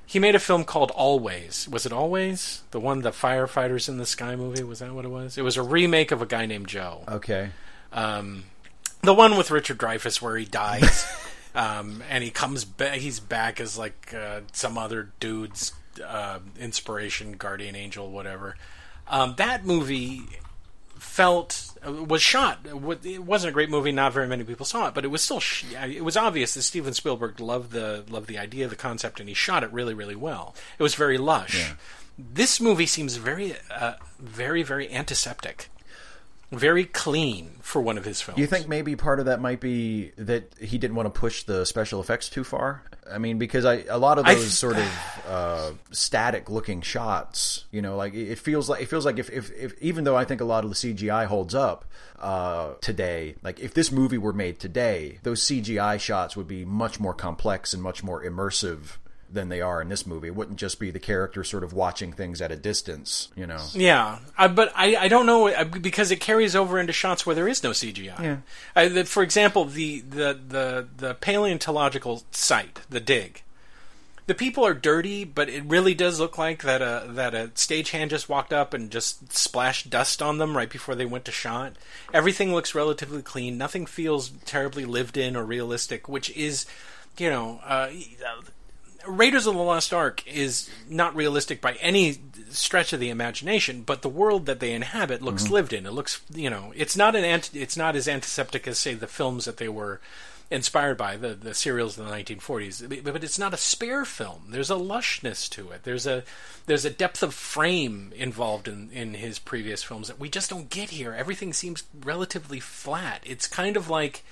he 0.06 0.18
made 0.18 0.34
a 0.34 0.38
film 0.38 0.64
called 0.64 0.90
Always. 0.92 1.68
Was 1.68 1.84
it 1.84 1.92
Always? 1.92 2.62
The 2.70 2.80
one, 2.80 3.00
the 3.02 3.10
firefighters 3.10 3.88
in 3.88 3.98
the 3.98 4.06
sky 4.06 4.36
movie. 4.36 4.62
Was 4.62 4.78
that 4.78 4.92
what 4.94 5.04
it 5.04 5.10
was? 5.10 5.36
It 5.36 5.42
was 5.42 5.56
a 5.56 5.62
remake 5.62 6.12
of 6.12 6.22
a 6.22 6.26
guy 6.26 6.46
named 6.46 6.68
Joe. 6.68 7.02
okay. 7.08 7.50
Um, 7.92 8.44
the 9.02 9.14
one 9.14 9.36
with 9.36 9.50
Richard 9.50 9.78
Dreyfuss 9.78 10.22
where 10.22 10.36
he 10.36 10.44
dies, 10.44 11.06
um, 11.54 12.02
and 12.08 12.22
he 12.22 12.30
comes 12.30 12.64
back. 12.64 12.94
He's 12.98 13.20
back 13.20 13.60
as 13.60 13.76
like 13.76 14.14
uh, 14.14 14.40
some 14.52 14.78
other 14.78 15.12
dude's 15.20 15.72
uh, 16.04 16.38
inspiration, 16.58 17.32
guardian 17.32 17.74
angel, 17.76 18.10
whatever. 18.10 18.56
Um, 19.08 19.34
that 19.36 19.64
movie 19.64 20.22
felt 20.94 21.72
was 21.84 22.22
shot. 22.22 22.60
It 22.64 23.22
wasn't 23.22 23.50
a 23.50 23.52
great 23.52 23.68
movie. 23.68 23.92
Not 23.92 24.12
very 24.12 24.28
many 24.28 24.44
people 24.44 24.64
saw 24.64 24.88
it, 24.88 24.94
but 24.94 25.04
it 25.04 25.08
was 25.08 25.22
still. 25.22 25.42
It 25.84 26.04
was 26.04 26.16
obvious 26.16 26.54
that 26.54 26.62
Steven 26.62 26.94
Spielberg 26.94 27.40
loved 27.40 27.72
the 27.72 28.04
loved 28.08 28.28
the 28.28 28.38
idea, 28.38 28.68
the 28.68 28.76
concept, 28.76 29.20
and 29.20 29.28
he 29.28 29.34
shot 29.34 29.64
it 29.64 29.72
really, 29.72 29.94
really 29.94 30.16
well. 30.16 30.54
It 30.78 30.82
was 30.82 30.94
very 30.94 31.18
lush. 31.18 31.58
Yeah. 31.58 31.74
This 32.18 32.60
movie 32.60 32.86
seems 32.86 33.16
very, 33.16 33.54
uh, 33.70 33.94
very, 34.20 34.62
very 34.62 34.92
antiseptic 34.92 35.68
very 36.52 36.84
clean 36.84 37.58
for 37.62 37.80
one 37.80 37.96
of 37.96 38.04
his 38.04 38.20
films. 38.20 38.38
You 38.38 38.46
think 38.46 38.68
maybe 38.68 38.94
part 38.94 39.18
of 39.18 39.26
that 39.26 39.40
might 39.40 39.60
be 39.60 40.12
that 40.18 40.54
he 40.58 40.78
didn't 40.78 40.96
want 40.96 41.12
to 41.12 41.18
push 41.18 41.44
the 41.44 41.64
special 41.64 42.00
effects 42.00 42.28
too 42.28 42.44
far? 42.44 42.82
I 43.10 43.18
mean, 43.18 43.38
because 43.38 43.64
I 43.64 43.84
a 43.88 43.98
lot 43.98 44.18
of 44.18 44.26
those 44.26 44.36
th- 44.36 44.50
sort 44.50 44.76
of 44.76 45.22
uh, 45.28 45.70
static 45.90 46.50
looking 46.50 46.82
shots, 46.82 47.64
you 47.70 47.82
know, 47.82 47.96
like 47.96 48.14
it 48.14 48.38
feels 48.38 48.68
like 48.68 48.82
it 48.82 48.86
feels 48.86 49.04
like 49.04 49.18
if, 49.18 49.30
if, 49.30 49.50
if 49.52 49.82
even 49.82 50.04
though 50.04 50.16
I 50.16 50.24
think 50.24 50.40
a 50.40 50.44
lot 50.44 50.64
of 50.64 50.70
the 50.70 50.76
CGI 50.76 51.26
holds 51.26 51.54
up 51.54 51.84
uh, 52.20 52.74
today, 52.80 53.34
like 53.42 53.58
if 53.58 53.74
this 53.74 53.90
movie 53.90 54.18
were 54.18 54.32
made 54.32 54.60
today, 54.60 55.18
those 55.22 55.42
CGI 55.42 55.98
shots 55.98 56.36
would 56.36 56.48
be 56.48 56.64
much 56.64 57.00
more 57.00 57.14
complex 57.14 57.74
and 57.74 57.82
much 57.82 58.04
more 58.04 58.22
immersive 58.22 58.98
than 59.32 59.48
they 59.48 59.60
are 59.60 59.80
in 59.80 59.88
this 59.88 60.06
movie. 60.06 60.28
It 60.28 60.34
wouldn't 60.34 60.58
just 60.58 60.78
be 60.78 60.90
the 60.90 60.98
character 60.98 61.42
sort 61.44 61.64
of 61.64 61.72
watching 61.72 62.12
things 62.12 62.40
at 62.40 62.52
a 62.52 62.56
distance, 62.56 63.28
you 63.34 63.46
know. 63.46 63.60
Yeah, 63.72 64.18
uh, 64.36 64.48
but 64.48 64.72
I, 64.76 64.96
I 64.96 65.08
don't 65.08 65.26
know 65.26 65.48
uh, 65.48 65.64
because 65.64 66.10
it 66.10 66.20
carries 66.20 66.54
over 66.54 66.78
into 66.78 66.92
shots 66.92 67.24
where 67.24 67.34
there 67.34 67.48
is 67.48 67.62
no 67.62 67.70
CGI. 67.70 68.20
Yeah. 68.20 68.36
Uh, 68.76 68.88
the, 68.88 69.04
for 69.04 69.22
example, 69.22 69.64
the, 69.64 70.00
the 70.00 70.38
the 70.48 70.88
the 70.96 71.14
paleontological 71.14 72.22
site, 72.30 72.80
the 72.88 73.00
dig. 73.00 73.42
The 74.26 74.34
people 74.34 74.64
are 74.64 74.74
dirty, 74.74 75.24
but 75.24 75.48
it 75.48 75.64
really 75.64 75.94
does 75.94 76.20
look 76.20 76.38
like 76.38 76.62
that 76.62 76.80
a 76.80 77.06
that 77.08 77.34
a 77.34 77.48
stagehand 77.54 78.10
just 78.10 78.28
walked 78.28 78.52
up 78.52 78.72
and 78.72 78.90
just 78.90 79.32
splashed 79.32 79.90
dust 79.90 80.22
on 80.22 80.38
them 80.38 80.56
right 80.56 80.70
before 80.70 80.94
they 80.94 81.04
went 81.04 81.24
to 81.24 81.32
shot. 81.32 81.72
Everything 82.14 82.54
looks 82.54 82.74
relatively 82.74 83.22
clean. 83.22 83.58
Nothing 83.58 83.84
feels 83.84 84.30
terribly 84.44 84.84
lived 84.84 85.16
in 85.16 85.34
or 85.34 85.44
realistic, 85.44 86.08
which 86.08 86.30
is, 86.30 86.66
you 87.18 87.28
know, 87.28 87.60
uh, 87.64 87.88
Raiders 89.06 89.46
of 89.46 89.54
the 89.54 89.62
Lost 89.62 89.92
Ark 89.92 90.26
is 90.26 90.70
not 90.88 91.14
realistic 91.14 91.60
by 91.60 91.74
any 91.74 92.18
stretch 92.50 92.92
of 92.92 93.00
the 93.00 93.10
imagination, 93.10 93.82
but 93.82 94.02
the 94.02 94.08
world 94.08 94.46
that 94.46 94.60
they 94.60 94.72
inhabit 94.72 95.22
looks 95.22 95.44
mm-hmm. 95.44 95.54
lived 95.54 95.72
in. 95.72 95.86
It 95.86 95.92
looks, 95.92 96.20
you 96.32 96.50
know, 96.50 96.72
it's 96.76 96.96
not 96.96 97.16
an 97.16 97.24
anti- 97.24 97.60
it's 97.60 97.76
not 97.76 97.96
as 97.96 98.08
antiseptic 98.08 98.66
as 98.68 98.78
say 98.78 98.94
the 98.94 99.06
films 99.06 99.44
that 99.44 99.56
they 99.56 99.68
were 99.68 100.00
inspired 100.50 100.98
by 100.98 101.16
the 101.16 101.34
the 101.34 101.54
serials 101.54 101.98
of 101.98 102.04
the 102.04 102.12
1940s, 102.12 103.04
but 103.04 103.24
it's 103.24 103.38
not 103.38 103.54
a 103.54 103.58
spare 103.58 104.04
film. 104.04 104.42
There's 104.50 104.70
a 104.70 104.74
lushness 104.74 105.48
to 105.50 105.70
it. 105.70 105.84
There's 105.84 106.06
a 106.06 106.24
there's 106.66 106.84
a 106.84 106.90
depth 106.90 107.22
of 107.22 107.34
frame 107.34 108.12
involved 108.14 108.68
in 108.68 108.90
in 108.92 109.14
his 109.14 109.38
previous 109.38 109.82
films 109.82 110.08
that 110.08 110.20
we 110.20 110.28
just 110.28 110.50
don't 110.50 110.70
get 110.70 110.90
here. 110.90 111.14
Everything 111.14 111.52
seems 111.52 111.84
relatively 112.04 112.60
flat. 112.60 113.22
It's 113.24 113.46
kind 113.48 113.76
of 113.76 113.88
like 113.88 114.24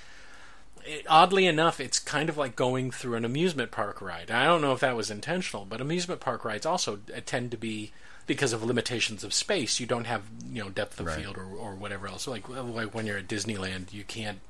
it, 0.85 1.07
oddly 1.09 1.47
enough, 1.47 1.81
it's 1.81 1.99
kind 1.99 2.29
of 2.29 2.37
like 2.37 2.57
going 2.57 2.91
through 2.91 3.15
an 3.15 3.25
amusement 3.25 3.71
park 3.71 4.01
ride. 4.01 4.31
I 4.31 4.45
don't 4.45 4.63
know 4.63 4.73
if 4.73 4.81
that 4.81 4.97
was 4.97 5.11
intentional, 5.11 5.65
but 5.65 5.81
amusement 5.81 6.21
park 6.21 6.45
rides 6.45 6.67
also 6.67 7.01
uh, 7.15 7.21
tend 7.25 7.51
to 7.51 7.57
be 7.57 7.93
because 8.27 8.53
of 8.53 8.63
limitations 8.63 9.25
of 9.25 9.35
space. 9.35 9.81
You 9.81 9.87
don't 9.87 10.05
have 10.05 10.23
you 10.51 10.63
know 10.63 10.71
depth 10.71 11.01
of 11.01 11.07
right. 11.07 11.19
field 11.19 11.37
or, 11.37 11.45
or 11.45 11.75
whatever 11.75 12.07
else. 12.07 12.27
Like 12.27 12.49
like 12.49 12.95
when 12.95 13.07
you're 13.07 13.19
at 13.19 13.29
Disneyland, 13.29 13.93
you 13.93 14.05
can't 14.05 14.41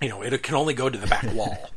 you 0.00 0.08
know 0.08 0.22
it 0.22 0.42
can 0.42 0.54
only 0.54 0.74
go 0.74 0.88
to 0.88 0.98
the 0.98 1.06
back 1.06 1.24
wall, 1.34 1.70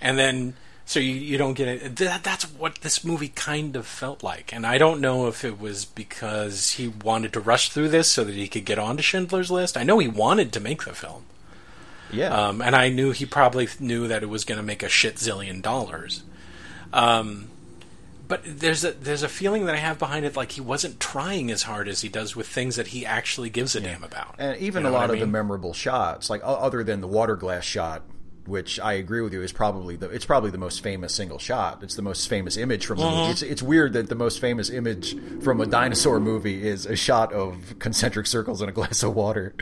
and 0.00 0.18
then 0.18 0.54
so 0.84 1.00
you, 1.00 1.14
you 1.14 1.36
don't 1.36 1.54
get 1.54 1.68
it. 1.68 1.96
That, 1.96 2.22
that's 2.22 2.44
what 2.44 2.76
this 2.76 3.04
movie 3.04 3.28
kind 3.28 3.74
of 3.74 3.86
felt 3.86 4.22
like, 4.22 4.52
and 4.52 4.64
I 4.64 4.78
don't 4.78 5.00
know 5.00 5.26
if 5.26 5.44
it 5.44 5.60
was 5.60 5.84
because 5.84 6.72
he 6.72 6.88
wanted 6.88 7.32
to 7.32 7.40
rush 7.40 7.70
through 7.70 7.88
this 7.88 8.10
so 8.10 8.24
that 8.24 8.34
he 8.34 8.48
could 8.48 8.64
get 8.64 8.78
onto 8.78 9.02
Schindler's 9.02 9.50
List. 9.50 9.76
I 9.76 9.82
know 9.82 9.98
he 9.98 10.08
wanted 10.08 10.52
to 10.52 10.60
make 10.60 10.84
the 10.84 10.94
film. 10.94 11.24
Yeah. 12.12 12.48
Um, 12.48 12.62
and 12.62 12.76
I 12.76 12.88
knew 12.88 13.10
he 13.10 13.26
probably 13.26 13.68
knew 13.80 14.08
that 14.08 14.22
it 14.22 14.26
was 14.26 14.44
going 14.44 14.58
to 14.58 14.64
make 14.64 14.82
a 14.82 14.88
shit 14.88 15.16
zillion 15.16 15.62
dollars. 15.62 16.22
Um, 16.92 17.48
but 18.28 18.42
there's 18.44 18.84
a 18.84 18.92
there's 18.92 19.22
a 19.22 19.28
feeling 19.28 19.66
that 19.66 19.74
I 19.74 19.78
have 19.78 19.98
behind 19.98 20.24
it, 20.24 20.36
like 20.36 20.52
he 20.52 20.60
wasn't 20.60 20.98
trying 20.98 21.50
as 21.50 21.62
hard 21.62 21.88
as 21.88 22.00
he 22.00 22.08
does 22.08 22.34
with 22.34 22.48
things 22.48 22.76
that 22.76 22.88
he 22.88 23.06
actually 23.06 23.50
gives 23.50 23.76
a 23.76 23.80
yeah. 23.80 23.92
damn 23.92 24.04
about. 24.04 24.34
And 24.38 24.56
even 24.58 24.82
you 24.82 24.90
know 24.90 24.94
a 24.94 24.98
lot 24.98 25.10
of 25.10 25.12
mean? 25.12 25.20
the 25.20 25.26
memorable 25.26 25.72
shots, 25.72 26.28
like 26.28 26.40
other 26.44 26.82
than 26.82 27.00
the 27.00 27.06
water 27.06 27.36
glass 27.36 27.64
shot 27.64 28.02
which 28.46 28.80
I 28.80 28.94
agree 28.94 29.20
with 29.20 29.32
you 29.32 29.42
is 29.42 29.52
probably 29.52 29.96
the 29.96 30.08
it's 30.08 30.24
probably 30.24 30.50
the 30.50 30.58
most 30.58 30.82
famous 30.82 31.14
single 31.14 31.38
shot. 31.38 31.82
It's 31.82 31.94
the 31.94 32.02
most 32.02 32.28
famous 32.28 32.56
image 32.56 32.86
from 32.86 32.98
the 32.98 33.04
movie. 33.04 33.16
Uh-huh. 33.16 33.30
It's, 33.30 33.42
it's 33.42 33.62
weird 33.62 33.92
that 33.94 34.08
the 34.08 34.14
most 34.14 34.40
famous 34.40 34.70
image 34.70 35.16
from 35.42 35.60
a 35.60 35.66
dinosaur 35.66 36.20
movie 36.20 36.66
is 36.66 36.86
a 36.86 36.96
shot 36.96 37.32
of 37.32 37.78
concentric 37.78 38.26
circles 38.26 38.62
in 38.62 38.68
a 38.68 38.72
glass 38.72 39.02
of 39.02 39.14
water. 39.14 39.54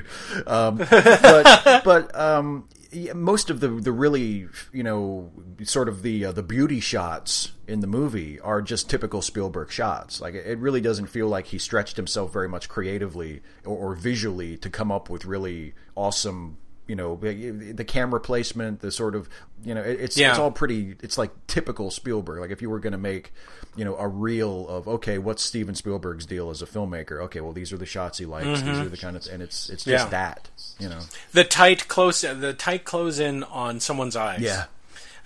Um, 0.46 0.76
but 0.76 1.82
but 1.84 2.14
um, 2.18 2.68
most 3.14 3.50
of 3.50 3.60
the 3.60 3.68
the 3.68 3.92
really 3.92 4.48
you 4.72 4.82
know 4.82 5.32
sort 5.62 5.88
of 5.88 6.02
the 6.02 6.26
uh, 6.26 6.32
the 6.32 6.42
beauty 6.42 6.80
shots 6.80 7.52
in 7.66 7.80
the 7.80 7.86
movie 7.86 8.38
are 8.40 8.62
just 8.62 8.88
typical 8.88 9.22
Spielberg 9.22 9.70
shots. 9.70 10.20
Like 10.20 10.34
it 10.34 10.58
really 10.58 10.80
doesn't 10.80 11.06
feel 11.06 11.28
like 11.28 11.46
he 11.46 11.58
stretched 11.58 11.96
himself 11.96 12.32
very 12.32 12.48
much 12.48 12.68
creatively 12.68 13.42
or, 13.64 13.76
or 13.76 13.94
visually 13.94 14.56
to 14.58 14.70
come 14.70 14.92
up 14.92 15.08
with 15.08 15.24
really 15.24 15.74
awesome 15.96 16.58
you 16.86 16.94
know 16.94 17.16
the 17.16 17.84
camera 17.84 18.20
placement 18.20 18.80
the 18.80 18.90
sort 18.90 19.14
of 19.14 19.28
you 19.64 19.74
know 19.74 19.80
it's 19.80 20.16
yeah. 20.18 20.30
it's 20.30 20.38
all 20.38 20.50
pretty 20.50 20.94
it's 21.02 21.16
like 21.16 21.30
typical 21.46 21.90
Spielberg 21.90 22.40
like 22.40 22.50
if 22.50 22.60
you 22.60 22.68
were 22.68 22.80
going 22.80 22.92
to 22.92 22.98
make 22.98 23.32
you 23.76 23.84
know 23.84 23.96
a 23.96 24.06
reel 24.06 24.68
of 24.68 24.86
okay 24.86 25.18
what's 25.18 25.42
Steven 25.42 25.74
Spielberg's 25.74 26.26
deal 26.26 26.50
as 26.50 26.60
a 26.60 26.66
filmmaker 26.66 27.22
okay 27.22 27.40
well 27.40 27.52
these 27.52 27.72
are 27.72 27.78
the 27.78 27.86
shots 27.86 28.18
he 28.18 28.26
likes 28.26 28.46
mm-hmm. 28.46 28.66
these 28.66 28.78
are 28.78 28.88
the 28.88 28.96
kind 28.96 29.16
of 29.16 29.26
and 29.26 29.42
it's 29.42 29.70
it's 29.70 29.84
just 29.84 30.04
yeah. 30.04 30.10
that 30.10 30.50
you 30.78 30.88
know 30.88 31.00
the 31.32 31.44
tight 31.44 31.88
close 31.88 32.20
the 32.20 32.52
tight 32.52 32.84
close 32.84 33.18
in 33.18 33.42
on 33.44 33.80
someone's 33.80 34.16
eyes 34.16 34.40
yeah 34.40 34.66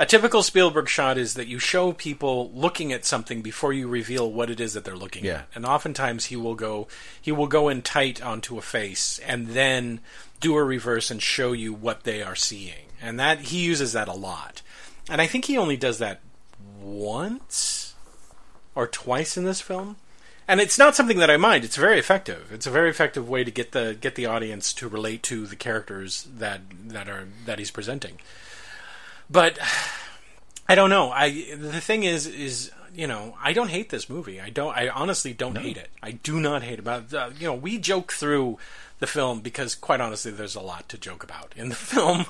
a 0.00 0.06
typical 0.06 0.44
Spielberg 0.44 0.88
shot 0.88 1.18
is 1.18 1.34
that 1.34 1.48
you 1.48 1.58
show 1.58 1.92
people 1.92 2.52
looking 2.54 2.92
at 2.92 3.04
something 3.04 3.42
before 3.42 3.72
you 3.72 3.88
reveal 3.88 4.30
what 4.30 4.48
it 4.48 4.60
is 4.60 4.74
that 4.74 4.84
they're 4.84 4.96
looking 4.96 5.24
yeah. 5.24 5.32
at. 5.32 5.48
And 5.56 5.66
oftentimes 5.66 6.26
he 6.26 6.36
will 6.36 6.54
go 6.54 6.86
he 7.20 7.32
will 7.32 7.48
go 7.48 7.68
in 7.68 7.82
tight 7.82 8.22
onto 8.22 8.58
a 8.58 8.62
face 8.62 9.18
and 9.26 9.48
then 9.48 10.00
do 10.40 10.56
a 10.56 10.64
reverse 10.64 11.10
and 11.10 11.22
show 11.22 11.52
you 11.52 11.72
what 11.72 12.04
they 12.04 12.22
are 12.22 12.36
seeing. 12.36 12.86
And 13.00 13.18
that 13.18 13.40
he 13.40 13.58
uses 13.58 13.92
that 13.92 14.08
a 14.08 14.12
lot. 14.12 14.62
And 15.08 15.20
I 15.20 15.26
think 15.26 15.46
he 15.46 15.56
only 15.56 15.76
does 15.76 15.98
that 15.98 16.20
once 16.80 17.94
or 18.74 18.86
twice 18.86 19.36
in 19.36 19.44
this 19.44 19.60
film. 19.60 19.96
And 20.46 20.60
it's 20.60 20.78
not 20.78 20.96
something 20.96 21.18
that 21.18 21.30
I 21.30 21.36
mind. 21.36 21.64
It's 21.64 21.76
very 21.76 21.98
effective. 21.98 22.50
It's 22.50 22.66
a 22.66 22.70
very 22.70 22.88
effective 22.88 23.28
way 23.28 23.44
to 23.44 23.50
get 23.50 23.72
the 23.72 23.96
get 24.00 24.14
the 24.14 24.24
audience 24.24 24.72
to 24.74 24.88
relate 24.88 25.22
to 25.24 25.46
the 25.46 25.56
characters 25.56 26.26
that 26.34 26.62
that 26.86 27.08
are 27.08 27.28
that 27.44 27.58
he's 27.58 27.70
presenting. 27.70 28.18
But 29.28 29.58
I 30.68 30.74
don't 30.74 30.90
know. 30.90 31.10
I 31.10 31.54
the 31.54 31.80
thing 31.80 32.04
is 32.04 32.26
is 32.26 32.70
you 32.94 33.06
know 33.06 33.36
I 33.42 33.52
don't 33.52 33.68
hate 33.68 33.90
this 33.90 34.08
movie. 34.08 34.40
I 34.40 34.50
don't. 34.50 34.76
I 34.76 34.88
honestly 34.88 35.32
don't 35.32 35.54
no. 35.54 35.60
hate 35.60 35.76
it. 35.76 35.90
I 36.02 36.12
do 36.12 36.40
not 36.40 36.62
hate 36.62 36.78
about. 36.78 37.12
Uh, 37.12 37.30
you 37.38 37.46
know 37.46 37.54
we 37.54 37.78
joke 37.78 38.12
through 38.12 38.58
the 38.98 39.06
film 39.06 39.40
because, 39.40 39.74
quite 39.74 40.00
honestly, 40.00 40.32
there's 40.32 40.54
a 40.54 40.60
lot 40.60 40.88
to 40.88 40.98
joke 40.98 41.22
about 41.22 41.52
in 41.56 41.68
the 41.68 41.74
film. 41.74 42.26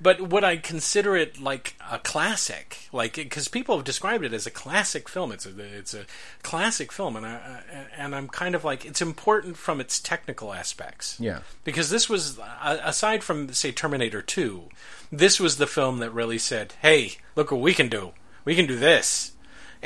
but 0.00 0.20
would 0.28 0.44
I 0.44 0.56
consider 0.56 1.16
it 1.16 1.40
like 1.40 1.76
a 1.90 1.98
classic? 1.98 2.88
Like 2.92 3.14
because 3.14 3.48
people 3.48 3.76
have 3.76 3.84
described 3.84 4.24
it 4.24 4.32
as 4.32 4.46
a 4.46 4.50
classic 4.50 5.08
film. 5.08 5.32
It's 5.32 5.46
a 5.46 5.58
it's 5.58 5.94
a 5.94 6.04
classic 6.42 6.92
film, 6.92 7.16
and 7.16 7.26
I 7.26 7.62
and 7.96 8.14
I'm 8.14 8.28
kind 8.28 8.54
of 8.54 8.64
like 8.64 8.84
it's 8.84 9.02
important 9.02 9.56
from 9.56 9.80
its 9.80 9.98
technical 9.98 10.52
aspects. 10.52 11.18
Yeah. 11.18 11.40
Because 11.64 11.90
this 11.90 12.08
was 12.08 12.38
aside 12.62 13.24
from 13.24 13.52
say 13.52 13.72
Terminator 13.72 14.22
Two, 14.22 14.64
this 15.10 15.40
was 15.40 15.56
the 15.56 15.66
film 15.66 15.98
that 15.98 16.10
really 16.10 16.38
said, 16.38 16.74
"Hey, 16.82 17.12
look 17.34 17.50
what 17.50 17.60
we 17.60 17.74
can 17.74 17.88
do. 17.88 18.12
We 18.44 18.54
can 18.54 18.66
do 18.66 18.76
this." 18.76 19.32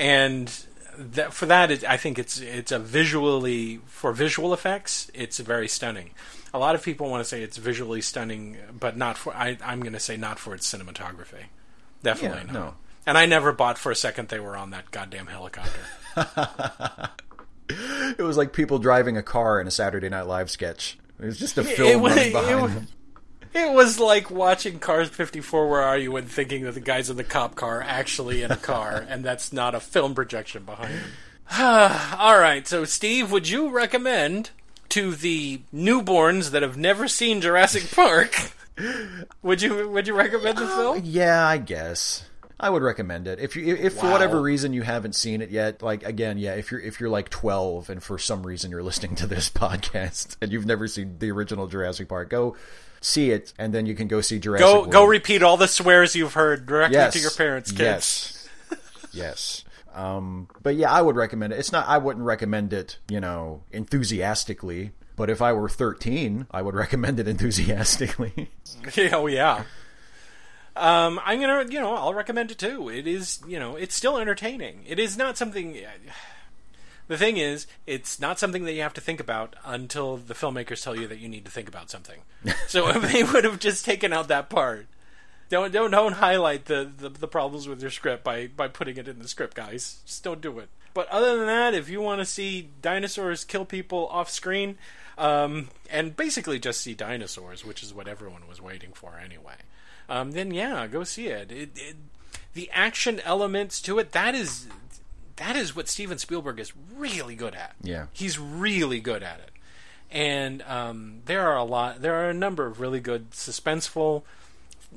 And 0.01 0.51
that, 0.97 1.35
for 1.35 1.45
that, 1.45 1.71
it, 1.71 1.85
I 1.85 1.99
think 1.99 2.19
it's 2.19 2.41
it's 2.41 2.73
a 2.73 2.79
visually 2.79 3.81
for 3.87 4.13
visual 4.13 4.55
effects, 4.55 5.11
it's 5.13 5.39
very 5.39 5.69
stunning. 5.69 6.13
A 6.55 6.59
lot 6.59 6.75
of 6.75 6.83
people 6.83 7.11
want 7.11 7.23
to 7.23 7.29
say 7.29 7.43
it's 7.43 7.59
visually 7.59 8.01
stunning, 8.01 8.57
but 8.79 8.97
not 8.97 9.19
for. 9.19 9.35
I, 9.35 9.59
am 9.63 9.81
going 9.81 9.93
to 9.93 10.01
say 10.01 10.17
not 10.17 10.39
for 10.39 10.55
its 10.55 10.73
cinematography. 10.73 11.45
Definitely 12.03 12.47
yeah, 12.47 12.53
not. 12.53 12.55
No. 12.55 12.75
And 13.07 13.19
I 13.19 13.27
never 13.27 13.53
bought 13.53 13.77
for 13.77 13.93
a 13.93 13.97
second 13.97 14.31
they 14.31 14.41
were 14.41 14.57
on 14.57 14.71
that 14.71 14.91
goddamn 14.91 15.27
helicopter. 15.27 15.81
it 18.19 18.23
was 18.23 18.39
like 18.39 18.55
people 18.55 18.79
driving 18.79 19.19
a 19.19 19.23
car 19.23 19.61
in 19.61 19.67
a 19.67 19.71
Saturday 19.71 20.09
Night 20.09 20.23
Live 20.27 20.51
sketch. 20.51 20.99
It 21.21 21.27
was 21.27 21.39
just 21.39 21.59
a 21.59 21.65
film 21.65 22.07
it, 22.07 22.09
running 22.09 22.33
behind 22.33 22.65
it, 22.65 22.75
them. 22.75 22.89
It 23.53 23.73
was 23.73 23.99
like 23.99 24.31
watching 24.31 24.79
Cars 24.79 25.09
54 25.09 25.69
Where 25.69 25.83
Are 25.83 25.99
You 25.99 26.17
and 26.17 26.31
thinking 26.31 26.65
that 26.65 26.73
the 26.73 26.81
guys 26.81 27.11
in 27.11 27.17
the 27.17 27.25
cop 27.25 27.57
car 27.57 27.79
are 27.79 27.83
actually 27.83 28.43
in 28.43 28.51
a 28.51 28.57
car 28.57 29.05
and 29.09 29.25
that's 29.25 29.53
not 29.53 29.75
a 29.75 29.81
film 29.81 30.15
projection 30.15 30.65
behind 30.65 30.95
them. 30.95 31.11
All 32.19 32.39
right, 32.39 32.67
so 32.67 32.85
Steve, 32.85 33.33
would 33.33 33.49
you 33.49 33.69
recommend 33.71 34.51
to 34.91 35.15
the 35.15 35.63
newborns 35.75 36.51
that 36.51 36.63
have 36.63 36.77
never 36.77 37.09
seen 37.09 37.41
Jurassic 37.41 37.91
Park? 37.91 38.53
would 39.43 39.61
you 39.63 39.89
would 39.89 40.07
you 40.07 40.15
recommend 40.15 40.59
the 40.59 40.67
film? 40.67 40.99
Uh, 40.99 41.01
yeah, 41.03 41.45
I 41.47 41.59
guess. 41.59 42.25
I 42.63 42.69
would 42.69 42.83
recommend 42.83 43.27
it. 43.27 43.41
If 43.41 43.57
you 43.57 43.75
if 43.75 43.97
wow. 43.97 44.03
for 44.03 44.11
whatever 44.11 44.41
reason 44.41 44.75
you 44.75 44.83
haven't 44.83 45.15
seen 45.15 45.41
it 45.41 45.51
yet, 45.51 45.83
like 45.83 46.05
again, 46.05 46.39
yeah, 46.39 46.55
if 46.55 46.71
you're 46.71 46.81
if 46.81 47.01
you're 47.01 47.09
like 47.09 47.31
12 47.31 47.89
and 47.89 48.03
for 48.03 48.19
some 48.19 48.47
reason 48.47 48.71
you're 48.71 48.83
listening 48.83 49.17
to 49.17 49.27
this 49.27 49.49
podcast 49.55 50.37
and 50.43 50.53
you've 50.53 50.67
never 50.67 50.87
seen 50.87 51.17
the 51.19 51.31
original 51.31 51.67
Jurassic 51.67 52.09
Park, 52.09 52.29
go 52.29 52.57
see 53.01 53.31
it 53.31 53.53
and 53.59 53.73
then 53.73 53.87
you 53.87 53.95
can 53.95 54.09
go 54.09 54.21
see 54.21 54.39
Jurassic 54.39 54.67
Go 54.67 54.81
World. 54.81 54.93
go 54.93 55.05
repeat 55.05 55.43
all 55.43 55.57
the 55.57 55.69
swears 55.69 56.15
you've 56.15 56.35
heard 56.35 56.67
directly 56.67 56.97
yes. 56.97 57.13
to 57.15 57.19
your 57.19 57.31
parents, 57.31 57.73
kids. 57.73 58.49
Yes. 58.71 58.85
yes. 59.13 59.65
Um, 59.95 60.49
but 60.63 60.77
yeah, 60.77 60.93
I 60.93 61.03
would 61.03 61.17
recommend 61.17 61.53
it. 61.53 61.59
It's 61.59 61.73
not 61.73 61.89
I 61.89 61.99
wouldn't 61.99 62.25
recommend 62.25 62.73
it, 62.73 62.99
you 63.09 63.21
know, 63.21 63.63
enthusiastically, 63.73 64.93
but 65.17 65.29
if 65.31 65.43
I 65.43 65.53
were 65.53 65.69
13, 65.69 66.47
I 66.51 66.63
would 66.63 66.75
recommend 66.85 67.19
it 67.21 67.29
enthusiastically. 67.29 68.51
oh 69.13 69.27
yeah. 69.27 69.65
Um, 70.77 71.21
I'm 71.25 71.41
gonna, 71.41 71.67
you 71.69 71.81
know, 71.81 71.95
I'll 71.95 72.15
recommend 72.15 72.51
it 72.51 72.59
too. 72.59 72.89
It 72.89 73.07
is, 73.07 73.41
you 73.47 73.59
know, 73.59 73.77
it's 73.77 73.95
still 73.95 74.17
entertaining. 74.17 74.85
It 74.87 74.99
is 74.99 75.17
not 75.17 75.37
something. 75.37 75.77
The 77.11 77.19
thing 77.19 77.39
is, 77.39 77.67
it's 77.87 78.21
not 78.21 78.39
something 78.39 78.65
that 78.65 78.73
you 78.73 78.83
have 78.83 78.95
to 78.95 79.01
think 79.01 79.19
about 79.19 79.57
until 79.65 80.17
the 80.17 80.35
filmmakers 80.35 80.83
tell 80.83 80.97
you 80.97 81.09
that 81.09 81.19
you 81.19 81.29
need 81.29 81.45
to 81.45 81.51
think 81.51 81.69
about 81.69 81.91
something. 81.91 82.21
so 82.69 82.89
if 82.97 83.13
they 83.13 83.25
would 83.25 83.45
have 83.45 83.59
just 83.59 83.85
taken 83.85 84.13
out 84.13 84.29
that 84.29 84.49
part, 84.49 84.87
don't 85.49 85.73
don't 85.73 85.91
don't 85.91 86.13
highlight 86.13 86.67
the, 86.67 86.91
the, 86.97 87.09
the 87.09 87.27
problems 87.27 87.67
with 87.67 87.83
your 87.83 87.91
script 87.91 88.23
by 88.23 88.47
by 88.47 88.69
putting 88.69 88.97
it 88.97 89.09
in 89.09 89.19
the 89.19 89.29
script, 89.29 89.57
guys. 89.57 90.01
Just 90.07 90.23
don't 90.23 90.41
do 90.41 90.59
it. 90.61 90.69
But 90.95 91.09
other 91.09 91.37
than 91.37 91.47
that, 91.47 91.75
if 91.75 91.89
you 91.89 92.01
want 92.01 92.21
to 92.21 92.25
see 92.25 92.71
dinosaurs 92.81 93.45
kill 93.45 93.65
people 93.65 94.07
off 94.09 94.31
screen, 94.31 94.79
um, 95.19 95.69
and 95.91 96.17
basically 96.17 96.59
just 96.59 96.81
see 96.81 96.95
dinosaurs, 96.95 97.65
which 97.65 97.83
is 97.83 97.93
what 97.93 98.09
everyone 98.09 98.49
was 98.49 98.61
waiting 98.61 98.93
for 98.93 99.19
anyway 99.23 99.57
um, 100.11 100.33
then 100.33 100.51
yeah, 100.51 100.87
go 100.89 101.05
see 101.05 101.29
it. 101.29 101.51
It, 101.53 101.71
it. 101.77 101.97
The 102.53 102.69
action 102.73 103.21
elements 103.21 103.81
to 103.83 104.01
it 104.01 104.11
that 104.13 104.35
is 104.35 104.67
that 105.41 105.57
is 105.57 105.75
what 105.75 105.89
Steven 105.89 106.19
Spielberg 106.19 106.61
is 106.61 106.73
really 106.95 107.35
good 107.35 107.55
at. 107.55 107.75
Yeah, 107.83 108.07
he's 108.13 108.39
really 108.39 109.01
good 109.01 109.23
at 109.23 109.41
it. 109.41 109.51
And 110.13 110.63
um, 110.63 111.23
there 111.25 111.49
are 111.49 111.57
a 111.57 111.65
lot. 111.65 112.03
There 112.03 112.15
are 112.15 112.31
a 112.31 112.35
number 112.35 112.67
of 112.67 112.79
really 112.81 113.01
good 113.01 113.31
suspenseful 113.31 114.23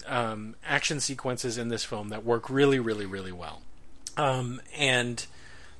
um, 0.05 0.55
action 0.65 0.99
sequences 0.99 1.57
in 1.57 1.69
this 1.69 1.83
film 1.83 2.09
that 2.09 2.25
work 2.25 2.49
really, 2.49 2.79
really, 2.79 3.05
really 3.05 3.31
well. 3.31 3.61
Um, 4.17 4.61
and 4.77 5.25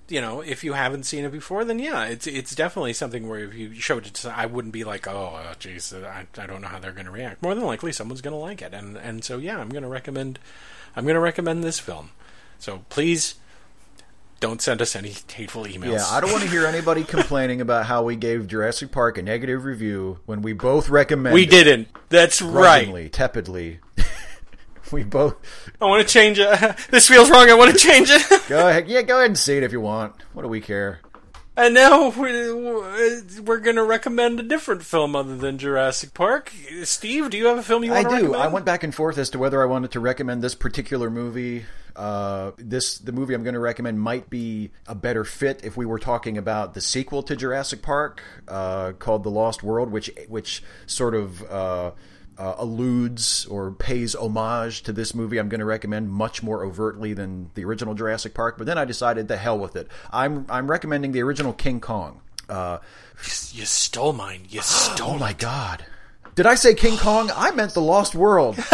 you 0.07 0.21
know, 0.21 0.41
if 0.41 0.63
you 0.63 0.73
haven't 0.73 1.03
seen 1.03 1.25
it 1.25 1.31
before, 1.31 1.65
then 1.65 1.79
yeah, 1.79 2.05
it's 2.05 2.25
it's 2.25 2.55
definitely 2.55 2.93
something 2.93 3.27
where 3.27 3.39
if 3.39 3.53
you 3.53 3.73
showed 3.75 4.07
it 4.07 4.13
to, 4.15 4.33
I 4.33 4.45
wouldn't 4.45 4.73
be 4.73 4.85
like, 4.85 5.07
oh, 5.07 5.41
jeez, 5.59 5.93
uh, 5.93 6.07
I, 6.07 6.25
I 6.41 6.45
don't 6.45 6.61
know 6.61 6.67
how 6.69 6.79
they're 6.79 6.93
going 6.93 7.05
to 7.05 7.11
react. 7.11 7.41
More 7.41 7.53
than 7.53 7.65
likely, 7.65 7.91
someone's 7.91 8.21
going 8.21 8.33
to 8.33 8.37
like 8.37 8.61
it, 8.61 8.73
and 8.73 8.95
and 8.95 9.23
so 9.25 9.39
yeah, 9.39 9.57
I'm 9.59 9.69
going 9.69 9.83
to 9.83 9.89
recommend, 9.89 10.39
I'm 10.95 11.03
going 11.03 11.15
to 11.15 11.19
recommend 11.19 11.63
this 11.63 11.79
film. 11.79 12.11
So 12.59 12.85
please, 12.89 13.35
don't 14.43 14.61
send 14.61 14.81
us 14.81 14.93
any 14.93 15.13
hateful 15.33 15.63
emails. 15.63 15.93
Yeah, 15.93 16.05
I 16.05 16.19
don't 16.19 16.29
want 16.29 16.43
to 16.43 16.49
hear 16.49 16.65
anybody 16.65 17.03
complaining 17.05 17.61
about 17.61 17.85
how 17.85 18.03
we 18.03 18.17
gave 18.17 18.45
Jurassic 18.45 18.91
Park 18.91 19.17
a 19.17 19.21
negative 19.21 19.63
review 19.63 20.19
when 20.25 20.41
we 20.41 20.51
both 20.51 20.89
recommend. 20.89 21.33
We 21.33 21.45
didn't. 21.45 21.87
That's 22.09 22.41
right. 22.41 23.09
Tepidly. 23.09 23.79
we 24.91 25.03
both. 25.03 25.37
I 25.79 25.85
want 25.85 26.05
to 26.05 26.13
change 26.13 26.39
it. 26.39 26.49
This 26.91 27.07
feels 27.07 27.31
wrong. 27.31 27.49
I 27.49 27.53
want 27.53 27.71
to 27.71 27.77
change 27.77 28.09
it. 28.11 28.21
go 28.49 28.67
ahead. 28.67 28.89
Yeah, 28.89 29.01
go 29.03 29.15
ahead 29.15 29.27
and 29.27 29.37
see 29.37 29.55
it 29.55 29.63
if 29.63 29.71
you 29.71 29.79
want. 29.79 30.13
What 30.33 30.41
do 30.41 30.49
we 30.49 30.59
care? 30.59 30.99
And 31.55 31.75
now 31.75 32.09
we're, 32.09 32.55
we're 33.43 33.59
going 33.59 33.75
to 33.75 33.83
recommend 33.83 34.39
a 34.39 34.43
different 34.43 34.83
film 34.83 35.15
other 35.15 35.37
than 35.37 35.59
Jurassic 35.59 36.15
Park. 36.15 36.51
Steve, 36.83 37.29
do 37.29 37.37
you 37.37 37.45
have 37.45 37.59
a 37.59 37.63
film 37.63 37.83
you 37.83 37.91
want 37.91 38.07
I 38.07 38.09
to 38.09 38.09
do. 38.09 38.15
Recommend? 38.15 38.35
I 38.35 38.45
do. 38.45 38.49
I 38.49 38.53
went 38.53 38.65
back 38.65 38.83
and 38.83 38.93
forth 38.93 39.19
as 39.19 39.29
to 39.31 39.39
whether 39.39 39.61
I 39.61 39.65
wanted 39.65 39.91
to 39.91 39.99
recommend 39.99 40.41
this 40.41 40.55
particular 40.55 41.11
movie. 41.11 41.65
Uh, 41.95 42.51
this 42.57 42.97
the 42.97 43.11
movie 43.11 43.35
I'm 43.35 43.43
going 43.43 43.53
to 43.53 43.59
recommend 43.59 43.99
might 43.99 44.27
be 44.27 44.71
a 44.87 44.95
better 44.95 45.23
fit 45.23 45.63
if 45.63 45.77
we 45.77 45.85
were 45.85 45.99
talking 45.99 46.39
about 46.39 46.73
the 46.73 46.81
sequel 46.81 47.21
to 47.21 47.35
Jurassic 47.35 47.83
Park 47.83 48.23
uh, 48.47 48.93
called 48.93 49.23
The 49.23 49.29
Lost 49.29 49.61
World, 49.61 49.91
which 49.91 50.09
which 50.27 50.63
sort 50.87 51.13
of. 51.13 51.43
Uh, 51.43 51.91
uh, 52.37 52.55
alludes 52.57 53.45
or 53.45 53.71
pays 53.71 54.15
homage 54.15 54.83
to 54.83 54.91
this 54.91 55.13
movie 55.13 55.37
I'm 55.37 55.49
going 55.49 55.59
to 55.59 55.65
recommend 55.65 56.09
much 56.09 56.41
more 56.41 56.63
overtly 56.63 57.13
than 57.13 57.51
the 57.55 57.63
original 57.65 57.93
Jurassic 57.93 58.33
Park. 58.33 58.57
But 58.57 58.65
then 58.67 58.77
I 58.77 58.85
decided 58.85 59.27
the 59.27 59.37
hell 59.37 59.57
with 59.57 59.75
it. 59.75 59.87
I'm 60.11 60.45
I'm 60.49 60.69
recommending 60.69 61.11
the 61.11 61.21
original 61.21 61.53
King 61.53 61.79
Kong. 61.79 62.21
Uh, 62.49 62.79
you 63.51 63.65
stole 63.65 64.13
mine. 64.13 64.45
You 64.49 64.61
stole. 64.61 65.11
oh 65.11 65.17
my 65.17 65.33
god! 65.33 65.85
Did 66.35 66.45
I 66.45 66.55
say 66.55 66.73
King 66.73 66.97
Kong? 66.97 67.31
I 67.35 67.51
meant 67.51 67.73
the 67.73 67.81
Lost 67.81 68.15
World. 68.15 68.55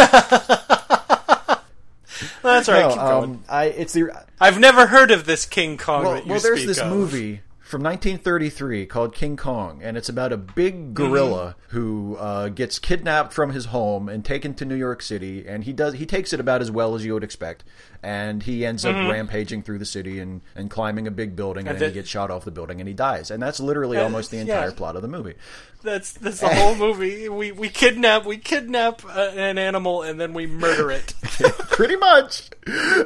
That's 2.42 2.68
right. 2.68 2.96
No, 2.96 3.22
um, 3.24 3.44
I 3.48 3.66
it's 3.66 3.94
the 3.94 4.12
I've 4.40 4.60
never 4.60 4.88
heard 4.88 5.12
of 5.12 5.26
this 5.26 5.46
King 5.46 5.78
Kong. 5.78 6.04
Well, 6.04 6.22
well 6.26 6.40
there's 6.40 6.66
this 6.66 6.80
of. 6.80 6.90
movie 6.90 7.42
from 7.70 7.84
1933 7.84 8.88
called 8.88 9.14
King 9.14 9.38
Kong, 9.38 9.80
and 9.84 9.96
it's 9.96 10.10
about 10.10 10.34
a 10.34 10.38
big 10.38 10.96
gorilla 10.96 11.56
mm-hmm. 11.68 11.78
who 11.78 12.18
uh, 12.18 12.50
gets 12.50 12.80
kidnapped 12.80 13.32
from 13.32 13.52
his 13.52 13.66
home 13.66 14.10
and 14.10 14.26
taken 14.26 14.56
to 14.56 14.66
New 14.66 14.74
York 14.74 15.04
City, 15.04 15.48
and 15.48 15.64
he 15.64 15.72
does 15.72 15.94
he 15.94 16.08
takes 16.08 16.34
it 16.34 16.40
about 16.40 16.62
as 16.62 16.72
well 16.72 16.96
as 16.96 17.06
you 17.06 17.14
would 17.14 17.24
expect, 17.24 17.64
and 18.02 18.42
he 18.42 18.66
ends 18.66 18.86
mm-hmm. 18.86 19.06
up 19.06 19.12
rampaging 19.12 19.62
through 19.62 19.78
the 19.78 19.86
city 19.86 20.20
and, 20.20 20.42
and 20.56 20.72
climbing 20.72 21.06
a 21.06 21.12
big 21.12 21.36
building, 21.36 21.68
and, 21.68 21.76
and 21.76 21.80
then 21.80 21.90
he 21.90 21.94
gets 21.94 22.10
shot 22.10 22.32
off 22.32 22.44
the 22.44 22.50
building 22.50 22.82
and 22.82 22.88
he 22.88 22.96
dies, 22.96 23.30
and 23.30 23.40
that's 23.40 23.60
literally 23.60 24.00
almost 24.00 24.32
the 24.32 24.40
entire 24.40 24.70
yeah. 24.70 24.76
plot 24.76 24.96
of 24.96 25.04
the 25.04 25.08
movie. 25.08 25.36
That's 25.84 26.14
that's 26.14 26.40
the 26.40 26.50
whole 26.50 26.74
movie. 26.74 27.30
We 27.30 27.52
we 27.52 27.70
kidnap 27.70 28.26
we 28.26 28.38
kidnap 28.38 29.04
uh, 29.06 29.32
an 29.36 29.60
animal 29.60 30.02
and 30.02 30.20
then 30.20 30.34
we 30.34 30.48
murder 30.48 30.90
it. 30.90 31.14
Pretty 31.70 31.98
much, 31.98 32.50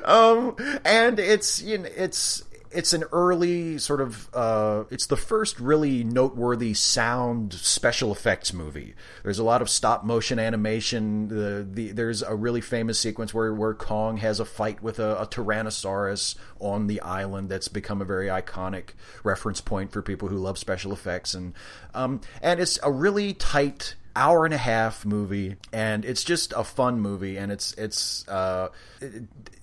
um, 0.05 0.55
and 0.85 1.19
it's 1.19 1.61
you 1.61 1.79
know 1.79 1.89
it's 1.97 2.43
it's 2.73 2.93
an 2.93 3.03
early 3.11 3.77
sort 3.77 4.01
of 4.01 4.29
uh, 4.33 4.83
it's 4.89 5.07
the 5.07 5.17
first 5.17 5.59
really 5.59 6.03
noteworthy 6.03 6.73
sound 6.73 7.53
special 7.53 8.11
effects 8.11 8.53
movie. 8.53 8.95
There's 9.23 9.39
a 9.39 9.43
lot 9.43 9.61
of 9.61 9.69
stop 9.69 10.03
motion 10.03 10.39
animation. 10.39 11.27
The, 11.27 11.67
the 11.69 11.91
there's 11.91 12.21
a 12.21 12.35
really 12.35 12.61
famous 12.61 12.99
sequence 12.99 13.33
where 13.33 13.53
where 13.53 13.73
Kong 13.73 14.17
has 14.17 14.39
a 14.39 14.45
fight 14.45 14.81
with 14.81 14.99
a, 14.99 15.21
a 15.21 15.27
Tyrannosaurus 15.27 16.35
on 16.59 16.87
the 16.87 17.01
island 17.01 17.49
that's 17.49 17.67
become 17.67 18.01
a 18.01 18.05
very 18.05 18.27
iconic 18.27 18.89
reference 19.23 19.61
point 19.61 19.91
for 19.91 20.01
people 20.01 20.27
who 20.27 20.37
love 20.37 20.57
special 20.57 20.93
effects 20.93 21.33
and 21.33 21.53
um, 21.93 22.21
and 22.41 22.59
it's 22.59 22.79
a 22.83 22.91
really 22.91 23.33
tight 23.33 23.95
hour 24.15 24.45
and 24.45 24.53
a 24.53 24.57
half 24.57 25.05
movie, 25.05 25.55
and 25.71 26.05
it's 26.05 26.23
just 26.23 26.53
a 26.55 26.63
fun 26.63 26.99
movie, 26.99 27.37
and 27.37 27.51
it's 27.51 27.73
it's 27.73 28.27
uh, 28.27 28.69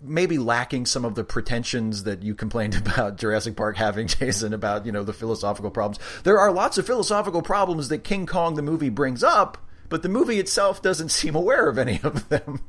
maybe 0.02 0.38
lacking 0.38 0.86
some 0.86 1.04
of 1.04 1.14
the 1.14 1.24
pretensions 1.24 2.04
that 2.04 2.22
you 2.22 2.34
complained 2.34 2.74
about 2.86 3.16
Jurassic 3.16 3.56
Park 3.56 3.76
having, 3.76 4.06
Jason, 4.06 4.52
about 4.52 4.86
you 4.86 4.92
know 4.92 5.04
the 5.04 5.12
philosophical 5.12 5.70
problems. 5.70 5.98
There 6.24 6.38
are 6.38 6.52
lots 6.52 6.78
of 6.78 6.86
philosophical 6.86 7.42
problems 7.42 7.88
that 7.88 7.98
King 7.98 8.26
Kong 8.26 8.54
the 8.54 8.62
movie 8.62 8.90
brings 8.90 9.22
up, 9.22 9.58
but 9.88 10.02
the 10.02 10.08
movie 10.08 10.38
itself 10.38 10.82
doesn't 10.82 11.08
seem 11.10 11.34
aware 11.34 11.68
of 11.68 11.78
any 11.78 12.00
of 12.02 12.28
them. 12.28 12.60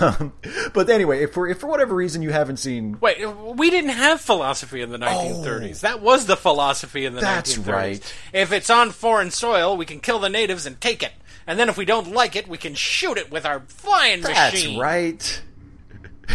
Um, 0.00 0.32
but 0.72 0.88
anyway, 0.88 1.22
if 1.22 1.32
for 1.32 1.48
if 1.48 1.58
for 1.58 1.66
whatever 1.66 1.94
reason 1.94 2.22
you 2.22 2.30
haven't 2.30 2.58
seen, 2.58 2.98
wait, 3.00 3.24
we 3.26 3.70
didn't 3.70 3.90
have 3.90 4.20
philosophy 4.20 4.80
in 4.80 4.90
the 4.90 4.98
1930s. 4.98 5.84
Oh, 5.84 5.88
that 5.88 6.00
was 6.00 6.26
the 6.26 6.36
philosophy 6.36 7.04
in 7.06 7.14
the 7.14 7.20
that's 7.20 7.56
1930s. 7.56 7.72
right. 7.72 8.14
If 8.32 8.52
it's 8.52 8.70
on 8.70 8.90
foreign 8.90 9.30
soil, 9.30 9.76
we 9.76 9.86
can 9.86 10.00
kill 10.00 10.18
the 10.18 10.28
natives 10.28 10.66
and 10.66 10.80
take 10.80 11.02
it, 11.02 11.12
and 11.46 11.58
then 11.58 11.68
if 11.68 11.76
we 11.76 11.84
don't 11.84 12.12
like 12.12 12.36
it, 12.36 12.48
we 12.48 12.58
can 12.58 12.74
shoot 12.74 13.18
it 13.18 13.30
with 13.30 13.44
our 13.44 13.60
flying 13.68 14.22
that's 14.22 14.54
machine. 14.54 14.78
That's 14.78 14.80
right. 14.80 15.42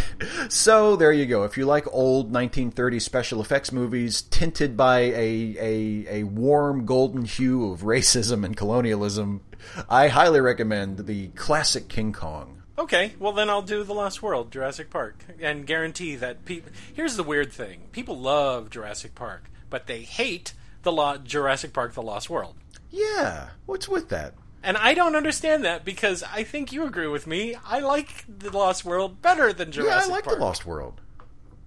so 0.50 0.96
there 0.96 1.12
you 1.12 1.26
go. 1.26 1.44
If 1.44 1.58
you 1.58 1.66
like 1.66 1.86
old 1.92 2.32
1930s 2.32 3.02
special 3.02 3.42
effects 3.42 3.72
movies 3.72 4.22
tinted 4.24 4.76
by 4.76 5.00
a, 5.00 5.56
a, 5.60 6.06
a 6.20 6.24
warm 6.24 6.86
golden 6.86 7.26
hue 7.26 7.72
of 7.72 7.82
racism 7.82 8.44
and 8.46 8.56
colonialism, 8.56 9.42
I 9.90 10.10
highly 10.10 10.42
recommend 10.42 11.06
the 11.08 11.30
classic 11.30 11.88
King 11.88 12.14
Kong. 12.14 12.55
Okay, 12.78 13.14
well 13.20 13.32
then 13.32 13.50
I'll 13.50 13.62
do 13.62 13.84
The 13.84 13.94
Lost 13.94 14.22
World, 14.22 14.52
Jurassic 14.52 14.90
Park, 14.90 15.18
and 15.40 15.66
guarantee 15.66 16.16
that 16.18 16.44
people. 16.46 16.72
Here's 16.94 17.16
the 17.16 17.24
weird 17.24 17.52
thing: 17.52 17.84
people 17.92 18.20
love 18.20 18.70
Jurassic 18.70 19.16
Park, 19.16 19.50
but 19.70 19.88
they 19.88 20.02
hate 20.02 20.54
the 20.84 20.92
Lo- 20.92 21.18
Jurassic 21.18 21.72
Park: 21.74 21.94
The 21.94 22.02
Lost 22.02 22.30
World. 22.30 22.56
Yeah, 22.92 23.50
what's 23.66 23.88
with 23.88 24.10
that? 24.10 24.34
And 24.62 24.78
I 24.78 24.94
don't 24.96 25.16
understand 25.16 25.64
that 25.64 25.86
because 25.86 26.24
I 26.24 26.44
think 26.44 26.72
you 26.72 26.86
agree 26.86 27.08
with 27.08 27.28
me. 27.28 27.56
I 27.66 27.80
like 27.80 28.26
The 28.28 28.50
Lost 28.50 28.84
World 28.84 29.22
better 29.22 29.54
than 29.54 29.72
Jurassic 29.72 30.08
Yeah, 30.10 30.14
I 30.14 30.16
like 30.16 30.24
Park. 30.26 30.40
The 30.40 30.44
Lost 30.44 30.66
World. 30.66 31.02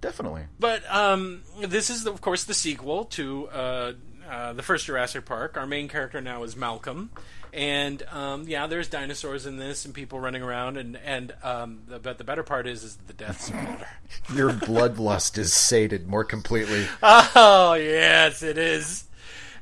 Definitely. 0.01 0.43
But 0.61 0.83
um, 0.93 1.43
this 1.61 1.91
is, 1.91 2.07
of 2.07 2.21
course, 2.21 2.45
the 2.45 2.55
sequel 2.55 3.05
to 3.07 3.49
uh, 3.49 3.93
uh, 4.29 4.53
the 4.53 4.63
first 4.63 4.87
Jurassic 4.87 5.25
Park. 5.25 5.57
Our 5.57 5.67
main 5.67 5.89
character 5.89 6.21
now 6.21 6.43
is 6.43 6.57
Malcolm. 6.57 7.11
And 7.53 8.03
um, 8.11 8.45
yeah, 8.47 8.67
there's 8.67 8.89
dinosaurs 8.89 9.47
in 9.47 9.57
this 9.57 9.85
and 9.85 9.95
people 9.95 10.21
running 10.21 10.43
around, 10.43 10.77
and 10.77 10.97
and 10.97 11.33
um, 11.43 11.81
the, 11.89 11.99
but 11.99 12.19
the 12.19 12.25
better 12.25 12.43
part 12.43 12.67
is 12.67 12.85
is 12.85 12.97
the 13.07 13.15
deaths 13.15 13.49
better. 13.49 13.89
Your 14.35 14.51
bloodlust 14.51 15.39
is 15.39 15.55
sated 15.55 16.09
more 16.09 16.25
completely. 16.25 16.87
Oh 17.03 17.75
yes, 17.75 18.43
it 18.43 18.59
is. 18.59 19.05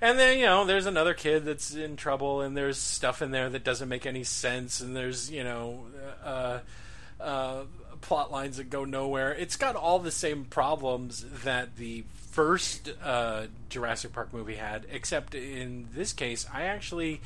And 0.01 0.19
then, 0.19 0.39
you 0.39 0.45
know, 0.45 0.67
there's 0.67 0.87
another 0.87 1.15
kid 1.15 1.45
that's 1.45 1.75
in 1.75 1.97
trouble, 1.97 2.43
and 2.43 2.57
there's 2.57 2.77
stuff 2.77 3.23
in 3.23 3.31
there 3.31 3.49
that 3.49 3.65
doesn't 3.65 3.89
make 3.89 4.05
any 4.05 4.25
sense, 4.25 4.81
and 4.81 4.95
there's, 4.95 5.31
you 5.31 5.43
know, 5.43 5.87
uh, 6.23 6.59
uh, 7.19 7.63
plot 8.03 8.31
lines 8.31 8.59
that 8.59 8.69
go 8.69 8.85
nowhere. 8.85 9.33
It's 9.33 9.57
got 9.57 9.75
all 9.75 9.99
the 9.99 10.11
same 10.11 10.45
problems 10.45 11.25
that 11.45 11.77
the 11.77 12.05
first 12.37 12.93
uh, 13.03 13.47
Jurassic 13.71 14.13
Park 14.13 14.35
movie 14.35 14.57
had, 14.57 14.85
except 14.91 15.35
in 15.35 15.89
this 15.95 16.13
case, 16.13 16.45
I 16.53 16.65
actually 16.65 17.23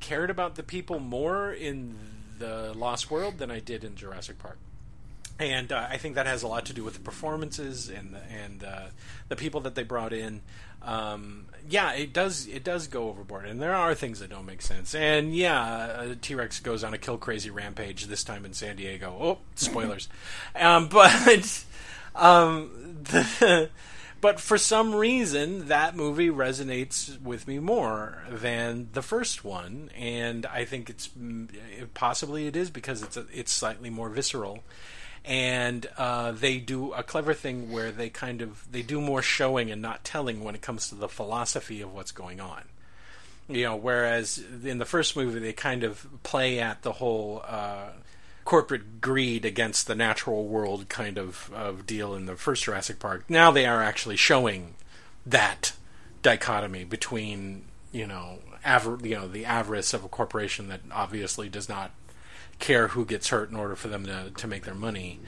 cared 0.00 0.30
about 0.30 0.56
the 0.56 0.64
people 0.64 0.98
more 0.98 1.52
in 1.52 1.94
the 2.40 2.72
Lost 2.74 3.08
World 3.08 3.38
than 3.38 3.52
I 3.52 3.60
did 3.60 3.84
in 3.84 3.94
Jurassic 3.94 4.40
Park. 4.40 4.58
And 5.38 5.70
uh, 5.70 5.86
I 5.88 5.96
think 5.96 6.16
that 6.16 6.26
has 6.26 6.42
a 6.42 6.48
lot 6.48 6.66
to 6.66 6.72
do 6.72 6.82
with 6.82 6.94
the 6.94 7.00
performances 7.00 7.88
and 7.88 8.14
the, 8.16 8.20
and 8.32 8.64
uh, 8.64 8.86
the 9.28 9.36
people 9.36 9.60
that 9.60 9.76
they 9.76 9.84
brought 9.84 10.12
in. 10.12 10.40
Um, 10.82 11.46
yeah, 11.68 11.92
it 11.92 12.12
does 12.12 12.48
it 12.48 12.64
does 12.64 12.88
go 12.88 13.10
overboard, 13.10 13.46
and 13.46 13.62
there 13.62 13.76
are 13.76 13.94
things 13.94 14.18
that 14.18 14.30
don't 14.30 14.46
make 14.46 14.60
sense. 14.60 14.92
And 14.92 15.36
yeah, 15.36 16.14
T 16.20 16.34
Rex 16.34 16.58
goes 16.58 16.82
on 16.82 16.92
a 16.92 16.98
kill 16.98 17.16
crazy 17.16 17.50
rampage 17.50 18.06
this 18.06 18.24
time 18.24 18.44
in 18.44 18.54
San 18.54 18.74
Diego. 18.74 19.16
Oh, 19.20 19.38
spoilers! 19.54 20.08
um, 20.56 20.88
but 20.88 21.64
um, 22.16 22.98
the, 23.04 23.70
but 24.22 24.40
for 24.40 24.56
some 24.56 24.94
reason, 24.94 25.68
that 25.68 25.94
movie 25.94 26.30
resonates 26.30 27.20
with 27.20 27.46
me 27.46 27.58
more 27.58 28.22
than 28.30 28.88
the 28.94 29.02
first 29.02 29.44
one, 29.44 29.90
and 29.94 30.46
I 30.46 30.64
think 30.64 30.88
it's 30.88 31.10
possibly 31.92 32.46
it 32.46 32.56
is 32.56 32.70
because 32.70 33.02
it's 33.02 33.18
a, 33.18 33.26
it's 33.34 33.52
slightly 33.52 33.90
more 33.90 34.08
visceral 34.08 34.64
and 35.24 35.86
uh, 35.98 36.32
they 36.32 36.58
do 36.58 36.92
a 36.92 37.02
clever 37.02 37.34
thing 37.34 37.70
where 37.70 37.92
they 37.92 38.08
kind 38.10 38.42
of 38.42 38.64
they 38.70 38.82
do 38.82 39.00
more 39.00 39.22
showing 39.22 39.70
and 39.70 39.80
not 39.80 40.04
telling 40.04 40.42
when 40.42 40.54
it 40.54 40.62
comes 40.62 40.88
to 40.88 40.94
the 40.94 41.08
philosophy 41.08 41.80
of 41.80 41.92
what's 41.94 42.12
going 42.12 42.40
on. 42.40 42.62
You 43.48 43.64
know, 43.64 43.76
whereas 43.76 44.42
in 44.64 44.78
the 44.78 44.84
first 44.84 45.16
movie 45.16 45.38
they 45.38 45.52
kind 45.52 45.84
of 45.84 46.06
play 46.22 46.60
at 46.60 46.82
the 46.82 46.92
whole 46.92 47.44
uh, 47.46 47.90
corporate 48.52 49.00
greed 49.00 49.46
against 49.46 49.86
the 49.86 49.94
natural 49.94 50.44
world 50.44 50.86
kind 50.90 51.16
of, 51.16 51.50
of 51.54 51.86
deal 51.86 52.14
in 52.14 52.26
the 52.26 52.36
first 52.36 52.64
Jurassic 52.64 52.98
Park. 52.98 53.24
Now 53.26 53.50
they 53.50 53.64
are 53.64 53.82
actually 53.82 54.18
showing 54.18 54.74
that 55.24 55.72
dichotomy 56.20 56.84
between 56.84 57.64
you 57.92 58.06
know 58.06 58.40
you 59.02 59.14
know 59.16 59.26
the 59.26 59.46
avarice 59.46 59.94
of 59.94 60.04
a 60.04 60.08
corporation 60.08 60.68
that 60.68 60.82
obviously 60.92 61.48
does 61.48 61.66
not 61.66 61.92
care 62.58 62.88
who 62.88 63.06
gets 63.06 63.30
hurt 63.30 63.48
in 63.48 63.56
order 63.56 63.74
for 63.74 63.88
them 63.88 64.04
to, 64.04 64.30
to 64.36 64.46
make 64.46 64.64
their 64.64 64.74
money, 64.74 65.18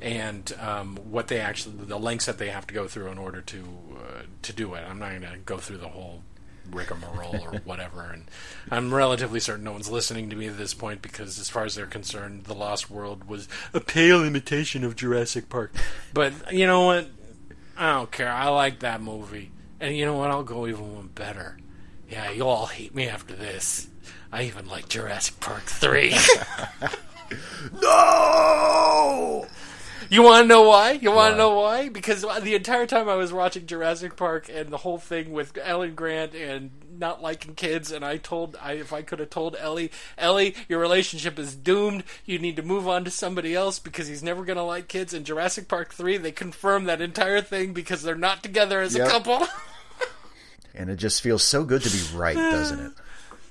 and 0.00 0.54
um, 0.60 0.98
what 1.02 1.26
they 1.26 1.40
actually 1.40 1.84
the 1.84 1.98
lengths 1.98 2.26
that 2.26 2.38
they 2.38 2.50
have 2.50 2.68
to 2.68 2.74
go 2.74 2.86
through 2.86 3.08
in 3.08 3.18
order 3.18 3.40
to 3.40 3.64
uh, 3.96 4.22
to 4.42 4.52
do 4.52 4.74
it. 4.74 4.84
I'm 4.88 5.00
not 5.00 5.08
going 5.08 5.22
to 5.22 5.38
go 5.44 5.56
through 5.56 5.78
the 5.78 5.88
whole 5.88 6.22
rigmarole 6.70 7.40
or 7.40 7.58
whatever, 7.64 8.02
and 8.02 8.24
I'm 8.70 8.92
relatively 8.92 9.40
certain 9.40 9.64
no 9.64 9.72
one's 9.72 9.90
listening 9.90 10.30
to 10.30 10.36
me 10.36 10.46
at 10.48 10.58
this 10.58 10.74
point 10.74 11.02
because, 11.02 11.38
as 11.38 11.48
far 11.48 11.64
as 11.64 11.74
they're 11.74 11.86
concerned, 11.86 12.44
The 12.44 12.54
Lost 12.54 12.90
World 12.90 13.24
was 13.28 13.48
a 13.72 13.80
pale 13.80 14.24
imitation 14.24 14.84
of 14.84 14.96
Jurassic 14.96 15.48
Park. 15.48 15.72
But 16.12 16.52
you 16.52 16.66
know 16.66 16.84
what? 16.84 17.08
I 17.76 17.92
don't 17.92 18.10
care. 18.10 18.30
I 18.30 18.48
like 18.48 18.80
that 18.80 19.00
movie, 19.00 19.52
and 19.80 19.96
you 19.96 20.04
know 20.04 20.16
what? 20.16 20.30
I'll 20.30 20.42
go 20.42 20.66
even 20.66 20.94
one 20.94 21.08
better. 21.08 21.58
Yeah, 22.08 22.30
you'll 22.30 22.48
all 22.48 22.66
hate 22.66 22.94
me 22.94 23.08
after 23.08 23.34
this. 23.34 23.88
I 24.32 24.44
even 24.44 24.66
like 24.68 24.88
Jurassic 24.88 25.40
Park 25.40 25.62
3. 25.64 26.14
no! 27.82 29.46
You 30.10 30.22
want 30.22 30.44
to 30.44 30.48
know 30.48 30.62
why? 30.62 30.92
You 30.92 31.12
want 31.12 31.34
to 31.34 31.38
know 31.38 31.54
why? 31.54 31.88
Because 31.88 32.22
the 32.22 32.54
entire 32.54 32.86
time 32.86 33.08
I 33.08 33.14
was 33.14 33.32
watching 33.32 33.66
Jurassic 33.66 34.16
Park 34.16 34.48
and 34.52 34.70
the 34.70 34.78
whole 34.78 34.98
thing 34.98 35.32
with 35.32 35.56
Alan 35.58 35.94
Grant 35.94 36.34
and 36.34 36.70
not 36.98 37.22
liking 37.22 37.54
kids, 37.54 37.92
and 37.92 38.04
I 38.04 38.16
told, 38.16 38.56
I, 38.60 38.72
if 38.72 38.92
I 38.92 39.02
could 39.02 39.18
have 39.18 39.30
told 39.30 39.56
Ellie, 39.58 39.90
Ellie, 40.16 40.54
your 40.68 40.80
relationship 40.80 41.38
is 41.38 41.54
doomed. 41.54 42.04
You 42.24 42.38
need 42.38 42.56
to 42.56 42.62
move 42.62 42.88
on 42.88 43.04
to 43.04 43.10
somebody 43.10 43.54
else 43.54 43.78
because 43.78 44.08
he's 44.08 44.22
never 44.22 44.44
going 44.44 44.56
to 44.56 44.62
like 44.62 44.88
kids. 44.88 45.14
In 45.14 45.24
Jurassic 45.24 45.68
Park 45.68 45.94
3, 45.94 46.16
they 46.16 46.32
confirm 46.32 46.84
that 46.84 47.00
entire 47.00 47.40
thing 47.40 47.72
because 47.72 48.02
they're 48.02 48.14
not 48.14 48.42
together 48.42 48.80
as 48.80 48.96
yep. 48.96 49.06
a 49.06 49.10
couple. 49.10 49.46
and 50.74 50.90
it 50.90 50.96
just 50.96 51.22
feels 51.22 51.42
so 51.42 51.64
good 51.64 51.82
to 51.82 51.90
be 51.90 52.16
right, 52.16 52.36
doesn't 52.36 52.80
it? 52.80 52.92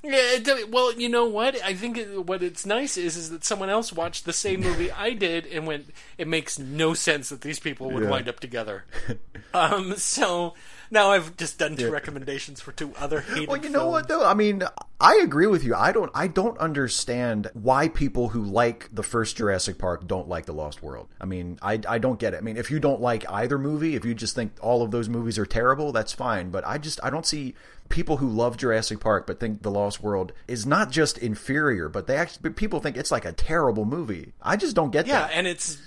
Yeah, 0.04 0.64
well, 0.70 0.94
you 0.94 1.10
know 1.10 1.26
what? 1.26 1.62
I 1.64 1.74
think 1.74 1.98
it, 1.98 2.26
what 2.26 2.44
it's 2.44 2.66
nice 2.66 2.98
is 2.98 3.18
is 3.18 3.30
that 3.32 3.44
someone 3.44 3.70
else 3.70 3.92
watched 3.92 4.26
the 4.26 4.34
same 4.34 4.62
movie 4.62 4.92
I 4.92 5.14
did 5.14 5.46
and 5.48 5.66
went, 5.66 5.94
"It 6.18 6.28
makes 6.28 6.60
no 6.60 6.94
sense 6.94 7.30
that 7.30 7.42
these 7.42 7.60
people 7.60 7.92
would 7.92 8.04
yeah. 8.04 8.10
wind 8.10 8.30
up 8.30 8.40
together." 8.40 8.86
um, 9.54 9.96
so 9.96 10.54
now 10.92 11.12
I've 11.12 11.36
just 11.38 11.58
done 11.58 11.76
two 11.76 11.86
yeah. 11.86 11.92
recommendations 11.92 12.62
for 12.62 12.72
two 12.72 12.94
other 12.98 13.22
hated. 13.22 13.50
Well, 13.50 13.58
you 13.58 13.64
films. 13.64 13.76
know 13.76 13.88
what 13.88 14.08
though? 14.08 14.26
I 14.26 14.34
mean, 14.34 14.64
I 15.00 15.16
agree 15.24 15.48
with 15.48 15.64
you. 15.64 15.76
I 15.76 15.92
don't. 15.92 16.12
I 16.14 16.28
don't 16.28 16.58
understand 16.60 17.50
why 17.54 17.90
people 17.90 18.30
who 18.30 18.44
like 18.44 18.90
the 18.94 19.04
first 19.04 19.38
Jurassic 19.38 19.78
Park 19.78 20.08
don't 20.08 20.28
like 20.28 20.46
the 20.46 20.54
Lost 20.54 20.82
World. 20.82 21.08
I 21.20 21.26
mean, 21.26 21.60
I 21.62 21.80
I 21.88 21.98
don't 21.98 22.20
get 22.20 22.34
it. 22.34 22.38
I 22.38 22.42
mean, 22.42 22.58
if 22.58 22.72
you 22.72 22.80
don't 22.80 23.02
like 23.02 23.30
either 23.30 23.58
movie, 23.58 23.96
if 23.96 24.06
you 24.06 24.14
just 24.14 24.36
think 24.36 24.54
all 24.62 24.82
of 24.82 24.92
those 24.92 25.10
movies 25.10 25.38
are 25.38 25.46
terrible, 25.46 25.92
that's 25.92 26.14
fine. 26.14 26.52
But 26.52 26.66
I 26.66 26.78
just 26.78 27.00
I 27.04 27.10
don't 27.10 27.26
see 27.26 27.56
people 27.90 28.18
who 28.18 28.28
love 28.28 28.58
Jurassic 28.58 29.00
Park 29.00 29.28
but 29.28 29.40
think 29.40 29.62
The 29.62 29.72
Lost 29.72 30.02
World 30.02 30.34
is 30.48 30.66
not 30.66 30.92
just 30.92 31.18
inferior, 31.18 31.90
but 31.90 32.08
they 32.08 32.16
actually 32.16 32.52
people 32.52 32.80
think 32.80 32.98
it's 32.98 33.12
like 33.12 33.26
a 33.26 33.32
terrible 33.32 33.86
movie. 33.86 34.34
I 34.42 34.56
just 34.58 34.76
don't 34.76 34.92
get 34.92 35.08
yeah, 35.08 35.20
that. 35.20 35.32
Yeah, 35.32 35.38
and 35.38 35.48
it's 35.48 35.78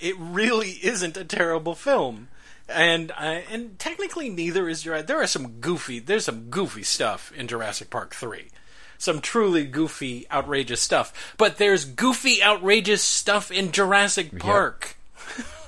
it 0.00 0.16
really 0.18 0.70
isn't 0.82 1.16
a 1.16 1.24
terrible 1.24 1.74
film. 1.74 2.28
And 2.68 3.10
uh, 3.12 3.40
and 3.50 3.78
technically 3.78 4.28
neither 4.28 4.68
is 4.68 4.82
Jurassic. 4.82 5.06
There 5.06 5.22
are 5.22 5.26
some 5.26 5.60
goofy. 5.60 6.00
There's 6.00 6.24
some 6.24 6.50
goofy 6.50 6.82
stuff 6.82 7.32
in 7.32 7.48
Jurassic 7.48 7.90
Park 7.90 8.14
three. 8.14 8.48
Some 8.98 9.20
truly 9.20 9.64
goofy, 9.64 10.26
outrageous 10.30 10.82
stuff. 10.82 11.34
But 11.38 11.56
there's 11.56 11.84
goofy, 11.84 12.42
outrageous 12.42 13.02
stuff 13.02 13.50
in 13.50 13.70
Jurassic 13.72 14.38
Park. 14.38 14.96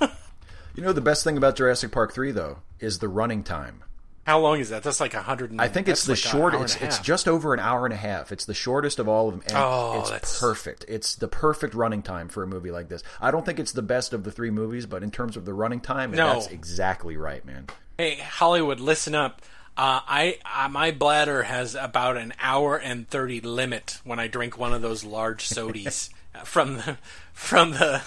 Yep. 0.01 0.13
you 0.75 0.83
know 0.83 0.93
the 0.93 1.01
best 1.01 1.25
thing 1.25 1.37
about 1.37 1.57
Jurassic 1.57 1.91
Park 1.91 2.13
three 2.13 2.33
though 2.33 2.59
is 2.81 2.99
the 2.99 3.09
running 3.09 3.43
time. 3.43 3.83
How 4.31 4.39
long 4.39 4.61
is 4.61 4.69
that? 4.69 4.85
That's 4.85 5.01
like 5.01 5.15
a 5.15 5.23
hundred. 5.23 5.53
I 5.59 5.67
think 5.67 5.89
it's 5.89 6.05
the 6.05 6.13
like 6.13 6.21
short. 6.21 6.55
It's 6.55 6.77
it's 6.77 7.01
just 7.01 7.27
over 7.27 7.53
an 7.53 7.59
hour 7.59 7.85
and 7.85 7.93
a 7.93 7.97
half. 7.97 8.31
It's 8.31 8.45
the 8.45 8.55
shortest 8.55 9.01
of 9.01 9.09
all 9.09 9.27
of 9.27 9.35
them, 9.35 9.43
and 9.49 9.57
oh, 9.57 9.99
it's 9.99 10.11
that's... 10.11 10.39
perfect. 10.39 10.85
It's 10.87 11.17
the 11.17 11.27
perfect 11.27 11.75
running 11.75 12.01
time 12.01 12.29
for 12.29 12.45
a 12.45 12.47
movie 12.47 12.71
like 12.71 12.89
this. 12.89 13.03
I 13.21 13.33
don't 13.33 13.45
think 13.45 13.59
it's 13.59 13.73
the 13.73 13.83
best 13.83 14.13
of 14.13 14.23
the 14.23 14.31
three 14.31 14.53
movies, 14.53 14.87
but 14.87 15.03
in 15.03 15.11
terms 15.11 15.37
of 15.37 15.47
the 15.47 15.53
running 15.53 15.81
time, 15.81 16.13
no. 16.13 16.35
that's 16.35 16.47
exactly 16.47 17.17
right, 17.17 17.45
man. 17.45 17.67
Hey, 17.99 18.21
Hollywood, 18.21 18.79
listen 18.79 19.17
up. 19.17 19.43
Uh, 19.77 19.99
I 20.07 20.39
uh, 20.45 20.69
my 20.69 20.93
bladder 20.93 21.43
has 21.43 21.75
about 21.75 22.17
an 22.17 22.33
hour 22.41 22.77
and 22.77 23.09
thirty 23.09 23.41
limit 23.41 24.01
when 24.05 24.21
I 24.21 24.29
drink 24.29 24.57
one 24.57 24.73
of 24.73 24.81
those 24.81 25.03
large 25.03 25.49
sodies 25.49 26.09
from 26.45 26.75
the 26.75 26.99
from 27.33 27.73
the 27.73 28.01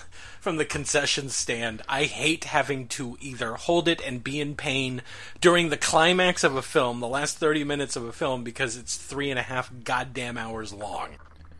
from 0.44 0.58
the 0.58 0.66
concession 0.66 1.30
stand. 1.30 1.82
I 1.88 2.04
hate 2.04 2.44
having 2.44 2.90
to 2.90 3.18
either 3.22 3.54
hold 3.54 3.88
it 3.88 4.02
and 4.06 4.22
be 4.22 4.42
in 4.42 4.56
pain 4.56 5.02
during 5.40 5.70
the 5.70 5.78
climax 5.78 6.44
of 6.44 6.58
a 6.58 6.62
film, 6.62 7.00
the 7.00 7.08
last 7.08 7.38
30 7.38 7.64
minutes 7.64 7.96
of 7.96 8.04
a 8.04 8.12
film, 8.12 8.44
because 8.44 8.76
it's 8.76 8.98
three 8.98 9.30
and 9.30 9.40
a 9.40 9.44
half 9.44 9.72
goddamn 9.86 10.38
hours 10.38 10.74
long. 10.74 11.12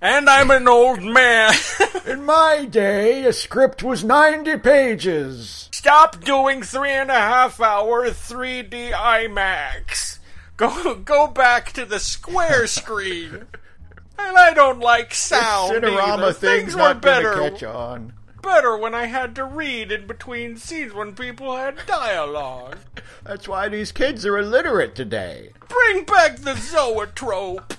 And 0.02 0.30
I'm 0.30 0.52
an 0.52 0.68
old 0.68 1.02
man. 1.02 1.54
in 2.06 2.26
my 2.26 2.66
day, 2.70 3.24
a 3.24 3.32
script 3.32 3.84
was 3.84 4.04
90 4.04 4.58
pages. 4.58 5.70
Stop 5.72 6.20
doing 6.20 6.62
three 6.62 6.92
and 6.92 7.10
a 7.10 7.14
half 7.14 7.62
hour 7.62 8.10
3D 8.10 8.92
IMAX. 8.92 10.20
Go, 10.58 10.96
go 10.96 11.28
back 11.28 11.72
to 11.72 11.86
the 11.86 12.00
square 12.02 12.68
screen. 12.68 13.46
And 14.20 14.38
I 14.38 14.54
don't 14.54 14.80
like 14.82 15.14
sound. 15.14 15.74
The 15.74 15.88
Cinerama 15.88 16.18
either. 16.18 16.34
thing's 16.34 16.64
Things 16.64 16.76
not 16.76 17.02
better. 17.02 17.50
catch 17.50 17.64
on 17.64 18.12
better 18.44 18.78
when 18.78 18.94
I 18.94 19.06
had 19.06 19.36
to 19.36 19.46
read 19.46 19.92
in 19.92 20.06
between 20.06 20.58
scenes 20.58 20.94
when 20.94 21.16
people 21.16 21.56
had 21.56 21.84
dialogue. 21.88 22.78
That's 23.24 23.48
why 23.48 23.70
these 23.70 23.92
kids 23.92 24.26
are 24.26 24.38
illiterate 24.38 24.94
today. 24.94 25.50
Bring 25.68 26.04
back 26.04 26.38
the 26.38 26.56
zoetrope. 26.56 27.74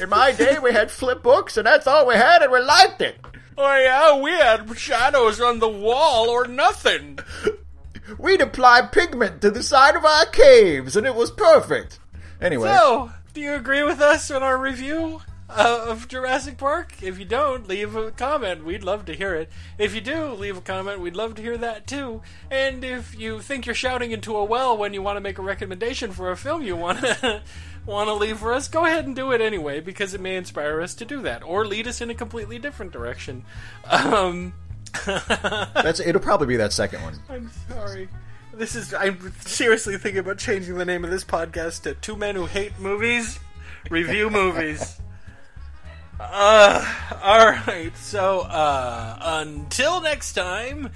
In 0.00 0.10
my 0.10 0.30
day, 0.30 0.58
we 0.62 0.72
had 0.72 0.90
flip 0.90 1.22
books, 1.22 1.56
and 1.56 1.66
that's 1.66 1.88
all 1.88 2.06
we 2.06 2.14
had, 2.14 2.42
and 2.42 2.52
we 2.52 2.60
liked 2.60 3.00
it. 3.00 3.18
Oh 3.58 3.76
yeah, 3.76 4.20
we 4.20 4.30
had 4.30 4.78
shadows 4.78 5.40
on 5.40 5.58
the 5.58 5.68
wall 5.68 6.28
or 6.28 6.46
nothing. 6.46 7.18
We'd 8.18 8.40
apply 8.40 8.82
pigment 8.82 9.40
to 9.42 9.50
the 9.50 9.62
side 9.62 9.96
of 9.96 10.04
our 10.04 10.26
caves, 10.26 10.96
and 10.96 11.06
it 11.06 11.14
was 11.14 11.30
perfect. 11.30 11.98
Anyway. 12.40 12.68
So, 12.68 13.10
do 13.34 13.40
you 13.40 13.54
agree 13.54 13.82
with 13.82 14.00
us 14.00 14.30
in 14.30 14.42
our 14.42 14.58
review? 14.58 15.22
Uh, 15.54 15.86
of 15.88 16.08
Jurassic 16.08 16.56
Park? 16.58 16.94
If 17.02 17.18
you 17.18 17.24
don't, 17.24 17.68
leave 17.68 17.94
a 17.96 18.10
comment. 18.10 18.64
We'd 18.64 18.84
love 18.84 19.04
to 19.06 19.14
hear 19.14 19.34
it. 19.34 19.50
If 19.78 19.94
you 19.94 20.00
do, 20.00 20.32
leave 20.32 20.56
a 20.56 20.60
comment. 20.60 21.00
We'd 21.00 21.16
love 21.16 21.34
to 21.36 21.42
hear 21.42 21.56
that 21.58 21.86
too. 21.86 22.22
And 22.50 22.84
if 22.84 23.18
you 23.18 23.40
think 23.40 23.66
you're 23.66 23.74
shouting 23.74 24.12
into 24.12 24.36
a 24.36 24.44
well 24.44 24.76
when 24.76 24.94
you 24.94 25.02
want 25.02 25.16
to 25.16 25.20
make 25.20 25.38
a 25.38 25.42
recommendation 25.42 26.12
for 26.12 26.30
a 26.30 26.36
film 26.36 26.62
you 26.62 26.76
want 26.76 27.00
to 27.00 27.42
want 27.86 28.08
to 28.08 28.14
leave 28.14 28.38
for 28.38 28.52
us, 28.52 28.68
go 28.68 28.86
ahead 28.86 29.06
and 29.06 29.16
do 29.16 29.32
it 29.32 29.40
anyway 29.40 29.80
because 29.80 30.14
it 30.14 30.20
may 30.20 30.36
inspire 30.36 30.80
us 30.80 30.94
to 30.94 31.04
do 31.04 31.22
that 31.22 31.42
or 31.42 31.66
lead 31.66 31.86
us 31.86 32.00
in 32.00 32.10
a 32.10 32.14
completely 32.14 32.58
different 32.58 32.92
direction. 32.92 33.44
Um, 33.90 34.54
That's 35.06 36.00
it'll 36.00 36.20
probably 36.20 36.48
be 36.48 36.56
that 36.56 36.72
second 36.72 37.02
one. 37.02 37.14
I'm 37.28 37.50
sorry. 37.68 38.08
This 38.52 38.74
is 38.74 38.92
I'm 38.92 39.32
seriously 39.40 39.96
thinking 39.98 40.18
about 40.18 40.38
changing 40.38 40.76
the 40.76 40.84
name 40.84 41.04
of 41.04 41.10
this 41.10 41.24
podcast 41.24 41.82
to 41.82 41.94
Two 41.94 42.16
Men 42.16 42.34
Who 42.34 42.46
Hate 42.46 42.78
Movies, 42.78 43.38
Review 43.88 44.30
Movies. 44.30 45.00
Uh, 46.20 46.84
all 47.22 47.46
right. 47.46 47.96
So 47.96 48.40
uh, 48.40 49.18
until 49.22 50.02
next 50.02 50.34
time, 50.34 50.90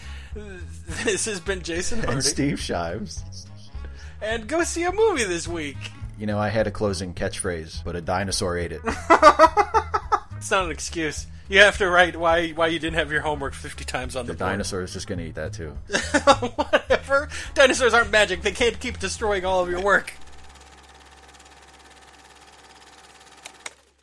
this 1.05 1.25
has 1.25 1.41
been 1.41 1.63
Jason 1.63 1.99
Harding. 2.01 2.17
And 2.17 2.25
Steve 2.25 2.61
Shives. 2.61 3.47
And 4.21 4.47
go 4.47 4.63
see 4.65 4.85
a 4.85 4.93
movie 4.93 5.25
this 5.25 5.49
week. 5.49 5.77
You 6.19 6.27
know, 6.27 6.39
I 6.39 6.49
had 6.51 6.67
a 6.67 6.71
closing 6.71 7.15
catchphrase, 7.15 7.83
but 7.85 7.97
a 7.97 8.01
dinosaur 8.01 8.57
ate 8.59 8.73
it. 8.73 8.83
it's 10.37 10.51
not 10.51 10.67
an 10.67 10.71
excuse. 10.71 11.27
You 11.49 11.61
have 11.61 11.79
to 11.79 11.89
write 11.89 12.17
why 12.17 12.51
why 12.51 12.69
you 12.69 12.79
didn't 12.79 12.97
have 12.97 13.11
your 13.11 13.21
homework 13.21 13.53
fifty 13.53 13.85
times 13.85 14.17
on 14.17 14.27
the, 14.27 14.33
the 14.33 14.39
board. 14.39 14.51
dinosaur 14.51 14.83
is 14.83 14.93
just 14.93 15.07
going 15.07 15.19
to 15.19 15.27
eat 15.27 15.35
that 15.35 15.53
too. 15.53 15.71
Whatever. 16.55 17.29
Dinosaurs 17.55 17.93
aren't 17.93 18.11
magic. 18.11 18.43
They 18.43 18.53
can't 18.53 18.79
keep 18.81 18.99
destroying 18.99 19.45
all 19.45 19.63
of 19.63 19.69
your 19.69 19.83
work. 19.83 20.15